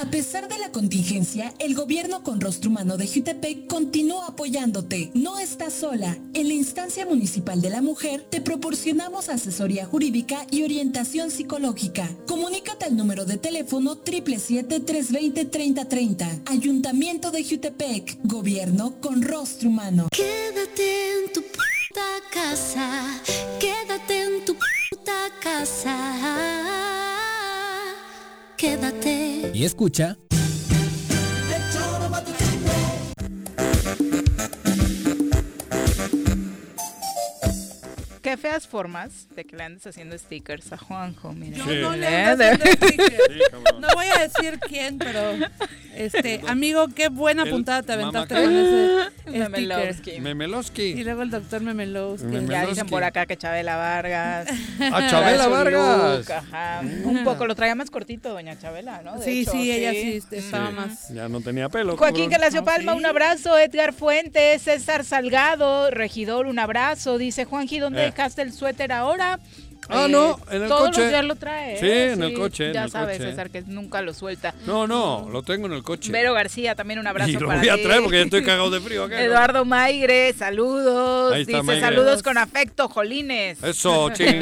A 0.00 0.06
pesar 0.06 0.48
de 0.48 0.56
la 0.56 0.72
contingencia, 0.72 1.52
el 1.58 1.74
gobierno 1.74 2.22
con 2.22 2.40
rostro 2.40 2.70
humano 2.70 2.96
de 2.96 3.06
Jutepec 3.06 3.66
continúa 3.66 4.28
apoyándote. 4.28 5.10
No 5.12 5.38
estás 5.38 5.74
sola. 5.74 6.16
En 6.32 6.48
la 6.48 6.54
instancia 6.54 7.04
municipal 7.04 7.60
de 7.60 7.68
la 7.68 7.82
mujer 7.82 8.24
te 8.30 8.40
proporcionamos 8.40 9.28
asesoría 9.28 9.84
jurídica 9.84 10.46
y 10.50 10.62
orientación 10.62 11.30
psicológica. 11.30 12.08
Comunícate 12.26 12.86
al 12.86 12.96
número 12.96 13.26
de 13.26 13.36
teléfono 13.36 14.02
777-320-3030. 14.02 16.44
Ayuntamiento 16.46 17.30
de 17.30 17.44
Jutepec. 17.44 18.20
Gobierno 18.24 18.94
con 19.02 19.20
rostro 19.20 19.68
humano. 19.68 20.08
Quédate 20.12 21.12
en 21.12 21.30
tu 21.30 21.42
puta 21.42 22.06
casa, 22.32 23.20
quédate 23.60 24.22
en 24.22 24.46
tu 24.46 24.54
puta 24.54 25.28
casa. 25.42 26.99
Quédate. 28.60 29.52
Y 29.54 29.64
escucha... 29.64 30.18
feas 38.40 38.66
formas 38.66 39.28
de 39.36 39.44
que 39.44 39.56
le 39.56 39.64
andes 39.64 39.86
haciendo 39.86 40.16
stickers 40.18 40.72
a 40.72 40.78
Juanjo, 40.78 41.32
mira. 41.32 41.58
No, 41.58 41.66
no 41.66 41.96
le 41.96 42.06
ando 42.06 42.44
haciendo 42.44 42.64
stickers. 42.86 43.52
No 43.80 43.88
voy 43.94 44.06
a 44.06 44.20
decir 44.26 44.58
quién, 44.66 44.98
pero 44.98 45.20
este 45.94 46.40
amigo, 46.46 46.86
qué 46.94 47.08
buena 47.08 47.42
El 47.44 47.50
puntada 47.50 47.82
te 47.82 47.92
aventaste 47.92 48.34
mamá- 48.34 48.44
con 48.44 48.56
ese 48.56 49.38
Memelowski. 49.38 50.20
Memelowski. 50.20 50.82
Y 50.82 51.04
luego 51.04 51.22
el 51.22 51.30
doctor 51.30 51.60
Memelowski. 51.62 52.46
Ya 52.48 52.66
dicen 52.66 52.86
por 52.86 53.04
acá 53.04 53.26
que 53.26 53.36
Chabela 53.36 53.76
Vargas. 53.76 54.48
Ah, 54.92 55.06
Chabela 55.10 55.46
Vargas. 55.48 56.18
look, 56.18 56.32
ajá. 56.32 56.80
Un 57.04 57.22
poco, 57.22 57.46
lo 57.46 57.54
traía 57.54 57.74
más 57.74 57.90
cortito, 57.90 58.30
doña 58.30 58.58
Chabela, 58.58 59.02
¿no? 59.02 59.18
De 59.18 59.24
Sí, 59.24 59.42
hecho, 59.42 59.52
sí, 59.52 59.70
ella 59.70 59.92
sí 59.92 60.22
estaba 60.32 60.68
Sí, 60.68 60.74
más. 60.74 61.08
Ya 61.10 61.28
no 61.28 61.40
tenía 61.42 61.68
pelo. 61.68 61.96
Joaquín 61.96 62.24
cabrón. 62.30 62.40
Galacio 62.40 62.64
Palma, 62.64 62.94
un 62.94 63.04
abrazo. 63.06 63.58
Edgar 63.58 63.92
Fuentes, 63.92 64.62
César 64.62 65.04
Salgado, 65.04 65.90
regidor, 65.90 66.46
un 66.46 66.58
abrazo. 66.58 67.18
Dice 67.18 67.44
Juanji, 67.44 67.78
¿dónde 67.78 68.06
Eh. 68.06 68.12
Dejaste 68.30 68.42
el 68.42 68.52
suéter 68.52 68.92
ahora? 68.92 69.40
Ah, 69.90 70.06
Eh, 70.06 70.08
no, 70.08 70.38
en 70.50 70.62
el 70.62 70.68
todos 70.68 70.88
coche. 70.88 71.00
los 71.00 71.08
días 71.10 71.24
lo 71.24 71.34
trae. 71.36 71.76
Sí, 71.78 71.86
¿eh? 71.86 72.12
en 72.12 72.22
el 72.22 72.34
coche, 72.34 72.68
en 72.68 72.72
Ya 72.74 72.84
el 72.84 72.90
sabes, 72.90 73.18
coche. 73.18 73.30
César, 73.30 73.50
que 73.50 73.62
nunca 73.62 74.02
lo 74.02 74.14
suelta. 74.14 74.54
No, 74.66 74.86
no, 74.86 75.28
lo 75.30 75.42
tengo 75.42 75.66
en 75.66 75.72
el 75.72 75.82
coche. 75.82 76.12
Vero 76.12 76.32
García, 76.34 76.74
también 76.74 76.98
un 77.00 77.06
abrazo 77.06 77.30
y 77.30 77.34
lo 77.34 77.46
para 77.46 77.58
voy 77.60 77.68
a 77.68 77.76
ti. 77.76 77.82
traer 77.82 78.02
porque 78.02 78.18
ya 78.18 78.24
estoy 78.24 78.42
cagado 78.44 78.70
de 78.70 78.80
frío. 78.86 79.04
acá, 79.04 79.16
¿no? 79.16 79.20
Eduardo 79.22 79.64
Maigre, 79.64 80.32
saludos. 80.32 81.32
Ahí 81.34 81.42
está, 81.42 81.52
Dice 81.52 81.62
Maigre. 81.64 81.84
saludos 81.86 82.22
con 82.22 82.38
afecto, 82.38 82.88
Jolines. 82.88 83.62
Eso, 83.62 84.10
ching. 84.14 84.40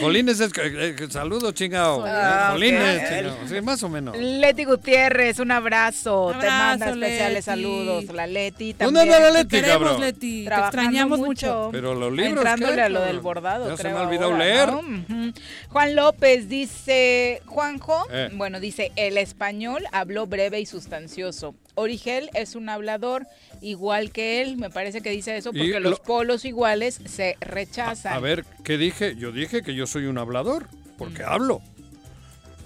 Jolines 0.00 0.40
es. 0.40 0.52
eh, 0.58 0.96
saludos, 1.10 1.54
chingado. 1.54 2.04
Ah, 2.06 2.50
Jolines, 2.52 3.02
ok. 3.02 3.08
chingado. 3.08 3.36
Sí, 3.48 3.60
más 3.60 3.82
o 3.82 3.88
menos. 3.88 4.16
Leti 4.16 4.64
Gutiérrez, 4.64 5.38
un 5.38 5.50
abrazo. 5.50 6.32
Te 6.40 6.46
manda 6.48 6.90
especiales 6.90 7.32
Leti. 7.34 7.42
saludos. 7.42 8.04
La 8.14 8.26
Leti 8.26 8.72
¿Dónde 8.72 9.00
también. 9.00 9.14
anda 9.16 9.30
la 9.30 9.38
Leti, 9.42 9.60
cabrón? 9.62 10.00
Leti. 10.00 10.44
Te 10.48 10.54
extrañamos 10.54 11.18
mucho. 11.18 11.34
mucho. 11.46 11.68
Pero 11.72 11.94
los 11.94 12.12
libros. 12.12 12.36
Entrándole 12.38 12.74
¿qué, 12.76 12.80
a 12.82 12.88
lo 12.88 13.00
del 13.02 13.20
bordado, 13.20 13.68
Ya 13.70 13.76
se 13.76 13.84
me 13.84 13.90
ha 13.98 14.02
olvidado 14.02 14.32
ahora, 14.32 14.44
Juan 15.68 15.94
López 15.96 16.48
dice, 16.48 17.42
Juanjo, 17.46 18.06
Eh. 18.12 18.30
bueno, 18.34 18.60
dice, 18.60 18.92
el 18.96 19.18
español 19.18 19.84
habló 19.92 20.26
breve 20.26 20.60
y 20.60 20.66
sustancioso. 20.66 21.54
Origel 21.74 22.30
es 22.34 22.54
un 22.54 22.68
hablador 22.68 23.26
igual 23.60 24.10
que 24.12 24.42
él, 24.42 24.56
me 24.56 24.70
parece 24.70 25.00
que 25.00 25.10
dice 25.10 25.36
eso 25.36 25.52
porque 25.52 25.80
lo- 25.80 25.90
los 25.90 26.00
polos 26.00 26.44
iguales 26.44 27.00
se 27.06 27.36
rechazan. 27.40 28.12
A 28.14 28.20
ver, 28.20 28.44
¿qué 28.62 28.78
dije? 28.78 29.16
Yo 29.16 29.32
dije 29.32 29.62
que 29.62 29.74
yo 29.74 29.86
soy 29.86 30.04
un 30.06 30.18
hablador, 30.18 30.68
porque 30.98 31.22
hablo. 31.24 31.60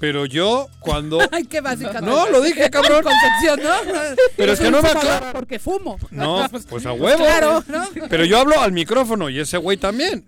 Pero 0.00 0.26
yo, 0.26 0.68
cuando. 0.78 1.18
Ay, 1.32 1.44
qué 1.46 1.60
básica. 1.60 2.00
No, 2.00 2.28
lo 2.30 2.40
dije, 2.40 2.70
cabrón. 2.70 3.02
Concepción, 3.02 3.60
¿no? 3.64 4.14
Pero 4.36 4.52
es 4.52 4.60
que 4.60 4.70
no 4.70 4.80
me 4.80 4.88
aclara- 4.90 5.32
Porque 5.32 5.58
fumo. 5.58 5.98
No, 6.12 6.46
pues 6.68 6.86
a 6.86 6.92
huevo. 6.92 7.18
Claro, 7.18 7.64
¿no? 7.66 7.84
Pero 8.08 8.24
yo 8.24 8.38
hablo 8.38 8.60
al 8.60 8.70
micrófono 8.70 9.28
y 9.28 9.40
ese 9.40 9.56
güey 9.56 9.76
también. 9.76 10.24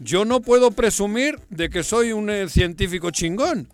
Yo 0.00 0.24
no 0.24 0.40
puedo 0.40 0.70
presumir 0.72 1.38
de 1.50 1.70
que 1.70 1.82
soy 1.84 2.12
un 2.12 2.28
eh, 2.30 2.48
científico 2.48 3.10
chingón. 3.10 3.68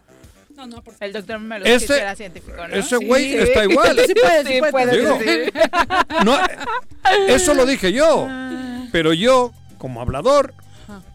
No, 0.55 0.67
no, 0.67 0.83
por 0.83 0.95
El 1.01 1.13
doctor 1.15 1.39
Memelowski 1.39 1.73
Ese- 1.85 2.01
era 2.01 2.15
científico, 2.15 2.57
¿no? 2.69 2.75
ese 2.75 2.97
güey 2.97 3.35
está 3.35 3.65
igual. 3.65 3.99
Sí 4.07 4.13
puede, 4.15 4.45
sí 4.47 4.53
Sí, 4.55 4.61
puede. 4.71 4.99
Digo. 4.99 5.19
No, 6.25 6.37
eso 7.29 7.55
lo 7.55 7.65
dije 7.65 7.93
yo. 7.93 8.29
Pero 8.93 9.13
yo, 9.15 9.53
como 9.79 10.01
hablador, 10.03 10.53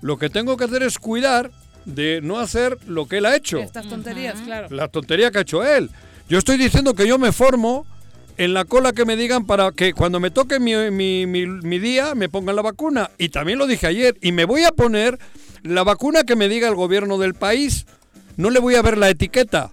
lo 0.01 0.17
que 0.17 0.29
tengo 0.29 0.57
que 0.57 0.63
hacer 0.63 0.81
es 0.83 0.97
cuidar 0.97 1.51
de 1.85 2.21
no 2.23 2.39
hacer 2.39 2.79
lo 2.87 3.07
que 3.07 3.17
él 3.19 3.25
ha 3.27 3.35
hecho. 3.35 3.59
Estas 3.59 3.87
tonterías, 3.87 4.41
claro. 4.41 4.67
La 4.71 4.87
tontería 4.87 5.29
que 5.29 5.37
ha 5.37 5.41
hecho 5.41 5.63
él. 5.63 5.91
Yo 6.27 6.39
estoy 6.39 6.57
diciendo 6.57 6.95
que 6.95 7.07
yo 7.07 7.19
me 7.19 7.31
formo 7.31 7.85
en 8.37 8.53
la 8.53 8.65
cola 8.65 8.93
que 8.93 9.05
me 9.05 9.15
digan 9.15 9.45
para 9.45 9.71
que 9.71 9.93
cuando 9.93 10.19
me 10.19 10.31
toque 10.31 10.59
mi, 10.59 10.75
mi- 10.91 11.25
mi- 11.25 11.45
mi 11.45 11.79
día 11.79 12.15
me 12.15 12.29
pongan 12.29 12.55
la 12.55 12.61
vacuna. 12.61 13.09
Y 13.17 13.29
también 13.29 13.57
lo 13.59 13.67
dije 13.67 13.87
ayer. 13.87 14.17
Y 14.21 14.31
me 14.31 14.45
voy 14.45 14.63
a 14.63 14.71
poner 14.71 15.17
la 15.63 15.83
vacuna 15.83 16.23
que 16.23 16.35
me 16.35 16.47
diga 16.49 16.67
el 16.67 16.75
gobierno 16.75 17.17
del 17.17 17.33
país. 17.33 17.85
No 18.37 18.49
le 18.49 18.59
voy 18.59 18.75
a 18.75 18.81
ver 18.81 18.97
la 18.97 19.09
etiqueta. 19.09 19.71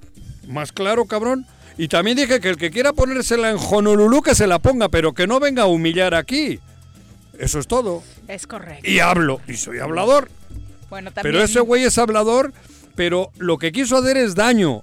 Más 0.48 0.72
claro, 0.72 1.04
cabrón. 1.06 1.46
Y 1.78 1.88
también 1.88 2.16
dije 2.16 2.38
que 2.40 2.50
el 2.50 2.56
que 2.56 2.70
quiera 2.70 2.92
ponérsela 2.92 3.50
en 3.50 3.56
Honolulu 3.58 4.22
que 4.22 4.34
se 4.34 4.46
la 4.46 4.58
ponga, 4.58 4.88
pero 4.88 5.14
que 5.14 5.26
no 5.26 5.40
venga 5.40 5.62
a 5.62 5.66
humillar 5.66 6.14
aquí. 6.14 6.60
Eso 7.38 7.58
es 7.58 7.66
todo. 7.66 8.02
Es 8.28 8.46
correcto. 8.46 8.88
Y 8.88 9.00
hablo. 9.00 9.40
Y 9.48 9.54
soy 9.54 9.78
hablador. 9.78 10.28
Bueno, 10.90 11.10
también... 11.10 11.32
Pero 11.34 11.44
ese 11.44 11.60
güey 11.60 11.82
es 11.84 11.96
hablador, 11.98 12.52
pero 12.94 13.30
lo 13.38 13.56
que 13.58 13.72
quiso 13.72 13.96
hacer 13.96 14.18
es 14.18 14.34
daño. 14.34 14.82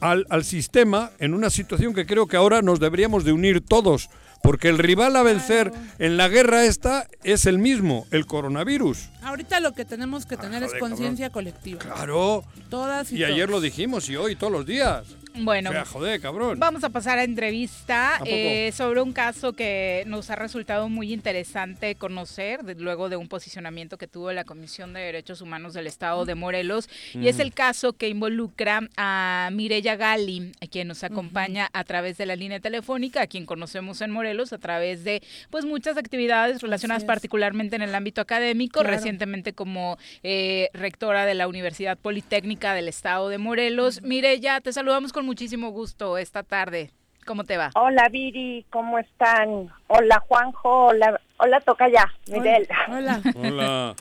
Al, 0.00 0.26
al 0.30 0.44
sistema 0.44 1.10
en 1.18 1.34
una 1.34 1.50
situación 1.50 1.94
que 1.94 2.06
creo 2.06 2.26
que 2.26 2.36
ahora 2.36 2.62
nos 2.62 2.80
deberíamos 2.80 3.24
de 3.24 3.32
unir 3.32 3.60
todos, 3.60 4.10
porque 4.42 4.68
el 4.68 4.78
rival 4.78 5.16
a 5.16 5.22
vencer 5.22 5.72
en 5.98 6.16
la 6.16 6.28
guerra 6.28 6.64
esta 6.64 7.08
es 7.24 7.46
el 7.46 7.58
mismo, 7.58 8.06
el 8.10 8.26
coronavirus. 8.26 9.08
Ahorita 9.22 9.60
lo 9.60 9.72
que 9.72 9.84
tenemos 9.84 10.26
que 10.26 10.36
tener 10.36 10.62
es 10.62 10.70
joder, 10.70 10.80
conciencia 10.80 11.30
colectiva. 11.30 11.80
Claro. 11.80 12.44
Todas 12.70 13.12
y, 13.12 13.16
Y 13.18 13.24
ayer 13.24 13.48
lo 13.48 13.60
dijimos 13.60 14.08
y 14.08 14.16
hoy 14.16 14.36
todos 14.36 14.52
los 14.52 14.66
días. 14.66 15.04
Bueno, 15.34 15.70
O 15.70 15.72
sea, 15.72 15.84
joder, 15.84 16.20
cabrón. 16.20 16.58
Vamos 16.58 16.82
a 16.84 16.88
pasar 16.90 17.18
a 17.18 17.24
entrevista 17.24 18.20
eh, 18.24 18.72
sobre 18.72 19.00
un 19.02 19.12
caso 19.12 19.52
que 19.52 20.04
nos 20.06 20.30
ha 20.30 20.36
resultado 20.36 20.88
muy 20.88 21.12
interesante 21.12 21.94
conocer 21.94 22.64
de- 22.64 22.74
luego 22.74 23.08
de 23.08 23.16
un 23.16 23.28
posicionamiento 23.28 23.98
que 23.98 24.06
tuvo 24.06 24.32
la 24.32 24.44
Comisión 24.44 24.92
de 24.92 25.00
Derechos 25.00 25.40
Humanos 25.40 25.74
del 25.74 25.86
Estado 25.86 26.24
de 26.24 26.34
Morelos 26.34 26.88
y 27.14 27.28
es 27.28 27.36
Mm. 27.36 27.40
el 27.40 27.54
caso 27.54 27.92
que 27.92 28.08
involucra 28.08 28.80
a 28.96 29.50
Mireya 29.52 29.96
Gali, 29.96 30.52
a 30.60 30.66
quien 30.66 30.88
nos 30.88 31.04
acompaña 31.04 31.68
a 31.72 31.84
través 31.84 32.18
de 32.18 32.26
la 32.26 32.36
línea 32.36 32.60
telefónica, 32.60 33.22
a 33.22 33.26
quien 33.26 33.46
conocemos 33.46 34.00
en 34.00 34.10
Morelos 34.10 34.52
a 34.52 34.58
través 34.58 35.04
de 35.04 35.22
pues 35.50 35.64
muchas 35.64 35.96
actividades 35.96 36.60
relacionadas 36.62 37.04
particularmente 37.04 37.76
en 37.76 37.82
el 37.82 37.94
ámbito 37.94 38.20
académico, 38.20 38.80
Claro. 38.80 38.96
recientemente 38.96 39.52
como 39.52 39.98
eh, 40.22 40.68
rectora 40.72 41.26
de 41.26 41.34
la 41.34 41.48
Universidad 41.48 41.96
Politécnica 41.98 42.74
del 42.74 42.88
Estado 42.88 43.28
de 43.28 43.38
Morelos. 43.38 44.02
Mireya, 44.02 44.60
te 44.60 44.72
saludamos 44.72 45.12
con 45.12 45.17
muchísimo 45.22 45.70
gusto 45.70 46.18
esta 46.18 46.42
tarde. 46.42 46.90
¿Cómo 47.26 47.44
te 47.44 47.56
va? 47.58 47.70
Hola 47.74 48.08
Viri, 48.10 48.64
¿cómo 48.70 48.98
están? 48.98 49.68
Hola 49.88 50.18
Juanjo, 50.26 50.86
hola, 50.86 51.20
hola 51.36 51.60
Tocaya, 51.60 52.06
Miguel. 52.28 52.66
Hola. 52.88 53.20
Hola, 53.36 53.94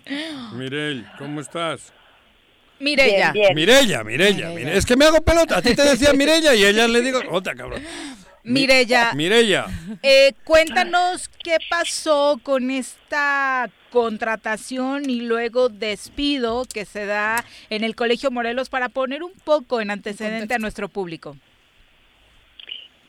Mirel, 0.54 1.06
¿cómo 1.18 1.42
estás? 1.42 1.92
Mirella, 2.80 3.34
Mirella, 3.54 4.04
Mire- 4.04 4.78
Es 4.78 4.86
que 4.86 4.96
me 4.96 5.06
hago 5.06 5.22
pelota. 5.22 5.58
A 5.58 5.62
ti 5.62 5.76
te 5.76 5.82
decía 5.84 6.14
Mirella 6.14 6.54
y 6.56 6.64
ella 6.64 6.88
le 6.88 7.02
digo, 7.02 7.20
otra 7.32 7.56
cabrón. 7.56 7.82
Mireya, 8.44 9.14
Mirella. 9.14 9.66
eh, 10.04 10.34
cuéntanos 10.44 11.30
qué 11.44 11.58
pasó 11.70 12.40
con 12.44 12.72
esta 12.72 13.70
contratación 13.92 15.10
y 15.10 15.22
luego 15.22 15.70
despido 15.70 16.66
que 16.66 16.86
se 16.86 17.06
da 17.06 17.44
en 17.70 17.84
el 17.84 17.96
Colegio 17.96 18.32
Morelos 18.32 18.70
para 18.70 18.90
poner 18.90 19.24
un 19.24 19.34
poco 19.44 19.82
en 19.82 19.92
antecedente 19.92 20.54
a 20.54 20.60
nuestro 20.60 20.88
público. 20.90 21.36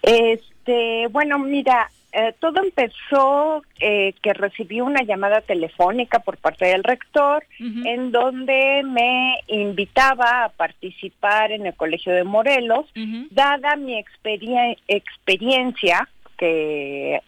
Este, 0.02 1.06
bueno, 1.09 1.38
mira, 1.38 1.90
eh, 2.19 2.35
todo 2.40 2.62
empezó 2.62 3.62
eh, 3.78 4.12
que 4.23 4.32
recibí 4.35 4.81
una 4.81 5.03
llamada 5.03 5.40
telefónica 5.40 6.19
por 6.19 6.36
parte 6.36 6.65
del 6.66 6.82
rector 6.82 7.45
en 7.86 8.11
donde 8.11 8.82
me 8.85 9.39
invitaba 9.47 10.45
a 10.45 10.49
participar 10.49 11.53
en 11.53 11.66
el 11.66 11.74
Colegio 11.74 12.12
de 12.12 12.24
Morelos, 12.24 12.86
dada 13.31 13.77
mi 13.77 13.95
experie- 14.03 14.78
experiencia 14.89 16.09
que, 16.36 17.20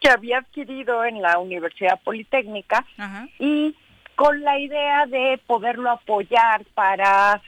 que 0.00 0.08
había 0.08 0.38
adquirido 0.38 1.04
en 1.04 1.20
la 1.20 1.38
Universidad 1.38 2.00
Politécnica 2.02 2.84
y 3.38 3.74
con 4.14 4.40
la 4.42 4.58
idea 4.58 5.06
de 5.06 5.38
poderlo 5.46 5.90
apoyar 5.90 6.64
para 6.74 7.40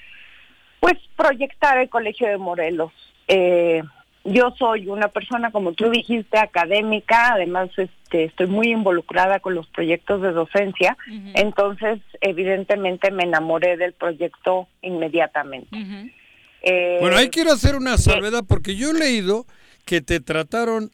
pues 0.78 0.98
proyectar 1.16 1.78
el 1.78 1.88
Colegio 1.88 2.28
de 2.28 2.38
Morelos. 2.38 2.92
Eh, 3.28 3.82
yo 4.24 4.54
soy 4.58 4.88
una 4.88 5.08
persona, 5.08 5.50
como 5.50 5.72
tú 5.72 5.90
dijiste, 5.90 6.38
académica, 6.38 7.32
además 7.32 7.70
este, 7.76 8.24
estoy 8.24 8.46
muy 8.46 8.70
involucrada 8.70 9.40
con 9.40 9.54
los 9.54 9.66
proyectos 9.68 10.20
de 10.22 10.32
docencia, 10.32 10.96
entonces 11.34 12.00
evidentemente 12.20 13.10
me 13.10 13.24
enamoré 13.24 13.76
del 13.76 13.92
proyecto 13.92 14.68
inmediatamente. 14.82 15.68
Eh, 16.62 16.98
Bueno, 17.00 17.16
ahí 17.16 17.30
quiero 17.30 17.52
hacer 17.52 17.74
una 17.74 17.96
salvedad 17.96 18.44
porque 18.46 18.76
yo 18.76 18.90
he 18.90 18.94
leído 18.94 19.46
que 19.86 20.00
te 20.02 20.20
trataron 20.20 20.90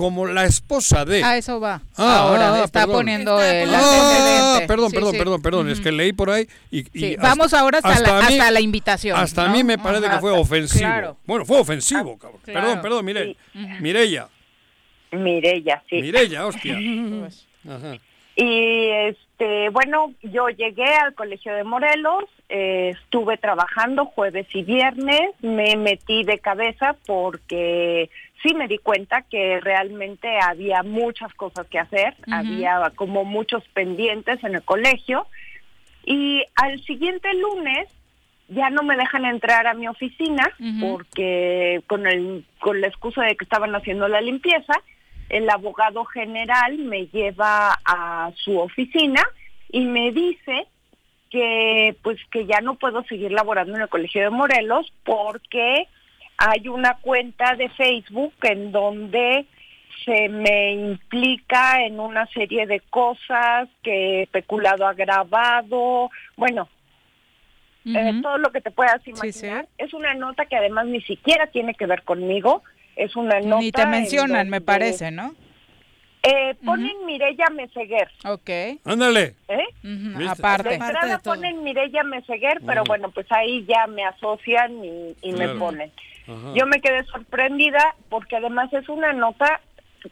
como 0.00 0.26
la 0.26 0.46
esposa 0.46 1.04
de. 1.04 1.22
A 1.22 1.36
eso 1.36 1.60
va. 1.60 1.82
Ah, 1.96 2.20
Ahora 2.20 2.54
ah, 2.54 2.64
está 2.64 2.80
perdón. 2.80 2.96
poniendo 2.96 3.38
el 3.42 3.68
Ah, 3.74 4.60
perdón, 4.66 4.90
Sí, 4.90 4.96
perdón, 4.96 5.12
sí. 5.12 5.18
perdón, 5.18 5.42
perdón. 5.42 5.68
Es 5.68 5.78
que 5.80 5.92
leí 5.92 6.14
por 6.14 6.30
ahí 6.30 6.48
y. 6.70 6.78
y 6.80 6.84
Sí, 6.98 7.14
hasta- 7.16 7.28
Vamos 7.28 7.52
ahora 7.52 7.78
hasta, 7.82 8.00
la, 8.00 8.18
a 8.18 8.28
mí- 8.30 8.38
hasta 8.38 8.50
la 8.50 8.60
invitación. 8.60 9.18
Hasta 9.18 9.44
a 9.44 9.48
mí 9.50 9.62
me 9.62 9.76
parece 9.76 10.06
Ajá. 10.06 10.14
que 10.16 10.20
fue 10.22 10.30
ofensivo. 10.32 10.80
Claro. 10.88 11.16
Bueno, 11.26 11.44
fue 11.44 11.60
ofensivo, 11.60 12.16
cabrón. 12.18 12.40
claro. 12.44 12.60
Perdón, 12.60 12.80
perdón, 12.82 13.04
Mire, 13.04 13.36
Mireya. 13.80 14.28
Mirella, 15.12 15.82
sí. 15.90 16.00
Mirella, 16.00 16.46
hostia. 16.46 16.78
Ajá. 17.68 17.98
Y 18.36 18.88
este, 19.08 19.68
bueno, 19.70 20.14
yo 20.22 20.48
llegué 20.48 20.94
al 20.94 21.14
Colegio 21.14 21.52
de 21.54 21.64
Morelos, 21.64 22.24
eh, 22.48 22.92
estuve 22.94 23.36
trabajando 23.36 24.06
jueves 24.06 24.46
y 24.54 24.62
viernes, 24.62 25.20
me 25.42 25.76
metí 25.76 26.22
de 26.24 26.38
cabeza 26.38 26.96
porque 27.06 28.08
sí 28.42 28.54
me 28.54 28.68
di 28.68 28.78
cuenta 28.78 29.22
que 29.22 29.60
realmente 29.60 30.38
había 30.40 30.82
muchas 30.82 31.32
cosas 31.34 31.66
que 31.66 31.78
hacer, 31.78 32.14
había 32.30 32.90
como 32.94 33.24
muchos 33.24 33.62
pendientes 33.74 34.42
en 34.44 34.54
el 34.54 34.62
colegio 34.62 35.26
y 36.04 36.42
al 36.56 36.82
siguiente 36.84 37.32
lunes 37.34 37.88
ya 38.48 38.70
no 38.70 38.82
me 38.82 38.96
dejan 38.96 39.24
entrar 39.26 39.66
a 39.66 39.74
mi 39.74 39.86
oficina 39.86 40.50
porque 40.80 41.82
con 41.86 42.06
el 42.06 42.44
con 42.58 42.80
la 42.80 42.88
excusa 42.88 43.22
de 43.22 43.36
que 43.36 43.44
estaban 43.44 43.74
haciendo 43.74 44.08
la 44.08 44.20
limpieza, 44.20 44.74
el 45.28 45.48
abogado 45.48 46.04
general 46.04 46.78
me 46.78 47.06
lleva 47.06 47.78
a 47.84 48.32
su 48.36 48.58
oficina 48.58 49.22
y 49.70 49.82
me 49.82 50.10
dice 50.10 50.66
que 51.30 51.96
pues 52.02 52.18
que 52.32 52.46
ya 52.46 52.60
no 52.60 52.74
puedo 52.74 53.04
seguir 53.04 53.30
laborando 53.30 53.76
en 53.76 53.82
el 53.82 53.88
Colegio 53.88 54.22
de 54.22 54.30
Morelos 54.30 54.92
porque 55.04 55.86
hay 56.42 56.68
una 56.68 56.94
cuenta 57.02 57.54
de 57.54 57.68
Facebook 57.68 58.32
en 58.42 58.72
donde 58.72 59.44
se 60.06 60.30
me 60.30 60.72
implica 60.72 61.84
en 61.84 62.00
una 62.00 62.26
serie 62.28 62.66
de 62.66 62.80
cosas 62.80 63.68
que 63.82 64.26
peculado 64.32 64.86
agravado, 64.86 66.10
bueno, 66.38 66.66
eh, 67.84 68.20
todo 68.22 68.38
lo 68.38 68.50
que 68.52 68.62
te 68.62 68.70
puedas 68.70 69.06
imaginar. 69.06 69.68
Es 69.76 69.92
una 69.92 70.14
nota 70.14 70.46
que 70.46 70.56
además 70.56 70.86
ni 70.86 71.02
siquiera 71.02 71.46
tiene 71.48 71.74
que 71.74 71.84
ver 71.84 72.04
conmigo, 72.04 72.62
es 72.96 73.14
una 73.16 73.38
nota 73.40 73.60
Ni 73.60 73.70
te 73.70 73.82
en 73.82 73.90
mencionan, 73.90 74.48
me 74.48 74.62
parece, 74.62 75.10
¿no? 75.10 75.34
Eh, 76.22 76.54
ponen 76.64 77.04
Mirella 77.04 77.48
Meseguer. 77.50 78.10
Ok. 78.24 78.50
Ándale. 78.84 79.34
¿Eh? 79.48 80.26
Aparte. 80.26 80.70
De 80.70 80.74
entrada 80.76 81.18
ponen 81.18 81.62
Mirella 81.62 82.02
Meseguer, 82.02 82.60
pero 82.66 82.82
Ujú. 82.82 82.88
bueno, 82.88 83.10
pues 83.10 83.26
ahí 83.30 83.66
ya 83.66 83.86
me 83.86 84.04
asocian 84.04 84.82
y, 84.82 85.16
y 85.22 85.32
me 85.32 85.48
ponen. 85.50 85.92
Ajá. 86.30 86.52
Yo 86.54 86.66
me 86.66 86.80
quedé 86.80 87.04
sorprendida 87.04 87.94
porque 88.08 88.36
además 88.36 88.72
es 88.72 88.88
una 88.88 89.12
nota 89.12 89.60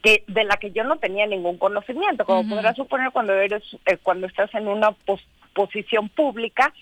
que 0.03 0.25
de 0.27 0.45
la 0.45 0.57
que 0.57 0.71
yo 0.73 0.85
no 0.85 0.97
tenía 0.97 1.27
ningún 1.27 1.57
conocimiento. 1.59 2.25
Como 2.25 2.41
Ujú. 2.41 2.51
podrás 2.51 2.77
suponer 2.77 3.11
cuando 3.11 3.33
eres 3.35 3.63
eh, 3.87 3.97
cuando 4.03 4.27
estás 4.27 4.53
en 4.55 4.69
una 4.69 4.91
pos- 4.93 5.27
posición 5.55 6.09
pública, 6.11 6.73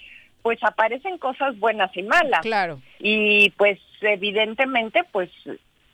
pues 0.43 0.59
aparecen 0.63 1.19
cosas 1.19 1.59
buenas 1.59 1.97
y 1.97 2.03
malas. 2.03 2.41
Claro. 2.43 2.81
Y 2.99 3.51
pues 3.51 3.79
evidentemente 4.01 5.03
pues 5.13 5.31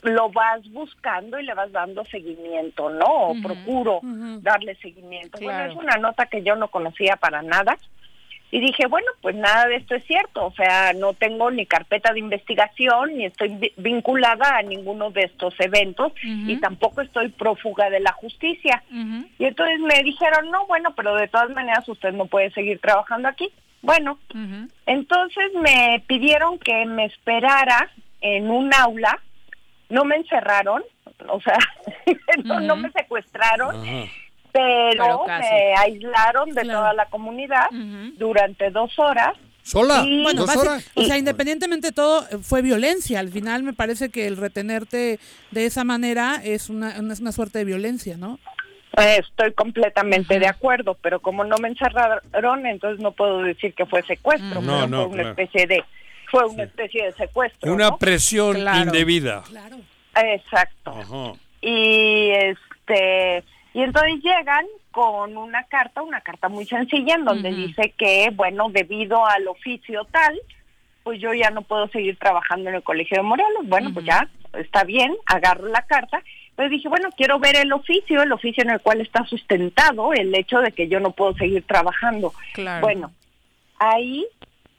lo 0.02 0.30
vas 0.30 0.68
buscando 0.72 1.38
y 1.38 1.44
le 1.44 1.54
vas 1.54 1.70
dando 1.70 2.04
seguimiento, 2.06 2.90
¿no? 2.90 3.06
O 3.28 3.34
procuro 3.42 4.00
darle 4.40 4.74
seguimiento. 4.76 5.38
Claro. 5.38 5.58
Bueno, 5.58 5.72
es 5.72 5.76
una 5.84 5.96
nota 5.96 6.26
que 6.26 6.42
yo 6.42 6.56
no 6.56 6.68
conocía 6.68 7.16
para 7.16 7.40
nada. 7.42 7.76
Y 8.54 8.60
dije, 8.60 8.86
bueno, 8.86 9.06
pues 9.22 9.34
nada 9.34 9.66
de 9.66 9.76
esto 9.76 9.94
es 9.94 10.04
cierto, 10.04 10.44
o 10.44 10.52
sea, 10.52 10.92
no 10.92 11.14
tengo 11.14 11.50
ni 11.50 11.64
carpeta 11.64 12.12
de 12.12 12.18
investigación, 12.20 13.16
ni 13.16 13.24
estoy 13.24 13.48
vi- 13.48 13.72
vinculada 13.78 14.58
a 14.58 14.62
ninguno 14.62 15.10
de 15.10 15.22
estos 15.22 15.58
eventos, 15.58 16.12
y 16.22 16.56
tampoco 16.60 17.00
estoy 17.00 17.30
prófuga 17.30 17.88
de 17.88 18.00
la 18.00 18.12
justicia. 18.12 18.82
Y 19.38 19.46
entonces 19.46 19.80
me 19.80 20.02
dijeron, 20.02 20.50
no, 20.50 20.66
bueno, 20.66 20.94
pero 20.94 21.14
de 21.16 21.28
todas 21.28 21.48
maneras 21.50 21.88
usted 21.88 22.12
no 22.12 22.26
puede 22.26 22.50
seguir 22.50 22.78
trabajando 22.78 23.26
aquí. 23.28 23.50
Bueno, 23.80 24.18
entonces 24.86 25.44
me 25.54 26.04
pidieron 26.06 26.58
que 26.58 26.84
me 26.84 27.06
esperara 27.06 27.90
en 28.20 28.50
un 28.50 28.72
aula, 28.74 29.18
no 29.88 30.04
me 30.04 30.16
encerraron, 30.16 30.82
o 31.26 31.40
sea, 31.40 31.56
no, 32.44 32.60
no 32.60 32.76
me 32.76 32.90
secuestraron, 32.92 33.82
pero, 34.52 35.22
Pero 35.24 35.38
me 35.38 35.74
aislaron 35.76 36.50
de 36.50 36.62
toda 36.62 36.92
la 36.92 37.06
comunidad 37.06 37.66
durante 38.16 38.70
dos 38.70 38.98
horas. 38.98 39.34
¿Sola? 39.64 40.02
Y- 40.04 40.22
Bueno, 40.24 40.44
¿Dos 40.44 40.56
horas? 40.56 40.90
o 40.94 41.02
sea, 41.04 41.16
independientemente 41.18 41.88
de 41.88 41.92
todo, 41.92 42.26
eh, 42.30 42.38
fue 42.42 42.62
violencia. 42.62 43.20
Al 43.20 43.28
final 43.30 43.62
me 43.62 43.72
parece 43.72 44.10
que 44.10 44.26
el 44.26 44.36
retenerte 44.36 45.20
de 45.52 45.66
esa 45.66 45.84
manera 45.84 46.40
es 46.42 46.68
una, 46.68 46.98
una, 46.98 47.12
es 47.12 47.20
una 47.20 47.30
suerte 47.32 47.58
de 47.60 47.64
violencia, 47.64 48.16
¿no? 48.16 48.38
Estoy 48.96 49.52
completamente 49.52 50.38
de 50.38 50.46
acuerdo, 50.48 50.98
pero 51.00 51.20
como 51.20 51.44
no 51.44 51.56
me 51.58 51.68
encerraron, 51.68 52.66
entonces 52.66 53.00
no 53.00 53.12
puedo 53.12 53.40
decir 53.42 53.72
que 53.72 53.86
fue 53.86 54.02
secuestro, 54.02 54.60
No, 54.60 54.74
pero 54.74 54.86
no, 54.88 54.96
fue 54.96 55.06
una 55.06 55.14
claro. 55.22 55.30
especie 55.30 55.66
de 55.66 55.84
fue 56.30 56.46
una 56.46 56.62
especie 56.64 57.04
de 57.04 57.12
secuestro. 57.12 57.72
Una 57.72 57.90
¿no? 57.90 57.98
presión 57.98 58.54
Claro. 58.56 58.80
indebida. 58.84 59.44
Exacto. 60.14 60.90
Ajá. 60.90 61.32
y 61.60 62.30
este 62.32 63.44
y 63.74 63.82
entonces 63.82 64.22
llegan 64.22 64.64
con 64.90 65.36
una 65.36 65.64
carta, 65.64 66.02
una 66.02 66.20
carta 66.20 66.48
muy 66.48 66.66
sencilla 66.66 67.14
en 67.14 67.24
donde 67.24 67.50
dice 67.54 67.94
que 67.96 68.30
bueno, 68.34 68.68
debido 68.70 69.24
al 69.26 69.48
oficio 69.48 70.04
tal, 70.10 70.38
pues 71.02 71.20
yo 71.20 71.32
ya 71.34 71.50
no 71.50 71.62
puedo 71.62 71.88
seguir 71.88 72.16
trabajando 72.18 72.68
en 72.70 72.76
el 72.76 72.82
Colegio 72.82 73.16
de 73.16 73.22
Morelos. 73.22 73.64
Bueno, 73.64 73.92
pues 73.92 74.04
ya 74.06 74.28
está 74.52 74.84
bien, 74.84 75.14
agarro 75.26 75.66
la 75.68 75.82
carta. 75.82 76.22
Pero 76.54 76.68
dije, 76.68 76.88
bueno, 76.88 77.08
quiero 77.16 77.38
ver 77.38 77.56
el 77.56 77.72
oficio, 77.72 78.22
el 78.22 78.30
oficio 78.30 78.62
en 78.62 78.70
el 78.70 78.80
cual 78.80 79.00
está 79.00 79.24
sustentado 79.24 80.12
el 80.12 80.34
hecho 80.34 80.58
de 80.60 80.70
que 80.72 80.86
yo 80.86 81.00
no 81.00 81.12
puedo 81.12 81.32
seguir 81.34 81.64
trabajando. 81.66 82.32
Claro. 82.52 82.82
Bueno, 82.82 83.10
ahí 83.78 84.26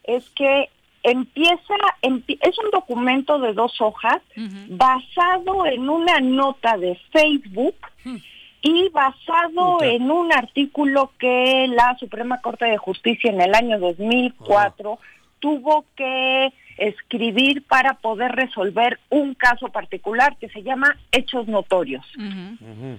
es 0.04 0.30
que 0.30 0.70
empieza, 1.02 1.74
empie- 2.04 2.38
es 2.42 2.58
un 2.60 2.70
documento 2.72 3.40
de 3.40 3.54
dos 3.54 3.82
hojas 3.82 4.22
basado 4.70 5.66
en 5.66 5.90
una 5.90 6.20
nota 6.20 6.78
de 6.78 6.96
Facebook 7.12 7.76
y 8.66 8.88
basado 8.90 9.84
en 9.84 10.10
un 10.10 10.32
artículo 10.34 11.12
que 11.20 11.68
la 11.70 11.96
Suprema 12.00 12.40
Corte 12.42 12.66
de 12.66 12.78
Justicia 12.78 13.30
en 13.30 13.42
el 13.42 13.54
año 13.54 13.78
2004 13.78 14.98
tuvo 15.40 15.84
que 15.98 16.54
escribir 16.78 17.64
para 17.68 17.96
poder 17.96 18.32
resolver 18.32 19.00
un 19.10 19.34
caso 19.36 19.68
particular 19.68 20.38
que 20.40 20.48
se 20.50 20.64
llama 20.64 20.98
hechos 21.12 21.48
notorios. 21.48 22.06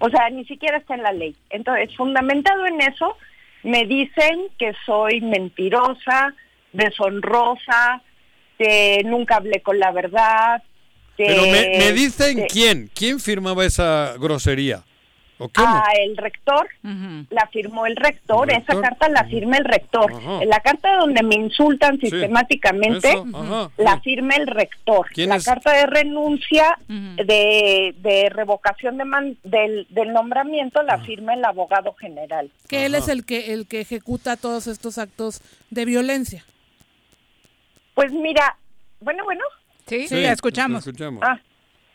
O 0.01 0.11
sea, 0.11 0.29
ni 0.31 0.45
siquiera 0.45 0.77
está 0.77 0.95
en 0.95 1.03
la 1.03 1.13
ley. 1.13 1.35
Entonces, 1.51 1.97
fundamentado 1.97 2.67
en 2.67 2.81
eso, 2.83 3.17
me 3.63 3.87
dicen 3.87 4.43
que 4.59 4.75
soy 4.85 5.23
mentirosa, 5.23 6.35
deshonrosa, 6.75 8.03
que 8.59 9.03
nunca 9.07 9.37
hablé 9.37 9.61
con 9.63 9.79
la 9.79 9.91
verdad. 9.93 10.63
Que, 11.17 11.25
Pero 11.27 11.43
me, 11.43 11.79
me 11.79 11.93
dicen 11.93 12.37
que- 12.37 12.47
quién, 12.49 12.91
quién 12.95 13.19
firmaba 13.19 13.65
esa 13.65 14.15
grosería. 14.19 14.83
¿O 15.39 15.49
cómo? 15.49 15.67
Ah, 15.69 15.91
el 16.01 16.17
rector, 16.17 16.69
la 17.31 17.49
firmó 17.53 17.87
el 17.87 17.97
rector, 17.97 18.51
¿El 18.53 18.59
esa 18.59 18.81
carta 18.81 19.09
la 19.09 19.25
firma 19.25 19.57
el 19.57 19.65
rector. 19.65 20.13
Ajá. 20.13 20.43
En 20.43 20.49
la 20.49 20.61
carta 20.61 20.97
donde 20.97 21.25
me 21.25 21.35
insultan 21.35 21.99
sistemáticamente, 21.99 23.13
ajá, 23.35 23.71
la 23.77 24.01
firma 24.01 24.35
el 24.37 24.47
rector. 24.47 25.09
¿Quién 25.13 25.31
La 25.31 25.37
es? 25.37 25.45
carta 25.45 25.73
de 25.73 25.87
renuncia, 25.87 26.79
de, 26.89 27.95
de 27.99 28.29
revocación 28.31 28.97
de 28.97 29.05
man- 29.05 29.37
del, 29.43 29.87
del 29.91 30.13
nombramiento, 30.13 30.83
la 30.85 30.99
firma 31.01 31.35
el 31.35 31.45
abogado 31.45 31.95
general. 31.95 32.51
Que 32.69 32.87
él 32.87 32.95
es 32.95 33.09
el 33.09 33.25
que, 33.27 33.53
el 33.55 33.67
que 33.67 33.81
ejecuta 33.81 34.37
todos 34.37 34.69
estos 34.69 34.99
actos 34.99 35.41
de 35.71 35.85
violencia. 35.85 36.45
Pues 37.95 38.13
mira, 38.13 38.57
bueno, 39.01 39.25
bueno. 39.25 39.43
Sí, 39.87 40.07
Sí, 40.09 40.21
la 40.23 40.33
escuchamos. 40.33 40.87
la 40.87 40.91
escuchamos. 40.93 41.23
Ah, 41.25 41.41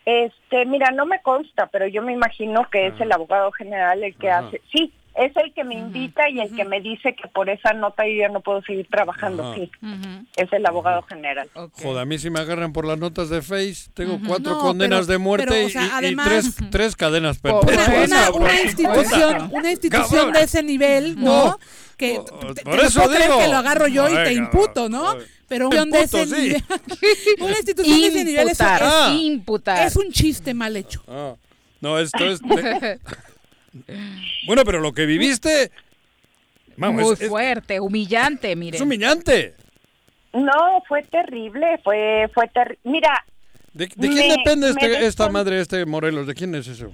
Este, 0.06 0.66
mira, 0.66 0.92
no 0.92 1.06
me 1.06 1.22
consta, 1.22 1.68
pero 1.68 1.88
yo 1.88 2.02
me 2.02 2.14
imagino 2.14 2.70
que 2.70 2.88
es 2.88 3.00
el 3.00 3.12
abogado 3.12 3.52
general 3.52 4.04
el 4.04 4.16
que 4.16 4.30
hace. 4.30 4.62
Sí, 4.72 4.94
es 5.20 5.36
el 5.38 5.54
que 5.54 5.64
me 5.64 5.76
invita 5.76 6.30
y 6.30 6.40
el 6.40 6.56
que 6.56 6.64
me 6.66 6.80
dice 6.82 7.14
que 7.16 7.28
por 7.28 7.50
esa 7.50 7.74
nota 7.74 8.08
yo 8.08 8.14
ya 8.20 8.30
no 8.30 8.41
puedo 8.41 8.62
seguir 8.64 8.88
trabajando. 8.90 9.44
Ajá. 9.44 9.56
Sí, 9.56 9.72
es 10.38 10.52
el 10.54 10.66
abogado 10.66 11.02
general. 11.04 11.50
Joder, 11.74 12.00
a 12.00 12.06
mí 12.06 12.18
si 12.18 12.30
me 12.30 12.40
agarran 12.40 12.72
por 12.74 12.86
las 12.86 12.98
notas 12.98 13.30
de 13.30 13.41
Face, 13.41 13.90
tengo 13.94 14.20
cuatro 14.26 14.54
No, 14.54 14.60
condenas 14.60 15.02
pero- 15.02 15.12
de 15.12 15.18
muerte 15.18 15.46
pero, 15.50 15.66
o 15.66 15.68
y- 15.68 15.72
sea, 15.72 15.84
y, 15.84 15.86
y 15.86 15.90
además- 15.91 16.28
tres, 16.30 16.56
tres 16.72 16.96
cadenas 16.96 17.40
Una, 17.44 17.60
perpetuas. 17.60 18.08
una- 18.08 18.32
una 18.32 18.62
institución, 18.62 19.50
una 19.52 19.72
institución 19.72 20.32
de 20.34 20.41
ese 20.44 20.64
nivel, 20.64 21.16
¿no? 21.16 21.46
No. 21.50 21.60
Que 21.98 22.16
Por 22.16 22.54
te, 22.54 22.62
por 22.64 22.80
te 22.80 22.86
eso 22.86 23.02
digo. 23.10 23.40
que 23.40 23.48
lo 23.50 23.58
agarro 23.58 23.88
yo 23.88 24.08
y 24.10 24.14
te 24.24 24.32
imputo, 24.34 24.88
¿no? 24.88 25.16
Pero 25.50 25.68
una 25.68 25.82
institución 25.82 26.30
de 26.30 26.36
ese 26.36 26.36
sí. 26.36 26.41
nivel, 26.41 26.64
una 27.41 27.58
institución 27.58 28.00
de 28.02 28.08
ese 28.08 28.24
nivel 28.26 28.50
es, 28.50 28.62
Ah. 28.62 29.14
imputar. 29.20 29.86
es 29.86 29.96
un 29.98 30.10
chiste 30.12 30.54
mal 30.54 30.78
hecho. 30.78 31.04
Ah, 31.10 31.36
no, 31.82 32.00
esto 32.00 32.24
es... 32.26 32.40
Bueno, 34.48 34.64
pero 34.66 34.80
lo 34.80 34.94
que 34.94 35.06
viviste... 35.06 35.72
Vamos, 36.78 37.02
Muy 37.04 37.14
es- 37.14 37.22
es- 37.22 37.28
fuerte, 37.30 37.80
humillante, 37.80 38.56
mire. 38.56 38.78
Es 38.78 38.82
humillante. 38.82 39.56
No, 40.34 40.82
fue 40.88 41.04
terrible, 41.04 41.78
fue 41.84 42.30
fue 42.34 42.48
terrible. 42.48 42.80
Mira, 42.84 43.26
¿De, 43.74 43.86
de 43.88 44.08
quién 44.10 44.16
Me- 44.28 44.38
depende 44.38 44.70
este- 44.70 45.06
esta 45.06 45.28
despon- 45.28 45.32
madre, 45.32 45.60
este 45.60 45.86
Morelos? 45.86 46.26
¿De 46.28 46.34
quién 46.36 46.56
es 46.56 46.68
eso? 46.68 46.91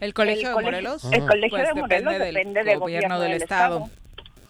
¿El 0.00 0.12
colegio 0.12 0.50
El 0.50 0.56
de 0.56 0.62
Morelos? 0.62 1.04
el 1.04 1.20
colegio 1.26 1.50
Pues 1.50 1.68
de 1.74 1.80
Morelos 1.80 1.88
depende 2.12 2.18
del 2.24 2.34
depende 2.34 2.64
del 2.64 2.78
gobierno 2.78 3.20
del 3.20 3.32
del 3.32 3.42
Estado. 3.42 3.88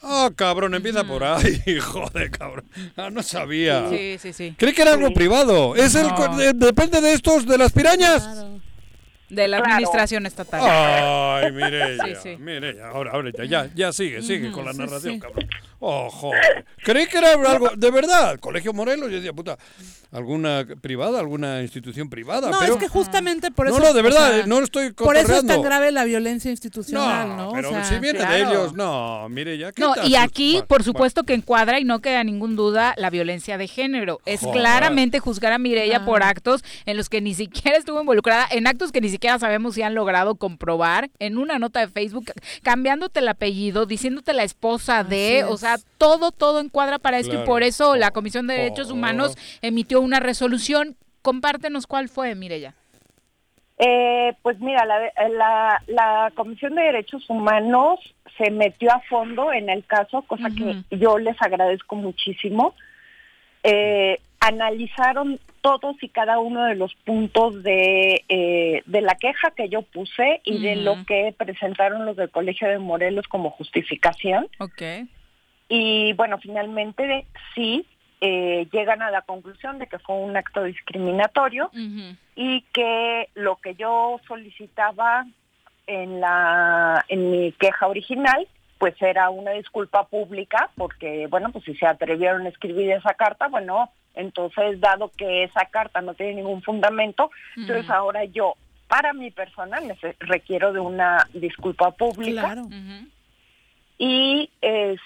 Ah, 0.03 0.31
cabrón, 0.35 0.74
empieza 0.74 1.05
por 1.05 1.23
ahí. 1.23 1.62
Joder, 1.81 2.31
cabrón. 2.31 2.65
Ah, 2.97 3.11
no 3.11 3.23
sabía. 3.23 3.89
Sí, 3.91 4.16
sí, 4.19 4.32
sí. 4.32 4.55
Creí 4.59 4.73
que 4.74 4.82
era 4.82 4.95
algo 4.95 5.12
privado. 5.12 5.77
Es 5.77 5.95
el 5.95 6.09
No. 6.09 6.36
de- 6.36 6.53
depende 6.53 7.01
de 7.01 7.12
estos, 7.12 7.47
de 7.47 7.57
las 7.59 7.73
pirañas. 7.73 8.28
De 9.35 9.48
la 9.48 9.59
Claro. 9.59 9.73
administración 9.74 10.27
estatal. 10.27 10.61
Ay, 10.65 11.52
mire 11.52 11.98
Sí, 11.98 12.11
ya, 12.11 12.20
sí. 12.20 12.36
mire 12.39 12.74
ya, 12.77 12.89
ahora, 12.89 13.11
ahora 13.12 13.31
ya, 13.36 13.44
ya, 13.44 13.70
ya 13.74 13.93
sigue, 13.93 14.23
sigue 14.23 14.51
con 14.52 14.65
la 14.65 14.73
sí, 14.73 14.78
narración, 14.78 15.15
sí. 15.15 15.20
cabrón. 15.20 15.48
Oh, 15.81 16.09
joder. 16.11 16.65
Creí 16.83 17.07
que 17.07 17.19
era 17.19 17.33
algo, 17.33 17.71
de 17.77 17.91
verdad, 17.91 18.39
Colegio 18.41 18.73
Morelos, 18.73 19.11
yo 19.11 19.17
decía, 19.17 19.33
puta, 19.33 19.59
alguna 20.13 20.65
privada, 20.81 21.19
alguna 21.19 21.61
institución 21.63 22.09
privada, 22.09 22.51
No, 22.51 22.59
pero... 22.61 22.75
es 22.75 22.79
que 22.81 22.89
justamente 22.89 23.51
por 23.51 23.69
No, 23.69 23.77
eso. 23.77 23.85
no, 23.87 23.93
de 23.93 24.01
o 24.01 24.03
verdad, 24.03 24.31
sea, 24.35 24.47
no 24.47 24.61
estoy 24.61 24.93
Por 24.93 25.17
eso 25.17 25.35
es 25.35 25.47
tan 25.47 25.61
grave 25.63 25.91
la 25.93 26.05
violencia 26.05 26.51
institucional, 26.51 27.37
¿no? 27.37 27.49
O 27.51 27.53
pero 27.53 27.71
sea, 27.71 27.85
si 27.85 27.99
viene 27.99 28.21
de 28.21 28.25
claro. 28.25 28.51
ellos, 28.51 28.73
no, 28.75 29.29
mire 29.29 29.59
ya. 29.59 29.73
¿qué 29.73 29.83
No, 29.83 29.95
y 30.05 30.15
aquí, 30.17 30.63
por 30.69 30.83
supuesto 30.85 31.25
que 31.25 31.35
encuadra 31.35 31.81
y 31.81 31.85
no 31.85 32.01
queda 32.01 32.23
ningún 32.25 32.55
duda 32.57 32.95
la 32.97 33.11
violencia 33.11 33.59
de 33.59 33.67
género. 33.69 34.21
Es 34.25 34.41
Joder. 34.41 34.61
claramente 34.61 35.19
juzgar 35.19 35.53
a 35.53 35.59
Mireya 35.59 35.99
Ah. 35.99 36.05
por 36.07 36.23
actos 36.23 36.63
en 36.87 36.97
los 36.97 37.09
que 37.09 37.21
ni 37.21 37.35
siquiera 37.35 37.77
estuvo 37.77 38.01
involucrada, 38.01 38.47
en 38.51 38.67
actos 38.67 38.93
que 38.93 39.01
ni 39.01 39.09
siquiera 39.09 39.39
sabemos 39.39 39.75
si 39.75 39.83
han 39.83 39.95
logrado 39.95 40.37
comprobar, 40.37 41.11
en 41.19 41.37
una 41.39 41.59
nota 41.59 41.81
de 41.81 41.89
Facebook, 41.89 42.31
cambiándote 42.63 43.21
el 43.21 43.29
apellido, 43.29 43.87
diciéndote 43.87 44.33
la 44.33 44.45
esposa 44.45 45.03
de, 45.05 45.41
Así 45.43 45.51
o 45.51 45.55
es. 45.55 45.61
Sea, 45.77 45.87
todo, 45.99 46.33
todo 46.33 46.61
encuadra 46.61 46.99
para 46.99 47.19
esto 47.19 47.43
y 47.43 47.45
por 47.47 47.63
eso 47.63 47.97
la 47.97 48.11
Comisión 48.11 48.47
de 48.47 48.55
Derechos 48.55 48.91
Oh. 48.91 48.95
Humanos 48.95 49.37
emitió 49.63 50.01
una 50.01 50.21
resolución. 50.21 50.97
Compártenos 51.23 51.87
cuál 51.87 52.09
fue, 52.09 52.35
Mireya. 52.35 52.75
Eh, 53.79 54.35
pues 54.43 54.61
mira, 54.61 54.85
la, 54.85 55.01
la, 55.29 55.83
la 55.87 56.33
Comisión 56.35 56.75
de 56.75 56.83
Derechos 56.83 57.29
Humanos 57.29 57.99
se 58.39 58.51
metió 58.51 58.93
a 58.93 59.01
fondo 59.09 59.53
en 59.53 59.69
el 59.69 59.85
caso, 59.85 60.23
cosa 60.23 60.49
que 60.51 60.97
yo 60.97 61.19
les 61.19 61.41
agradezco 61.41 61.97
muchísimo. 61.97 62.75
Eh, 63.63 64.21
analizaron 64.41 65.41
todos 65.63 65.97
y 66.03 66.09
cada 66.11 66.39
uno 66.39 66.65
de 66.65 66.75
los 66.75 66.95
puntos 67.07 67.63
de, 67.63 68.23
eh, 68.29 68.83
de 68.85 69.01
la 69.01 69.15
queja 69.15 69.53
que 69.57 69.71
yo 69.71 69.83
puse 69.83 70.43
y 70.45 70.63
de 70.63 70.77
lo 70.77 71.05
que 71.07 71.35
presentaron 71.37 72.05
los 72.05 72.17
del 72.17 72.31
Colegio 72.31 72.69
de 72.69 72.79
Morelos 72.79 73.27
como 73.29 73.51
justificación. 73.51 74.47
Ok. 74.61 74.83
Y 75.77 76.13
bueno, 76.15 76.39
finalmente 76.39 77.27
sí 77.55 77.87
eh, 78.21 78.67
llegan 78.73 79.03
a 79.03 79.11
la 79.11 79.23
conclusión 79.23 79.79
de 79.79 79.87
que 79.87 79.99
fue 79.99 80.15
un 80.17 80.37
acto 80.37 80.63
discriminatorio 80.65 81.71
y 82.37 82.61
que 82.73 83.29
lo 83.35 83.57
que 83.57 83.75
yo 83.75 84.21
solicitaba 84.29 85.27
en 85.87 86.21
la 86.21 87.05
en 87.09 87.31
mi 87.31 87.53
queja 87.53 87.87
original 87.89 88.47
pues 88.79 88.95
era 89.03 89.29
una 89.31 89.51
disculpa 89.53 90.07
pública 90.07 90.71
porque 90.77 91.27
bueno 91.29 91.51
pues 91.53 91.65
si 91.65 91.75
se 91.75 91.87
atrevieron 91.87 92.47
a 92.47 92.49
escribir 92.49 92.91
esa 92.91 93.13
carta 93.15 93.49
bueno 93.49 93.91
entonces 94.15 94.81
dado 94.81 95.11
que 95.17 95.45
esa 95.45 95.67
carta 95.67 96.01
no 96.01 96.15
tiene 96.15 96.35
ningún 96.37 96.63
fundamento 96.63 97.31
entonces 97.57 97.91
ahora 97.91 98.25
yo 98.25 98.55
para 98.89 99.13
mi 99.13 99.31
persona 99.31 99.79
nece- 99.81 100.17
requiero 100.21 100.73
de 100.73 100.81
una 100.81 101.27
disculpa 101.35 101.91
pública 101.91 102.41
Claro. 102.43 102.67
y 103.99 104.51
este 104.63 105.01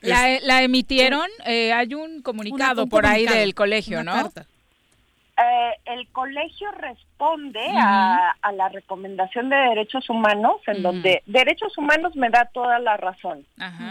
La, 0.00 0.38
la 0.42 0.62
emitieron, 0.62 1.28
eh, 1.46 1.72
hay 1.72 1.94
un 1.94 2.20
comunicado 2.22 2.84
un 2.84 2.88
por 2.90 3.06
ahí 3.06 3.26
del 3.26 3.54
colegio, 3.54 4.02
¿no? 4.02 4.12
carta. 4.12 4.46
Eh, 5.36 5.72
el 5.86 6.06
colegio 6.08 6.70
responde 6.72 7.66
a, 7.76 8.36
a 8.40 8.52
la 8.52 8.68
recomendación 8.68 9.48
de 9.48 9.56
derechos 9.56 10.08
humanos, 10.08 10.60
en 10.68 10.82
donde 10.82 11.22
derechos 11.26 11.76
humanos 11.76 12.14
me 12.14 12.30
da 12.30 12.44
toda 12.52 12.78
la 12.78 12.96
razón. 12.96 13.44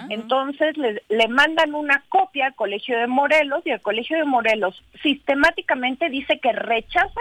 Entonces 0.10 0.78
le, 0.78 1.04
le 1.10 1.28
mandan 1.28 1.76
una 1.76 2.02
copia 2.08 2.46
al 2.48 2.56
colegio 2.56 2.98
de 2.98 3.08
Morelos 3.08 3.62
y 3.66 3.72
el 3.72 3.82
colegio 3.82 4.18
de 4.18 4.24
Morelos 4.24 4.82
sistemáticamente 5.02 6.10
dice 6.10 6.40
que 6.40 6.54
rechaza 6.54 7.20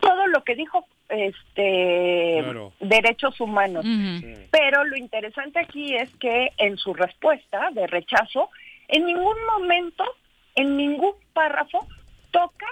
todo 0.00 0.26
lo 0.26 0.42
que 0.44 0.54
dijo 0.54 0.86
este 1.08 2.38
Claro. 2.42 2.72
derechos 2.80 3.40
humanos. 3.40 3.84
Pero 4.50 4.84
lo 4.84 4.96
interesante 4.96 5.58
aquí 5.58 5.94
es 5.94 6.10
que 6.16 6.52
en 6.56 6.76
su 6.76 6.94
respuesta 6.94 7.70
de 7.72 7.86
rechazo, 7.86 8.50
en 8.88 9.06
ningún 9.06 9.36
momento, 9.52 10.04
en 10.54 10.76
ningún 10.76 11.14
párrafo, 11.32 11.86
tocan 12.30 12.68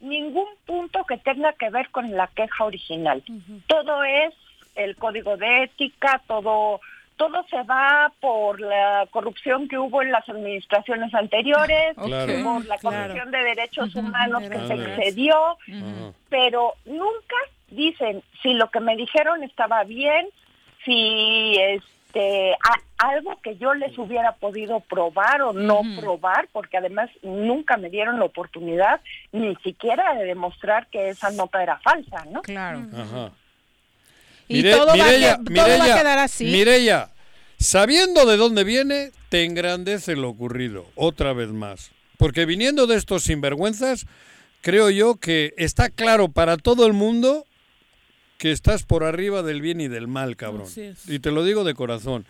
ningún 0.00 0.48
punto 0.66 1.04
que 1.04 1.16
tenga 1.18 1.52
que 1.54 1.70
ver 1.70 1.88
con 1.90 2.10
la 2.12 2.26
queja 2.28 2.64
original. 2.64 3.22
Todo 3.66 4.04
es 4.04 4.34
el 4.74 4.96
código 4.96 5.36
de 5.36 5.64
ética, 5.64 6.20
todo 6.26 6.80
todo 7.16 7.44
se 7.48 7.62
va 7.62 8.12
por 8.20 8.60
la 8.60 9.06
corrupción 9.10 9.68
que 9.68 9.78
hubo 9.78 10.02
en 10.02 10.10
las 10.12 10.28
administraciones 10.28 11.14
anteriores, 11.14 11.94
Claro. 11.96 12.32
por 12.42 12.66
la 12.66 12.78
Claro. 12.78 13.06
Comisión 13.08 13.30
de 13.30 13.38
Derechos 13.44 13.94
Humanos 13.94 14.42
que 14.42 14.58
se 14.66 14.74
excedió, 14.74 15.56
pero 16.28 16.74
nunca 16.84 17.36
dicen 17.70 18.22
si 18.42 18.54
lo 18.54 18.70
que 18.70 18.80
me 18.80 18.96
dijeron 18.96 19.42
estaba 19.42 19.84
bien, 19.84 20.26
si 20.84 21.56
este 21.58 22.54
a- 22.54 23.08
algo 23.08 23.40
que 23.42 23.56
yo 23.56 23.74
les 23.74 23.96
hubiera 23.98 24.32
podido 24.32 24.80
probar 24.80 25.42
o 25.42 25.52
no 25.52 25.80
probar, 26.00 26.48
porque 26.52 26.76
además 26.76 27.10
nunca 27.22 27.76
me 27.76 27.90
dieron 27.90 28.18
la 28.18 28.26
oportunidad 28.26 29.00
ni 29.32 29.54
siquiera 29.56 30.14
de 30.14 30.24
demostrar 30.24 30.86
que 30.88 31.08
esa 31.10 31.30
nota 31.32 31.62
era 31.62 31.78
falsa, 31.78 32.24
¿no? 32.30 32.42
Claro. 32.42 32.80
Ajá. 32.92 33.30
Y 34.48 34.62
todo 34.62 34.86
va 34.86 34.92
a 34.94 35.78
va 35.78 35.98
quedar 35.98 36.18
así. 36.18 36.44
Mireya, 36.44 37.10
sabiendo 37.58 38.26
de 38.26 38.36
dónde 38.36 38.64
viene, 38.64 39.12
te 39.28 39.44
engrandece 39.44 40.16
lo 40.16 40.28
ocurrido, 40.28 40.86
otra 40.94 41.32
vez 41.32 41.48
más. 41.48 41.90
Porque 42.18 42.46
viniendo 42.46 42.86
de 42.86 42.96
estos 42.96 43.24
sinvergüenzas, 43.24 44.06
creo 44.60 44.90
yo 44.90 45.16
que 45.16 45.54
está 45.56 45.90
claro 45.90 46.28
para 46.28 46.56
todo 46.56 46.86
el 46.86 46.92
mundo 46.92 47.46
que 48.38 48.52
estás 48.52 48.82
por 48.82 49.04
arriba 49.04 49.42
del 49.42 49.60
bien 49.60 49.80
y 49.80 49.88
del 49.88 50.08
mal, 50.08 50.36
cabrón. 50.36 50.66
Es. 50.76 51.08
Y 51.08 51.18
te 51.18 51.30
lo 51.30 51.44
digo 51.44 51.64
de 51.64 51.74
corazón. 51.74 52.26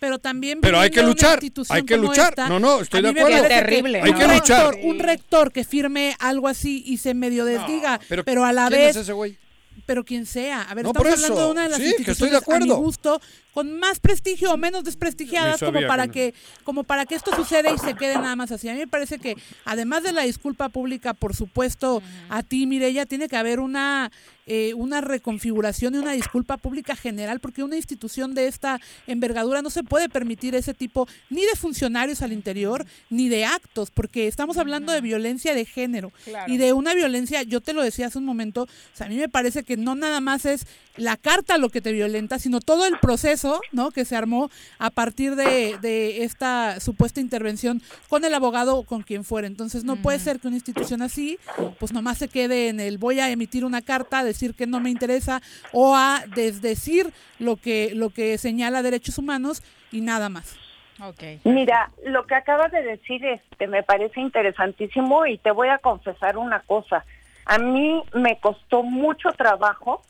Pero 0.00 0.18
también 0.18 0.60
Pero 0.60 0.78
hay 0.80 0.90
que 0.90 1.02
luchar, 1.02 1.40
hay 1.70 1.82
que 1.84 1.96
luchar. 1.96 2.30
esta, 2.30 2.48
No, 2.48 2.60
no, 2.60 2.80
estoy 2.80 3.00
de 3.00 3.08
acuerdo. 3.08 3.30
parece 3.30 3.48
Terrible, 3.48 4.02
Hay 4.02 4.10
un 4.10 4.18
que 4.18 4.28
luchar. 4.28 4.74
rector- 4.74 4.80
un 4.84 4.98
rector 4.98 5.52
que 5.52 5.64
firme 5.64 6.14
algo 6.18 6.48
así 6.48 6.82
y 6.86 6.98
se 6.98 7.14
medio 7.14 7.44
desdiga, 7.46 7.98
pero 8.08 8.22
pero, 8.24 8.44
a 8.44 8.52
la 8.52 8.68
¿quién 8.68 8.80
vez 8.80 8.90
es 8.96 9.02
ese 9.02 9.12
güey? 9.14 9.38
Pero 9.86 10.04
quien 10.04 10.26
sea. 10.26 10.62
A 10.62 10.74
ver, 10.74 10.84
No, 10.84 10.90
estamos 10.90 11.12
hablando 11.12 11.34
eso. 11.36 11.46
de 11.46 11.50
una 11.52 11.62
de 11.64 11.68
las 11.68 11.78
Sí, 11.78 11.84
que 12.04 12.10
estoy 12.10 12.30
de 12.30 12.36
instituciones 12.36 12.42
a 12.42 12.50
mi 12.58 12.64
acuerdo. 12.70 12.76
gusto 12.82 13.20
con 13.54 13.78
más 13.78 14.00
prestigio 14.00 14.52
o 14.52 14.56
menos 14.56 14.82
desprestigiadas 14.84 15.60
como 15.60 15.80
para 15.86 16.08
que 16.08 16.14
que 16.14 16.34
como 16.64 16.84
para 16.84 17.06
que 17.06 17.14
esto 17.14 17.34
suceda 17.34 17.72
y 17.72 17.78
se 17.78 17.94
quede 17.94 18.14
nada 18.14 18.36
más 18.36 18.52
así. 18.52 18.68
A 18.68 18.72
mí 18.72 18.78
me 18.78 18.86
parece 18.86 19.18
que 19.18 19.36
además 19.64 20.02
de 20.02 20.12
la 20.12 20.22
disculpa 20.22 20.68
pública, 20.68 21.14
por 21.14 21.34
supuesto, 21.34 22.02
a 22.28 22.42
ti 22.42 22.66
Mireya 22.66 23.06
tiene 23.06 23.28
que 23.28 23.36
haber 23.36 23.60
una 23.60 24.10
eh, 24.46 24.74
una 24.74 25.00
reconfiguración 25.00 25.94
y 25.94 25.98
una 25.98 26.12
disculpa 26.12 26.58
pública 26.58 26.94
general 26.94 27.40
porque 27.40 27.62
una 27.62 27.76
institución 27.76 28.34
de 28.34 28.46
esta 28.46 28.78
envergadura 29.06 29.62
no 29.62 29.70
se 29.70 29.82
puede 29.82 30.10
permitir 30.10 30.54
ese 30.54 30.74
tipo 30.74 31.08
ni 31.30 31.40
de 31.46 31.56
funcionarios 31.56 32.20
al 32.20 32.32
interior 32.32 32.84
ni 33.08 33.30
de 33.30 33.46
actos 33.46 33.90
porque 33.90 34.26
estamos 34.26 34.58
hablando 34.58 34.92
de 34.92 35.00
violencia 35.00 35.54
de 35.54 35.64
género 35.64 36.12
Claro. 36.24 36.52
y 36.52 36.58
de 36.58 36.74
una 36.74 36.92
violencia, 36.94 37.42
yo 37.42 37.62
te 37.62 37.72
lo 37.72 37.82
decía 37.82 38.08
hace 38.08 38.18
un 38.18 38.26
momento, 38.26 38.64
o 38.64 38.68
sea, 38.92 39.06
a 39.06 39.10
mí 39.10 39.16
me 39.16 39.30
parece 39.30 39.62
que 39.62 39.78
no 39.78 39.94
nada 39.94 40.20
más 40.20 40.44
es 40.44 40.66
la 40.96 41.16
carta 41.16 41.58
lo 41.58 41.70
que 41.70 41.80
te 41.80 41.92
violenta, 41.92 42.38
sino 42.38 42.60
todo 42.60 42.86
el 42.86 42.98
proceso 42.98 43.43
caso, 43.44 43.60
¿no? 43.72 43.90
Que 43.90 44.04
se 44.04 44.16
armó 44.16 44.50
a 44.78 44.90
partir 44.90 45.36
de, 45.36 45.78
de 45.78 46.24
esta 46.24 46.80
supuesta 46.80 47.20
intervención 47.20 47.82
con 48.08 48.24
el 48.24 48.34
abogado 48.34 48.76
o 48.76 48.84
con 48.84 49.02
quien 49.02 49.24
fuera. 49.24 49.46
Entonces 49.46 49.84
no 49.84 49.96
puede 49.96 50.18
ser 50.18 50.40
que 50.40 50.48
una 50.48 50.56
institución 50.56 51.02
así, 51.02 51.38
pues 51.78 51.92
nomás 51.92 52.18
se 52.18 52.28
quede 52.28 52.68
en 52.68 52.80
el 52.80 52.98
voy 52.98 53.20
a 53.20 53.30
emitir 53.30 53.64
una 53.64 53.82
carta, 53.82 54.20
a 54.20 54.24
decir 54.24 54.54
que 54.54 54.66
no 54.66 54.80
me 54.80 54.90
interesa 54.90 55.42
o 55.72 55.94
a 55.94 56.24
desdecir 56.34 57.12
lo 57.38 57.56
que, 57.56 57.92
lo 57.94 58.10
que 58.10 58.38
señala 58.38 58.82
derechos 58.82 59.18
humanos 59.18 59.62
y 59.92 60.00
nada 60.00 60.28
más. 60.28 60.56
Okay. 61.02 61.40
Mira, 61.44 61.90
lo 62.06 62.24
que 62.24 62.36
acabas 62.36 62.70
de 62.70 62.82
decir 62.82 63.24
este 63.24 63.66
me 63.66 63.82
parece 63.82 64.20
interesantísimo 64.20 65.26
y 65.26 65.38
te 65.38 65.50
voy 65.50 65.68
a 65.68 65.78
confesar 65.78 66.38
una 66.38 66.60
cosa. 66.60 67.04
A 67.46 67.58
mí 67.58 68.02
me 68.14 68.38
costó 68.38 68.82
mucho 68.82 69.30
trabajo 69.32 70.02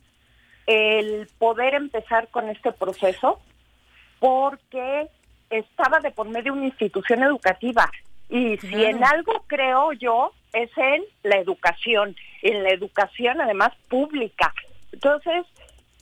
el 0.66 1.28
poder 1.38 1.74
empezar 1.74 2.28
con 2.28 2.48
este 2.48 2.72
proceso 2.72 3.40
porque 4.18 5.08
estaba 5.50 6.00
de 6.00 6.10
por 6.10 6.28
medio 6.28 6.52
de 6.52 6.58
una 6.58 6.66
institución 6.66 7.22
educativa 7.22 7.90
y 8.28 8.56
si 8.58 8.84
en 8.84 9.04
algo 9.04 9.44
creo 9.46 9.92
yo 9.92 10.32
es 10.52 10.70
en 10.76 11.04
la 11.22 11.36
educación, 11.36 12.16
en 12.42 12.62
la 12.62 12.70
educación 12.70 13.40
además 13.40 13.70
pública. 13.88 14.52
Entonces, 14.92 15.44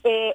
eh, 0.03 0.33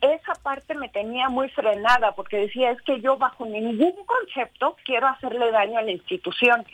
esa 0.00 0.32
parte 0.42 0.74
me 0.74 0.88
tenía 0.88 1.28
muy 1.28 1.48
frenada 1.50 2.12
porque 2.12 2.38
decía, 2.38 2.70
es 2.70 2.80
que 2.82 3.00
yo 3.00 3.16
bajo 3.16 3.44
ningún 3.44 3.94
concepto 4.06 4.76
quiero 4.84 5.06
hacerle 5.08 5.50
daño 5.50 5.78
a 5.78 5.82
la 5.82 5.90
institución. 5.90 6.64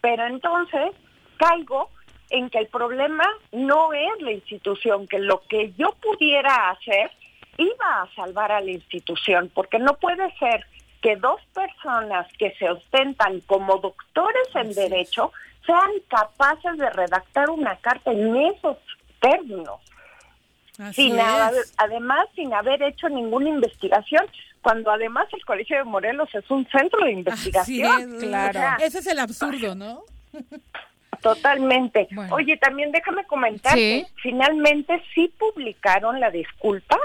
Pero 0.00 0.26
entonces 0.26 0.92
caigo 1.38 1.88
en 2.30 2.50
que 2.50 2.58
el 2.58 2.66
problema 2.68 3.24
no 3.52 3.92
es 3.92 4.20
la 4.20 4.32
institución, 4.32 5.06
que 5.06 5.18
lo 5.18 5.42
que 5.48 5.72
yo 5.76 5.94
pudiera 6.02 6.70
hacer 6.70 7.10
iba 7.58 8.02
a 8.02 8.08
salvar 8.16 8.50
a 8.52 8.60
la 8.60 8.70
institución, 8.70 9.50
porque 9.54 9.78
no 9.78 9.94
puede 9.94 10.32
ser 10.38 10.66
que 11.02 11.16
dos 11.16 11.40
personas 11.52 12.26
que 12.38 12.52
se 12.58 12.68
ostentan 12.70 13.40
como 13.42 13.78
doctores 13.78 14.48
en 14.54 14.72
derecho 14.72 15.32
sean 15.66 15.90
capaces 16.08 16.76
de 16.78 16.90
redactar 16.90 17.50
una 17.50 17.76
carta 17.76 18.10
en 18.10 18.36
esos 18.36 18.76
términos 19.20 19.80
Así 20.78 21.02
sin 21.10 21.18
es. 21.18 21.74
además 21.76 22.26
sin 22.34 22.52
haber 22.52 22.82
hecho 22.82 23.08
ninguna 23.08 23.48
investigación, 23.48 24.26
cuando 24.60 24.90
además 24.90 25.26
el 25.32 25.44
Colegio 25.44 25.76
de 25.76 25.84
Morelos 25.84 26.28
es 26.34 26.50
un 26.50 26.66
centro 26.68 27.04
de 27.04 27.10
Así 27.10 27.18
investigación. 27.18 28.14
es, 28.16 28.22
O 28.24 28.52
sea, 28.52 28.76
Ese 28.80 28.98
es 28.98 29.06
el 29.06 29.18
absurdo, 29.20 29.74
¿no? 29.74 30.02
Totalmente. 31.24 32.06
Oye, 32.30 32.56
también 32.58 32.92
déjame 32.92 33.24
comentar 33.24 33.72
Sí. 33.72 34.04
que 34.06 34.20
finalmente 34.22 35.02
sí 35.14 35.32
publicaron 35.38 36.20
la 36.20 36.30
disculpa. 36.30 36.96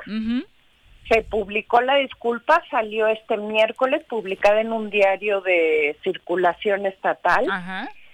Se 1.08 1.24
publicó 1.24 1.82
la 1.82 1.96
disculpa, 1.96 2.62
salió 2.70 3.08
este 3.08 3.38
miércoles, 3.38 4.04
publicada 4.08 4.62
en 4.62 4.72
un 4.72 4.92
diario 4.92 5.42
de 5.42 5.98
circulación 6.04 6.86
estatal. 6.86 7.46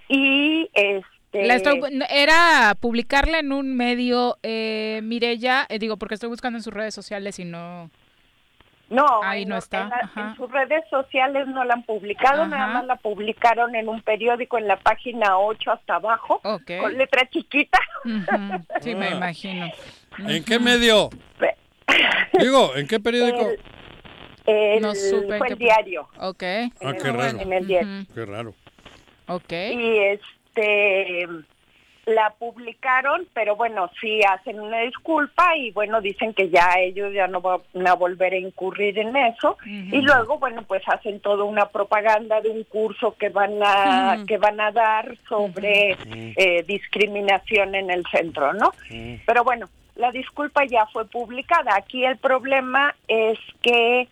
Y 0.07 0.69
este 0.73 1.45
La 1.47 1.55
estoy- 1.55 1.81
era 2.09 2.73
publicarla 2.79 3.39
en 3.39 3.51
un 3.51 3.75
medio, 3.75 4.37
eh, 4.43 5.01
Mirella, 5.03 5.65
eh, 5.67 5.79
digo, 5.79 5.97
porque 5.97 6.13
estoy 6.13 6.29
buscando 6.29 6.57
en 6.59 6.63
sus 6.63 6.73
redes 6.73 6.93
sociales 6.93 7.39
y 7.39 7.45
no... 7.45 7.89
No, 8.95 9.21
Ahí 9.23 9.43
en- 9.43 9.49
no 9.49 9.57
está, 9.57 9.81
En, 9.83 9.89
la- 9.89 9.95
ajá. 9.97 10.21
en 10.21 10.35
sus 10.37 10.51
redes 10.51 10.83
sociales 10.89 11.47
no 11.47 11.63
la 11.63 11.73
han 11.75 11.83
publicado, 11.83 12.41
Ajá. 12.43 12.49
nada 12.49 12.67
más 12.73 12.85
la 12.85 12.95
publicaron 12.95 13.75
en 13.75 13.89
un 13.89 14.01
periódico 14.01 14.57
en 14.57 14.67
la 14.67 14.77
página 14.77 15.37
8 15.37 15.71
hasta 15.71 15.95
abajo, 15.95 16.39
Ok. 16.43 16.71
con 16.81 16.97
letra 16.97 17.29
chiquita. 17.29 17.79
Ujú, 18.05 18.63
Sí, 18.81 18.95
me 18.95 19.07
Ah. 19.07 19.15
imagino. 19.15 19.67
¿En 20.19 20.43
qué 20.43 20.59
medio? 20.59 21.09
Digo, 22.39 22.75
¿en 22.75 22.87
qué 22.87 22.99
periódico? 22.99 23.47
El, 24.45 24.81
No 24.81 24.93
supe 24.93 25.33
en 25.33 25.37
fue 25.39 25.47
el 25.49 25.57
diario. 25.57 26.07
Ok. 26.19 26.43
Ah, 26.83 26.93
qué 27.01 27.11
raro. 27.11 27.39
En 27.39 27.51
el 27.53 27.65
diario. 27.67 28.05
Qué 28.13 28.25
raro. 28.25 28.53
Ok. 29.27 29.51
Y 29.51 29.97
este 29.99 31.27
la 32.05 32.31
publicaron, 32.37 33.27
pero 33.33 33.55
bueno, 33.55 33.89
sí 33.99 34.21
hacen 34.23 34.59
una 34.59 34.79
disculpa 34.81 35.55
y 35.57 35.71
bueno, 35.71 36.01
dicen 36.01 36.33
que 36.33 36.49
ya 36.49 36.79
ellos 36.79 37.13
ya 37.13 37.27
no 37.27 37.41
van 37.41 37.61
a 37.87 37.93
volver 37.93 38.33
a 38.33 38.37
incurrir 38.37 38.99
en 38.99 39.15
eso. 39.15 39.57
Y 39.65 40.01
luego 40.01 40.37
bueno, 40.37 40.63
pues 40.63 40.83
hacen 40.87 41.19
toda 41.19 41.43
una 41.43 41.69
propaganda 41.69 42.41
de 42.41 42.49
un 42.49 42.63
curso 42.63 43.15
que 43.17 43.29
van 43.29 43.59
a 43.63 44.23
que 44.27 44.37
van 44.37 44.59
a 44.61 44.71
dar 44.71 45.17
sobre 45.27 45.97
eh, 46.35 46.63
discriminación 46.67 47.75
en 47.75 47.89
el 47.89 48.03
centro, 48.11 48.53
¿no? 48.53 48.71
Pero 49.25 49.43
bueno, 49.43 49.67
la 49.95 50.11
disculpa 50.11 50.65
ya 50.65 50.85
fue 50.87 51.05
publicada. 51.05 51.75
Aquí 51.75 52.05
el 52.05 52.17
problema 52.17 52.95
es 53.07 53.39
que 53.61 54.07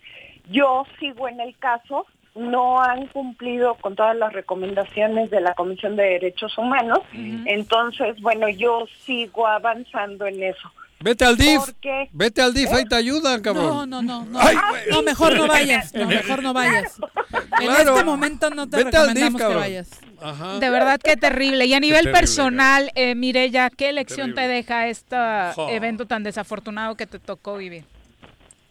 yo 0.50 0.86
sigo 1.00 1.28
en 1.28 1.40
el 1.40 1.58
caso, 1.58 2.06
no 2.36 2.82
han 2.82 3.08
cumplido 3.08 3.76
con 3.76 3.96
todas 3.96 4.16
las 4.16 4.34
recomendaciones 4.34 5.30
de 5.30 5.42
la 5.42 5.54
Comisión 5.54 5.96
de 5.96 6.04
Derechos 6.04 6.58
Humanos, 6.58 7.00
entonces, 7.14 8.20
bueno, 8.22 8.50
yo 8.50 8.86
sigo 9.06 9.48
avanzando 9.48 10.26
en 10.26 10.42
eso. 10.44 10.72
Vete 11.00 11.26
al 11.26 11.36
DIF. 11.36 11.58
Porque- 11.66 12.10
Vete 12.14 12.42
al 12.42 12.54
DIF, 12.54 12.72
ahí 12.72 12.86
te 12.86 12.96
ayudan, 12.96 13.42
cabrón. 13.42 13.68
No, 13.68 13.86
no, 13.86 14.02
no, 14.02 14.24
no. 14.26 14.40
Ay, 14.40 14.56
no, 14.90 15.02
mejor 15.04 15.36
no 15.36 15.48
vayas. 15.48 15.94
No, 15.94 16.08
mejor 16.08 16.42
no 16.42 16.54
vayas. 16.54 16.98
En 17.62 17.70
este 17.72 18.04
momento 18.04 18.50
no 18.50 18.68
te 18.70 18.78
Vete 18.84 18.98
al 18.98 19.14
DIF, 19.14 19.26
recomendamos 19.26 19.42
que 19.52 19.56
vayas. 19.60 19.90
Ajá. 20.22 20.60
De 20.60 20.70
verdad 20.70 21.00
que 21.00 21.18
terrible. 21.18 21.66
Y 21.66 21.74
a 21.74 21.80
nivel 21.80 22.00
terrible, 22.04 22.20
personal, 22.20 22.92
eh, 22.96 23.16
Mirella, 23.16 23.70
¿qué 23.70 23.92
lección 23.92 24.34
Terrible. 24.34 24.42
te 24.42 24.48
deja 24.54 24.88
este 24.88 25.16
Jo. 25.56 25.70
evento 25.70 26.08
tan 26.08 26.24
desafortunado 26.24 26.96
que 26.96 27.06
te 27.06 27.20
tocó 27.20 27.58
vivir? 27.58 27.84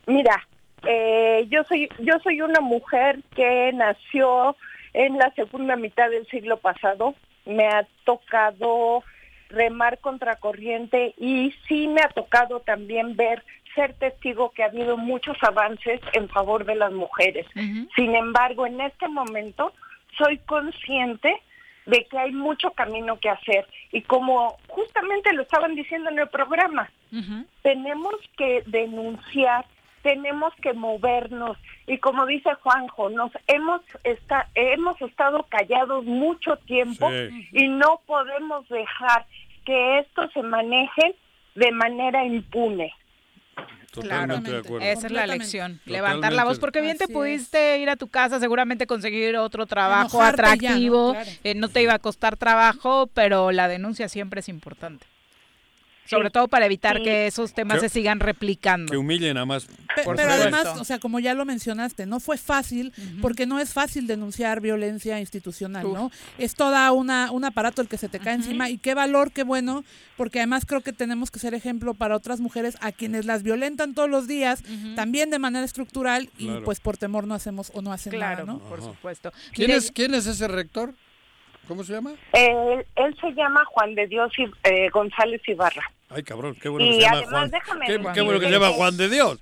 Mira, 0.06 0.46
eh, 0.86 1.46
yo 1.48 1.64
soy 1.64 1.88
yo 1.98 2.14
soy 2.22 2.40
una 2.40 2.60
mujer 2.60 3.20
que 3.34 3.72
nació 3.72 4.56
en 4.92 5.18
la 5.18 5.30
segunda 5.34 5.76
mitad 5.76 6.10
del 6.10 6.26
siglo 6.28 6.58
pasado. 6.58 7.14
Me 7.44 7.66
ha 7.66 7.86
tocado 8.04 9.02
remar 9.48 9.98
contracorriente 9.98 11.14
y 11.18 11.54
sí 11.68 11.86
me 11.88 12.00
ha 12.00 12.08
tocado 12.08 12.60
también 12.60 13.16
ver 13.16 13.44
ser 13.74 13.94
testigo 13.94 14.50
que 14.50 14.62
ha 14.62 14.66
habido 14.66 14.96
muchos 14.96 15.36
avances 15.42 16.00
en 16.12 16.28
favor 16.28 16.64
de 16.64 16.74
las 16.74 16.92
mujeres. 16.92 17.46
Sin 17.96 18.14
embargo, 18.14 18.66
en 18.66 18.80
este 18.80 19.08
momento 19.08 19.72
soy 20.18 20.38
consciente 20.38 21.40
de 21.86 22.04
que 22.04 22.18
hay 22.18 22.32
mucho 22.32 22.70
camino 22.72 23.18
que 23.18 23.30
hacer 23.30 23.66
y 23.90 24.02
como 24.02 24.56
justamente 24.68 25.32
lo 25.32 25.42
estaban 25.42 25.74
diciendo 25.74 26.10
en 26.10 26.18
el 26.18 26.28
programa, 26.28 26.90
tenemos 27.62 28.14
que 28.36 28.62
denunciar, 28.66 29.64
tenemos 30.02 30.52
que 30.62 30.72
movernos 30.72 31.56
y 31.86 31.98
como 31.98 32.26
dice 32.26 32.50
Juanjo, 32.62 33.10
nos 33.10 33.32
hemos 33.46 33.80
esta- 34.04 34.48
hemos 34.54 35.00
estado 35.02 35.44
callados 35.48 36.04
mucho 36.04 36.56
tiempo 36.66 37.08
Sí. 37.10 37.48
y 37.52 37.68
no 37.68 38.00
podemos 38.06 38.68
dejar 38.68 39.26
que 39.64 39.98
esto 40.00 40.28
se 40.34 40.42
maneje 40.42 41.14
de 41.54 41.70
manera 41.72 42.24
impune. 42.24 42.92
Totalmente 43.90 44.50
de 44.50 44.58
acuerdo. 44.58 44.86
Esa 44.86 45.06
es 45.06 45.12
la 45.12 45.26
lección. 45.26 45.72
Totalmente. 45.78 45.90
Levantar 45.92 46.32
la 46.32 46.44
voz, 46.44 46.58
porque 46.58 46.80
bien 46.80 46.96
te 46.96 47.08
pudiste 47.08 47.78
ir 47.78 47.90
a 47.90 47.96
tu 47.96 48.08
casa, 48.08 48.40
seguramente 48.40 48.86
conseguir 48.86 49.36
otro 49.36 49.66
trabajo 49.66 50.16
Enojarte 50.16 50.42
ya, 50.42 50.46
¿no? 50.46 50.52
atractivo, 50.54 51.12
Claro. 51.12 51.30
eh, 51.44 51.54
no 51.54 51.68
te 51.68 51.82
iba 51.82 51.92
a 51.92 51.98
costar 51.98 52.38
trabajo, 52.38 53.08
pero 53.12 53.52
la 53.52 53.68
denuncia 53.68 54.08
siempre 54.08 54.40
es 54.40 54.48
importante. 54.48 55.04
Sobre 56.04 56.30
todo 56.30 56.48
para 56.48 56.66
evitar 56.66 56.98
Sí. 56.98 57.04
que 57.04 57.26
esos 57.26 57.54
temas 57.54 57.76
Que- 57.80 57.88
se 57.88 57.94
sigan 58.00 58.20
replicando. 58.20 58.90
Que 58.90 58.96
humillen 58.96 59.36
a 59.36 59.44
más. 59.46 59.64
Pe- 59.66 59.74
pero 59.96 60.10
supuesto. 60.10 60.32
además, 60.32 60.66
o 60.80 60.84
sea, 60.84 60.98
como 60.98 61.20
ya 61.20 61.32
lo 61.34 61.44
mencionaste, 61.44 62.06
no 62.06 62.18
fue 62.20 62.36
fácil, 62.38 62.92
porque 63.20 63.46
no 63.46 63.58
es 63.60 63.72
fácil 63.72 64.06
denunciar 64.06 64.60
violencia 64.60 65.20
institucional, 65.20 65.84
¿no? 65.84 66.10
Es 66.38 66.54
toda 66.54 66.90
una 66.92 67.30
un 67.30 67.44
aparato 67.44 67.80
el 67.82 67.88
que 67.88 67.98
se 67.98 68.08
te 68.08 68.18
cae 68.18 68.34
encima 68.34 68.68
y 68.68 68.78
qué 68.78 68.94
valor, 68.94 69.32
qué 69.32 69.42
bueno, 69.44 69.84
porque 70.16 70.40
además 70.40 70.66
creo 70.66 70.80
que 70.80 70.92
tenemos 70.92 71.30
que 71.30 71.38
ser 71.38 71.54
ejemplo 71.54 71.94
para 71.94 72.16
otras 72.16 72.40
mujeres 72.40 72.76
a 72.80 72.92
quienes 72.92 73.24
las 73.24 73.42
violentan 73.42 73.94
todos 73.94 74.10
los 74.10 74.26
días, 74.26 74.62
también 74.96 75.30
de 75.30 75.38
manera 75.38 75.64
estructural 75.64 76.30
y 76.36 76.46
Claro. 76.46 76.64
pues 76.64 76.80
por 76.80 76.96
temor 76.98 77.26
no 77.26 77.34
hacemos 77.34 77.70
o 77.74 77.80
no 77.82 77.92
hacen 77.92 78.12
Claro, 78.12 78.44
nada, 78.46 78.58
¿no? 78.58 78.68
por 78.68 78.82
supuesto. 78.82 79.32
¿Quién 79.52 79.68
Mire, 79.68 79.78
es, 79.78 79.90
¿Quién 79.92 80.14
es 80.14 80.26
ese 80.26 80.48
rector? 80.48 80.94
¿Cómo 81.68 81.84
se 81.84 81.92
llama? 81.92 82.12
Él, 82.32 82.84
él 82.96 83.16
se 83.20 83.32
llama 83.32 83.64
Juan 83.66 83.94
de 83.94 84.06
Dios 84.06 84.32
y, 84.38 84.44
eh, 84.64 84.88
González 84.90 85.40
Ibarra. 85.46 85.90
Ay, 86.10 86.22
cabrón, 86.22 86.56
qué 86.60 86.68
bueno 86.68 86.84
Y 86.86 86.90
que 86.90 86.94
se 86.96 87.00
llama 87.00 87.16
además, 87.18 87.30
Juan. 87.32 87.50
déjame 87.50 87.86
Qué, 87.86 88.00
qué 88.14 88.20
bueno 88.20 88.40
que 88.40 88.46
se 88.46 88.52
llama 88.52 88.68
Juan 88.70 88.96
de 88.96 89.08
Dios. 89.08 89.38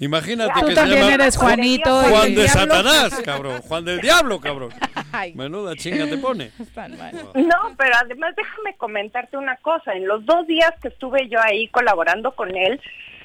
Imagínate 0.00 0.60
Tú 0.60 0.66
que 0.66 0.72
se 0.72 0.74
también 0.74 1.00
llama 1.02 1.14
eres 1.14 1.36
Juanito, 1.36 2.02
Juan 2.02 2.34
de 2.34 2.42
diablo. 2.42 2.48
Satanás, 2.48 3.22
cabrón. 3.24 3.62
Juan 3.62 3.84
del 3.84 4.00
diablo, 4.00 4.40
cabrón. 4.40 4.70
Menuda 5.34 5.76
chinga 5.76 6.06
te 6.06 6.18
pone. 6.18 6.50
No, 7.34 7.74
pero 7.76 7.94
además 8.00 8.34
déjame 8.36 8.74
comentarte 8.76 9.36
una 9.36 9.56
cosa. 9.58 9.92
En 9.92 10.06
los 10.08 10.24
dos 10.24 10.46
días 10.46 10.72
que 10.82 10.88
estuve 10.88 11.28
yo 11.28 11.38
ahí 11.40 11.68
colaborando 11.68 12.32
con 12.32 12.56
él, 12.56 12.80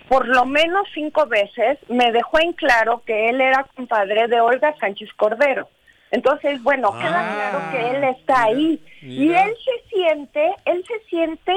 por 0.07 0.27
lo 0.27 0.45
menos 0.45 0.88
cinco 0.93 1.26
veces 1.26 1.77
me 1.88 2.11
dejó 2.11 2.39
en 2.39 2.53
claro 2.53 3.01
que 3.05 3.30
él 3.30 3.41
era 3.41 3.63
compadre 3.76 4.27
de 4.27 4.39
Olga 4.39 4.76
Sánchez 4.80 5.09
Cordero. 5.15 5.69
Entonces, 6.11 6.61
bueno, 6.64 6.91
queda 6.98 7.19
Ah, 7.19 7.52
claro 7.52 7.72
que 7.72 7.98
él 7.98 8.03
está 8.03 8.44
ahí. 8.44 8.81
Y 9.02 9.31
él 9.31 9.56
se 9.64 9.90
siente, 9.90 10.53
él 10.65 10.84
se 10.88 10.99
siente 11.10 11.53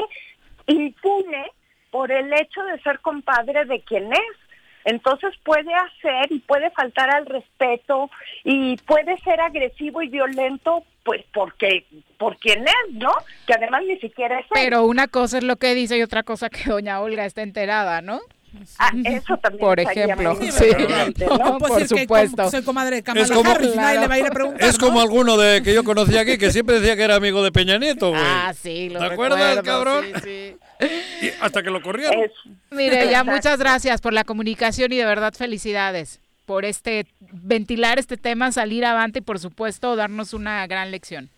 impune 0.66 1.50
por 1.90 2.10
el 2.10 2.32
hecho 2.32 2.62
de 2.64 2.80
ser 2.82 3.00
compadre 3.00 3.64
de 3.64 3.80
quien 3.80 4.12
es. 4.12 4.36
Entonces 4.84 5.32
puede 5.44 5.72
hacer 5.74 6.30
y 6.30 6.40
puede 6.40 6.70
faltar 6.70 7.08
al 7.10 7.26
respeto 7.26 8.10
y 8.42 8.76
puede 8.78 9.16
ser 9.18 9.40
agresivo 9.40 10.02
y 10.02 10.08
violento, 10.08 10.82
pues 11.04 11.24
porque 11.32 11.86
por 12.18 12.36
quien 12.38 12.64
es, 12.64 12.94
¿no? 12.94 13.12
Que 13.46 13.54
además 13.54 13.82
ni 13.86 13.96
siquiera 13.98 14.40
es 14.40 14.46
él. 14.46 14.50
Pero 14.54 14.84
una 14.84 15.06
cosa 15.06 15.38
es 15.38 15.44
lo 15.44 15.56
que 15.56 15.74
dice 15.74 15.98
y 15.98 16.02
otra 16.02 16.24
cosa 16.24 16.50
que 16.50 16.64
doña 16.68 17.00
Olga 17.00 17.24
está 17.24 17.42
enterada, 17.42 18.02
¿no? 18.02 18.20
Ah, 18.78 18.90
eso 19.04 19.36
también 19.38 19.60
Por 19.60 19.80
ejemplo, 19.80 20.38
sí. 20.40 20.66
¿no? 21.28 21.36
No 21.38 21.58
Por 21.58 21.78
que 21.78 21.88
supuesto. 21.88 22.36
como- 22.36 22.50
soy 22.50 22.62
comadre 22.62 22.96
de 22.96 23.02
Kamala 23.02 23.24
Es 23.26 23.30
como- 23.32 23.50
Harris, 23.50 23.74
nadie 23.76 24.00
le 24.00 24.06
va 24.08 24.14
a 24.14 24.18
ir 24.18 24.26
a 24.26 24.30
preguntar. 24.30 24.68
Es 24.68 24.78
como 24.78 25.00
alguno 25.00 25.36
de 25.36 25.62
que 25.62 25.74
yo 25.74 25.84
conocí 25.84 26.16
aquí 26.16 26.38
que 26.38 26.50
siempre 26.52 26.80
decía 26.80 26.96
que 26.96 27.02
era 27.02 27.16
amigo 27.16 27.42
de 27.42 27.52
Peña 27.52 27.78
Nieto, 27.78 28.10
güey. 28.10 28.22
Ah, 28.24 28.52
sí, 28.60 28.88
lo 28.88 28.98
¿Te 29.00 29.06
acuerdas, 29.06 29.56
recuerdo, 29.56 29.62
cabrón? 29.64 30.04
sí, 30.24 30.56
Y 31.22 31.28
hasta 31.40 31.62
que 31.62 31.70
lo 31.70 31.80
corrieron. 31.82 32.20
Mire, 32.70 33.08
ya 33.10 33.22
muchas 33.24 33.58
gracias 33.58 34.00
por 34.00 34.12
la 34.12 34.24
comunicación 34.24 34.92
y 34.92 34.96
de 34.96 35.04
verdad 35.04 35.32
felicidades 35.34 36.20
por 36.46 36.64
este 36.64 37.06
ventilar 37.30 37.98
este 37.98 38.16
tema, 38.16 38.50
salir 38.52 38.84
avante 38.84 39.20
y 39.20 39.22
por 39.22 39.38
supuesto 39.38 39.94
darnos 39.96 40.34
una 40.34 40.66
gran 40.66 40.90
lección. 40.90 41.30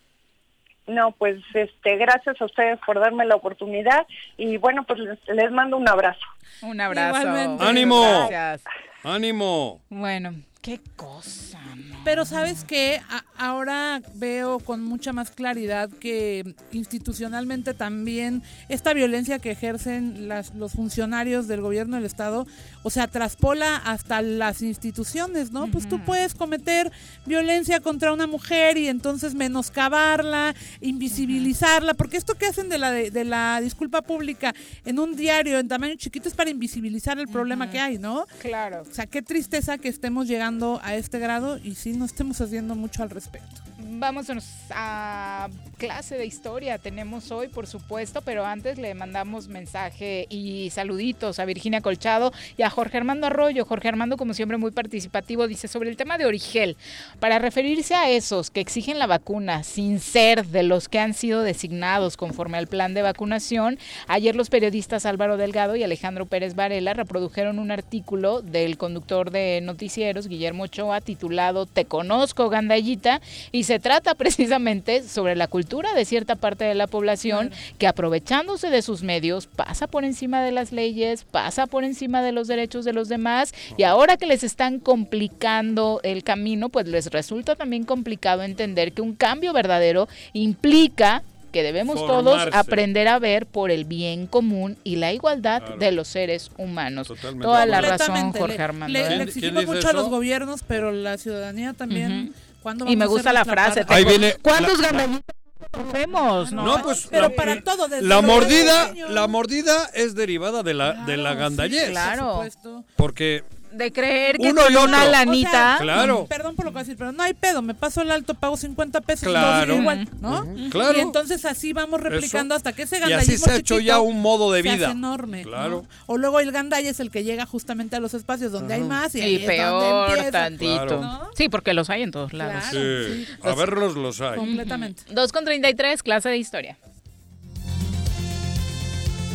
No, 0.87 1.13
pues 1.13 1.43
este, 1.55 1.97
gracias 1.97 2.41
a 2.41 2.45
ustedes 2.45 2.79
por 2.85 3.01
darme 3.01 3.25
la 3.25 3.37
oportunidad 3.37 4.07
y 4.37 4.59
bueno, 4.59 4.85
pues 4.85 4.99
les, 5.01 5.19
les 5.29 5.51
mando 5.51 5.77
un 5.77 5.89
abrazo. 5.89 6.27
Un 6.63 6.81
abrazo. 6.81 7.21
Igualmente. 7.21 7.65
¡Ánimo! 7.65 8.29
Gracias. 8.29 8.63
¡Ánimo! 9.03 9.81
Bueno, 9.89 10.35
qué 10.61 10.81
cosa. 10.97 11.61
¿no? 11.75 11.97
Pero 12.05 12.25
sabes 12.25 12.65
que 12.65 13.01
ahora 13.39 14.01
veo 14.15 14.59
con 14.59 14.83
mucha 14.83 15.13
más 15.13 15.31
claridad 15.31 15.89
que 16.01 16.55
institucionalmente 16.73 17.73
también 17.75 18.43
esta 18.69 18.93
violencia 18.93 19.39
que 19.39 19.51
ejercen 19.51 20.29
las, 20.29 20.55
los 20.55 20.73
funcionarios 20.73 21.49
del 21.49 21.61
gobierno 21.63 21.97
del 21.97 22.05
estado, 22.05 22.47
o 22.85 22.91
sea, 22.91 23.09
traspola 23.09 23.77
hasta 23.79 24.23
las 24.23 24.63
instituciones, 24.63 25.51
¿no? 25.51 25.67
Pues 25.69 25.89
tú 25.89 26.05
puedes 26.05 26.35
cometer 26.35 26.93
violencia 27.27 27.81
contra 27.81 28.13
una 28.13 28.27
mujer 28.27 28.77
y 28.77 28.89
entonces 28.89 29.35
menoscabarla, 29.35 30.55
invisibilizarla, 30.83 31.95
porque 31.95 32.19
esto 32.19 32.35
que 32.35 32.47
hacen 32.47 32.69
de 32.69 32.79
la 32.79 32.93
de, 32.93 33.11
de 33.11 33.25
la 33.25 33.61
disculpa 33.63 34.03
pública 34.03 34.55
en 34.85 34.99
un 34.99 35.17
diario 35.17 35.59
en 35.59 35.67
tamaño 35.67 35.95
chiquito 35.97 36.29
es 36.29 36.35
para 36.35 36.51
invisibilizar 36.51 37.19
el 37.19 37.27
problema 37.27 37.71
que 37.71 37.81
hay, 37.81 37.99
¿no? 37.99 38.27
Claro. 38.41 38.83
O 38.83 38.95
sea, 38.95 39.07
qué 39.07 39.23
tristeza 39.23 39.79
que 39.79 39.89
estemos 39.89 40.29
llegando 40.29 40.79
a 40.85 40.95
este 40.95 41.19
grado 41.19 41.59
y 41.59 41.75
sí 41.75 41.95
no 41.95 42.05
estemos 42.05 42.41
haciendo 42.41 42.75
mucho 42.75 43.03
al 43.03 43.11
respecto. 43.11 43.63
Vámonos 43.87 44.45
a 44.71 45.49
clase 45.77 46.17
de 46.17 46.25
historia. 46.25 46.79
Tenemos 46.79 47.31
hoy, 47.31 47.49
por 47.49 47.67
supuesto, 47.67 48.23
pero 48.23 48.47
antes 48.47 48.79
le 48.79 48.95
mandamos 48.95 49.49
mensaje 49.49 50.27
y 50.31 50.71
saluditos 50.71 51.39
a 51.39 51.45
Virginia 51.45 51.83
Colchado 51.83 52.33
y 52.57 52.63
a 52.63 52.71
Jorge 52.71 52.97
Armando 52.97 53.27
Arroyo. 53.27 53.67
Jorge 53.67 53.89
Armando, 53.89 54.17
como 54.17 54.33
siempre, 54.33 54.57
muy 54.57 54.71
participativo, 54.71 55.47
dice 55.47 55.69
sobre 55.69 55.91
el 55.91 55.99
tema 55.99 56.17
de 56.17 56.25
Origel. 56.25 56.79
Para 57.21 57.39
referirse 57.39 57.95
a 57.95 58.09
esos 58.09 58.51
que 58.51 58.61
exigen 58.61 58.99
la 58.99 59.07
vacuna 59.07 59.65
sin 59.65 60.01
ser 60.01 60.47
de 60.47 60.63
los 60.63 60.89
que 60.89 60.99
han 60.99 61.13
sido 61.13 61.43
designados 61.43 62.17
conforme 62.17 62.57
al 62.57 62.69
plan 62.69 62.95
de 62.95 63.03
vacunación, 63.03 63.79
ayer 64.07 64.35
los 64.35 64.49
periodistas 64.49 65.05
Álvaro 65.05 65.37
Delgado 65.37 65.77
y 65.77 65.83
Alejandro 65.83 66.25
Pérez 66.25 66.55
Varela 66.55 66.95
reprodujeron 66.95 67.59
un 67.59 67.71
artículo 67.71 68.41
del 68.41 68.79
conductor 68.79 69.31
de 69.31 69.61
noticieros, 69.63 70.27
Guillermo 70.27 70.65
Ochoa, 70.65 71.03
titulado 71.03 71.67
Te 71.67 71.85
conozco, 71.85 72.49
Gandallita, 72.49 73.21
y 73.53 73.65
se 73.65 73.74
trata 73.79 74.15
precisamente 74.15 75.03
sobre 75.03 75.37
la 75.37 75.47
cultura 75.47 75.93
de 75.95 76.05
cierta 76.05 76.37
parte 76.37 76.65
de 76.65 76.75
la 76.75 76.87
población 76.87 77.51
que 77.79 77.87
aprovechándose 77.87 78.71
de 78.71 78.83
sus 78.83 79.03
medios 79.03 79.47
pasa 79.47 79.87
por 79.87 80.05
encima 80.05 80.43
de 80.43 80.53
las 80.53 80.73
leyes, 80.73 81.25
pasa 81.25 81.67
por 81.67 81.85
encima 81.85 82.23
de 82.23 82.33
los 82.33 82.49
derechos 82.49 82.85
de 82.85 82.93
los 82.93 83.09
demás 83.09 83.53
y 83.77 83.83
ahora 83.85 84.17
que 84.17 84.27
les 84.27 84.43
están 84.45 84.81
complicando 84.81 86.01
el 86.03 86.23
camino, 86.25 86.69
pues 86.69 86.87
les 86.89 87.07
resulta 87.07 87.57
también 87.57 87.85
complicado 87.85 88.43
entender 88.43 88.93
que 88.93 89.03
un 89.03 89.15
cambio 89.15 89.53
verdadero 89.53 90.09
implica 90.33 91.23
que 91.53 91.63
debemos 91.63 91.95
todos 92.05 92.49
aprender 92.53 93.07
a 93.07 93.21
ver 93.21 93.47
por 93.47 93.71
el 93.71 93.85
bien 93.85 94.27
común 94.27 94.77
y 94.83 94.97
la 94.97 95.13
igualdad 95.13 95.63
Claro. 95.63 95.77
de 95.79 95.93
los 95.93 96.09
seres 96.09 96.51
humanos. 96.59 97.07
Totalmente 97.07 97.45
Toda 97.45 97.65
la 97.65 97.81
razón. 97.81 98.33
Jorge 98.33 98.57
Le- 98.59 98.65
Armando. 98.65 98.93
Le, 98.93 98.99
¿eh? 98.99 99.03
le 99.03 99.09
¿Quién 99.09 99.21
exigimos 99.29 99.67
mucho 99.67 99.89
a 99.89 99.93
los 99.93 100.09
gobiernos, 100.09 100.63
pero 100.67 100.91
la 100.91 101.17
ciudadanía 101.17 101.73
también. 101.73 102.35
¿Cuándo 102.65 102.87
Y 102.89 102.97
me 102.97 103.05
a 103.05 103.07
gusta 103.07 103.33
la 103.33 103.45
frase. 103.45 103.85
Ahí 103.89 104.05
viene 104.05 104.35
¿Cuántos 104.43 104.79
la- 104.81 104.89
gandallitos 104.89 105.23
conocemos? 105.71 106.53
No, 106.53 106.63
No, 106.65 106.83
pues 106.83 107.07
Pero 107.11 107.29
la, 107.29 107.37
para 107.37 107.63
todo, 107.63 107.87
desde 107.89 108.07
la 108.07 108.23
mordida, 108.23 108.93
la 109.11 109.27
mordida 109.29 109.91
es 109.95 110.15
derivada 110.15 110.63
de 110.63 110.75
la 110.75 110.93
de 111.05 111.17
la 111.19 111.31
Claro, 111.33 111.39
gandallez. 111.41 111.85
sí, 111.87 111.91
Claro. 111.93 112.43
por. 112.45 112.85
Porque 112.97 113.45
de 113.77 113.93
creer 113.93 114.39
que 114.39 114.51
Uno 114.51 114.63
y 114.71 114.77
una 114.77 114.99
otro. 115.01 115.11
lanita. 115.11 115.49
O 115.49 115.53
sea, 115.53 115.79
Claro. 115.81 116.27
Perdón 116.29 116.55
por 116.57 116.65
lo 116.65 116.71
que 116.71 116.75
voy 116.75 116.81
a 116.81 116.85
decir, 116.85 116.97
pero 116.97 117.13
no 117.13 117.23
hay 117.23 117.35
pedo. 117.35 117.61
Me 117.63 117.75
paso 117.75 118.03
el 118.03 118.11
alto, 118.11 118.35
pago 118.35 118.57
50 118.57 119.01
pesos. 119.01 119.29
y 119.29 119.31
Claro. 119.33 119.75
igual, 119.77 120.09
¿no? 120.21 120.43
Ujú. 120.43 120.71
Claro. 120.71 120.97
Y 120.99 121.01
entonces 121.01 121.45
así 121.45 121.73
vamos 121.73 122.01
replicando 122.01 122.55
Eso. 122.55 122.59
hasta 122.59 122.73
que 122.73 122.83
ese 122.83 122.97
Y 122.97 123.01
gandallismo 123.01 123.35
así 123.35 123.45
se 123.45 123.51
ha 123.51 123.55
hecho 123.57 123.75
chiquito 123.77 123.81
ya 123.87 124.01
un 124.01 124.21
modo 124.23 124.53
de 124.53 124.63
se 124.63 124.69
hace 124.69 124.79
vida. 124.79 124.91
enorme. 124.93 125.43
¿no? 125.45 125.49
Claro. 125.51 125.85
O 126.07 126.17
luego 126.19 126.41
el 126.41 126.53
gandalla 126.53 126.89
es 126.91 127.01
el 127.01 127.11
que 127.11 127.25
llega 127.25 127.47
justamente 127.47 127.97
a 127.97 128.01
los 128.01 128.15
espacios 128.15 128.53
donde 128.53 128.75
hay 128.75 128.81
más 128.83 129.15
y, 129.15 129.21
ahí 129.21 129.33
Y 129.33 129.35
es 129.37 129.41
donde 129.43 129.57
peor 129.57 130.09
empieza. 130.11 130.31
tantito. 130.31 130.75
Claro. 130.87 131.01
¿No? 131.01 131.29
Sí, 131.37 131.49
porque 131.49 131.75
los 131.75 131.91
hay 131.91 132.03
en 132.03 132.11
todos 132.11 132.33
lados. 132.33 132.65
Claro. 132.71 133.05
sí, 133.07 133.25
sí. 133.27 133.33
a 133.43 133.55
verlos 133.55 133.97
los 133.97 134.21
hay. 134.21 134.37
Completamente. 134.37 135.03
2 135.11 135.33
con 135.33 135.45
33, 135.45 136.03
clase 136.03 136.29
de 136.29 136.37
historia. 136.39 136.77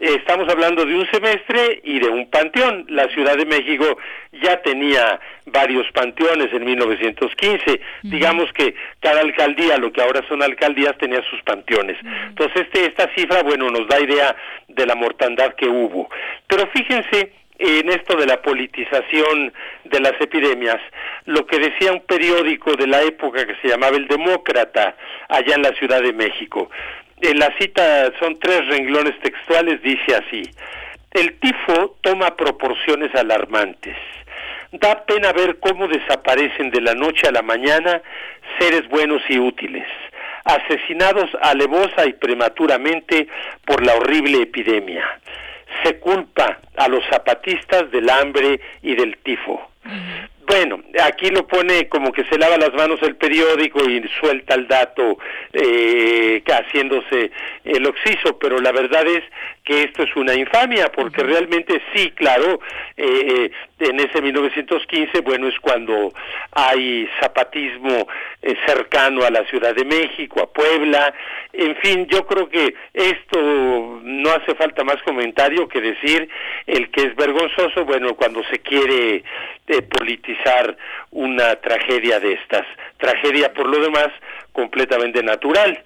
Estamos 0.00 0.48
hablando 0.48 0.84
de 0.84 0.94
un 0.94 1.10
semestre 1.10 1.80
y 1.82 1.98
de 1.98 2.08
un 2.08 2.30
panteón. 2.30 2.86
La 2.88 3.08
Ciudad 3.08 3.36
de 3.36 3.44
México 3.44 3.98
ya 4.42 4.62
tenía 4.62 5.18
varios 5.46 5.90
panteones 5.90 6.52
en 6.52 6.64
1915. 6.64 7.80
Digamos 8.02 8.52
que 8.52 8.76
cada 9.00 9.20
alcaldía, 9.20 9.76
lo 9.76 9.92
que 9.92 10.00
ahora 10.00 10.24
son 10.28 10.42
alcaldías, 10.42 10.96
tenía 10.98 11.20
sus 11.28 11.42
panteones. 11.42 11.96
Entonces, 12.28 12.62
este, 12.62 12.86
esta 12.86 13.12
cifra, 13.16 13.42
bueno, 13.42 13.70
nos 13.70 13.88
da 13.88 14.00
idea 14.00 14.36
de 14.68 14.86
la 14.86 14.94
mortandad 14.94 15.54
que 15.56 15.66
hubo. 15.66 16.08
Pero 16.46 16.68
fíjense 16.68 17.32
en 17.58 17.88
esto 17.88 18.16
de 18.16 18.26
la 18.26 18.40
politización 18.40 19.52
de 19.82 20.00
las 20.00 20.12
epidemias, 20.20 20.78
lo 21.24 21.44
que 21.44 21.58
decía 21.58 21.92
un 21.92 22.02
periódico 22.02 22.76
de 22.76 22.86
la 22.86 23.02
época 23.02 23.44
que 23.44 23.56
se 23.56 23.68
llamaba 23.68 23.96
El 23.96 24.06
Demócrata, 24.06 24.96
allá 25.28 25.56
en 25.56 25.62
la 25.62 25.72
Ciudad 25.72 26.00
de 26.00 26.12
México. 26.12 26.70
En 27.20 27.38
la 27.38 27.52
cita 27.58 28.12
son 28.20 28.38
tres 28.38 28.66
renglones 28.68 29.18
textuales, 29.20 29.82
dice 29.82 30.14
así, 30.14 30.42
el 31.12 31.38
tifo 31.40 31.96
toma 32.00 32.36
proporciones 32.36 33.14
alarmantes. 33.14 33.96
Da 34.72 35.04
pena 35.04 35.32
ver 35.32 35.58
cómo 35.58 35.88
desaparecen 35.88 36.70
de 36.70 36.80
la 36.80 36.94
noche 36.94 37.26
a 37.26 37.32
la 37.32 37.42
mañana 37.42 38.02
seres 38.58 38.86
buenos 38.88 39.22
y 39.28 39.38
útiles. 39.38 39.86
asesinados 40.44 41.28
alevosa 41.42 42.06
y 42.06 42.14
prematuramente 42.14 43.28
por 43.66 43.84
la 43.84 43.94
horrible 43.94 44.42
epidemia. 44.42 45.04
Se 45.82 45.98
culpa 45.98 46.58
a 46.76 46.88
los 46.88 47.04
zapatistas 47.10 47.90
del 47.90 48.08
hambre 48.08 48.58
y 48.82 48.94
del 48.94 49.18
tifo. 49.18 49.70
Bueno, 50.48 50.80
aquí 51.04 51.28
lo 51.28 51.46
pone 51.46 51.88
como 51.88 52.10
que 52.10 52.24
se 52.24 52.38
lava 52.38 52.56
las 52.56 52.72
manos 52.72 52.98
el 53.02 53.16
periódico 53.16 53.84
y 53.84 54.02
suelta 54.18 54.54
el 54.54 54.66
dato 54.66 55.18
eh, 55.52 56.42
haciéndose 56.46 57.30
el 57.64 57.86
oxiso, 57.86 58.38
pero 58.38 58.58
la 58.58 58.72
verdad 58.72 59.06
es 59.06 59.22
que 59.68 59.82
esto 59.82 60.02
es 60.02 60.16
una 60.16 60.34
infamia, 60.34 60.90
porque 60.90 61.22
realmente 61.22 61.82
sí, 61.92 62.10
claro, 62.12 62.58
eh, 62.96 63.50
en 63.80 64.00
ese 64.00 64.22
1915, 64.22 65.20
bueno, 65.20 65.46
es 65.46 65.60
cuando 65.60 66.14
hay 66.52 67.06
zapatismo 67.20 68.08
eh, 68.40 68.56
cercano 68.64 69.24
a 69.24 69.30
la 69.30 69.44
Ciudad 69.44 69.74
de 69.74 69.84
México, 69.84 70.40
a 70.40 70.50
Puebla, 70.50 71.12
en 71.52 71.76
fin, 71.76 72.06
yo 72.06 72.26
creo 72.26 72.48
que 72.48 72.74
esto 72.94 74.00
no 74.02 74.30
hace 74.30 74.54
falta 74.54 74.84
más 74.84 75.02
comentario 75.02 75.68
que 75.68 75.82
decir 75.82 76.30
el 76.66 76.90
que 76.90 77.02
es 77.02 77.14
vergonzoso, 77.14 77.84
bueno, 77.84 78.14
cuando 78.14 78.42
se 78.44 78.60
quiere 78.60 79.22
eh, 79.66 79.82
politizar 79.82 80.78
una 81.10 81.56
tragedia 81.56 82.20
de 82.20 82.32
estas, 82.32 82.64
tragedia 82.96 83.52
por 83.52 83.68
lo 83.68 83.78
demás 83.80 84.08
completamente 84.52 85.22
natural. 85.22 85.78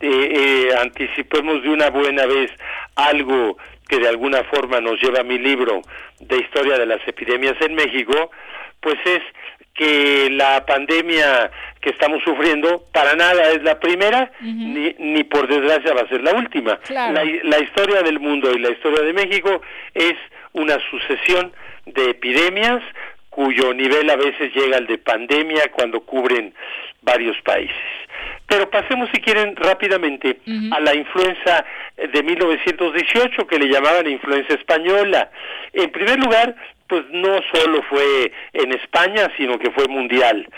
Eh, 0.00 0.68
eh, 0.70 0.76
anticipemos 0.80 1.62
de 1.62 1.70
una 1.70 1.90
buena 1.90 2.24
vez 2.26 2.50
algo 2.94 3.58
que 3.88 3.98
de 3.98 4.08
alguna 4.08 4.44
forma 4.44 4.80
nos 4.80 5.00
lleva 5.02 5.20
a 5.20 5.24
mi 5.24 5.38
libro 5.38 5.82
de 6.20 6.36
historia 6.36 6.78
de 6.78 6.86
las 6.86 7.06
epidemias 7.08 7.56
en 7.60 7.74
México, 7.74 8.30
pues 8.80 8.96
es 9.04 9.22
que 9.74 10.28
la 10.30 10.64
pandemia 10.66 11.50
que 11.80 11.90
estamos 11.90 12.22
sufriendo 12.22 12.84
para 12.92 13.14
nada 13.14 13.50
es 13.50 13.62
la 13.62 13.80
primera, 13.80 14.30
ni, 14.40 14.94
ni 14.98 15.24
por 15.24 15.48
desgracia 15.48 15.94
va 15.94 16.02
a 16.02 16.08
ser 16.08 16.22
la 16.22 16.34
última. 16.34 16.76
Claro. 16.78 17.14
La, 17.14 17.24
la 17.24 17.60
historia 17.60 18.02
del 18.02 18.20
mundo 18.20 18.52
y 18.52 18.58
la 18.58 18.70
historia 18.70 19.02
de 19.02 19.12
México 19.12 19.62
es 19.94 20.14
una 20.52 20.78
sucesión 20.90 21.52
de 21.86 22.10
epidemias 22.10 22.82
cuyo 23.30 23.72
nivel 23.72 24.10
a 24.10 24.16
veces 24.16 24.52
llega 24.52 24.78
al 24.78 24.86
de 24.88 24.98
pandemia 24.98 25.70
cuando 25.70 26.00
cubren 26.00 26.52
varios 27.08 27.40
países. 27.42 27.76
Pero 28.46 28.70
pasemos, 28.70 29.08
si 29.12 29.20
quieren, 29.20 29.56
rápidamente 29.56 30.38
a 30.72 30.80
la 30.80 30.94
influenza 30.94 31.64
de 31.96 32.22
1918, 32.22 33.46
que 33.46 33.58
le 33.58 33.68
llamaban 33.68 34.08
influenza 34.08 34.54
española. 34.54 35.30
En 35.72 35.90
primer 35.90 36.18
lugar, 36.18 36.54
pues 36.86 37.04
no 37.10 37.40
solo 37.52 37.82
fue 37.90 38.32
en 38.54 38.72
España, 38.72 39.30
sino 39.36 39.58
que 39.58 39.70
fue 39.70 39.86
mundial. 39.88 40.48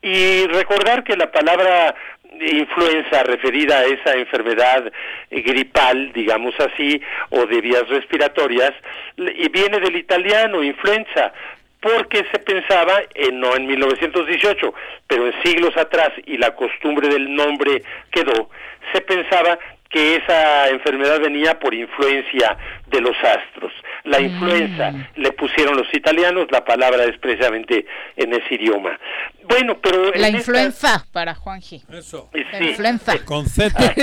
Y 0.00 0.46
recordar 0.46 1.02
que 1.02 1.16
la 1.16 1.30
palabra 1.32 1.94
influenza 2.40 3.24
referida 3.24 3.80
a 3.80 3.84
esa 3.84 4.14
enfermedad 4.14 4.92
gripal, 5.30 6.12
digamos 6.12 6.54
así, 6.60 7.02
o 7.30 7.46
de 7.46 7.60
vías 7.60 7.88
respiratorias, 7.88 8.72
y 9.16 9.48
viene 9.48 9.80
del 9.80 9.96
italiano 9.96 10.62
influenza, 10.62 11.32
porque 11.80 12.24
se 12.30 12.38
pensaba, 12.38 13.00
eh, 13.14 13.30
no 13.32 13.56
en 13.56 13.66
1918, 13.66 14.74
pero 15.06 15.26
en 15.26 15.42
siglos 15.42 15.76
atrás, 15.76 16.10
y 16.26 16.36
la 16.36 16.54
costumbre 16.54 17.08
del 17.08 17.34
nombre 17.34 17.82
quedó, 18.10 18.50
se 18.92 19.00
pensaba 19.00 19.58
que 19.88 20.16
esa 20.16 20.68
enfermedad 20.68 21.20
venía 21.20 21.58
por 21.58 21.74
influencia 21.74 22.56
de 22.90 23.00
los 23.00 23.16
astros. 23.22 23.72
La 24.04 24.20
influenza 24.20 24.92
le 25.16 25.32
pusieron 25.32 25.76
los 25.76 25.92
italianos, 25.94 26.46
la 26.50 26.64
palabra 26.64 27.04
es 27.04 27.16
precisamente 27.18 27.84
en 28.16 28.32
ese 28.32 28.54
idioma. 28.54 28.98
Bueno, 29.44 29.78
pero... 29.80 30.06
La 30.14 30.28
esta- 30.28 30.30
influenza 30.30 31.06
para 31.12 31.34
Juanji. 31.34 31.82
Eso. 31.92 32.30
La 32.32 32.60
influenza. 32.62 33.24
Con 33.24 33.46
Z. 33.46 33.78
La- 33.80 33.94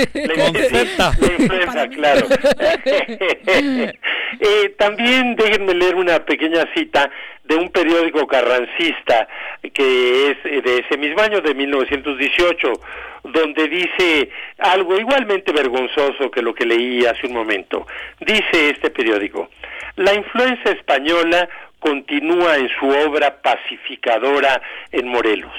Con 0.44 0.54
sí, 0.54 0.62
Z. 0.70 1.12
la 1.20 1.32
influenza, 1.32 1.88
claro. 1.88 2.26
Eh, 4.40 4.74
también 4.78 5.34
déjenme 5.36 5.74
leer 5.74 5.94
una 5.96 6.18
pequeña 6.24 6.64
cita 6.74 7.10
de 7.44 7.56
un 7.56 7.70
periódico 7.70 8.26
carrancista 8.26 9.26
que 9.72 10.30
es 10.30 10.36
eh, 10.44 10.60
de 10.62 10.78
ese 10.80 10.98
mismo 10.98 11.20
año, 11.22 11.40
de 11.40 11.54
1918, 11.54 12.72
donde 13.24 13.68
dice 13.68 14.30
algo 14.58 14.98
igualmente 14.98 15.50
vergonzoso 15.52 16.30
que 16.30 16.42
lo 16.42 16.54
que 16.54 16.66
leí 16.66 17.04
hace 17.06 17.26
un 17.26 17.32
momento. 17.32 17.86
Dice 18.20 18.68
este 18.78 18.90
periódico, 18.90 19.50
la 19.96 20.14
influenza 20.14 20.70
española 20.70 21.48
continúa 21.80 22.56
en 22.56 22.68
su 22.78 22.88
obra 22.88 23.42
pacificadora 23.42 24.62
en 24.92 25.08
Morelos. 25.08 25.52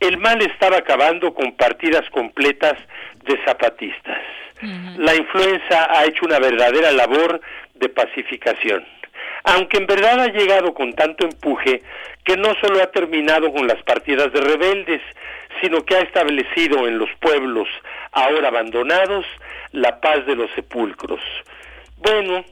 El 0.00 0.18
mal 0.18 0.42
estaba 0.42 0.78
acabando 0.78 1.32
con 1.34 1.52
partidas 1.52 2.08
completas 2.10 2.74
de 3.24 3.38
zapatistas. 3.44 4.18
La 4.96 5.14
influenza 5.14 5.86
ha 5.88 6.04
hecho 6.06 6.24
una 6.24 6.40
verdadera 6.40 6.90
labor 6.90 7.40
de 7.74 7.88
pacificación, 7.88 8.84
aunque 9.44 9.76
en 9.76 9.86
verdad 9.86 10.18
ha 10.20 10.32
llegado 10.32 10.74
con 10.74 10.94
tanto 10.94 11.24
empuje 11.24 11.82
que 12.24 12.36
no 12.36 12.52
solo 12.60 12.82
ha 12.82 12.90
terminado 12.90 13.52
con 13.52 13.68
las 13.68 13.80
partidas 13.84 14.32
de 14.32 14.40
rebeldes, 14.40 15.00
sino 15.60 15.84
que 15.84 15.94
ha 15.94 16.00
establecido 16.00 16.88
en 16.88 16.98
los 16.98 17.10
pueblos 17.20 17.68
ahora 18.10 18.48
abandonados 18.48 19.24
la 19.70 20.00
paz 20.00 20.26
de 20.26 20.34
los 20.34 20.50
sepulcros. 20.56 21.20
Bueno, 22.00 22.44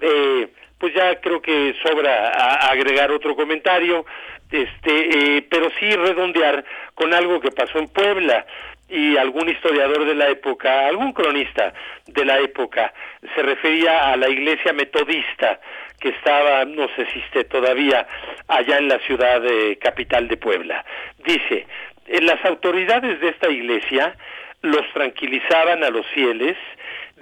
eh, 0.00 0.48
pues 0.78 0.94
ya 0.94 1.20
creo 1.20 1.40
que 1.42 1.74
sobra 1.82 2.28
a- 2.30 2.70
agregar 2.70 3.10
otro 3.10 3.34
comentario, 3.36 4.04
este, 4.50 5.36
eh, 5.36 5.46
pero 5.48 5.70
sí 5.78 5.90
redondear 5.94 6.64
con 6.94 7.12
algo 7.14 7.40
que 7.40 7.50
pasó 7.50 7.78
en 7.78 7.88
Puebla 7.88 8.44
y 8.88 9.16
algún 9.16 9.48
historiador 9.48 10.04
de 10.04 10.14
la 10.14 10.28
época, 10.28 10.86
algún 10.88 11.12
cronista 11.12 11.72
de 12.06 12.24
la 12.24 12.40
época, 12.40 12.92
se 13.34 13.42
refería 13.42 14.12
a 14.12 14.16
la 14.16 14.28
iglesia 14.28 14.72
metodista 14.72 15.60
que 16.00 16.08
estaba, 16.08 16.64
no 16.64 16.88
sé 16.96 17.06
si 17.12 17.20
esté 17.20 17.44
todavía, 17.44 18.06
allá 18.48 18.78
en 18.78 18.88
la 18.88 18.98
ciudad 19.00 19.44
eh, 19.46 19.76
capital 19.78 20.26
de 20.28 20.36
Puebla. 20.38 20.84
Dice, 21.18 21.66
"Eh, 22.08 22.20
las 22.22 22.44
autoridades 22.44 23.20
de 23.20 23.28
esta 23.28 23.48
iglesia 23.50 24.16
los 24.62 24.82
tranquilizaban 24.92 25.84
a 25.84 25.90
los 25.90 26.06
fieles 26.08 26.56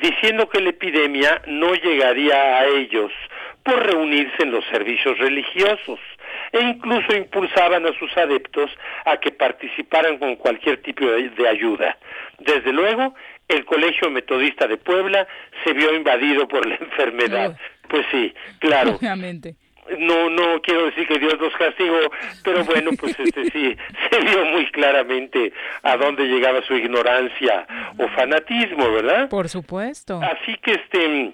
diciendo 0.01 0.49
que 0.49 0.61
la 0.61 0.71
epidemia 0.71 1.43
no 1.47 1.75
llegaría 1.75 2.59
a 2.59 2.67
ellos 2.67 3.13
por 3.63 3.85
reunirse 3.87 4.43
en 4.43 4.53
los 4.53 4.65
servicios 4.67 5.19
religiosos 5.19 5.99
e 6.53 6.61
incluso 6.61 7.15
impulsaban 7.15 7.87
a 7.87 7.93
sus 7.99 8.17
adeptos 8.17 8.71
a 9.05 9.19
que 9.19 9.31
participaran 9.31 10.19
con 10.19 10.37
cualquier 10.37 10.83
tipo 10.83 11.05
de, 11.05 11.49
ayuda. 11.49 11.99
Desde 12.39 12.73
luego, 12.73 13.15
el 13.49 13.65
Colegio 13.65 14.11
Metodista 14.11 14.67
de 14.67 14.77
Puebla 14.77 15.27
se 15.65 15.73
vio 15.73 15.95
invadido 15.95 16.49
por 16.49 16.67
la 16.67 16.75
enfermedad. 16.81 17.57
Pues 17.89 18.07
sí, 18.11 18.35
claro 18.59 18.97
Obviamente. 19.01 19.57
No 19.99 20.31
no 20.31 20.61
quiero 20.63 20.87
decir 20.87 21.07
que 21.07 21.19
Dios 21.19 21.39
los 21.41 21.55
castigó, 21.55 21.99
pero 22.45 22.65
bueno, 22.65 22.91
pues 22.99 23.19
este 23.19 23.45
sí 23.51 23.77
se 24.11 24.21
vio 24.21 24.45
muy 24.47 24.67
claramente 24.71 25.53
a 25.83 25.97
dónde 25.97 26.25
llegaba 26.27 26.63
su 26.63 26.75
ignorancia 26.75 27.67
o 27.99 28.09
fanatismo, 28.09 28.91
¿verdad? 28.93 29.29
Por 29.29 29.49
supuesto. 29.49 30.21
Así 30.23 30.57
que 30.63 30.73
este 30.73 31.33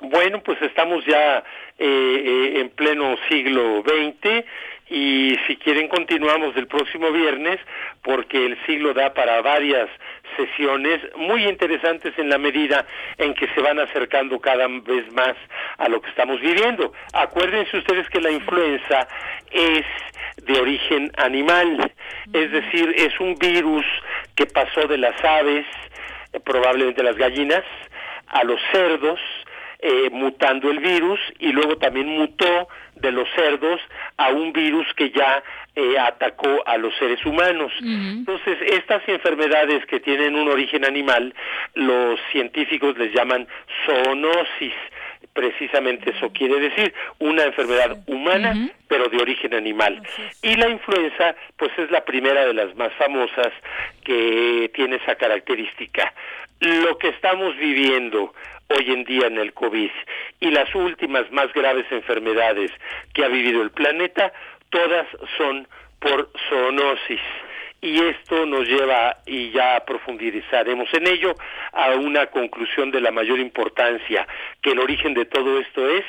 bueno, 0.00 0.42
pues 0.42 0.60
estamos 0.62 1.04
ya 1.06 1.38
eh, 1.78 1.86
eh, 1.86 2.60
en 2.60 2.68
pleno 2.70 3.16
siglo 3.28 3.82
XX 3.82 4.44
y 4.88 5.36
si 5.46 5.56
quieren 5.56 5.88
continuamos 5.88 6.56
el 6.56 6.66
próximo 6.66 7.10
viernes 7.10 7.58
porque 8.02 8.44
el 8.44 8.58
siglo 8.66 8.92
da 8.92 9.14
para 9.14 9.40
varias 9.40 9.88
sesiones 10.36 11.00
muy 11.16 11.44
interesantes 11.46 12.12
en 12.18 12.28
la 12.28 12.38
medida 12.38 12.86
en 13.18 13.34
que 13.34 13.48
se 13.54 13.60
van 13.60 13.78
acercando 13.78 14.40
cada 14.40 14.66
vez 14.68 15.10
más 15.12 15.34
a 15.78 15.88
lo 15.88 16.02
que 16.02 16.10
estamos 16.10 16.40
viviendo. 16.40 16.92
Acuérdense 17.12 17.78
ustedes 17.78 18.08
que 18.10 18.20
la 18.20 18.30
influenza 18.30 19.08
es 19.50 19.86
de 20.44 20.60
origen 20.60 21.10
animal, 21.16 21.92
es 22.32 22.50
decir, 22.50 22.94
es 22.96 23.18
un 23.20 23.36
virus 23.36 23.84
que 24.34 24.46
pasó 24.46 24.86
de 24.86 24.98
las 24.98 25.24
aves, 25.24 25.64
eh, 26.32 26.40
probablemente 26.40 27.02
las 27.02 27.16
gallinas, 27.16 27.64
a 28.26 28.42
los 28.44 28.60
cerdos, 28.72 29.20
eh, 29.86 30.08
mutando 30.10 30.70
el 30.70 30.78
virus 30.78 31.20
y 31.38 31.52
luego 31.52 31.76
también 31.76 32.06
mutó 32.06 32.68
de 32.94 33.12
los 33.12 33.28
cerdos 33.36 33.78
a 34.16 34.30
un 34.30 34.50
virus 34.50 34.86
que 34.94 35.10
ya 35.10 35.42
eh, 35.76 35.98
atacó 35.98 36.62
a 36.64 36.78
los 36.78 36.96
seres 36.96 37.22
humanos. 37.26 37.70
Entonces, 37.82 38.56
estas 38.62 39.06
enfermedades 39.06 39.84
que 39.84 40.00
tienen 40.00 40.36
un 40.36 40.48
origen 40.48 40.86
animal, 40.86 41.34
los 41.74 42.18
científicos 42.32 42.96
les 42.96 43.12
llaman 43.12 43.46
zoonosis. 43.84 44.72
Precisamente 45.34 46.12
eso 46.16 46.32
quiere 46.32 46.60
decir 46.60 46.94
una 47.18 47.44
enfermedad 47.44 47.98
humana, 48.06 48.70
pero 48.88 49.08
de 49.08 49.18
origen 49.18 49.52
animal. 49.52 50.00
Y 50.40 50.56
la 50.56 50.70
influenza, 50.70 51.36
pues 51.58 51.72
es 51.76 51.90
la 51.90 52.06
primera 52.06 52.46
de 52.46 52.54
las 52.54 52.74
más 52.76 52.92
famosas 52.94 53.52
que 54.02 54.70
tiene 54.74 54.96
esa 54.96 55.16
característica. 55.16 56.14
Lo 56.60 56.96
que 56.96 57.08
estamos 57.08 57.54
viviendo 57.58 58.32
hoy 58.68 58.92
en 58.92 59.04
día 59.04 59.26
en 59.26 59.38
el 59.38 59.52
COVID 59.52 59.90
y 60.40 60.50
las 60.50 60.74
últimas 60.74 61.30
más 61.30 61.52
graves 61.52 61.86
enfermedades 61.90 62.70
que 63.12 63.24
ha 63.24 63.28
vivido 63.28 63.62
el 63.62 63.70
planeta, 63.70 64.32
todas 64.70 65.06
son 65.36 65.68
por 66.00 66.30
zoonosis. 66.48 67.20
y 67.80 68.00
esto 68.00 68.46
nos 68.46 68.66
lleva, 68.66 69.18
y 69.26 69.50
ya 69.50 69.84
profundizaremos 69.84 70.88
en 70.94 71.06
ello, 71.06 71.34
a 71.72 71.90
una 71.90 72.26
conclusión 72.28 72.90
de 72.90 73.02
la 73.02 73.10
mayor 73.10 73.38
importancia, 73.38 74.26
que 74.62 74.70
el 74.70 74.78
origen 74.78 75.12
de 75.12 75.26
todo 75.26 75.60
esto 75.60 75.86
es 75.90 76.04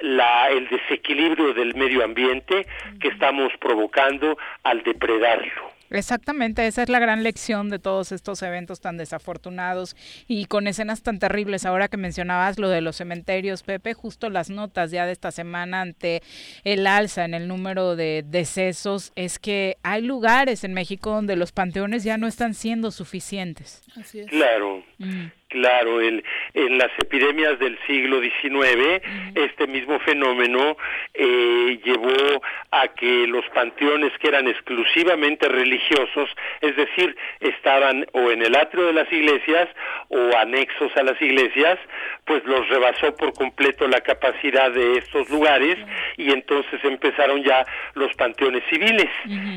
la, 0.00 0.48
el 0.50 0.68
desequilibrio 0.68 1.54
del 1.54 1.74
medio 1.76 2.04
ambiente 2.04 2.66
que 3.00 3.08
estamos 3.08 3.52
provocando 3.58 4.36
al 4.64 4.82
depredarlo. 4.82 5.73
Exactamente, 5.94 6.66
esa 6.66 6.82
es 6.82 6.88
la 6.88 6.98
gran 6.98 7.22
lección 7.22 7.70
de 7.70 7.78
todos 7.78 8.12
estos 8.12 8.42
eventos 8.42 8.80
tan 8.80 8.96
desafortunados 8.96 9.96
y 10.26 10.46
con 10.46 10.66
escenas 10.66 11.02
tan 11.02 11.18
terribles. 11.18 11.64
Ahora 11.64 11.88
que 11.88 11.96
mencionabas 11.96 12.58
lo 12.58 12.68
de 12.68 12.80
los 12.80 12.96
cementerios, 12.96 13.62
Pepe, 13.62 13.94
justo 13.94 14.28
las 14.30 14.50
notas 14.50 14.90
ya 14.90 15.06
de 15.06 15.12
esta 15.12 15.30
semana 15.30 15.82
ante 15.82 16.22
el 16.64 16.86
alza 16.86 17.24
en 17.24 17.34
el 17.34 17.48
número 17.48 17.96
de 17.96 18.24
decesos 18.26 19.12
es 19.14 19.38
que 19.38 19.76
hay 19.82 20.02
lugares 20.02 20.64
en 20.64 20.74
México 20.74 21.10
donde 21.10 21.36
los 21.36 21.52
panteones 21.52 22.04
ya 22.04 22.18
no 22.18 22.26
están 22.26 22.54
siendo 22.54 22.90
suficientes. 22.90 23.82
Así 23.96 24.20
es. 24.20 24.26
Claro. 24.26 24.82
Mm. 24.98 25.26
Claro, 25.48 26.00
el- 26.00 26.24
en 26.54 26.78
las 26.78 26.90
epidemias 26.98 27.58
del 27.60 27.78
siglo 27.86 28.20
XIX, 28.20 29.00
este 29.36 29.66
mismo 29.68 30.00
fenómeno 30.00 30.76
eh, 31.12 31.78
llevó 31.84 32.42
a 32.72 32.88
que 32.88 33.26
los 33.28 33.44
panteones 33.50 34.10
que 34.18 34.28
eran 34.28 34.48
exclusivamente 34.48 35.48
religiosos, 35.48 36.28
es 36.60 36.74
decir, 36.76 37.16
estaban 37.40 38.04
o 38.12 38.30
en 38.32 38.42
el 38.42 38.56
atrio 38.56 38.86
de 38.86 38.94
las 38.94 39.12
iglesias 39.12 39.68
o 40.08 40.36
anexos 40.38 40.90
a 40.96 41.02
las 41.04 41.20
iglesias, 41.22 41.78
pues 42.24 42.42
los 42.46 42.68
rebasó 42.68 43.14
por 43.14 43.32
completo 43.34 43.86
la 43.86 44.00
capacidad 44.00 44.72
de 44.72 44.98
estos 44.98 45.28
lugares 45.30 45.76
y 46.16 46.32
entonces 46.32 46.80
empezaron 46.82 47.44
ya 47.44 47.64
los 47.94 48.12
panteones 48.14 48.64
civiles, 48.70 49.08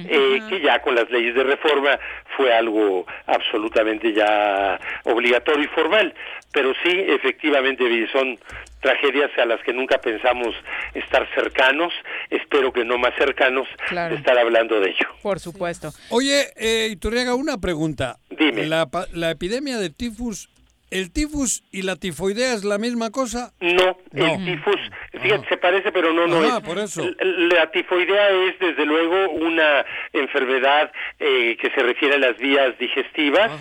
eh, 0.10 0.42
que 0.50 0.60
ya 0.62 0.80
con 0.80 0.94
las 0.96 1.10
leyes 1.10 1.34
de 1.34 1.44
reforma 1.44 1.98
fue 2.36 2.54
algo 2.54 3.08
absolutamente 3.26 4.14
ya 4.14 4.80
obligatorio 5.06 5.64
y 5.64 5.68
formal. 5.78 6.14
Pero 6.52 6.74
sí, 6.84 6.90
efectivamente, 6.92 7.84
son 8.12 8.40
tragedias 8.82 9.30
a 9.38 9.46
las 9.46 9.62
que 9.64 9.74
nunca 9.74 10.00
pensamos 10.00 10.56
estar 10.96 11.28
cercanos, 11.36 11.94
espero 12.30 12.72
que 12.74 12.84
no 12.84 12.98
más 12.98 13.14
cercanos, 13.18 13.68
Claro. 13.90 14.14
de 14.14 14.20
estar 14.20 14.38
hablando 14.38 14.80
de 14.80 14.90
ello. 14.90 15.08
Por 15.22 15.40
supuesto. 15.40 15.92
Oye, 16.10 16.46
eh, 16.56 16.88
Iturriaga, 16.92 17.36
una 17.36 17.58
pregunta. 17.60 18.18
Dime. 18.30 18.66
La, 18.66 18.88
pa- 18.88 19.08
la 19.14 19.30
epidemia 19.32 19.78
de 19.78 19.90
tifus, 19.90 20.50
¿el 20.92 21.12
tifus 21.12 21.64
y 21.72 21.82
la 21.82 21.96
tifoidea 21.96 22.54
es 22.54 22.64
la 22.64 22.78
misma 22.78 23.10
cosa? 23.12 23.52
No, 23.60 23.98
No. 24.12 24.26
el 24.36 24.46
tifus, 24.46 24.80
fíjate, 25.22 25.48
se 25.50 25.58
parece, 25.58 25.92
pero 25.92 26.14
no, 26.14 26.28
no 26.28 26.40
Ajá, 26.40 26.58
es. 26.58 26.64
por 26.64 26.78
eso. 26.80 27.04
La 27.20 27.70
tifoidea 27.72 28.30
es, 28.30 28.60
desde 28.60 28.86
luego, 28.86 29.32
una 29.32 29.86
enfermedad 30.14 30.92
eh, 31.20 31.58
que 31.62 31.70
se 31.72 31.82
refiere 31.84 32.16
a 32.16 32.20
las 32.20 32.38
vías 32.38 32.78
digestivas, 32.80 33.52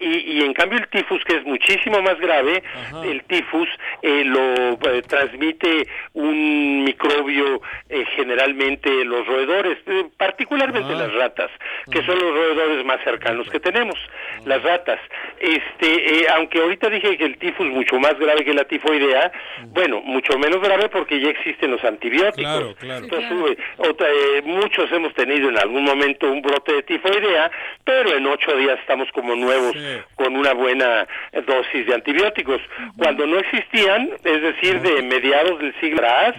y, 0.00 0.08
y 0.38 0.42
en 0.42 0.52
cambio 0.54 0.78
el 0.78 0.88
tifus, 0.88 1.22
que 1.24 1.36
es 1.36 1.44
muchísimo 1.44 2.02
más 2.02 2.18
grave, 2.18 2.62
el 3.04 3.22
tifus 3.24 3.68
eh, 4.02 4.24
lo 4.24 4.72
eh, 4.90 5.02
transmite 5.06 5.86
un 6.14 6.84
microbio, 6.84 7.60
eh, 7.88 8.04
generalmente 8.16 9.04
los 9.04 9.26
roedores, 9.26 9.78
eh, 9.86 10.06
particularmente 10.16 10.92
las 10.94 11.12
ratas, 11.14 11.50
que 11.90 12.04
son 12.04 12.18
los 12.18 12.32
roedores 12.34 12.84
más 12.84 13.02
cercanos 13.04 13.48
que 13.50 13.60
tenemos, 13.60 13.96
las 14.44 14.62
ratas. 14.62 14.98
Este, 15.40 16.26
aunque 16.34 16.60
ahorita 16.72 16.90
dije 16.90 17.16
que 17.16 17.24
el 17.24 17.38
tifus 17.38 17.66
es 17.66 17.72
mucho 17.72 17.98
más 17.98 18.18
grave 18.18 18.44
que 18.44 18.54
la 18.54 18.64
tifoidea, 18.64 19.32
bueno, 19.68 20.00
mucho 20.02 20.38
menos 20.38 20.60
grave 20.60 20.88
porque 20.88 21.20
ya 21.20 21.30
existen 21.30 21.70
los 21.70 21.84
antibióticos. 21.84 22.34
Claro, 22.36 22.74
claro. 22.78 23.04
Entonces, 23.04 23.32
eh, 23.50 23.62
otra, 23.78 24.08
eh, 24.08 24.42
muchos 24.44 24.90
hemos 24.92 25.14
tenido 25.14 25.48
en 25.48 25.58
algún 25.58 25.84
momento 25.84 26.30
un 26.30 26.42
brote 26.42 26.72
de 26.72 26.82
tifoidea, 26.82 27.50
pero 27.84 28.16
en 28.16 28.26
ocho 28.26 28.56
días 28.56 28.78
estamos 28.80 29.10
como 29.12 29.34
nuevos 29.34 29.74
con 30.14 30.36
una 30.36 30.52
buena 30.52 31.06
dosis 31.46 31.86
de 31.86 31.94
antibióticos. 31.94 32.60
Cuando 32.96 33.26
no 33.26 33.38
existían, 33.38 34.10
es 34.24 34.42
decir, 34.42 34.80
de 34.80 35.02
mediados 35.02 35.58
del 35.60 35.74
siglo 35.80 36.02
atrás, 36.02 36.34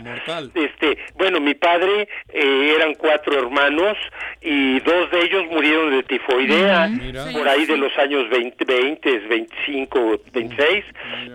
este, 0.55 0.97
bueno, 1.15 1.39
mi 1.39 1.53
padre 1.53 2.07
eh, 2.29 2.75
eran 2.75 2.93
cuatro 2.95 3.37
hermanos 3.37 3.97
y 4.41 4.79
dos 4.81 5.11
de 5.11 5.21
ellos 5.21 5.45
murieron 5.51 5.91
de 5.91 6.03
tifoidea 6.03 6.87
Mira. 6.87 7.25
por 7.31 7.47
ahí 7.47 7.65
de 7.65 7.77
los 7.77 7.97
años 7.97 8.29
20, 8.29 8.65
20 8.65 9.19
25, 9.19 10.21
26. 10.31 10.85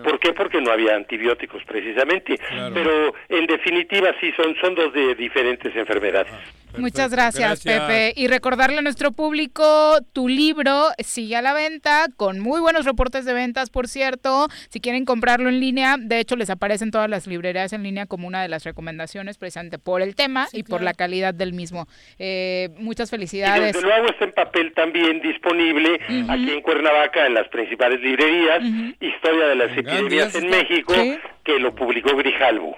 ¿Por 0.03 0.19
qué? 0.19 0.33
Porque 0.33 0.61
no 0.61 0.71
había 0.71 0.95
antibióticos 0.95 1.63
precisamente. 1.65 2.37
Claro. 2.37 2.73
Pero 2.73 3.13
en 3.29 3.45
definitiva 3.45 4.13
sí 4.19 4.31
son 4.35 4.55
son 4.61 4.75
dos 4.75 4.93
de 4.93 5.15
diferentes 5.15 5.75
enfermedades. 5.75 6.33
Muchas 6.77 7.11
gracias, 7.11 7.63
Gracias. 7.63 7.81
Pepe. 7.81 8.13
Y 8.15 8.27
recordarle 8.27 8.77
a 8.77 8.81
nuestro 8.81 9.11
público, 9.11 9.97
tu 10.13 10.27
libro 10.27 10.87
sigue 10.99 11.35
a 11.35 11.41
la 11.41 11.53
venta, 11.53 12.05
con 12.15 12.39
muy 12.39 12.61
buenos 12.61 12.85
reportes 12.85 13.25
de 13.25 13.33
ventas, 13.33 13.69
por 13.69 13.87
cierto. 13.87 14.47
Si 14.69 14.79
quieren 14.79 15.03
comprarlo 15.05 15.49
en 15.49 15.59
línea, 15.59 15.95
de 15.99 16.19
hecho 16.19 16.35
les 16.35 16.49
aparecen 16.49 16.91
todas 16.91 17.09
las 17.09 17.27
librerías 17.27 17.73
en 17.73 17.83
línea 17.83 18.05
como 18.05 18.27
una 18.27 18.41
de 18.41 18.47
las 18.49 18.63
recomendaciones, 18.63 19.37
precisamente 19.37 19.79
por 19.79 20.01
el 20.01 20.15
tema 20.15 20.47
y 20.53 20.63
por 20.63 20.81
la 20.81 20.93
calidad 20.93 21.33
del 21.33 21.53
mismo. 21.53 21.87
Eh, 22.17 22.69
muchas 22.77 23.09
Y 23.09 23.11
felicidades. 23.11 23.73
desde 23.73 23.81
luego 23.85 24.09
está 24.09 24.25
en 24.25 24.31
papel 24.33 24.73
también 24.73 25.21
disponible 25.21 25.99
aquí 26.29 26.51
en 26.51 26.61
Cuernavaca 26.61 27.25
en 27.25 27.33
las 27.33 27.47
principales 27.49 27.99
librerías. 28.01 28.61
Historia 28.99 29.47
de 29.47 29.55
las 29.55 29.71
epidemias 29.77 30.35
en 30.35 30.49
México, 30.49 30.93
Sí. 30.93 31.17
que 31.43 31.59
lo 31.59 31.73
publicó 31.73 32.15
Grijalvo. 32.15 32.77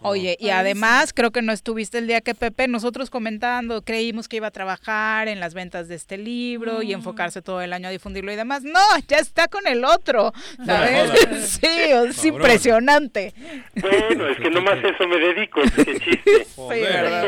Oye, 0.00 0.36
y 0.38 0.50
además 0.50 1.12
creo 1.12 1.30
que 1.32 1.42
no 1.42 1.52
estuviste 1.52 1.98
el 1.98 2.06
día 2.06 2.20
que 2.20 2.34
Pepe, 2.34 2.68
nosotros 2.68 3.10
comentando, 3.10 3.82
creímos 3.82 4.28
que 4.28 4.36
iba 4.36 4.46
a 4.46 4.50
trabajar 4.52 5.26
en 5.28 5.40
las 5.40 5.54
ventas 5.54 5.88
de 5.88 5.96
este 5.96 6.16
libro 6.18 6.82
y 6.82 6.92
enfocarse 6.92 7.42
todo 7.42 7.60
el 7.62 7.72
año 7.72 7.88
a 7.88 7.90
difundirlo 7.90 8.30
y 8.32 8.36
demás. 8.36 8.62
No, 8.62 8.78
ya 9.08 9.18
está 9.18 9.48
con 9.48 9.66
el 9.66 9.84
otro, 9.84 10.32
¿sabes? 10.64 11.10
sí, 11.60 11.66
es 11.66 12.16
Cabrón. 12.16 12.26
impresionante. 12.34 13.34
Bueno, 13.74 14.28
es 14.28 14.36
que 14.38 14.50
nomás 14.50 14.78
eso 14.84 15.06
me 15.08 15.16
dedico, 15.18 15.60
qué 15.76 15.84
chiste. 15.98 16.46
Sí, 16.68 16.80
¿verdad? 16.80 17.24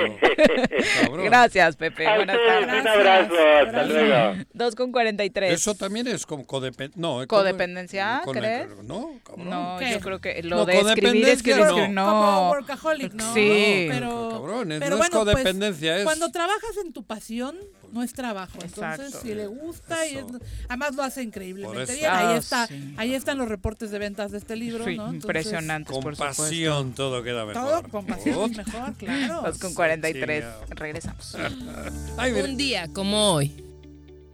Gracias, 1.24 1.76
Pepe. 1.76 2.06
A 2.06 2.16
Buenas 2.16 2.36
tardes. 2.46 2.80
un 2.82 2.88
abrazo, 2.88 3.34
hasta 3.66 3.84
luego. 3.84 4.34
2 4.52 4.74
con 4.74 4.92
43. 4.92 5.52
Eso 5.54 5.74
también 5.74 6.06
es 6.08 6.26
como 6.26 6.44
codependencia. 6.46 7.00
No, 7.00 7.22
es 7.22 7.28
¿Codependencia, 7.28 8.20
con- 8.24 8.36
crees? 8.36 8.68
No, 8.82 9.10
No, 9.36 9.76
¿Qué? 9.78 9.92
yo 9.92 10.00
creo 10.00 10.20
que 10.20 10.42
lo 10.42 10.56
No, 10.56 10.66
de 10.66 10.78
escribir 10.80 11.28
es 11.28 11.42
que 11.42 11.52
codependencia 11.52 11.72
escribir 11.72 11.90
no. 11.90 12.50
no. 12.50 12.59
Workaholic, 12.60 13.12
¿no? 13.14 13.34
Sí. 13.34 13.86
pero, 13.88 14.28
cabrón, 14.30 14.72
es- 14.72 14.78
pero 14.80 14.96
no 14.96 15.02
es 15.02 15.10
bueno, 15.10 15.24
pues, 15.24 15.34
codependencia, 15.34 15.98
es- 15.98 16.04
cuando 16.04 16.30
trabajas 16.30 16.70
en 16.84 16.92
tu 16.92 17.02
pasión, 17.02 17.56
no 17.92 18.02
es 18.02 18.12
trabajo. 18.12 18.58
Entonces, 18.62 19.06
Exacto. 19.06 19.20
si 19.26 19.34
le 19.34 19.46
gusta, 19.48 20.06
y 20.06 20.16
es- 20.16 20.24
además 20.68 20.94
lo 20.94 21.02
hace 21.02 21.22
increíblemente 21.22 21.94
bien. 21.94 22.06
Ahí, 22.10 22.34
Ah, 22.34 22.36
está, 22.36 22.66
sí. 22.68 22.94
ahí 22.96 23.14
están 23.14 23.38
los 23.38 23.48
reportes 23.48 23.90
de 23.90 23.98
ventas 23.98 24.30
de 24.30 24.38
este 24.38 24.54
libro, 24.56 24.84
Sí, 24.84 24.96
¿no? 24.96 25.04
Entonces, 25.06 25.24
impresionantes, 25.24 25.92
Con 25.92 26.02
por 26.02 26.16
pasión 26.16 26.92
todo 26.94 27.22
queda 27.22 27.44
mejor. 27.46 27.62
Todo 27.82 27.90
con 27.90 28.06
pasión 28.06 28.50
es 28.50 28.56
Ot- 28.58 28.64
mejor, 28.64 28.94
claro. 28.94 29.42
2 29.46 29.58
con 29.58 29.74
43. 29.74 30.44
Sí, 30.68 30.74
Regresamos. 30.74 31.34
Ay. 32.16 32.32
Un 32.32 32.56
día 32.56 32.88
como 32.92 33.32
hoy. 33.32 33.64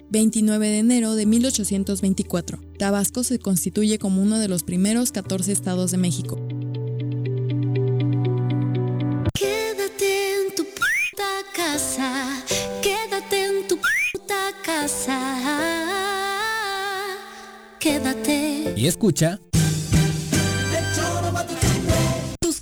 29 0.08 0.68
de 0.68 0.78
enero 0.78 1.14
de 1.16 1.26
1824. 1.26 2.60
Tabasco 2.78 3.24
se 3.24 3.38
constituye 3.40 3.98
como 3.98 4.22
uno 4.22 4.38
de 4.38 4.46
los 4.48 4.62
primeros 4.62 5.10
14 5.10 5.50
estados 5.50 5.90
de 5.90 5.96
México. 5.98 6.38
Quédate 12.82 13.46
en 13.46 13.66
tu 13.66 13.76
puta 13.76 14.52
casa. 14.64 15.18
Quédate. 17.80 18.72
Y 18.76 18.86
escucha. 18.86 19.40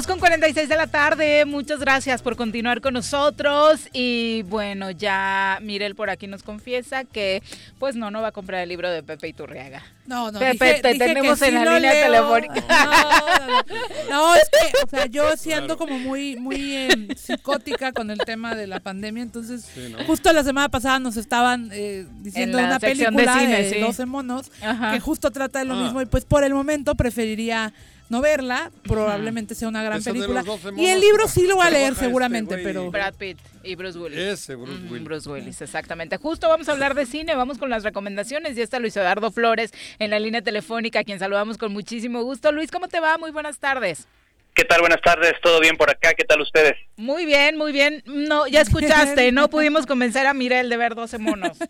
Dos 0.00 0.06
con 0.06 0.18
46 0.18 0.66
de 0.66 0.76
la 0.78 0.86
tarde, 0.86 1.44
muchas 1.44 1.78
gracias 1.78 2.22
por 2.22 2.34
continuar 2.34 2.80
con 2.80 2.94
nosotros 2.94 3.80
y 3.92 4.40
bueno, 4.44 4.90
ya 4.92 5.58
Mirel 5.60 5.94
por 5.94 6.08
aquí 6.08 6.26
nos 6.26 6.42
confiesa 6.42 7.04
que 7.04 7.42
pues 7.78 7.96
no, 7.96 8.10
no 8.10 8.22
va 8.22 8.28
a 8.28 8.32
comprar 8.32 8.62
el 8.62 8.70
libro 8.70 8.90
de 8.90 9.02
Pepe 9.02 9.28
Iturriaga. 9.28 9.82
No, 10.06 10.32
no, 10.32 10.38
Pepe, 10.38 10.64
dije- 10.76 10.80
te 10.80 10.92
dije 10.94 11.04
tenemos 11.06 11.38
que 11.38 11.44
en 11.44 11.50
sí 11.50 11.54
la 11.54 11.64
lo 11.66 11.74
línea 11.74 11.92
leo. 11.92 12.04
telefónica. 12.32 12.64
No, 12.66 13.46
no, 13.46 13.46
no. 13.46 14.10
No, 14.10 14.34
es 14.36 14.48
que, 14.48 14.78
o 14.84 14.88
sea, 14.88 15.04
yo 15.04 15.36
sí 15.36 15.52
ando 15.52 15.76
como 15.76 15.98
muy, 15.98 16.36
muy 16.36 16.74
eh, 16.76 17.08
psicótica 17.14 17.92
con 17.92 18.10
el 18.10 18.18
tema 18.20 18.54
de 18.54 18.66
la 18.68 18.80
pandemia, 18.80 19.22
entonces 19.22 19.68
Sí, 19.74 19.92
¿no? 19.92 20.02
justo 20.06 20.32
la 20.32 20.44
semana 20.44 20.70
pasada 20.70 20.98
nos 20.98 21.18
estaban 21.18 21.68
eh, 21.74 22.06
diciendo 22.22 22.56
En 22.56 22.64
la 22.64 22.70
una 22.70 22.80
sección 22.80 23.14
de 23.16 23.24
película 23.24 23.40
cine, 23.46 23.62
de, 23.64 23.70
sí. 23.74 23.80
12 23.80 24.06
monos 24.06 24.50
Ajá. 24.62 24.92
que 24.92 25.00
justo 25.00 25.30
trata 25.30 25.58
de 25.58 25.66
lo 25.66 25.74
Ah. 25.74 25.82
mismo 25.82 26.00
y 26.00 26.06
pues 26.06 26.24
por 26.24 26.42
el 26.42 26.54
momento 26.54 26.94
preferiría 26.94 27.74
no 28.10 28.20
verla, 28.20 28.70
probablemente 28.82 29.54
sea 29.54 29.68
una 29.68 29.82
gran 29.82 30.00
Esa 30.00 30.12
de 30.12 30.18
los 30.18 30.26
película. 30.26 30.42
12 30.42 30.80
Y 30.82 30.86
el 30.86 30.98
monos 30.98 31.04
libro 31.04 31.28
sí 31.28 31.46
lo 31.46 31.56
voy 31.56 31.66
a 31.66 31.70
leer 31.70 31.80
trabaja 31.80 31.92
este 31.92 32.04
seguramente, 32.04 32.54
güey. 32.54 32.64
pero 32.64 32.90
Brad 32.90 33.14
Pitt 33.14 33.38
y 33.62 33.76
Bruce 33.76 33.98
Willis. 33.98 34.18
Ese 34.18 34.56
Bruce 34.56 34.82
Willis. 34.90 35.04
Bruce 35.04 35.28
Willis, 35.30 35.62
exactamente. 35.62 36.16
Justo 36.16 36.48
vamos 36.48 36.68
a 36.68 36.72
hablar 36.72 36.94
de 36.94 37.06
cine, 37.06 37.36
vamos 37.36 37.56
con 37.56 37.70
las 37.70 37.84
recomendaciones. 37.84 38.56
Ya 38.56 38.64
está 38.64 38.80
Luis 38.80 38.96
Eduardo 38.96 39.30
Flores 39.30 39.70
en 40.00 40.10
la 40.10 40.18
línea 40.18 40.42
telefónica, 40.42 40.98
a 40.98 41.04
quien 41.04 41.20
saludamos 41.20 41.56
con 41.56 41.72
muchísimo 41.72 42.22
gusto. 42.24 42.50
Luis, 42.50 42.70
¿cómo 42.70 42.88
te 42.88 42.98
va? 42.98 43.16
Muy 43.16 43.30
buenas 43.30 43.58
tardes. 43.60 44.08
¿Qué 44.54 44.64
tal? 44.64 44.80
Buenas 44.80 45.00
tardes, 45.00 45.34
¿todo 45.40 45.60
bien 45.60 45.76
por 45.76 45.88
acá? 45.88 46.12
¿Qué 46.14 46.24
tal 46.24 46.40
ustedes? 46.40 46.74
Muy 46.96 47.24
bien, 47.24 47.56
muy 47.56 47.70
bien. 47.70 48.02
No, 48.06 48.48
ya 48.48 48.60
escuchaste, 48.60 49.30
no 49.30 49.48
pudimos 49.48 49.86
convencer 49.86 50.26
a 50.26 50.34
Mirel 50.34 50.68
de 50.68 50.76
ver 50.76 50.96
12 50.96 51.18
monos. 51.18 51.56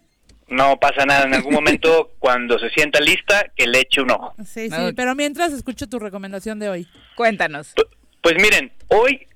No 0.50 0.78
pasa 0.78 1.06
nada, 1.06 1.24
en 1.24 1.34
algún 1.34 1.54
momento 1.54 2.12
cuando 2.18 2.58
se 2.58 2.68
sienta 2.70 3.00
lista, 3.00 3.46
que 3.56 3.66
le 3.66 3.80
eche 3.80 4.02
un 4.02 4.10
ojo. 4.10 4.34
sí, 4.44 4.68
sí, 4.68 4.92
pero 4.94 5.14
mientras 5.14 5.52
escucho 5.52 5.88
tu 5.88 5.98
recomendación 5.98 6.58
de 6.58 6.68
hoy. 6.68 6.88
Cuéntanos. 7.14 7.72
Pues 8.20 8.34
miren, 8.34 8.72
hoy 8.88 9.26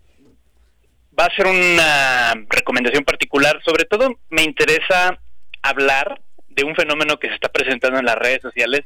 va 1.18 1.26
a 1.26 1.34
ser 1.36 1.46
una 1.46 2.34
recomendación 2.50 3.04
particular, 3.04 3.60
sobre 3.64 3.84
todo 3.84 4.18
me 4.30 4.42
interesa 4.42 5.18
hablar 5.62 6.20
de 6.48 6.64
un 6.64 6.74
fenómeno 6.74 7.18
que 7.18 7.28
se 7.28 7.34
está 7.34 7.48
presentando 7.48 7.98
en 7.98 8.04
las 8.04 8.16
redes 8.16 8.42
sociales, 8.42 8.82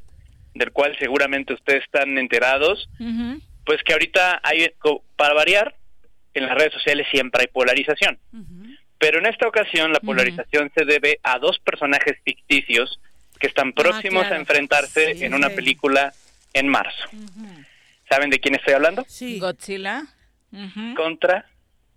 del 0.55 0.73
cual 0.73 0.97
seguramente 0.99 1.55
ustedes 1.55 1.85
están 1.85 2.19
enterados, 2.19 2.89
pues 3.65 3.83
que 3.85 3.93
ahorita 3.93 4.41
hay, 4.43 4.71
para 5.17 5.35
variar, 5.35 5.75
en 6.35 6.47
las 6.47 6.57
redes 6.57 6.73
sociales 6.73 7.07
siempre 7.11 7.43
hay 7.43 7.47
polarización. 7.49 8.19
Pero 8.99 9.19
en 9.19 9.27
esta 9.27 9.47
ocasión 9.47 9.93
la 9.93 10.01
polarización 10.01 10.71
se 10.75 10.85
debe 10.85 11.21
a 11.23 11.39
dos 11.39 11.59
personajes 11.61 12.17
ficticios 12.25 13.01
que 13.39 13.47
están 13.47 13.73
próximos 13.73 14.23
claro. 14.23 14.35
a 14.35 14.39
enfrentarse 14.39 15.15
Sí, 15.15 15.25
en 15.25 15.35
una 15.35 15.49
sí. 15.51 15.55
película 15.55 16.13
en 16.53 16.67
marzo. 16.69 17.09
¿Saben 18.11 18.31
de 18.31 18.41
quién 18.41 18.57
estoy 18.57 18.75
hablando? 18.75 19.05
Sí. 19.09 19.39
Godzilla. 19.39 20.03
Contra 20.97 21.47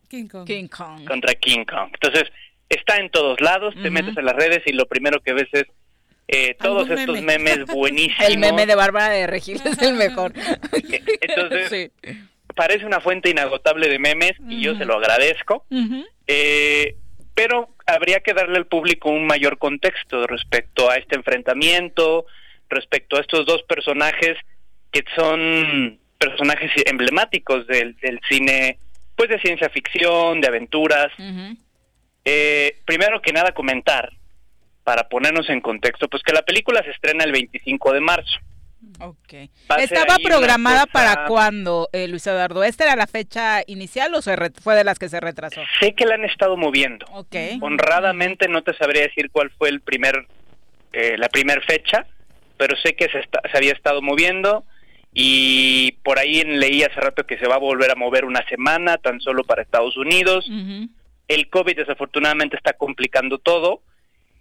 King 0.09 0.27
Kong. 0.27 0.45
King 0.45 0.67
Kong. 0.67 1.05
contra 1.07 1.33
King 1.35 1.63
Kong. 1.65 1.89
Entonces, 1.93 2.25
está 2.69 2.97
en 2.97 3.09
todos 3.09 3.39
lados, 3.41 3.73
te 3.81 3.89
metes 3.89 4.15
en 4.17 4.25
las 4.25 4.35
redes 4.35 4.61
y 4.65 4.73
lo 4.73 4.85
primero 4.87 5.21
que 5.21 5.33
ves 5.33 5.47
es 5.53 5.65
eh, 6.27 6.55
todos 6.61 6.89
estos 6.89 7.21
meme. 7.21 7.39
memes 7.39 7.65
buenísimos. 7.73 8.27
El 8.27 8.37
meme 8.37 8.65
de 8.65 8.75
Bárbara 8.75 9.09
de 9.09 9.25
Regil 9.25 9.59
es 9.65 9.81
el 9.81 9.93
mejor. 9.95 10.33
Entonces, 11.21 11.91
parece 12.55 12.85
una 12.85 12.99
fuente 12.99 13.29
inagotable 13.29 13.87
de 13.89 13.99
memes 13.99 14.33
y 14.49 14.61
yo 14.61 14.75
se 14.77 14.85
lo 14.85 14.95
agradezco. 14.97 15.65
Eh, 16.27 16.95
pero 17.33 17.69
habría 17.85 18.19
que 18.19 18.33
darle 18.33 18.57
al 18.57 18.67
público 18.67 19.09
un 19.09 19.25
mayor 19.25 19.57
contexto 19.57 20.27
respecto 20.27 20.89
a 20.89 20.95
este 20.95 21.15
enfrentamiento, 21.15 22.25
respecto 22.69 23.17
a 23.17 23.21
estos 23.21 23.45
dos 23.45 23.63
personajes 23.63 24.37
que 24.91 25.03
son 25.15 25.99
personajes 26.17 26.71
emblemáticos 26.85 27.65
del, 27.67 27.95
del 27.97 28.19
cine, 28.29 28.77
pues 29.15 29.29
de 29.29 29.39
ciencia 29.39 29.69
ficción, 29.69 30.41
de 30.41 30.47
aventuras. 30.47 31.11
Eh, 32.23 32.77
primero 32.85 33.21
que 33.21 33.33
nada 33.33 33.53
comentar, 33.53 34.11
para 34.83 35.09
ponernos 35.09 35.49
en 35.49 35.61
contexto, 35.61 36.07
pues 36.07 36.23
que 36.23 36.33
la 36.33 36.43
película 36.43 36.83
se 36.83 36.91
estrena 36.91 37.23
el 37.23 37.31
25 37.31 37.93
de 37.93 38.01
marzo. 38.01 38.39
Ok. 38.99 39.33
¿Estaba 39.79 40.17
programada 40.23 40.85
para 40.87 41.25
cuándo, 41.27 41.89
eh, 41.93 42.07
Luis 42.07 42.25
Eduardo? 42.27 42.63
¿Esta 42.63 42.83
era 42.85 42.95
la 42.95 43.07
fecha 43.07 43.61
inicial 43.67 44.13
o 44.15 44.21
se 44.21 44.35
fue 44.61 44.75
de 44.75 44.83
las 44.83 44.97
que 44.99 45.09
se 45.09 45.19
retrasó? 45.19 45.61
Sé 45.79 45.93
que 45.93 46.05
la 46.05 46.15
han 46.15 46.25
estado 46.25 46.57
moviendo. 46.57 47.05
Ok. 47.11 47.35
Honradamente 47.61 48.47
no 48.47 48.63
te 48.63 48.73
sabría 48.75 49.03
decir 49.03 49.29
cuál 49.31 49.49
fue 49.51 49.69
el 49.69 49.81
primer, 49.81 50.25
eh, 50.93 51.15
la 51.17 51.29
primer 51.29 51.63
fecha, 51.63 52.05
pero 52.57 52.75
sé 52.77 52.95
que 52.95 53.07
se, 53.09 53.19
está- 53.19 53.41
se 53.51 53.57
había 53.57 53.73
estado 53.73 54.01
moviendo 54.01 54.65
y 55.13 55.93
por 56.03 56.19
ahí 56.19 56.43
leí 56.43 56.83
hace 56.83 56.99
rato 56.99 57.25
que 57.25 57.37
se 57.37 57.47
va 57.47 57.55
a 57.55 57.59
volver 57.59 57.91
a 57.91 57.95
mover 57.95 58.25
una 58.25 58.47
semana, 58.47 58.97
tan 58.97 59.19
solo 59.21 59.43
para 59.43 59.61
Estados 59.61 59.97
Unidos. 59.97 60.47
El 61.27 61.49
COVID 61.49 61.75
desafortunadamente 61.75 62.55
está 62.57 62.73
complicando 62.73 63.37
todo. 63.37 63.81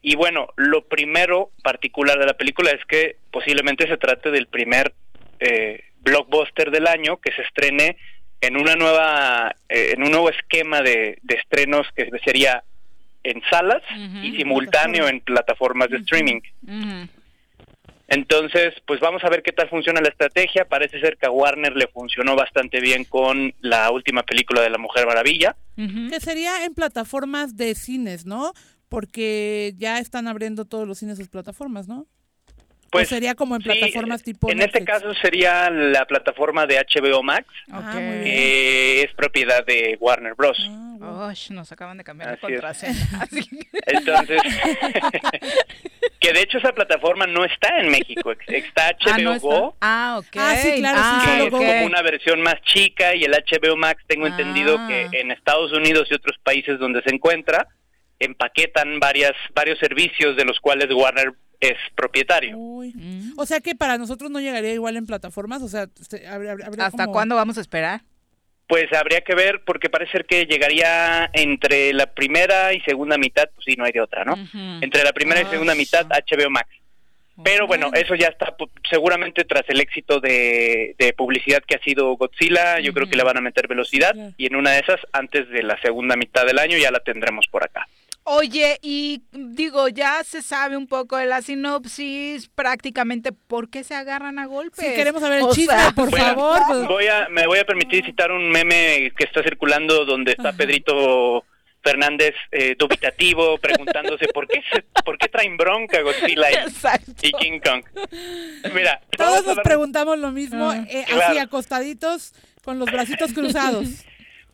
Y 0.02 0.16
bueno, 0.16 0.48
lo 0.56 0.86
primero 0.86 1.50
particular 1.62 2.18
de 2.18 2.26
la 2.26 2.34
película 2.34 2.70
es 2.70 2.84
que 2.86 3.16
posiblemente 3.30 3.86
se 3.86 3.98
trate 3.98 4.30
del 4.30 4.46
primer 4.46 4.94
eh, 5.38 5.84
blockbuster 6.00 6.70
del 6.70 6.86
año 6.86 7.18
que 7.18 7.32
se 7.32 7.42
estrene 7.42 7.96
en 8.40 8.56
una 8.56 8.74
nueva, 8.74 9.54
eh, 9.68 9.92
en 9.94 10.02
un 10.02 10.10
nuevo 10.10 10.30
esquema 10.30 10.80
de, 10.80 11.18
de 11.22 11.34
estrenos 11.34 11.86
que 11.94 12.08
sería 12.24 12.64
en 13.22 13.42
salas 13.50 13.82
y 14.22 14.34
simultáneo 14.36 15.08
en 15.08 15.20
plataformas 15.20 15.90
de 15.90 15.98
streaming. 15.98 16.40
Entonces, 18.08 18.74
pues 18.86 18.98
vamos 18.98 19.22
a 19.22 19.28
ver 19.28 19.42
qué 19.42 19.52
tal 19.52 19.68
funciona 19.68 20.00
la 20.00 20.08
estrategia. 20.08 20.64
Parece 20.64 21.00
ser 21.00 21.16
que 21.16 21.26
a 21.26 21.30
Warner 21.30 21.76
le 21.76 21.86
funcionó 21.86 22.34
bastante 22.34 22.80
bien 22.80 23.04
con 23.04 23.54
la 23.60 23.90
última 23.90 24.24
película 24.24 24.62
de 24.62 24.70
la 24.70 24.78
Mujer 24.78 25.06
Maravilla. 25.06 25.54
Que 25.76 26.18
sería 26.18 26.64
en 26.64 26.74
plataformas 26.74 27.56
de 27.56 27.74
cines, 27.74 28.26
¿no? 28.26 28.52
Porque 28.90 29.72
ya 29.78 29.98
están 30.00 30.28
abriendo 30.28 30.64
todos 30.66 30.86
los 30.86 30.98
cines 30.98 31.16
sus 31.16 31.28
plataformas, 31.28 31.88
¿no? 31.88 32.06
Pues, 32.90 33.06
o 33.06 33.10
sería 33.14 33.36
como 33.36 33.54
en 33.54 33.62
sí, 33.62 33.68
plataformas 33.68 34.24
tipo 34.24 34.50
En 34.50 34.60
este 34.60 34.84
caso 34.84 35.14
sería 35.22 35.70
la 35.70 36.04
plataforma 36.06 36.66
de 36.66 36.76
HBO 36.84 37.22
Max, 37.22 37.46
Ah, 37.70 37.92
muy 37.94 38.02
bien. 38.02 38.24
que 38.24 39.02
es 39.02 39.14
propiedad 39.14 39.64
de 39.64 39.96
Warner 40.00 40.34
Bros. 40.34 40.58
Ah, 40.68 40.86
Oh, 41.02 41.32
nos 41.54 41.70
acaban 41.72 41.96
de 41.98 42.04
cambiar 42.04 42.30
Así 42.30 42.40
la 42.42 42.48
contraseña. 42.48 42.94
Que- 43.30 43.68
Entonces, 43.86 44.42
que 46.20 46.32
de 46.32 46.42
hecho 46.42 46.58
esa 46.58 46.72
plataforma 46.72 47.26
no 47.26 47.44
está 47.44 47.78
en 47.78 47.90
México, 47.90 48.32
está 48.48 48.90
HBO 48.90 49.10
Ah, 49.12 49.18
no 49.18 49.32
está. 49.34 49.46
Go, 49.48 49.76
Ah, 49.80 50.16
ok. 50.18 50.36
Ah, 50.36 50.56
sí, 50.56 50.72
claro, 50.78 50.98
sí, 50.98 51.04
Ah, 51.06 51.22
que 51.24 51.30
solo 51.30 51.44
es 51.44 51.50
Go. 51.52 51.58
como 51.58 51.86
una 51.86 52.02
versión 52.02 52.42
más 52.42 52.60
chica 52.62 53.14
y 53.14 53.22
el 53.24 53.32
HBO 53.32 53.76
Max 53.76 54.02
tengo 54.08 54.26
entendido 54.26 54.76
que 54.88 55.08
en 55.12 55.30
Estados 55.30 55.72
Unidos 55.72 56.08
y 56.10 56.14
otros 56.14 56.36
países 56.42 56.78
donde 56.80 57.02
se 57.02 57.14
encuentra 57.14 57.68
empaquetan 58.20 59.00
varias 59.00 59.32
varios 59.54 59.78
servicios 59.78 60.36
de 60.36 60.44
los 60.44 60.60
cuales 60.60 60.88
Warner 60.92 61.32
es 61.60 61.76
propietario. 61.94 62.56
Uy. 62.56 62.92
Mm. 62.94 63.32
O 63.36 63.44
sea 63.44 63.60
que 63.60 63.74
para 63.74 63.98
nosotros 63.98 64.30
no 64.30 64.40
llegaría 64.40 64.72
igual 64.72 64.96
en 64.96 65.06
plataformas, 65.06 65.60
o 65.62 65.68
sea, 65.68 65.88
se- 66.00 66.26
habría- 66.26 66.52
habría 66.52 66.86
¿Hasta 66.86 67.04
como- 67.04 67.12
cuándo 67.12 67.34
vamos 67.36 67.58
a 67.58 67.60
esperar? 67.60 68.00
Pues 68.66 68.86
habría 68.92 69.20
que 69.22 69.34
ver 69.34 69.62
porque 69.66 69.90
parece 69.90 70.12
ser 70.12 70.26
que 70.26 70.46
llegaría 70.46 71.28
entre 71.32 71.92
la 71.92 72.06
primera 72.14 72.72
y 72.72 72.80
segunda 72.82 73.18
mitad, 73.18 73.48
pues 73.54 73.64
sí, 73.66 73.74
no 73.76 73.84
hay 73.84 73.90
de 73.92 74.00
otra, 74.00 74.24
¿no? 74.24 74.36
Entre 74.80 75.02
la 75.02 75.12
primera 75.12 75.40
y 75.40 75.44
Ah, 75.44 75.50
segunda 75.50 75.74
mitad 75.74 76.06
HBO 76.08 76.48
Max. 76.50 76.68
Pero 77.42 77.66
bueno, 77.66 77.90
eso 77.94 78.14
ya 78.14 78.28
está 78.28 78.54
pu- 78.56 78.70
seguramente 78.88 79.44
tras 79.44 79.64
el 79.68 79.80
éxito 79.80 80.20
de, 80.20 80.94
de 80.98 81.12
publicidad 81.14 81.62
que 81.66 81.74
ha 81.76 81.82
sido 81.82 82.12
Godzilla, 82.16 82.78
yo 82.80 82.92
creo 82.92 83.08
que 83.08 83.16
le 83.16 83.24
van 83.24 83.38
a 83.38 83.40
meter 83.40 83.66
velocidad 83.66 84.14
y 84.36 84.46
en 84.46 84.56
una 84.56 84.72
de 84.72 84.80
esas, 84.80 85.00
antes 85.12 85.48
de 85.48 85.62
la 85.62 85.80
segunda 85.80 86.16
mitad 86.16 86.44
del 86.46 86.58
año, 86.58 86.76
ya 86.76 86.90
la 86.90 87.00
tendremos 87.00 87.46
por 87.50 87.64
acá. 87.64 87.88
Oye, 88.32 88.78
y 88.80 89.22
digo, 89.32 89.88
ya 89.88 90.22
se 90.22 90.40
sabe 90.40 90.76
un 90.76 90.86
poco 90.86 91.16
de 91.16 91.26
la 91.26 91.42
sinopsis, 91.42 92.48
prácticamente 92.48 93.32
por 93.32 93.68
qué 93.70 93.82
se 93.82 93.94
agarran 93.96 94.38
a 94.38 94.46
golpes. 94.46 94.84
Sí, 94.86 94.94
queremos 94.94 95.20
saber 95.20 95.38
el 95.38 95.44
O 95.46 95.52
chisme, 95.52 95.74
sea, 95.74 95.90
por 95.90 96.16
favor. 96.16 96.60
pues- 96.68 96.86
Voy 96.86 97.06
a, 97.08 97.26
me 97.28 97.46
voy 97.48 97.58
a 97.58 97.64
permitir 97.64 98.04
citar 98.04 98.30
un 98.30 98.48
meme 98.48 99.10
que 99.16 99.24
está 99.24 99.42
circulando 99.42 100.04
donde 100.04 100.30
está 100.32 100.52
Pedrito 100.52 101.44
Fernández 101.82 102.34
eh, 102.52 102.76
dubitativo, 102.78 103.58
preguntándose 103.58 104.28
por 104.28 104.46
qué 104.46 104.62
se- 104.72 104.84
por 105.04 105.18
qué 105.18 105.26
traen 105.28 105.56
bronca 105.56 106.00
Godzilla 106.02 106.46
y, 107.22 107.32
King 107.32 107.58
Kong. 107.58 107.82
Mira, 108.72 109.00
Todos 109.16 109.44
nos 109.44 109.58
preguntamos 109.58 110.18
lo 110.18 110.30
mismo, 110.30 110.70
Ah. 110.70 110.84
eh, 110.88 111.04
Claro. 111.08 111.22
así 111.30 111.38
acostaditos, 111.38 112.32
con 112.62 112.78
los 112.78 112.90
bracitos 112.92 113.32
cruzados. 113.32 113.88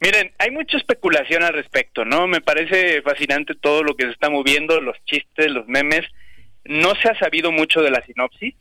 Miren, 0.00 0.32
hay 0.38 0.50
mucha 0.50 0.76
especulación 0.76 1.42
al 1.42 1.54
respecto, 1.54 2.04
¿no? 2.04 2.26
Me 2.26 2.40
parece 2.40 3.00
fascinante 3.02 3.54
todo 3.54 3.82
lo 3.82 3.96
que 3.96 4.04
se 4.04 4.12
está 4.12 4.28
moviendo, 4.28 4.80
los 4.80 4.96
chistes, 5.04 5.50
los 5.50 5.66
memes. 5.68 6.02
No 6.64 6.94
se 6.96 7.08
ha 7.08 7.18
sabido 7.18 7.50
mucho 7.50 7.80
de 7.80 7.90
la 7.90 8.04
sinopsis, 8.04 8.54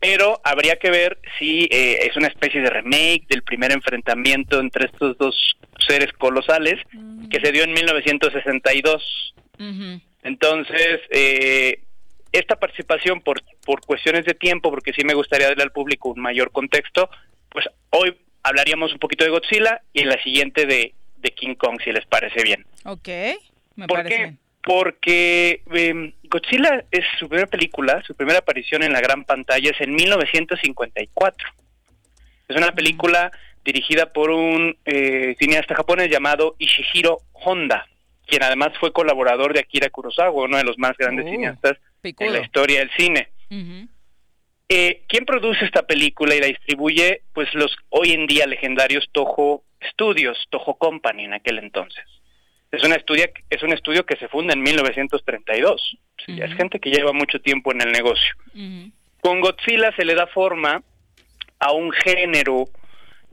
pero 0.00 0.40
habría 0.44 0.76
que 0.76 0.90
ver 0.90 1.18
si 1.38 1.68
eh, 1.70 2.06
es 2.08 2.16
una 2.16 2.28
especie 2.28 2.60
de 2.60 2.70
remake 2.70 3.26
del 3.28 3.42
primer 3.42 3.72
enfrentamiento 3.72 4.58
entre 4.60 4.86
estos 4.86 5.16
dos 5.18 5.56
seres 5.86 6.12
colosales 6.14 6.80
que 7.30 7.40
se 7.40 7.52
dio 7.52 7.64
en 7.64 7.72
1962. 7.72 9.34
Ujú. 9.58 10.00
Entonces, 10.22 11.00
eh, 11.10 11.80
esta 12.32 12.56
participación 12.56 13.20
por, 13.20 13.42
por 13.64 13.80
cuestiones 13.82 14.24
de 14.24 14.34
tiempo, 14.34 14.70
porque 14.70 14.92
sí 14.92 15.04
me 15.04 15.14
gustaría 15.14 15.48
darle 15.48 15.64
al 15.64 15.72
público 15.72 16.08
un 16.08 16.20
mayor 16.20 16.50
contexto, 16.50 17.08
pues 17.50 17.66
hoy 17.90 18.16
hablaríamos 18.48 18.92
un 18.92 18.98
poquito 18.98 19.24
de 19.24 19.30
Godzilla 19.30 19.80
y 19.92 20.00
en 20.02 20.08
la 20.08 20.22
siguiente 20.22 20.66
de, 20.66 20.92
de 21.18 21.30
King 21.32 21.54
Kong, 21.54 21.80
si 21.82 21.92
les 21.92 22.06
parece 22.06 22.42
bien. 22.42 22.64
Ok, 22.84 23.08
me 23.76 23.86
¿Por 23.86 23.98
parece 23.98 24.16
qué? 24.16 24.32
Porque 24.62 25.62
eh, 25.72 26.12
Godzilla 26.24 26.84
es 26.90 27.04
su 27.18 27.28
primera 27.28 27.46
película, 27.48 28.02
su 28.06 28.14
primera 28.14 28.38
aparición 28.40 28.82
en 28.82 28.92
la 28.92 29.00
gran 29.00 29.24
pantalla 29.24 29.70
es 29.70 29.80
en 29.80 29.94
1954. 29.94 31.48
Es 32.48 32.56
una 32.56 32.72
película 32.72 33.30
dirigida 33.64 34.12
por 34.12 34.30
un 34.30 34.76
eh, 34.84 35.34
cineasta 35.38 35.74
japonés 35.74 36.10
llamado 36.10 36.54
Ishihiro 36.58 37.18
Honda, 37.32 37.86
quien 38.26 38.42
además 38.42 38.72
fue 38.78 38.92
colaborador 38.92 39.52
de 39.52 39.60
Akira 39.60 39.90
Kurosawa, 39.90 40.44
uno 40.44 40.56
de 40.56 40.64
los 40.64 40.78
más 40.78 40.96
grandes 40.96 41.26
Oh, 41.26 41.30
cineastas 41.30 41.78
picudo. 42.00 42.28
en 42.28 42.34
la 42.34 42.40
historia 42.40 42.78
del 42.80 42.90
cine. 42.96 43.28
Ujú. 43.50 43.88
Eh, 44.68 45.02
¿Quién 45.08 45.24
produce 45.24 45.64
esta 45.64 45.82
película 45.82 46.34
y 46.34 46.40
la 46.40 46.46
distribuye? 46.46 47.22
Pues 47.32 47.52
los 47.54 47.76
hoy 47.90 48.12
en 48.12 48.26
día 48.26 48.46
legendarios 48.46 49.08
Toho 49.12 49.62
Studios, 49.92 50.46
Toho 50.50 50.74
Company 50.76 51.24
en 51.24 51.34
aquel 51.34 51.58
entonces. 51.58 52.04
Es 52.72 52.82
una 52.82 52.96
estudia, 52.96 53.30
es 53.48 53.62
un 53.62 53.72
estudio 53.72 54.04
que 54.04 54.16
se 54.16 54.28
funda 54.28 54.54
en 54.54 54.62
1932. 54.62 55.98
Sí, 56.24 56.40
Es 56.40 56.52
gente 56.54 56.80
que 56.80 56.90
lleva 56.90 57.12
mucho 57.12 57.40
tiempo 57.40 57.72
en 57.72 57.80
el 57.80 57.92
negocio. 57.92 58.34
Con 59.20 59.40
Godzilla 59.40 59.94
se 59.94 60.04
le 60.04 60.14
da 60.14 60.26
forma 60.26 60.82
a 61.60 61.72
un 61.72 61.92
género 61.92 62.64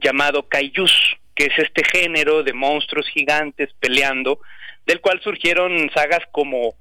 llamado 0.00 0.48
kaijus, 0.48 1.16
que 1.34 1.46
es 1.46 1.58
este 1.58 1.82
género 1.84 2.44
de 2.44 2.52
monstruos 2.52 3.08
gigantes 3.08 3.70
peleando, 3.80 4.38
del 4.86 5.00
cual 5.00 5.20
surgieron 5.20 5.90
sagas 5.92 6.20
como 6.30 6.74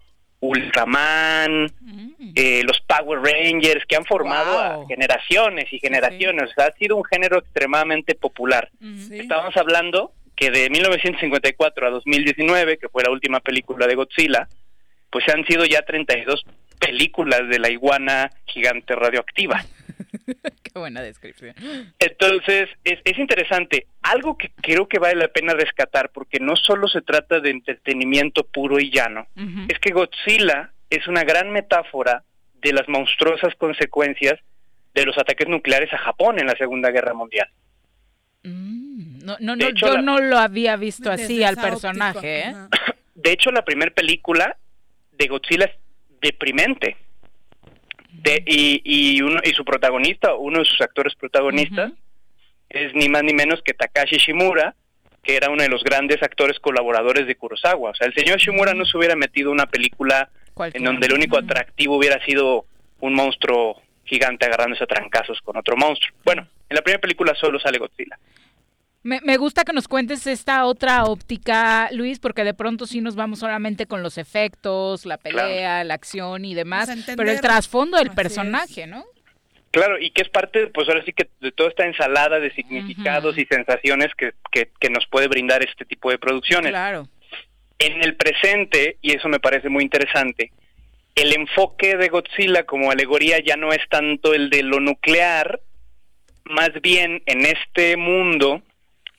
Ultraman, 0.44 1.72
eh, 2.36 2.64
los 2.66 2.82
Power 2.82 3.20
Rangers, 3.20 3.86
que 3.88 3.96
han 3.96 4.04
formado 4.04 4.60
a 4.60 4.86
generaciones 4.88 5.72
y 5.72 5.80
generaciones. 5.80 6.52
O 6.52 6.54
sea, 6.54 6.66
ha 6.66 6.74
sido 6.74 6.98
un 6.98 7.06
género 7.06 7.40
extremadamente 7.40 8.14
popular. 8.16 8.70
Estamos 9.10 9.56
hablando 9.56 10.12
que 10.36 10.52
de 10.52 10.70
1954 10.70 11.88
a 11.88 11.90
2019, 11.92 12.78
que 12.78 12.90
fue 12.90 13.04
la 13.04 13.12
última 13.12 13.40
película 13.40 13.88
de 13.88 13.96
Godzilla, 13.96 14.50
pues 15.10 15.24
han 15.30 15.46
sido 15.46 15.64
ya 15.64 15.82
32 15.84 16.46
películas 16.78 17.48
de 17.48 17.60
la 17.60 17.70
iguana 17.70 18.30
gigante 18.46 18.96
radioactiva. 18.96 19.64
Qué 20.64 20.80
buena 20.80 21.02
descripción. 21.02 21.56
Entonces, 22.00 22.70
es, 22.84 23.00
es 23.04 23.18
interesante. 23.18 23.88
Algo 24.02 24.38
que 24.38 24.52
creo 24.62 24.88
que 24.88 25.00
vale 25.00 25.16
la 25.16 25.28
pena 25.28 25.54
rescatar, 25.54 26.10
porque 26.12 26.40
no 26.40 26.56
solo 26.56 26.88
se 26.88 27.02
trata 27.02 27.40
de 27.40 27.52
entretenimiento 27.52 28.44
puro 28.46 28.80
y 28.80 28.90
llano, 28.92 29.28
es 29.70 29.80
que 29.80 29.92
Godzilla 29.92 30.72
es 30.90 31.08
una 31.08 31.24
gran 31.24 31.52
metáfora 31.52 32.24
de 32.62 32.74
las 32.74 32.88
monstruosas 32.88 33.54
consecuencias 33.56 34.40
de 34.94 35.06
los 35.06 35.18
ataques 35.18 35.48
nucleares 35.48 35.92
a 35.94 35.98
Japón 35.98 36.40
en 36.40 36.48
la 36.48 36.56
Segunda 36.56 36.92
Guerra 36.92 37.14
Mundial. 37.14 37.50
No, 38.44 39.38
no, 39.40 39.56
no, 39.56 39.66
hecho, 39.66 39.88
yo 39.88 39.94
la- 39.94 40.02
no 40.02 40.20
lo 40.20 40.38
había 40.38 40.76
visto 40.76 41.10
Desde 41.10 41.24
así 41.24 41.44
al 41.44 41.56
personaje, 41.56 42.50
¿eh? 42.50 42.54
De 43.16 43.32
hecho, 43.32 43.52
la 43.52 43.64
primera 43.64 43.92
película 43.92 44.58
de 45.14 45.28
Godzilla 45.28 45.66
es 45.66 45.72
deprimente. 46.22 46.98
De, 48.24 48.42
y, 48.48 48.82
y, 48.86 49.22
uno, 49.22 49.42
y 49.44 49.52
su 49.52 49.66
protagonista, 49.66 50.34
uno 50.36 50.60
de 50.60 50.66
sus 50.66 50.80
actores 50.80 51.14
protagonistas, 51.16 51.92
es 52.70 52.96
ni 52.96 53.10
más 53.10 53.22
ni 53.24 53.34
menos 53.34 53.62
que 53.62 53.74
Takashi 53.74 54.16
Shimura, 54.16 54.76
que 55.22 55.36
era 55.36 55.50
uno 55.50 55.62
de 55.62 55.68
los 55.68 55.84
grandes 55.84 56.24
actores 56.24 56.58
colaboradores 56.60 57.28
de 57.28 57.36
Kurosawa. 57.36 57.92
O 57.92 57.96
sea, 57.96 58.08
el 58.08 58.14
señor 58.14 58.40
Shimura 58.40 58.74
no 58.74 58.86
se 58.86 58.98
hubiera 58.98 59.18
metido 59.18 59.52
una 59.52 59.66
película 59.66 60.30
en 60.58 60.84
donde 60.86 61.08
el 61.08 61.14
único 61.14 61.38
atractivo 61.38 61.98
hubiera 61.98 62.24
sido 62.26 62.66
un 63.02 63.14
monstruo 63.14 63.82
gigante 64.06 64.46
agarrándose 64.46 64.86
a 64.86 64.88
trancazos 64.88 65.42
con 65.42 65.58
otro 65.58 65.76
monstruo. 65.76 66.16
Bueno, 66.24 66.48
en 66.70 66.76
la 66.76 66.82
primera 66.82 67.02
película 67.02 67.36
solo 67.36 67.60
sale 67.60 67.78
Godzilla. 67.78 68.18
Me, 69.04 69.20
me 69.22 69.36
gusta 69.36 69.66
que 69.66 69.74
nos 69.74 69.90
cuentes 69.90 70.26
esta 70.28 70.66
otra 70.66 71.04
óptica, 71.04 71.90
Luis, 71.92 72.20
porque 72.20 72.46
de 72.46 72.54
pronto 72.54 72.86
sí 72.86 73.02
nos 73.02 73.16
vamos 73.16 73.40
solamente 73.40 73.86
con 73.86 74.02
los 74.02 74.18
efectos, 74.18 75.06
la 75.06 75.18
pelea, 75.18 75.84
la 75.84 75.94
acción 75.94 76.46
y 76.46 76.56
demás, 76.56 76.90
Pues 76.90 77.18
pero 77.18 77.30
el 77.30 77.42
trasfondo 77.42 77.98
del 77.98 78.08
Así 78.08 78.16
personaje, 78.16 78.88
¿no? 78.88 79.04
Claro, 79.72 80.00
y 80.00 80.12
que 80.12 80.22
es 80.22 80.30
parte, 80.30 80.68
pues 80.68 80.88
ahora 80.88 81.04
sí 81.04 81.12
que 81.12 81.28
de 81.42 81.52
toda 81.52 81.70
esta 81.70 81.86
ensalada 81.86 82.40
de 82.40 82.52
significados 82.54 83.38
y 83.38 83.46
sensaciones 83.46 84.14
que, 84.16 84.34
que, 84.52 84.70
que 84.80 84.90
nos 84.90 85.06
puede 85.08 85.28
brindar 85.28 85.64
este 85.64 85.84
tipo 85.84 86.10
de 86.10 86.18
producciones. 86.18 86.70
Claro. 86.70 87.10
En 87.80 88.02
el 88.04 88.16
presente, 88.16 88.98
y 89.02 89.16
eso 89.16 89.28
me 89.28 89.40
parece 89.40 89.68
muy 89.68 89.84
interesante, 89.84 90.52
el 91.16 91.34
enfoque 91.34 91.98
de 91.98 92.08
Godzilla 92.08 92.66
como 92.66 92.92
alegoría 92.92 93.40
ya 93.44 93.58
no 93.58 93.74
es 93.74 93.82
tanto 93.90 94.34
el 94.34 94.50
de 94.50 94.64
lo 94.64 94.80
nuclear, 94.80 95.60
más 96.46 96.72
bien 96.82 97.22
en 97.26 97.46
este 97.46 97.98
mundo 97.98 98.62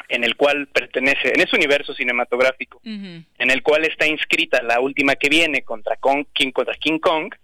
en 0.09 0.24
el 0.24 0.36
cual 0.36 0.66
pertenece, 0.68 1.32
en 1.35 1.40
ese 1.40 1.56
universo 1.56 1.94
cinematográfico, 1.94 2.81
en 2.85 3.51
el 3.51 3.62
cual 3.62 3.85
está 3.85 4.06
inscrita 4.06 4.62
la 4.62 4.81
última 4.81 5.16
que 5.16 5.28
viene 5.28 5.62
contra 5.62 5.97
Kong, 5.97 6.26
King, 6.32 6.51
contra 6.52 6.74
King 6.74 6.98
Kong, 6.98 7.35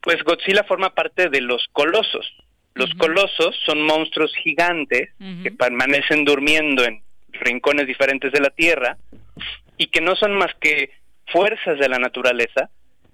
pues 0.00 0.22
Godzilla 0.24 0.64
forma 0.64 0.94
parte 0.94 1.28
de 1.28 1.40
los 1.40 1.66
colosos. 1.72 2.32
Los 2.74 2.92
colosos 2.94 3.54
son 3.64 3.82
monstruos 3.82 4.34
gigantes 4.36 5.10
que 5.42 5.50
permanecen 5.50 6.24
durmiendo 6.24 6.84
en 6.84 7.02
rincones 7.32 7.86
diferentes 7.86 8.32
de 8.32 8.40
la 8.40 8.50
Tierra 8.50 8.96
y 9.76 9.86
que 9.86 10.00
no 10.00 10.16
son 10.16 10.34
más 10.34 10.54
que 10.60 10.90
fuerzas 11.26 11.78
de 11.78 11.88
la 11.88 11.98
naturaleza 11.98 12.70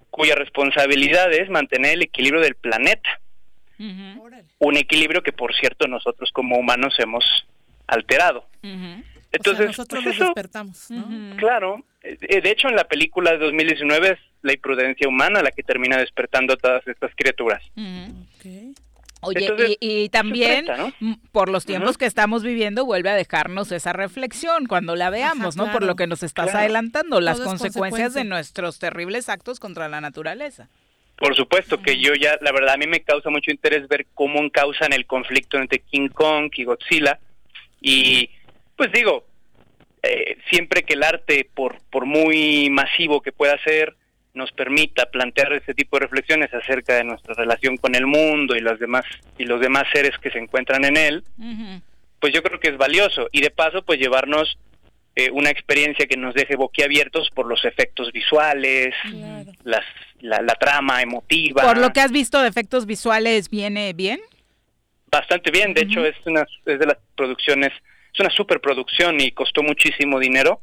cuya 0.09 0.35
responsabilidad 0.35 1.31
es 1.33 1.49
mantener 1.49 1.93
el 1.93 2.03
equilibrio 2.03 2.41
del 2.41 2.55
planeta. 2.55 3.19
Un 3.77 4.75
equilibrio 4.77 5.23
que, 5.23 5.31
por 5.31 5.55
cierto, 5.55 5.87
nosotros 5.87 6.31
como 6.33 6.57
humanos 6.57 6.95
hemos 6.99 7.23
alterado. 7.89 8.45
Entonces, 9.31 9.67
nosotros 9.67 10.03
pues 10.03 10.05
nos 10.05 10.15
eso, 10.15 10.25
despertamos, 10.33 10.89
¿no? 10.91 11.35
Claro, 11.37 11.83
eh, 12.01 12.41
de 12.41 12.49
hecho 12.51 12.67
en 12.67 12.75
la 12.75 12.85
película 12.85 13.31
de 13.31 13.37
2019 13.37 14.11
es 14.11 14.19
la 14.41 14.53
imprudencia 14.53 15.07
humana 15.07 15.41
la 15.43 15.51
que 15.51 15.63
termina 15.63 15.97
despertando 15.97 16.53
a 16.53 16.57
todas 16.57 16.87
estas 16.87 17.11
criaturas. 17.15 17.61
Oye, 19.21 19.41
Entonces, 19.47 19.77
y, 19.81 20.03
y 20.05 20.09
también, 20.09 20.59
se 20.59 20.63
presta, 20.63 20.77
¿no? 20.77 20.93
m- 21.01 21.17
por 21.33 21.49
los 21.49 21.65
tiempos 21.65 21.97
que 21.97 22.05
estamos 22.05 22.41
viviendo, 22.41 22.85
vuelve 22.85 23.09
a 23.09 23.15
dejarnos 23.15 23.69
esa 23.73 23.91
reflexión 23.91 24.65
cuando 24.65 24.95
la 24.95 25.09
veamos, 25.09 25.57
¿no? 25.57 25.69
Por 25.73 25.83
lo 25.83 25.95
que 25.97 26.07
nos 26.07 26.23
estás 26.23 26.45
Claro. 26.45 26.59
adelantando, 26.59 27.19
las 27.19 27.35
Todo 27.37 27.47
consecuencias 27.47 28.13
de 28.13 28.23
nuestros 28.23 28.79
terribles 28.79 29.27
actos 29.27 29.59
contra 29.59 29.89
la 29.89 29.99
naturaleza. 29.99 30.69
Por 31.17 31.35
supuesto 31.35 31.81
que 31.81 31.99
yo 31.99 32.13
ya, 32.13 32.37
la 32.39 32.53
verdad, 32.53 32.75
a 32.75 32.77
mí 32.77 32.87
me 32.87 33.01
causa 33.01 33.29
mucho 33.29 33.51
interés 33.51 33.89
ver 33.89 34.05
cómo 34.15 34.39
encausan 34.39 34.93
el 34.93 35.05
conflicto 35.05 35.57
entre 35.57 35.79
King 35.79 36.07
Kong 36.07 36.49
y 36.55 36.63
Godzilla. 36.63 37.19
Y, 37.81 38.29
pues 38.75 38.91
digo, 38.91 39.25
eh, 40.03 40.37
siempre 40.49 40.83
que 40.83 40.93
el 40.93 41.03
arte, 41.03 41.49
por, 41.53 41.81
por 41.89 42.05
muy 42.05 42.69
masivo 42.69 43.21
que 43.21 43.31
pueda 43.31 43.61
ser, 43.63 43.95
nos 44.33 44.51
permita 44.51 45.07
plantear 45.07 45.53
ese 45.53 45.73
tipo 45.73 45.97
de 45.97 46.05
reflexiones 46.05 46.53
acerca 46.53 46.95
de 46.95 47.03
nuestra 47.03 47.33
relación 47.33 47.77
con 47.77 47.95
el 47.95 48.05
mundo 48.05 48.55
y 48.55 48.59
los 48.59 48.79
demás 48.79 49.03
y 49.37 49.45
los 49.45 49.59
demás 49.59 49.85
seres 49.91 50.17
que 50.21 50.29
se 50.29 50.37
encuentran 50.37 50.85
en 50.85 50.97
él, 50.97 51.23
pues 52.19 52.33
yo 52.33 52.43
creo 52.43 52.59
que 52.59 52.69
es 52.69 52.77
valioso 52.77 53.27
y 53.31 53.41
de 53.41 53.49
paso 53.49 53.83
pues 53.83 53.99
llevarnos 53.99 54.57
eh, 55.15 55.31
una 55.31 55.49
experiencia 55.49 56.05
que 56.05 56.15
nos 56.15 56.33
deje 56.35 56.55
boquiabiertos 56.55 57.29
por 57.31 57.47
los 57.47 57.65
efectos 57.65 58.11
visuales, 58.11 58.93
las, 59.63 59.83
la, 60.21 60.41
la 60.41 60.55
trama 60.55 61.01
emotiva. 61.01 61.63
Por 61.63 61.77
lo 61.77 61.91
que 61.91 61.99
has 61.99 62.11
visto 62.11 62.41
de 62.41 62.47
efectos 62.47 62.85
visuales, 62.85 63.49
¿viene 63.49 63.93
bien? 63.93 64.21
Bastante 65.11 65.51
bien, 65.51 65.73
de 65.73 65.81
hecho 65.81 66.05
es 66.05 66.15
una 66.25 66.45
es 66.65 66.79
de 66.79 66.85
las 66.85 66.97
producciones, 67.15 67.71
es 68.13 68.19
una 68.19 68.29
superproducción 68.29 69.19
y 69.19 69.31
costó 69.31 69.63
muchísimo 69.63 70.19
dinero. 70.19 70.61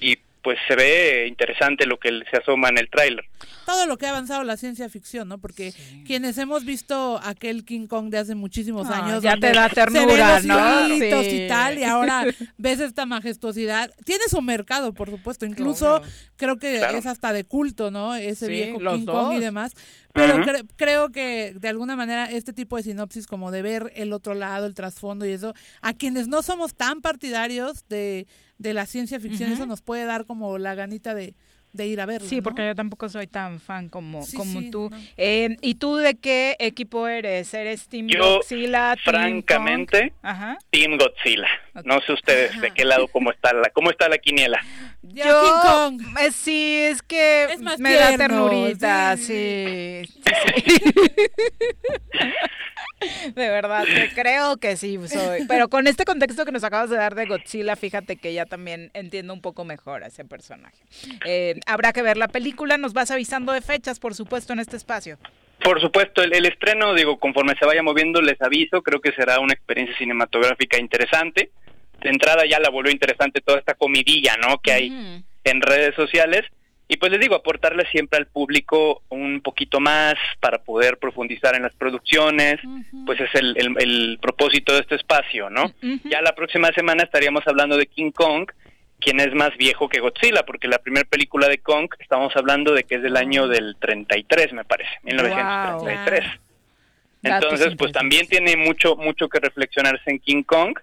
Y 0.00 0.18
pues 0.42 0.58
se 0.66 0.74
ve 0.74 1.26
interesante 1.28 1.86
lo 1.86 1.98
que 1.98 2.10
se 2.30 2.36
asoma 2.36 2.68
en 2.68 2.78
el 2.78 2.90
tráiler. 2.90 3.24
Todo 3.64 3.86
lo 3.86 3.96
que 3.96 4.06
ha 4.06 4.10
avanzado 4.10 4.42
la 4.42 4.56
ciencia 4.56 4.88
ficción, 4.88 5.28
¿no? 5.28 5.38
Porque 5.38 5.72
quienes 6.04 6.36
hemos 6.38 6.64
visto 6.64 7.20
aquel 7.22 7.64
King 7.64 7.86
Kong 7.86 8.10
de 8.10 8.18
hace 8.18 8.34
muchísimos 8.34 8.88
Ah, 8.90 9.04
años. 9.06 9.22
ya 9.22 9.36
te 9.36 9.52
da 9.52 9.68
se 9.68 9.74
ternura, 9.76 10.34
los 10.40 10.44
¿no? 10.44 10.88
Sí. 10.88 11.44
y 11.44 11.48
tal, 11.48 11.78
y 11.78 11.84
ahora 11.84 12.24
ves 12.58 12.80
esta 12.80 13.06
majestuosidad. 13.06 13.90
Tiene 14.04 14.24
su 14.28 14.42
mercado, 14.42 14.92
por 14.92 15.10
supuesto. 15.10 15.46
Incluso 15.46 16.02
creo 16.36 16.56
que 16.58 16.78
Claro. 16.78 16.98
es 16.98 17.06
hasta 17.06 17.32
de 17.32 17.44
culto, 17.44 17.90
¿no? 17.92 18.14
Ese 18.16 18.46
Sí, 18.46 18.52
viejo 18.52 18.78
King 18.78 19.06
Kong 19.06 19.34
y 19.36 19.38
demás. 19.40 19.72
Pero 20.12 20.38
cre- 20.44 20.66
creo 20.76 21.10
que 21.10 21.54
de 21.56 21.68
alguna 21.68 21.96
manera 21.96 22.26
este 22.30 22.52
tipo 22.52 22.76
de 22.76 22.82
sinopsis, 22.82 23.26
como 23.26 23.50
de 23.50 23.62
ver 23.62 23.92
el 23.94 24.12
otro 24.12 24.34
lado, 24.34 24.66
el 24.66 24.74
trasfondo 24.74 25.24
y 25.24 25.30
eso, 25.30 25.54
a 25.80 25.94
quienes 25.94 26.28
no 26.28 26.42
somos 26.42 26.74
tan 26.74 27.00
partidarios 27.00 27.88
de, 27.88 28.26
de 28.62 28.72
la 28.74 28.86
ciencia 28.86 29.18
ficción, 29.20 29.52
eso 29.52 29.66
nos 29.66 29.82
puede 29.82 30.04
dar 30.04 30.24
como 30.24 30.56
la 30.58 30.74
ganita 30.74 31.14
de, 31.14 31.34
de 31.72 31.86
ir 31.86 32.00
a 32.00 32.06
verlo. 32.06 32.28
Sí, 32.28 32.36
¿no? 32.36 32.42
porque 32.42 32.64
yo 32.66 32.74
tampoco 32.74 33.08
soy 33.08 33.26
tan 33.26 33.58
fan 33.58 33.88
como, 33.88 34.22
Sí, 34.22 34.36
como 34.36 34.60
sí, 34.60 34.70
tú. 34.70 34.90
Eh, 35.16 35.56
¿Y 35.60 35.74
tú 35.74 35.96
de 35.96 36.14
qué 36.14 36.56
equipo 36.58 37.08
eres? 37.08 37.52
¿Eres 37.54 37.88
Team 37.88 38.06
Yo, 38.08 38.36
Godzilla? 38.36 38.94
Team 38.94 39.14
francamente, 39.14 40.10
Kong? 40.10 40.18
Ajá. 40.22 40.58
Team 40.70 40.98
Godzilla. 40.98 41.48
No 41.84 42.00
sé 42.00 42.12
ustedes 42.12 42.60
de 42.60 42.70
qué 42.70 42.84
lado 42.84 43.08
cómo 43.08 43.32
está 43.32 43.52
la 43.52 43.70
cómo 43.70 43.90
está 43.90 44.08
la 44.08 44.18
quiniela. 44.18 44.60
Yo, 45.02 45.90
eh, 46.20 46.30
sí, 46.30 46.76
es 46.76 47.02
que 47.02 47.56
más 47.60 47.80
me 47.80 47.94
da 47.94 48.16
ternurita, 48.16 49.16
sí. 49.16 50.02
sí, 50.04 50.22
sí. 50.24 50.92
De 53.34 53.48
verdad, 53.48 53.84
creo 54.14 54.56
que 54.56 54.76
sí 54.76 54.98
soy. 55.06 55.46
Pero 55.48 55.68
con 55.68 55.86
este 55.86 56.04
contexto 56.04 56.44
que 56.44 56.52
nos 56.52 56.64
acabas 56.64 56.90
de 56.90 56.96
dar 56.96 57.14
de 57.14 57.26
Godzilla, 57.26 57.76
fíjate 57.76 58.16
que 58.16 58.32
ya 58.32 58.46
también 58.46 58.90
entiendo 58.94 59.32
un 59.32 59.40
poco 59.40 59.64
mejor 59.64 60.04
a 60.04 60.08
ese 60.08 60.24
personaje. 60.24 60.76
Eh, 61.24 61.58
habrá 61.66 61.92
que 61.92 62.02
ver 62.02 62.16
la 62.16 62.28
película, 62.28 62.76
nos 62.78 62.92
vas 62.92 63.10
avisando 63.10 63.52
de 63.52 63.60
fechas, 63.60 63.98
por 64.00 64.14
supuesto, 64.14 64.52
en 64.52 64.60
este 64.60 64.76
espacio. 64.76 65.18
Por 65.62 65.80
supuesto, 65.80 66.22
el, 66.22 66.34
el 66.34 66.46
estreno, 66.46 66.94
digo, 66.94 67.18
conforme 67.18 67.54
se 67.58 67.66
vaya 67.66 67.82
moviendo, 67.82 68.20
les 68.20 68.40
aviso, 68.42 68.82
creo 68.82 69.00
que 69.00 69.12
será 69.12 69.38
una 69.38 69.54
experiencia 69.54 69.96
cinematográfica 69.96 70.78
interesante. 70.78 71.50
De 72.00 72.10
entrada 72.10 72.44
ya 72.48 72.58
la 72.58 72.70
volvió 72.70 72.90
interesante 72.90 73.40
toda 73.40 73.58
esta 73.58 73.74
comidilla, 73.74 74.36
¿no? 74.36 74.58
Que 74.58 74.72
hay 74.72 75.22
en 75.44 75.60
redes 75.60 75.94
sociales. 75.94 76.42
Y 76.92 76.98
pues 76.98 77.10
les 77.10 77.20
digo, 77.22 77.34
aportarle 77.34 77.86
siempre 77.90 78.18
al 78.18 78.26
público 78.26 79.02
un 79.08 79.40
poquito 79.40 79.80
más 79.80 80.14
para 80.40 80.58
poder 80.58 80.98
profundizar 80.98 81.54
en 81.54 81.62
las 81.62 81.72
producciones, 81.74 82.60
pues 83.06 83.18
es 83.18 83.34
el, 83.34 83.56
el- 83.56 83.74
el 83.80 84.18
propósito 84.20 84.74
de 84.74 84.80
este 84.80 84.96
espacio, 84.96 85.48
¿no? 85.48 85.72
Ya 86.04 86.20
la 86.20 86.34
próxima 86.34 86.68
semana 86.74 87.02
estaríamos 87.04 87.46
hablando 87.46 87.78
de 87.78 87.86
King 87.86 88.10
Kong, 88.10 88.50
quien 89.00 89.20
es 89.20 89.34
más 89.34 89.56
viejo 89.56 89.88
que 89.88 90.00
Godzilla, 90.00 90.42
porque 90.44 90.68
la 90.68 90.78
primera 90.78 91.08
película 91.08 91.48
de 91.48 91.58
Kong 91.58 91.88
estamos 91.98 92.36
hablando 92.36 92.74
de 92.74 92.84
que 92.84 92.96
es 92.96 93.02
del 93.02 93.16
año 93.16 93.48
del 93.48 93.74
33, 93.80 94.52
me 94.52 94.64
parece, 94.64 94.90
1933. 95.02 96.24
Entonces, 97.24 97.68
pues 97.78 97.92
también 97.92 98.26
tiene 98.26 98.56
mucho 98.56 98.96
mucho 98.96 99.28
que 99.30 99.40
reflexionarse 99.40 100.10
en 100.10 100.18
King 100.18 100.42
Kong. 100.42 100.78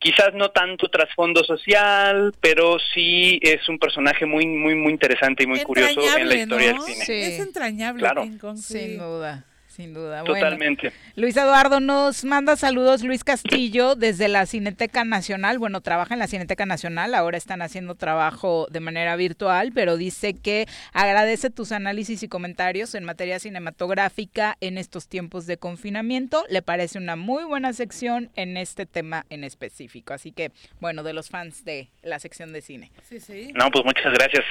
Quizás 0.00 0.32
no 0.34 0.50
tanto 0.50 0.88
trasfondo 0.88 1.44
social, 1.44 2.34
pero 2.40 2.78
sí 2.94 3.38
es 3.42 3.68
un 3.68 3.78
personaje 3.78 4.24
muy 4.24 4.46
muy 4.46 4.74
muy 4.74 4.92
interesante 4.92 5.44
y 5.44 5.46
muy 5.46 5.60
curioso 5.62 6.00
en 6.16 6.26
la 6.26 6.34
historia 6.36 6.72
¿no? 6.72 6.84
del 6.84 6.94
cine. 6.94 7.04
Sí. 7.04 7.12
Es 7.12 7.38
entrañable 7.38 8.00
Claro. 8.00 8.22
King 8.22 8.38
Kong, 8.38 8.56
sí. 8.56 8.78
Sin 8.78 8.98
duda, 8.98 9.44
sin 9.70 9.94
duda. 9.94 10.22
Bueno, 10.22 10.34
Totalmente. 10.34 10.92
Luis 11.16 11.36
Eduardo 11.36 11.80
nos 11.80 12.24
manda 12.24 12.56
saludos 12.56 13.02
Luis 13.02 13.24
Castillo 13.24 13.94
desde 13.94 14.28
la 14.28 14.44
Cineteca 14.46 15.04
Nacional. 15.04 15.58
Bueno, 15.58 15.80
trabaja 15.80 16.14
en 16.14 16.18
la 16.18 16.26
Cineteca 16.26 16.66
Nacional, 16.66 17.14
ahora 17.14 17.38
están 17.38 17.62
haciendo 17.62 17.94
trabajo 17.94 18.66
de 18.70 18.80
manera 18.80 19.16
virtual, 19.16 19.72
pero 19.72 19.96
dice 19.96 20.34
que 20.34 20.66
agradece 20.92 21.50
tus 21.50 21.72
análisis 21.72 22.22
y 22.22 22.28
comentarios 22.28 22.94
en 22.94 23.04
materia 23.04 23.38
cinematográfica 23.38 24.56
en 24.60 24.76
estos 24.76 25.08
tiempos 25.08 25.46
de 25.46 25.56
confinamiento. 25.56 26.44
Le 26.50 26.62
parece 26.62 26.98
una 26.98 27.16
muy 27.16 27.44
buena 27.44 27.72
sección 27.72 28.30
en 28.36 28.56
este 28.56 28.86
tema 28.86 29.24
en 29.30 29.44
específico. 29.44 30.14
Así 30.14 30.32
que, 30.32 30.50
bueno, 30.80 31.02
de 31.02 31.12
los 31.12 31.30
fans 31.30 31.64
de 31.64 31.88
la 32.02 32.18
sección 32.18 32.52
de 32.52 32.60
cine. 32.60 32.90
Sí, 33.08 33.20
sí. 33.20 33.52
No, 33.54 33.70
pues 33.70 33.84
muchas 33.84 34.12
gracias. 34.12 34.44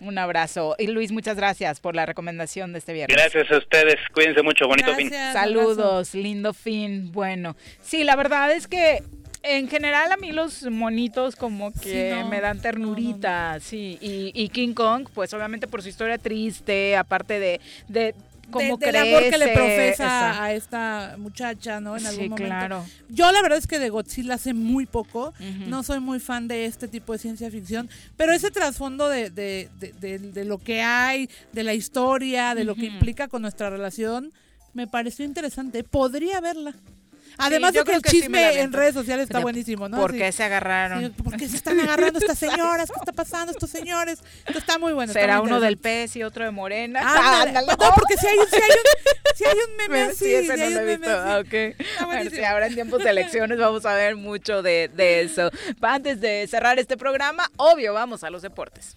Un 0.00 0.18
abrazo. 0.18 0.74
Y 0.78 0.88
Luis, 0.88 1.12
muchas 1.12 1.36
gracias 1.36 1.80
por 1.80 1.94
la 1.94 2.04
recomendación 2.06 2.72
de 2.72 2.78
este 2.80 2.92
viernes. 2.92 3.16
Gracias 3.16 3.50
a 3.50 3.58
ustedes. 3.58 3.96
Cuídense 4.12 4.42
mucho. 4.42 4.66
Bonito 4.66 4.94
fin. 4.94 5.10
Saludos, 5.10 6.14
lindo 6.14 6.52
fin. 6.52 7.12
Bueno, 7.12 7.56
sí, 7.80 8.04
la 8.04 8.16
verdad 8.16 8.50
es 8.52 8.66
que 8.66 9.02
en 9.42 9.68
general 9.68 10.10
a 10.10 10.16
mí 10.16 10.32
los 10.32 10.62
monitos 10.64 11.36
como 11.36 11.70
que 11.72 12.10
Sí, 12.14 12.20
no. 12.22 12.28
me 12.28 12.40
dan 12.40 12.60
ternurita, 12.60 13.58
sí. 13.60 13.98
Y, 14.00 14.32
y 14.34 14.48
King 14.48 14.72
Kong, 14.74 15.06
pues 15.14 15.32
obviamente 15.34 15.66
por 15.66 15.82
su 15.82 15.88
historia 15.90 16.18
triste, 16.18 16.96
aparte 16.96 17.38
de, 17.38 17.60
de 17.88 18.14
cómo 18.54 18.76
de- 18.78 18.86
del 18.86 18.96
amor 18.96 19.22
que 19.30 19.38
le 19.38 19.48
profesa 19.48 19.88
exacto. 19.90 20.42
a 20.42 20.52
esta 20.54 21.14
muchacha, 21.18 21.80
¿no? 21.80 21.96
En 21.96 22.06
algún 22.06 22.24
Sí, 22.24 22.28
momento. 22.30 22.46
claro. 22.48 22.86
Yo 23.10 23.30
la 23.32 23.42
verdad 23.42 23.58
es 23.58 23.66
que 23.66 23.78
de 23.78 23.90
Godzilla 23.90 24.38
sé 24.38 24.54
muy 24.54 24.86
poco, 24.86 25.34
no 25.66 25.82
soy 25.82 26.00
muy 26.00 26.20
fan 26.20 26.48
de 26.48 26.64
este 26.66 26.88
tipo 26.88 27.12
de 27.12 27.18
ciencia 27.18 27.50
ficción, 27.50 27.90
pero 28.16 28.32
ese 28.32 28.50
trasfondo 28.50 29.08
de, 29.08 29.30
de, 29.30 29.68
de- 29.78 29.92
de- 29.92 30.18
de 30.18 30.44
lo 30.44 30.58
que 30.58 30.80
hay, 30.82 31.28
de 31.52 31.62
la 31.64 31.74
historia, 31.74 32.54
de 32.54 32.64
lo 32.64 32.74
que 32.74 32.86
implica 32.86 33.28
con 33.28 33.42
nuestra 33.42 33.68
relación, 33.70 34.32
me 34.72 34.86
pareció 34.86 35.24
interesante. 35.24 35.84
Podría 35.84 36.40
verla. 36.40 36.74
Además 37.38 37.72
yo 37.72 37.84
de 37.84 37.90
que 37.90 37.96
el 37.96 38.02
que 38.02 38.10
sí 38.10 38.20
chisme 38.22 38.60
en 38.60 38.72
redes 38.72 38.94
sociales 38.94 39.24
está 39.24 39.40
buenísimo, 39.40 39.88
¿no? 39.88 39.96
¿Por 39.96 40.12
qué 40.12 40.30
se 40.32 40.44
agarraron? 40.44 41.04
Sí, 41.14 41.22
¿Por 41.22 41.36
qué 41.36 41.48
se 41.48 41.56
están 41.56 41.78
agarrando 41.80 42.18
estas 42.18 42.38
señoras? 42.38 42.88
¿Qué 42.90 42.98
está 43.00 43.12
pasando 43.12 43.52
estos 43.52 43.70
señores? 43.70 44.20
Esto 44.46 44.58
está 44.58 44.78
muy 44.78 44.92
bueno. 44.92 45.12
Será 45.12 45.38
muy 45.40 45.48
uno 45.48 45.60
del 45.60 45.76
pez 45.76 46.14
y 46.16 46.22
otro 46.22 46.44
de 46.44 46.50
morena. 46.50 47.00
Ándale. 47.04 47.50
Ándale. 47.58 47.66
No, 47.66 47.92
porque 47.94 48.16
si 48.16 48.26
hay 48.26 48.38
un, 48.38 48.46
si 48.48 48.56
hay 48.56 48.62
un, 48.70 49.34
si 49.36 49.44
hay 49.44 49.56
un 49.68 49.76
meme 49.76 49.94
Me- 49.94 50.02
así. 50.10 50.24
sí, 50.24 50.34
ese 50.34 50.54
si 50.54 50.60
no 50.62 50.70
lo 50.70 50.80
he 50.80 50.96
visto. 50.96 51.10
Ah, 51.10 51.38
ok. 51.40 52.04
Bueno, 52.06 52.30
sí, 52.30 52.44
ahora 52.44 52.66
en 52.66 52.74
tiempos 52.74 53.02
de 53.02 53.10
elecciones 53.10 53.58
vamos 53.58 53.84
a 53.86 53.94
ver 53.94 54.16
mucho 54.16 54.62
de, 54.62 54.90
de 54.94 55.22
eso. 55.22 55.50
Antes 55.80 56.20
de 56.20 56.46
cerrar 56.48 56.78
este 56.78 56.96
programa, 56.96 57.50
obvio, 57.56 57.92
vamos 57.94 58.24
a 58.24 58.30
los 58.30 58.42
deportes. 58.42 58.96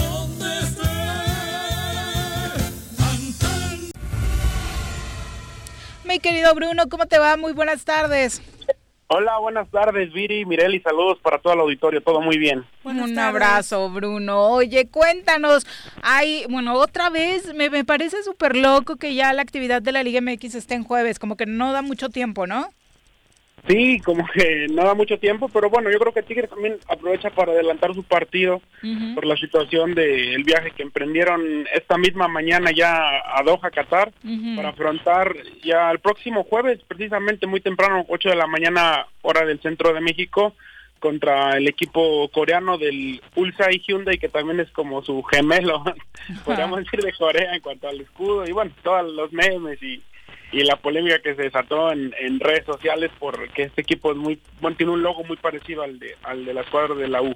Mi 6.11 6.19
querido 6.19 6.53
Bruno, 6.53 6.89
¿cómo 6.89 7.05
te 7.05 7.17
va? 7.19 7.37
Muy 7.37 7.53
buenas 7.53 7.85
tardes. 7.85 8.41
Hola, 9.07 9.37
buenas 9.37 9.69
tardes, 9.69 10.11
Viri, 10.11 10.45
Mireli, 10.45 10.81
saludos 10.81 11.17
para 11.21 11.37
todo 11.37 11.53
el 11.53 11.61
auditorio, 11.61 12.03
todo 12.03 12.19
muy 12.19 12.37
bien. 12.37 12.65
Un 12.83 13.17
abrazo, 13.17 13.89
Bruno. 13.89 14.49
Oye, 14.49 14.89
cuéntanos, 14.89 15.65
hay, 16.01 16.45
bueno, 16.49 16.73
otra 16.73 17.09
vez, 17.09 17.53
me, 17.53 17.69
me 17.69 17.85
parece 17.85 18.23
súper 18.23 18.57
loco 18.57 18.97
que 18.97 19.15
ya 19.15 19.31
la 19.31 19.41
actividad 19.41 19.81
de 19.81 19.93
la 19.93 20.03
Liga 20.03 20.19
MX 20.19 20.55
esté 20.55 20.73
en 20.73 20.83
jueves, 20.83 21.17
como 21.17 21.37
que 21.37 21.45
no 21.45 21.71
da 21.71 21.81
mucho 21.81 22.09
tiempo, 22.09 22.45
¿no? 22.45 22.67
Sí, 23.67 23.99
como 23.99 24.25
que 24.27 24.67
no 24.71 24.83
da 24.83 24.95
mucho 24.95 25.19
tiempo, 25.19 25.47
pero 25.49 25.69
bueno, 25.69 25.91
yo 25.91 25.99
creo 25.99 26.13
que 26.13 26.23
Tigres 26.23 26.49
también 26.49 26.77
aprovecha 26.87 27.29
para 27.29 27.51
adelantar 27.51 27.93
su 27.93 28.03
partido 28.03 28.61
por 29.13 29.25
la 29.25 29.35
situación 29.37 29.93
del 29.93 30.43
viaje 30.43 30.71
que 30.71 30.83
emprendieron 30.83 31.67
esta 31.73 31.97
misma 31.97 32.27
mañana 32.27 32.71
ya 32.71 33.21
a 33.23 33.43
Doha, 33.43 33.69
Qatar, 33.69 34.11
para 34.55 34.69
afrontar 34.69 35.35
ya 35.63 35.91
el 35.91 35.99
próximo 35.99 36.43
jueves, 36.43 36.79
precisamente 36.87 37.45
muy 37.45 37.61
temprano, 37.61 38.05
8 38.07 38.29
de 38.29 38.35
la 38.35 38.47
mañana, 38.47 39.05
hora 39.21 39.45
del 39.45 39.61
centro 39.61 39.93
de 39.93 40.01
México, 40.01 40.55
contra 40.99 41.57
el 41.57 41.67
equipo 41.67 42.29
coreano 42.29 42.77
del 42.77 43.21
Ulsa 43.35 43.71
y 43.71 43.79
Hyundai, 43.79 44.17
que 44.17 44.29
también 44.29 44.59
es 44.59 44.71
como 44.71 45.03
su 45.03 45.21
gemelo, 45.23 45.83
podríamos 46.45 46.79
decir, 46.79 47.01
de 47.01 47.13
Corea 47.13 47.53
en 47.53 47.61
cuanto 47.61 47.87
al 47.87 48.01
escudo, 48.01 48.47
y 48.47 48.51
bueno, 48.51 48.71
todos 48.83 49.11
los 49.11 49.31
memes 49.31 49.81
y, 49.83 50.01
y 50.51 50.63
la 50.63 50.75
polémica 50.75 51.19
que 51.19 51.35
se 51.35 51.43
desató 51.43 51.91
en, 51.91 52.13
en 52.19 52.39
redes 52.39 52.65
sociales 52.65 53.09
porque 53.19 53.63
este 53.63 53.81
equipo 53.81 54.11
es 54.11 54.17
muy, 54.17 54.39
bueno, 54.59 54.75
tiene 54.77 54.91
un 54.91 55.01
logo 55.01 55.23
muy 55.23 55.37
parecido 55.37 55.83
al 55.83 55.97
de, 55.99 56.15
al 56.23 56.43
de 56.45 56.53
la 56.53 56.61
escuadra 56.61 56.93
de 56.95 57.07
la 57.07 57.21
U. 57.21 57.33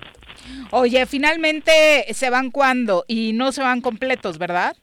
Oye, 0.72 1.06
finalmente 1.06 2.06
se 2.14 2.30
van 2.30 2.52
cuando 2.52 3.06
y 3.08 3.34
no 3.34 3.52
se 3.52 3.62
van 3.62 3.82
completos, 3.82 4.38
¿verdad? 4.38 4.76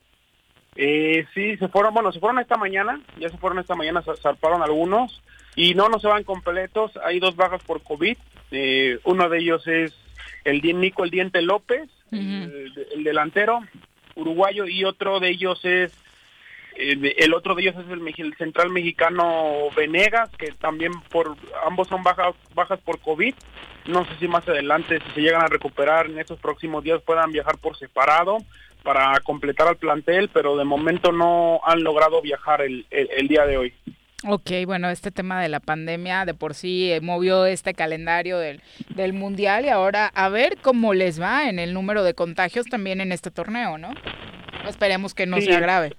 Eh, 0.76 1.26
sí, 1.34 1.56
se 1.58 1.68
fueron, 1.68 1.92
bueno, 1.92 2.10
se 2.12 2.20
fueron 2.20 2.38
esta 2.38 2.56
mañana, 2.56 3.00
ya 3.18 3.28
se 3.28 3.36
fueron 3.36 3.58
esta 3.58 3.74
mañana, 3.74 4.02
zar- 4.02 4.18
zarparon 4.18 4.62
algunos 4.62 5.20
y 5.54 5.74
no, 5.74 5.90
no 5.90 5.98
se 6.00 6.06
van 6.08 6.24
completos, 6.24 6.92
hay 7.04 7.20
dos 7.20 7.36
bajas 7.36 7.62
por 7.64 7.82
COVID, 7.82 8.16
eh, 8.52 8.98
uno 9.04 9.28
de 9.28 9.38
ellos 9.38 9.66
es 9.66 9.92
el 10.44 10.62
Nico, 10.62 11.04
el 11.04 11.10
Diente 11.10 11.42
López, 11.42 11.90
el, 12.10 12.72
el 12.94 13.04
delantero 13.04 13.60
uruguayo 14.14 14.66
y 14.66 14.84
otro 14.84 15.20
de 15.20 15.28
ellos 15.30 15.62
es 15.64 15.92
el 16.76 17.34
otro 17.34 17.54
de 17.54 17.62
ellos 17.62 17.74
es 17.78 18.18
el, 18.18 18.34
central 18.36 18.70
mexicano 18.70 19.68
Venegas, 19.76 20.30
que 20.38 20.52
también 20.52 20.92
por 21.10 21.36
ambos 21.66 21.88
son 21.88 22.02
bajas 22.02 22.34
bajas 22.54 22.80
por 22.80 22.98
COVID. 23.00 23.34
No 23.86 24.04
sé 24.04 24.10
si 24.20 24.28
más 24.28 24.46
adelante, 24.48 24.98
si 25.06 25.12
se 25.14 25.20
llegan 25.20 25.42
a 25.42 25.48
recuperar 25.48 26.06
en 26.06 26.18
estos 26.18 26.38
próximos 26.40 26.84
días, 26.84 27.00
puedan 27.04 27.32
viajar 27.32 27.58
por 27.58 27.76
separado 27.76 28.38
para 28.82 29.18
completar 29.20 29.68
al 29.68 29.76
plantel, 29.76 30.28
pero 30.32 30.56
de 30.56 30.64
momento 30.64 31.12
no 31.12 31.60
han 31.64 31.82
logrado 31.82 32.20
viajar 32.22 32.62
el, 32.62 32.86
el- 32.90 33.08
el 33.16 33.28
día 33.28 33.44
de 33.46 33.56
hoy. 33.58 33.74
Ok, 34.24 34.50
bueno, 34.66 34.88
este 34.88 35.10
tema 35.10 35.42
de 35.42 35.48
la 35.48 35.58
pandemia 35.58 36.24
de 36.24 36.34
por 36.34 36.54
sí 36.54 36.92
eh, 36.92 37.00
movió 37.00 37.44
este 37.44 37.74
calendario 37.74 38.38
del, 38.38 38.60
del 38.90 39.12
mundial 39.14 39.64
y 39.64 39.68
ahora 39.68 40.06
a 40.14 40.28
ver 40.28 40.58
cómo 40.62 40.94
les 40.94 41.20
va 41.20 41.48
en 41.48 41.58
el 41.58 41.74
número 41.74 42.04
de 42.04 42.14
contagios 42.14 42.66
también 42.66 43.00
en 43.00 43.10
este 43.10 43.32
torneo, 43.32 43.78
¿no? 43.78 43.90
Esperemos 44.68 45.12
que 45.14 45.26
no 45.26 45.38
Sí. 45.38 45.46
sea 45.46 45.58
grave. 45.58 45.96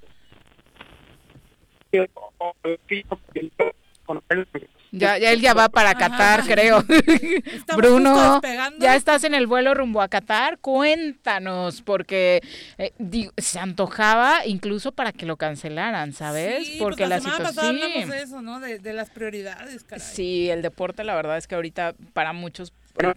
Ya, 4.91 5.17
ya 5.17 5.31
él 5.31 5.41
ya 5.41 5.55
va 5.55 5.69
para 5.69 5.95
Qatar, 5.95 6.43
creo. 6.45 6.83
Bruno, 7.75 8.39
ya 8.77 8.95
estás 8.95 9.23
en 9.23 9.33
el 9.33 9.47
vuelo 9.47 9.73
rumbo 9.73 10.01
a 10.01 10.07
Qatar. 10.07 10.59
Cuéntanos, 10.59 11.81
porque 11.81 12.41
eh, 12.77 12.93
digo, 12.99 13.31
se 13.37 13.57
antojaba 13.57 14.45
incluso 14.45 14.91
para 14.91 15.11
que 15.11 15.25
lo 15.25 15.37
cancelaran, 15.37 16.13
¿sabes? 16.13 16.67
Sí, 16.67 16.75
porque 16.77 17.07
pues 17.07 17.09
la, 17.09 17.19
situación. 17.21 17.65
hablamos 17.65 18.09
de 18.09 18.21
eso, 18.21 18.41
¿no? 18.43 18.59
De, 18.59 18.77
de 18.77 18.93
las 18.93 19.09
prioridades, 19.09 19.83
caray. 19.83 20.05
Sí, 20.05 20.51
el 20.51 20.61
deporte, 20.61 21.03
la 21.03 21.15
verdad 21.15 21.37
es 21.37 21.47
que 21.47 21.55
ahorita 21.55 21.95
para 22.13 22.33
muchos 22.33 22.71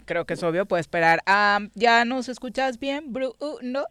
creo 0.05 0.25
que 0.25 0.33
es 0.33 0.43
obvio, 0.43 0.65
puede 0.65 0.81
esperar. 0.81 1.21
Ah, 1.25 1.59
¿Ya 1.75 2.05
nos 2.05 2.29
escuchas 2.29 2.79
bien, 2.79 3.13
Bruno? 3.13 3.85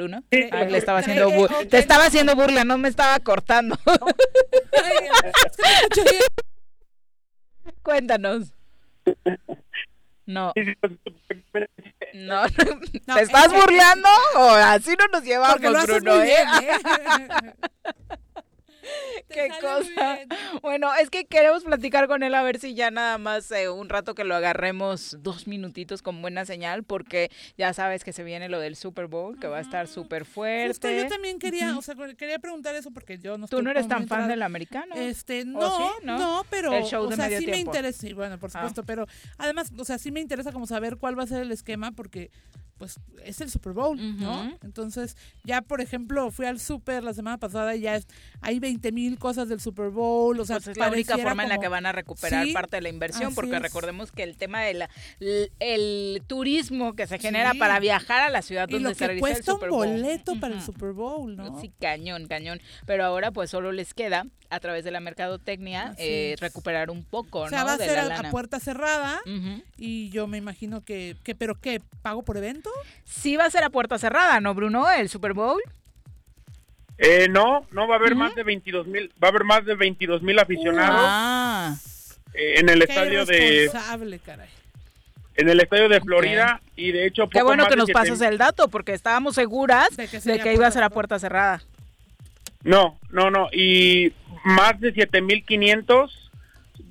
¿Bruno? 0.00 0.24
Ah, 0.50 0.64
le 0.64 0.78
estaba 0.78 1.00
haciendo 1.00 1.28
Eh, 1.28 1.46
eh. 1.60 1.66
Te 1.66 1.78
estaba 1.78 2.06
haciendo 2.06 2.34
burla, 2.34 2.64
no 2.64 2.78
me 2.78 2.88
estaba 2.88 3.20
cortando. 3.20 3.78
Cuéntanos. 7.82 8.54
No. 10.26 10.52
No, 12.14 12.42
¿te 12.46 13.20
estás 13.20 13.46
eh, 13.46 13.48
eh, 13.52 13.60
burlando 13.60 14.08
o 14.36 14.50
así 14.50 14.94
no 14.96 15.08
nos 15.08 15.24
llevamos, 15.24 15.58
Bruno? 15.58 16.14
muy 16.14 16.28
eh? 16.28 16.44
bien, 16.60 16.80
Qué 19.28 19.48
cosa. 19.60 20.18
Bueno, 20.62 20.90
es 21.00 21.10
que 21.10 21.24
queremos 21.26 21.64
platicar 21.64 22.08
con 22.08 22.22
él 22.22 22.34
a 22.34 22.42
ver 22.42 22.58
si 22.58 22.74
ya 22.74 22.90
nada 22.90 23.18
más 23.18 23.50
eh, 23.52 23.68
un 23.68 23.88
rato 23.88 24.14
que 24.14 24.24
lo 24.24 24.34
agarremos 24.34 25.16
dos 25.20 25.46
minutitos 25.46 26.02
con 26.02 26.20
buena 26.22 26.44
señal, 26.44 26.82
porque 26.84 27.30
ya 27.56 27.72
sabes 27.72 28.02
que 28.04 28.12
se 28.12 28.24
viene 28.24 28.48
lo 28.48 28.58
del 28.58 28.76
Super 28.76 29.06
Bowl, 29.06 29.38
que 29.38 29.46
va 29.46 29.58
a 29.58 29.60
estar 29.60 29.86
súper 29.88 30.22
Justo, 30.22 30.34
fuerte. 30.34 30.96
yo 30.96 31.08
también 31.08 31.38
quería, 31.38 31.76
o 31.78 31.82
sea, 31.82 31.94
quería 32.16 32.38
preguntar 32.38 32.74
eso 32.74 32.90
porque 32.90 33.18
yo 33.18 33.38
no 33.38 33.46
Tú 33.46 33.62
no 33.62 33.70
eres 33.70 33.86
tan 33.88 34.08
fan 34.08 34.28
del 34.28 34.42
americano. 34.42 34.94
Este, 34.96 35.42
¿O 35.42 35.44
no, 35.46 35.76
sí? 35.78 35.84
no, 36.02 36.18
¿No? 36.18 36.46
pero 36.50 36.72
El 36.72 36.84
show 36.84 37.06
de 37.06 37.14
o 37.14 37.16
sea, 37.16 37.26
medio 37.26 37.38
sí 37.38 37.46
me 37.46 37.58
interesa, 37.58 38.00
sí, 38.00 38.12
bueno, 38.12 38.38
por 38.38 38.50
Ah. 38.50 38.52
supuesto, 38.54 38.82
pero 38.84 39.06
además, 39.38 39.70
o 39.78 39.84
sea, 39.84 39.98
sí 39.98 40.10
me 40.10 40.20
interesa 40.20 40.50
como 40.52 40.66
saber 40.66 40.96
cuál 40.96 41.18
va 41.18 41.22
a 41.22 41.26
ser 41.26 41.42
el 41.42 41.52
esquema 41.52 41.92
porque 41.92 42.30
pues 42.78 42.98
es 43.26 43.42
el 43.42 43.50
Super 43.50 43.74
Bowl, 43.74 43.98
¿no? 44.18 44.56
Entonces, 44.62 45.14
ya 45.44 45.60
por 45.60 45.82
ejemplo, 45.82 46.30
fui 46.30 46.46
al 46.46 46.58
Super 46.58 47.04
la 47.04 47.12
semana 47.12 47.36
pasada 47.36 47.76
y 47.76 47.80
ya 47.82 47.94
es, 47.96 48.06
hay 48.40 48.58
20 48.58 48.79
mil 48.92 49.18
cosas 49.18 49.48
del 49.48 49.60
Super 49.60 49.90
Bowl, 49.90 50.38
o 50.40 50.44
sea, 50.44 50.56
Pues 50.56 50.68
es 50.68 50.76
la 50.76 50.88
única 50.90 51.18
forma 51.18 51.42
en 51.42 51.48
la 51.50 51.58
que 51.58 51.68
van 51.68 51.86
a 51.86 51.92
recuperar 51.92 52.46
Sí, 52.46 52.52
parte 52.52 52.76
de 52.76 52.82
la 52.82 52.88
inversión, 52.88 53.26
así 53.28 53.34
porque 53.34 53.56
es. 53.56 53.62
recordemos 53.62 54.10
que 54.12 54.22
el 54.22 54.36
tema 54.36 54.62
del 54.62 54.84
el 55.60 56.22
turismo 56.26 56.94
que 56.94 57.06
se 57.06 57.18
genera 57.18 57.52
Sí. 57.52 57.58
para 57.58 57.78
viajar 57.80 58.20
a 58.20 58.30
la 58.30 58.42
ciudad 58.42 58.68
Y 58.68 58.72
donde 58.74 58.88
lo 58.90 58.94
se 58.94 58.98
que 59.00 59.06
realiza 59.06 59.26
el 59.28 59.32
cuesta 59.34 59.52
un 59.52 59.58
Super 59.58 59.70
Bowl. 59.70 59.86
boleto 59.88 60.40
para 60.40 60.54
el 60.54 60.62
Super 60.62 60.92
Bowl, 60.92 61.36
¿no? 61.36 61.60
Sí, 61.60 61.70
cañón, 61.80 62.26
cañón. 62.26 62.60
Pero 62.86 63.04
ahora 63.04 63.30
pues 63.30 63.50
solo 63.50 63.72
les 63.72 63.94
queda, 63.94 64.26
a 64.48 64.60
través 64.60 64.84
de 64.84 64.90
la 64.90 65.00
mercadotecnia, 65.00 65.94
eh, 65.98 66.34
recuperar 66.40 66.90
un 66.90 67.04
poco, 67.04 67.40
O 67.42 67.48
sea, 67.48 67.60
¿no? 67.60 67.66
va 67.66 67.72
a 67.74 67.78
de 67.78 67.86
ser 67.86 68.04
la 68.06 68.18
a, 68.20 68.30
puerta 68.30 68.58
cerrada 68.60 69.20
y 69.76 70.08
yo 70.10 70.26
me 70.26 70.38
imagino 70.38 70.82
que, 70.82 71.16
que, 71.22 71.34
pero 71.34 71.54
qué, 71.54 71.80
¿pago 72.02 72.22
por 72.22 72.36
evento? 72.36 72.70
Sí 73.04 73.36
va 73.36 73.44
a 73.44 73.50
ser 73.50 73.64
a 73.64 73.70
puerta 73.70 73.98
cerrada, 73.98 74.40
¿no, 74.40 74.54
Bruno? 74.54 74.90
El 74.90 75.08
Super 75.08 75.34
Bowl. 75.34 75.60
Eh, 77.02 77.28
no, 77.30 77.66
no 77.72 77.88
va 77.88 77.94
a 77.94 77.98
haber 77.98 78.14
más 78.14 78.34
de 78.34 78.42
22 78.42 78.86
mil, 78.86 79.10
va 79.22 79.28
a 79.28 79.30
haber 79.30 79.44
más 79.44 79.64
de 79.64 79.74
22 79.74 80.20
mil 80.22 80.38
aficionados 80.38 81.00
Ah. 81.02 81.74
eh, 82.34 82.54
en 82.60 82.68
el 82.68 82.78
Qué 82.84 82.92
estadio 82.92 83.24
de 83.24 83.70
caray. 84.24 84.48
en 85.36 85.48
el 85.48 85.60
estadio 85.60 85.88
de 85.88 86.00
Florida 86.02 86.60
y 86.76 86.92
de 86.92 87.06
hecho 87.06 87.28
Qué 87.30 87.38
poco 87.38 87.46
bueno 87.46 87.62
más 87.62 87.70
que 87.72 87.76
nos 87.76 87.86
siete 87.86 87.98
pasas 87.98 88.20
el 88.20 88.36
dato, 88.36 88.68
porque 88.68 88.92
estábamos 88.92 89.34
seguras 89.34 89.96
De 89.96 90.08
que 90.08 90.20
de 90.20 90.38
que 90.40 90.52
iba 90.52 90.66
a 90.66 90.70
ser 90.70 90.82
a 90.82 90.90
puerta 90.90 91.18
cerrada. 91.18 91.62
No, 92.62 92.98
no, 93.10 93.30
no. 93.30 93.48
Y 93.50 94.12
más 94.44 94.78
de 94.80 94.92
7.500 94.92 96.10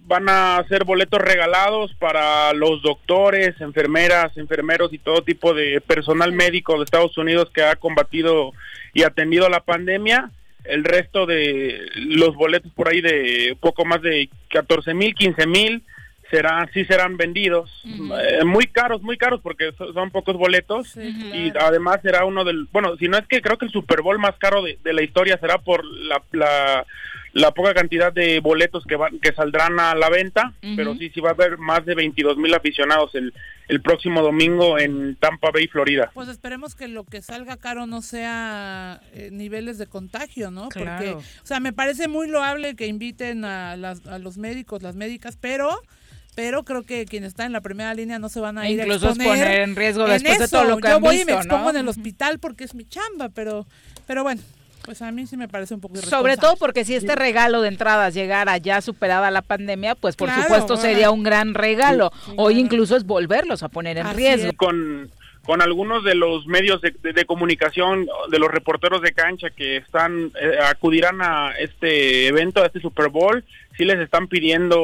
van 0.10 0.28
a 0.28 0.66
ser 0.68 0.84
boletos 0.86 1.22
regalados 1.22 1.94
para 2.00 2.52
los 2.54 2.82
doctores, 2.82 3.54
enfermeras, 3.62 4.36
enfermeros 4.38 4.92
y 4.92 4.98
todo 4.98 5.22
tipo 5.22 5.54
de 5.54 5.80
personal 5.82 6.32
médico 6.34 6.78
de 6.78 6.84
Estados 6.84 7.16
Unidos 7.18 7.50
que 7.54 7.62
ha 7.62 7.76
combatido 7.76 8.52
y 8.94 9.04
atendido 9.04 9.48
la 9.50 9.60
pandemia. 9.62 10.32
El 10.66 10.84
resto 10.84 11.26
de 11.28 11.80
los 11.96 12.36
boletos 12.36 12.72
por 12.74 12.90
ahí 12.90 13.02
de 13.02 13.56
poco 13.62 13.86
más 13.86 14.02
de 14.02 14.30
14.000, 14.50 15.16
15.000 15.16 15.82
serán 16.32 16.70
sí 16.74 16.86
serán 16.86 17.16
vendidos. 17.18 17.70
Eh, 17.86 18.44
muy 18.46 18.66
caros 18.68 19.02
muy 19.02 19.16
caros 19.18 19.42
porque 19.42 19.72
so- 19.78 19.94
son 19.94 20.10
pocos 20.12 20.36
boletos. 20.38 20.98
Y 20.98 21.54
además 21.60 22.00
será 22.02 22.26
uno 22.26 22.44
del 22.44 22.68
bueno 22.72 22.96
si 22.98 23.08
no 23.08 23.18
es 23.18 23.28
que 23.28 23.42
creo 23.42 23.58
que 23.58 23.66
el 23.66 23.72
Super 23.72 24.02
Bowl 24.02 24.18
más 24.20 24.36
caro 24.40 24.62
de, 24.64 24.78
de 24.84 24.94
la 24.94 25.02
historia 25.04 25.38
será 25.40 25.60
por 25.60 25.86
la, 25.86 26.22
la, 26.32 26.86
la 27.34 27.52
poca 27.52 27.74
cantidad 27.74 28.12
de 28.12 28.40
boletos 28.40 28.84
que 28.86 28.96
van 28.96 29.20
que 29.20 29.34
saldrán 29.34 29.80
a 29.80 29.94
la 29.96 30.10
venta 30.10 30.54
pero 30.76 30.96
sí 30.96 31.12
sí 31.14 31.20
va 31.22 31.30
a 31.30 31.34
haber 31.34 31.58
más 31.58 31.86
de 31.86 31.94
22 31.96 32.38
mil 32.38 32.54
aficionados 32.54 33.14
el, 33.14 33.34
el 33.68 33.82
próximo 33.82 34.22
domingo 34.22 34.80
en 34.80 35.16
Tampa 35.16 35.52
Bay 35.52 35.68
Florida 35.68 36.10
Pues 36.14 36.28
esperemos 36.28 36.74
que 36.76 36.88
lo 36.88 37.04
que 37.04 37.22
salga 37.22 37.58
caro 37.58 37.86
no 37.86 38.02
sea 38.02 39.02
eh, 39.14 39.30
niveles 39.32 39.78
de 39.78 39.86
contagio, 39.88 40.50
¿no? 40.50 40.64
Porque, 40.64 40.84
Claro. 40.84 41.18
o 41.18 41.46
sea, 41.46 41.60
me 41.60 41.72
parece 41.74 42.08
muy 42.08 42.28
loable 42.28 42.76
que 42.76 42.88
inviten 42.88 43.46
a, 43.46 43.76
las, 43.78 44.06
a 44.08 44.18
los 44.18 44.38
médicos, 44.38 44.82
las 44.82 44.96
médicas, 44.96 45.38
pero 45.40 45.70
pero 46.36 46.64
creo 46.64 46.84
que 46.84 47.06
quienes 47.06 47.30
están 47.30 47.48
en 47.48 47.54
la 47.54 47.60
primera 47.62 47.94
línea 47.94 48.18
no 48.18 48.30
se 48.30 48.40
van 48.40 48.58
a 48.58 48.70
ir 48.70 48.80
Incluso 48.80 49.08
a 49.08 49.10
exponer 49.10 49.34
exponer 49.38 49.62
en 49.62 49.76
riesgo 49.76 50.06
en 50.06 50.12
después 50.14 50.40
de 50.40 50.48
todo 50.48 50.64
lo 50.64 50.78
que 50.78 50.88
Yo 50.88 50.96
han 50.96 51.02
voy 51.02 51.16
y 51.16 51.18
visto, 51.20 51.34
me 51.34 51.38
expongo 51.40 51.64
¿no? 51.66 51.70
en 51.72 51.78
el 51.78 51.88
hospital 51.90 52.40
porque 52.40 52.64
es 52.64 52.74
mi 52.76 52.86
chamba, 52.86 53.30
pero 53.30 53.68
pero 54.08 54.24
bueno, 54.24 54.42
pues 54.90 55.04
a 55.04 55.12
mí 55.12 55.28
sí 55.28 55.38
me 55.38 55.48
parece 55.48 55.76
un 55.76 55.82
poco 55.82 55.98
Sobre 55.98 56.36
todo 56.36 56.56
porque 56.56 56.84
si 56.84 56.96
este 56.96 57.16
regalo 57.16 57.62
de 57.62 57.68
entradas 57.68 58.16
llegara 58.16 58.58
ya 58.58 58.82
superada 58.82 59.30
la 59.30 59.44
pandemia, 59.44 59.94
pues 59.94 60.16
por 60.16 60.30
Claro, 60.30 60.42
supuesto 60.42 60.74
bueno. 60.78 60.82
sería 60.82 61.12
un 61.12 61.22
gran 61.22 61.54
regalo. 61.54 62.12
Hoy 62.38 62.58
incluso 62.58 62.96
es 62.96 63.06
volverlos 63.06 63.62
a 63.62 63.70
poner 63.70 64.00
en 64.00 64.12
riesgo. 64.16 64.52
con 64.58 65.12
con 65.46 65.62
algunos 65.64 66.04
de 66.04 66.14
los 66.16 66.46
medios 66.48 66.80
de, 66.82 66.94
de- 67.02 67.14
de 67.14 67.26
comunicación, 67.26 68.08
de 68.30 68.38
los 68.40 68.52
reporteros 68.52 69.02
de 69.02 69.14
cancha 69.14 69.50
que 69.50 69.78
están 69.78 70.32
eh, 70.40 70.58
acudirán 70.64 71.22
a 71.22 71.54
este 71.58 72.28
evento, 72.28 72.62
a 72.62 72.68
este 72.68 72.80
Super 72.80 73.10
Bowl, 73.10 73.44
sí 73.76 73.84
les 73.86 73.98
están 74.00 74.28
pidiendo 74.28 74.80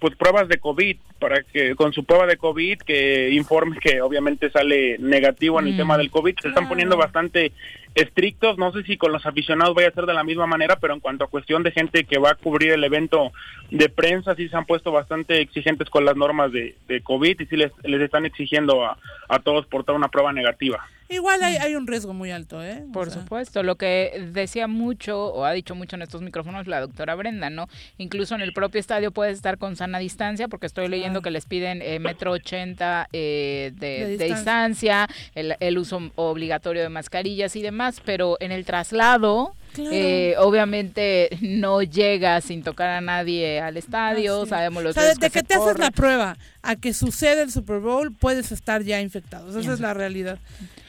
pues 0.00 0.14
pruebas 0.14 0.46
de 0.48 0.58
COVID 0.58 0.96
para 1.18 1.42
que 1.42 1.74
con 1.74 1.92
su 1.92 2.04
prueba 2.04 2.26
de 2.26 2.36
COVID 2.36 2.78
que 2.80 3.30
informe 3.30 3.78
que 3.80 4.02
obviamente 4.02 4.50
sale 4.50 4.98
negativo 4.98 5.58
en 5.58 5.66
el 5.68 5.74
Mm, 5.74 5.78
tema 5.78 5.98
del 5.98 6.10
COVID. 6.10 6.34
Se 6.42 6.48
están 6.48 6.68
poniendo 6.68 6.96
bastante 6.96 7.50
estrictos, 7.94 8.58
no 8.58 8.72
sé 8.72 8.82
si 8.82 8.96
con 8.96 9.12
los 9.12 9.24
aficionados 9.24 9.74
vaya 9.74 9.88
a 9.88 9.92
ser 9.92 10.06
de 10.06 10.14
la 10.14 10.24
misma 10.24 10.46
manera, 10.46 10.76
pero 10.76 10.94
en 10.94 11.00
cuanto 11.00 11.24
a 11.24 11.28
cuestión 11.28 11.62
de 11.62 11.70
gente 11.70 12.04
que 12.04 12.18
va 12.18 12.30
a 12.30 12.34
cubrir 12.34 12.72
el 12.72 12.84
evento 12.84 13.32
de 13.70 13.88
prensa, 13.88 14.34
sí 14.34 14.48
se 14.48 14.56
han 14.56 14.64
puesto 14.64 14.90
bastante 14.90 15.40
exigentes 15.40 15.88
con 15.90 16.04
las 16.04 16.16
normas 16.16 16.52
de, 16.52 16.76
de 16.88 17.00
COVID 17.02 17.40
y 17.40 17.46
sí 17.46 17.56
les, 17.56 17.72
les 17.84 18.00
están 18.00 18.26
exigiendo 18.26 18.84
a, 18.84 18.98
a 19.28 19.38
todos 19.38 19.66
portar 19.66 19.94
una 19.94 20.08
prueba 20.08 20.32
negativa. 20.32 20.84
Igual 21.08 21.42
hay, 21.42 21.56
hay 21.56 21.74
un 21.74 21.86
riesgo 21.86 22.14
muy 22.14 22.30
alto, 22.30 22.64
¿eh? 22.64 22.84
O 22.88 22.92
Por 22.92 23.10
sea, 23.10 23.20
supuesto, 23.22 23.62
lo 23.62 23.76
que 23.76 24.28
decía 24.32 24.66
mucho 24.66 25.26
o 25.26 25.44
ha 25.44 25.52
dicho 25.52 25.74
mucho 25.74 25.96
en 25.96 26.02
estos 26.02 26.22
micrófonos 26.22 26.66
la 26.66 26.80
doctora 26.80 27.14
Brenda, 27.14 27.50
¿no? 27.50 27.68
Incluso 27.98 28.34
en 28.34 28.40
el 28.40 28.52
propio 28.52 28.80
estadio 28.80 29.10
puedes 29.10 29.36
estar 29.36 29.58
con 29.58 29.76
sana 29.76 29.98
distancia, 29.98 30.48
porque 30.48 30.66
estoy 30.66 30.88
leyendo 30.88 31.20
que 31.20 31.30
les 31.30 31.44
piden 31.44 31.82
eh, 31.82 31.98
metro 31.98 32.32
ochenta 32.32 33.08
eh, 33.12 33.72
de, 33.74 34.06
De 34.06 34.16
de 34.16 34.24
distancia, 34.26 35.08
el, 35.34 35.56
el 35.60 35.78
uso 35.78 36.10
obligatorio 36.14 36.82
de 36.82 36.88
mascarillas 36.88 37.54
y 37.56 37.62
demás, 37.62 38.00
pero 38.04 38.36
en 38.40 38.52
el 38.52 38.64
traslado... 38.64 39.54
Claro. 39.74 39.90
eh, 39.92 40.34
obviamente 40.38 41.28
no 41.42 41.82
llega 41.82 42.40
sin 42.40 42.62
tocar 42.62 42.88
a 42.90 43.00
nadie 43.00 43.60
al 43.60 43.76
estadio, 43.76 44.42
Así. 44.42 44.50
sabemos 44.50 44.82
los 44.82 44.96
o 44.96 45.00
sea, 45.00 45.08
desde 45.08 45.30
que 45.30 45.42
te 45.42 45.54
haces 45.54 45.78
la 45.78 45.90
prueba 45.90 46.36
a 46.62 46.76
que 46.76 46.94
sucede 46.94 47.42
el 47.42 47.50
Super 47.50 47.80
Bowl, 47.80 48.12
puedes 48.14 48.52
estar 48.52 48.82
ya 48.82 49.00
infectado. 49.00 49.58
Esa 49.58 49.72
es 49.72 49.80
la 49.80 49.92
realidad. 49.92 50.38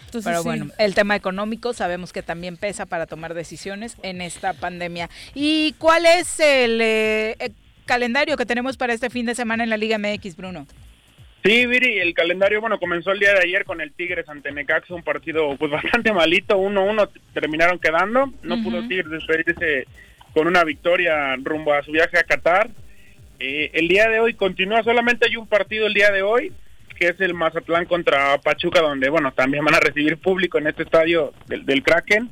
Entonces, 0.06 0.24
Pero 0.30 0.44
sí. 0.44 0.48
bueno, 0.48 0.68
el 0.78 0.94
tema 0.95 1.16
económico 1.16 1.74
sabemos 1.74 2.14
que 2.14 2.22
también 2.24 2.56
pesa 2.56 2.86
para 2.86 3.06
tomar 3.06 3.34
decisiones 3.34 3.98
en 4.03 4.22
esta 4.22 4.53
pandemia. 4.53 5.10
¿Y 5.34 5.74
cuál 5.74 6.06
es 6.06 6.40
el, 6.40 6.80
eh, 6.80 7.36
eh, 7.40 7.52
calendario 7.86 8.38
que 8.38 8.45
tenemos 8.45 8.78
para 8.78 8.94
este 8.94 9.10
fin 9.10 9.26
de 9.26 9.36
semana 9.36 9.64
en 9.64 9.70
la 9.70 9.78
Liga 9.78 9.98
MX, 9.98 10.36
Bruno? 10.38 10.68
Sí, 11.46 11.68
Viri, 11.68 12.00
el 12.00 12.16
calendario, 12.16 12.60
bueno, 12.60 12.80
comenzó 12.80 13.12
el 13.12 13.20
día 13.20 13.34
de 13.34 13.42
ayer 13.42 13.66
con 13.66 13.80
el 13.80 13.94
Tigres 13.94 14.28
ante 14.28 14.52
Necaxa, 14.52 14.96
un 14.96 15.04
partido 15.04 15.56
pues 15.58 15.72
bastante 15.84 16.12
malito, 16.12 16.58
1-1 16.58 17.08
terminaron 17.36 17.78
quedando, 17.78 18.34
no 18.42 18.64
pudo 18.64 18.88
Tigres 18.88 19.12
despedirse 19.12 19.86
con 20.34 20.48
una 20.48 20.64
victoria 20.64 21.36
rumbo 21.36 21.72
a 21.72 21.84
su 21.84 21.92
viaje 21.92 22.18
a 22.18 22.24
Qatar. 22.24 22.72
Eh, 23.38 23.70
el 23.74 23.88
día 23.88 24.10
de 24.10 24.20
hoy 24.20 24.34
continúa, 24.34 24.82
solamente 24.82 25.28
hay 25.28 25.36
un 25.36 25.46
partido 25.46 25.86
el 25.86 25.94
día 25.94 26.10
de 26.10 26.24
hoy, 26.24 26.52
que 26.98 27.10
es 27.10 27.22
el 27.22 27.36
Mazatlán 27.36 27.86
contra 27.86 28.40
Pachuca, 28.40 28.82
donde, 28.82 29.10
bueno, 29.10 29.32
también 29.32 29.64
van 29.64 29.76
a 29.76 29.80
recibir 29.80 30.18
público 30.18 30.58
en 30.58 30.66
este 30.66 30.82
estadio 30.82 31.32
del, 31.46 31.64
del 31.64 31.84
Kraken, 31.84 32.28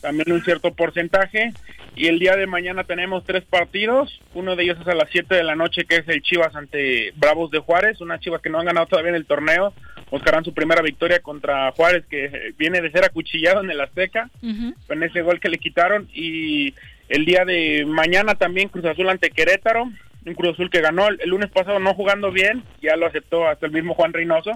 también 0.00 0.30
un 0.30 0.44
cierto 0.44 0.72
porcentaje. 0.72 1.52
Y 1.94 2.06
el 2.06 2.18
día 2.18 2.36
de 2.36 2.46
mañana 2.46 2.84
tenemos 2.84 3.22
tres 3.24 3.44
partidos. 3.44 4.20
Uno 4.32 4.56
de 4.56 4.64
ellos 4.64 4.78
es 4.80 4.88
a 4.88 4.94
las 4.94 5.10
7 5.10 5.34
de 5.34 5.44
la 5.44 5.54
noche, 5.54 5.84
que 5.84 5.96
es 5.96 6.08
el 6.08 6.22
Chivas 6.22 6.54
ante 6.56 7.12
Bravos 7.16 7.50
de 7.50 7.58
Juárez. 7.58 8.00
Unas 8.00 8.20
Chivas 8.20 8.40
que 8.40 8.48
no 8.48 8.58
han 8.58 8.66
ganado 8.66 8.86
todavía 8.86 9.10
en 9.10 9.16
el 9.16 9.26
torneo. 9.26 9.74
Buscarán 10.10 10.44
su 10.44 10.54
primera 10.54 10.80
victoria 10.80 11.20
contra 11.20 11.70
Juárez, 11.72 12.04
que 12.08 12.24
eh, 12.26 12.54
viene 12.56 12.80
de 12.80 12.90
ser 12.90 13.04
acuchillado 13.04 13.60
en 13.60 13.70
el 13.70 13.80
Azteca, 13.80 14.30
con 14.86 15.02
ese 15.02 15.20
gol 15.20 15.38
que 15.38 15.50
le 15.50 15.58
quitaron. 15.58 16.08
Y 16.14 16.74
el 17.08 17.26
día 17.26 17.44
de 17.44 17.84
mañana 17.86 18.36
también 18.36 18.68
Cruz 18.68 18.86
Azul 18.86 19.08
ante 19.10 19.30
Querétaro. 19.30 19.90
Un 20.24 20.34
Cruz 20.34 20.54
Azul 20.54 20.70
que 20.70 20.80
ganó 20.80 21.08
el, 21.08 21.20
el 21.20 21.30
lunes 21.30 21.50
pasado 21.50 21.78
no 21.78 21.94
jugando 21.94 22.30
bien, 22.30 22.62
ya 22.80 22.96
lo 22.96 23.06
aceptó 23.06 23.48
hasta 23.48 23.66
el 23.66 23.72
mismo 23.72 23.94
Juan 23.94 24.12
Reynoso, 24.12 24.52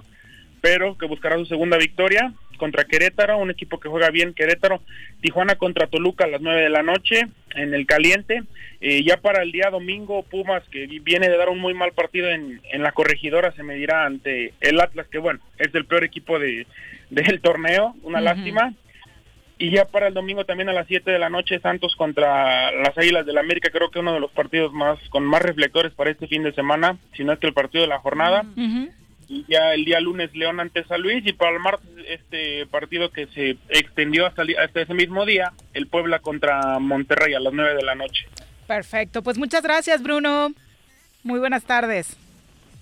pero 0.60 0.96
que 0.98 1.06
buscará 1.06 1.36
su 1.36 1.46
segunda 1.46 1.76
victoria 1.76 2.32
contra 2.58 2.84
Querétaro, 2.84 3.36
un 3.38 3.50
equipo 3.50 3.78
que 3.78 3.88
juega 3.90 4.10
bien 4.10 4.32
Querétaro, 4.32 4.80
Tijuana 5.20 5.56
contra 5.56 5.88
Toluca 5.88 6.24
a 6.24 6.28
las 6.28 6.40
9 6.40 6.62
de 6.62 6.70
la 6.70 6.82
noche 6.82 7.26
en 7.54 7.74
el 7.74 7.86
caliente, 7.86 8.42
Eh, 8.80 9.02
ya 9.04 9.16
para 9.16 9.42
el 9.42 9.52
día 9.52 9.70
domingo 9.70 10.22
Pumas 10.22 10.62
que 10.70 10.86
vi- 10.86 10.98
viene 11.00 11.28
de 11.30 11.36
dar 11.38 11.48
un 11.48 11.58
muy 11.58 11.72
mal 11.72 11.92
partido 11.92 12.28
en, 12.28 12.60
en 12.72 12.82
la 12.82 12.92
corregidora 12.92 13.50
se 13.52 13.62
medirá 13.62 14.04
ante 14.04 14.52
el 14.60 14.78
Atlas 14.80 15.06
que 15.08 15.16
bueno, 15.18 15.40
es 15.58 15.74
el 15.74 15.86
peor 15.86 16.04
equipo 16.04 16.38
de, 16.38 16.66
del 17.10 17.40
torneo, 17.40 17.94
una 18.02 18.20
lástima, 18.20 18.74
y 19.58 19.70
ya 19.70 19.86
para 19.86 20.08
el 20.08 20.14
domingo 20.14 20.44
también 20.44 20.68
a 20.68 20.74
las 20.74 20.86
7 20.86 21.10
de 21.10 21.18
la 21.18 21.30
noche 21.30 21.58
Santos 21.60 21.96
contra 21.96 22.70
las 22.72 22.96
Águilas 22.98 23.24
del 23.24 23.38
América, 23.38 23.70
creo 23.70 23.90
que 23.90 23.98
uno 24.00 24.12
de 24.12 24.20
los 24.20 24.30
partidos 24.30 24.72
más 24.74 24.98
con 25.08 25.24
más 25.24 25.40
reflectores 25.40 25.92
para 25.94 26.10
este 26.10 26.26
fin 26.26 26.42
de 26.42 26.52
semana, 26.52 26.98
si 27.16 27.24
no 27.24 27.32
es 27.32 27.38
que 27.38 27.46
el 27.46 27.54
partido 27.54 27.80
de 27.82 27.88
la 27.88 27.98
jornada. 27.98 28.44
Y 29.28 29.44
ya 29.48 29.74
el 29.74 29.84
día 29.84 29.98
lunes 30.00 30.34
León 30.34 30.60
ante 30.60 30.84
San 30.84 31.02
Luis 31.02 31.26
y 31.26 31.32
para 31.32 31.52
el 31.56 31.60
martes 31.60 31.88
este 32.08 32.64
partido 32.66 33.10
que 33.10 33.26
se 33.28 33.56
extendió 33.70 34.26
hasta, 34.26 34.42
el 34.42 34.48
día- 34.48 34.62
hasta 34.62 34.82
ese 34.82 34.94
mismo 34.94 35.26
día, 35.26 35.52
el 35.74 35.88
Puebla 35.88 36.20
contra 36.20 36.78
Monterrey 36.78 37.34
a 37.34 37.40
las 37.40 37.52
9 37.52 37.74
de 37.74 37.82
la 37.82 37.94
noche. 37.96 38.26
Perfecto, 38.66 39.22
pues 39.22 39.36
muchas 39.38 39.62
gracias, 39.62 40.02
Bruno. 40.02 40.52
Muy 41.24 41.40
buenas 41.40 41.64
tardes. 41.64 42.16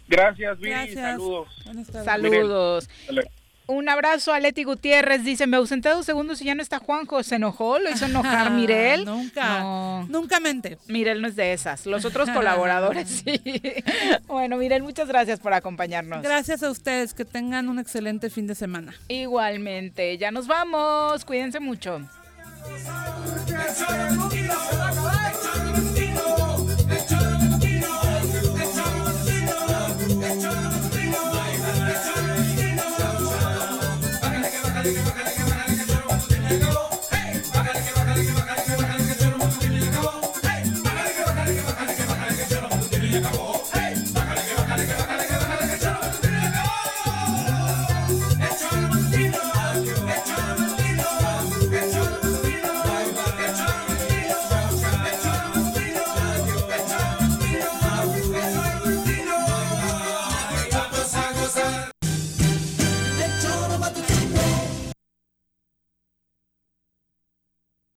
Gracias, 0.07 0.59
Viri, 0.59 0.71
Gracias. 0.73 1.01
saludos. 1.01 1.49
Saludos. 2.05 2.89
Un 3.67 3.89
abrazo 3.89 4.33
a 4.33 4.41
Leti 4.41 4.65
Gutiérrez. 4.65 5.25
Dice, 5.25 5.47
me 5.47 5.57
ausenté 5.57 5.89
dos 5.89 6.05
segundos 6.05 6.41
y 6.43 6.45
ya 6.45 6.55
no 6.55 6.63
está 6.63 6.79
Juanjo. 6.79 7.23
¿Se 7.23 7.37
enojó? 7.37 7.79
¿Lo 7.79 7.91
hizo 7.91 8.05
enojar 8.05 8.51
Mirel? 8.53 9.05
Nunca. 9.07 9.61
No. 9.61 10.07
Nunca 10.09 10.39
mente. 10.41 10.79
Mirel 10.87 11.23
no 11.23 11.29
es 11.29 11.37
de 11.37 11.53
esas. 11.53 11.87
Los 11.87 12.05
otros 12.05 12.29
colaboradores 12.31 13.09
sí. 13.25 13.41
bueno, 14.27 14.59
Mirel, 14.59 14.83
muchas 14.83 15.09
gracias 15.09 15.41
por 15.41 15.55
acompañarnos. 15.55 16.23
Gracias 16.23 16.63
a 16.63 16.71
ustedes. 16.71 17.15
Que 17.15 17.25
tengan 17.25 17.69
un 17.69 17.79
excelente 17.79 18.29
fin 18.29 18.47
de 18.47 18.55
semana. 18.55 18.95
Igualmente. 19.09 20.19
Ya 20.19 20.31
nos 20.31 20.47
vamos. 20.47 21.25
Cuídense 21.25 21.61
mucho. 21.61 22.01
acabó. 43.19 43.44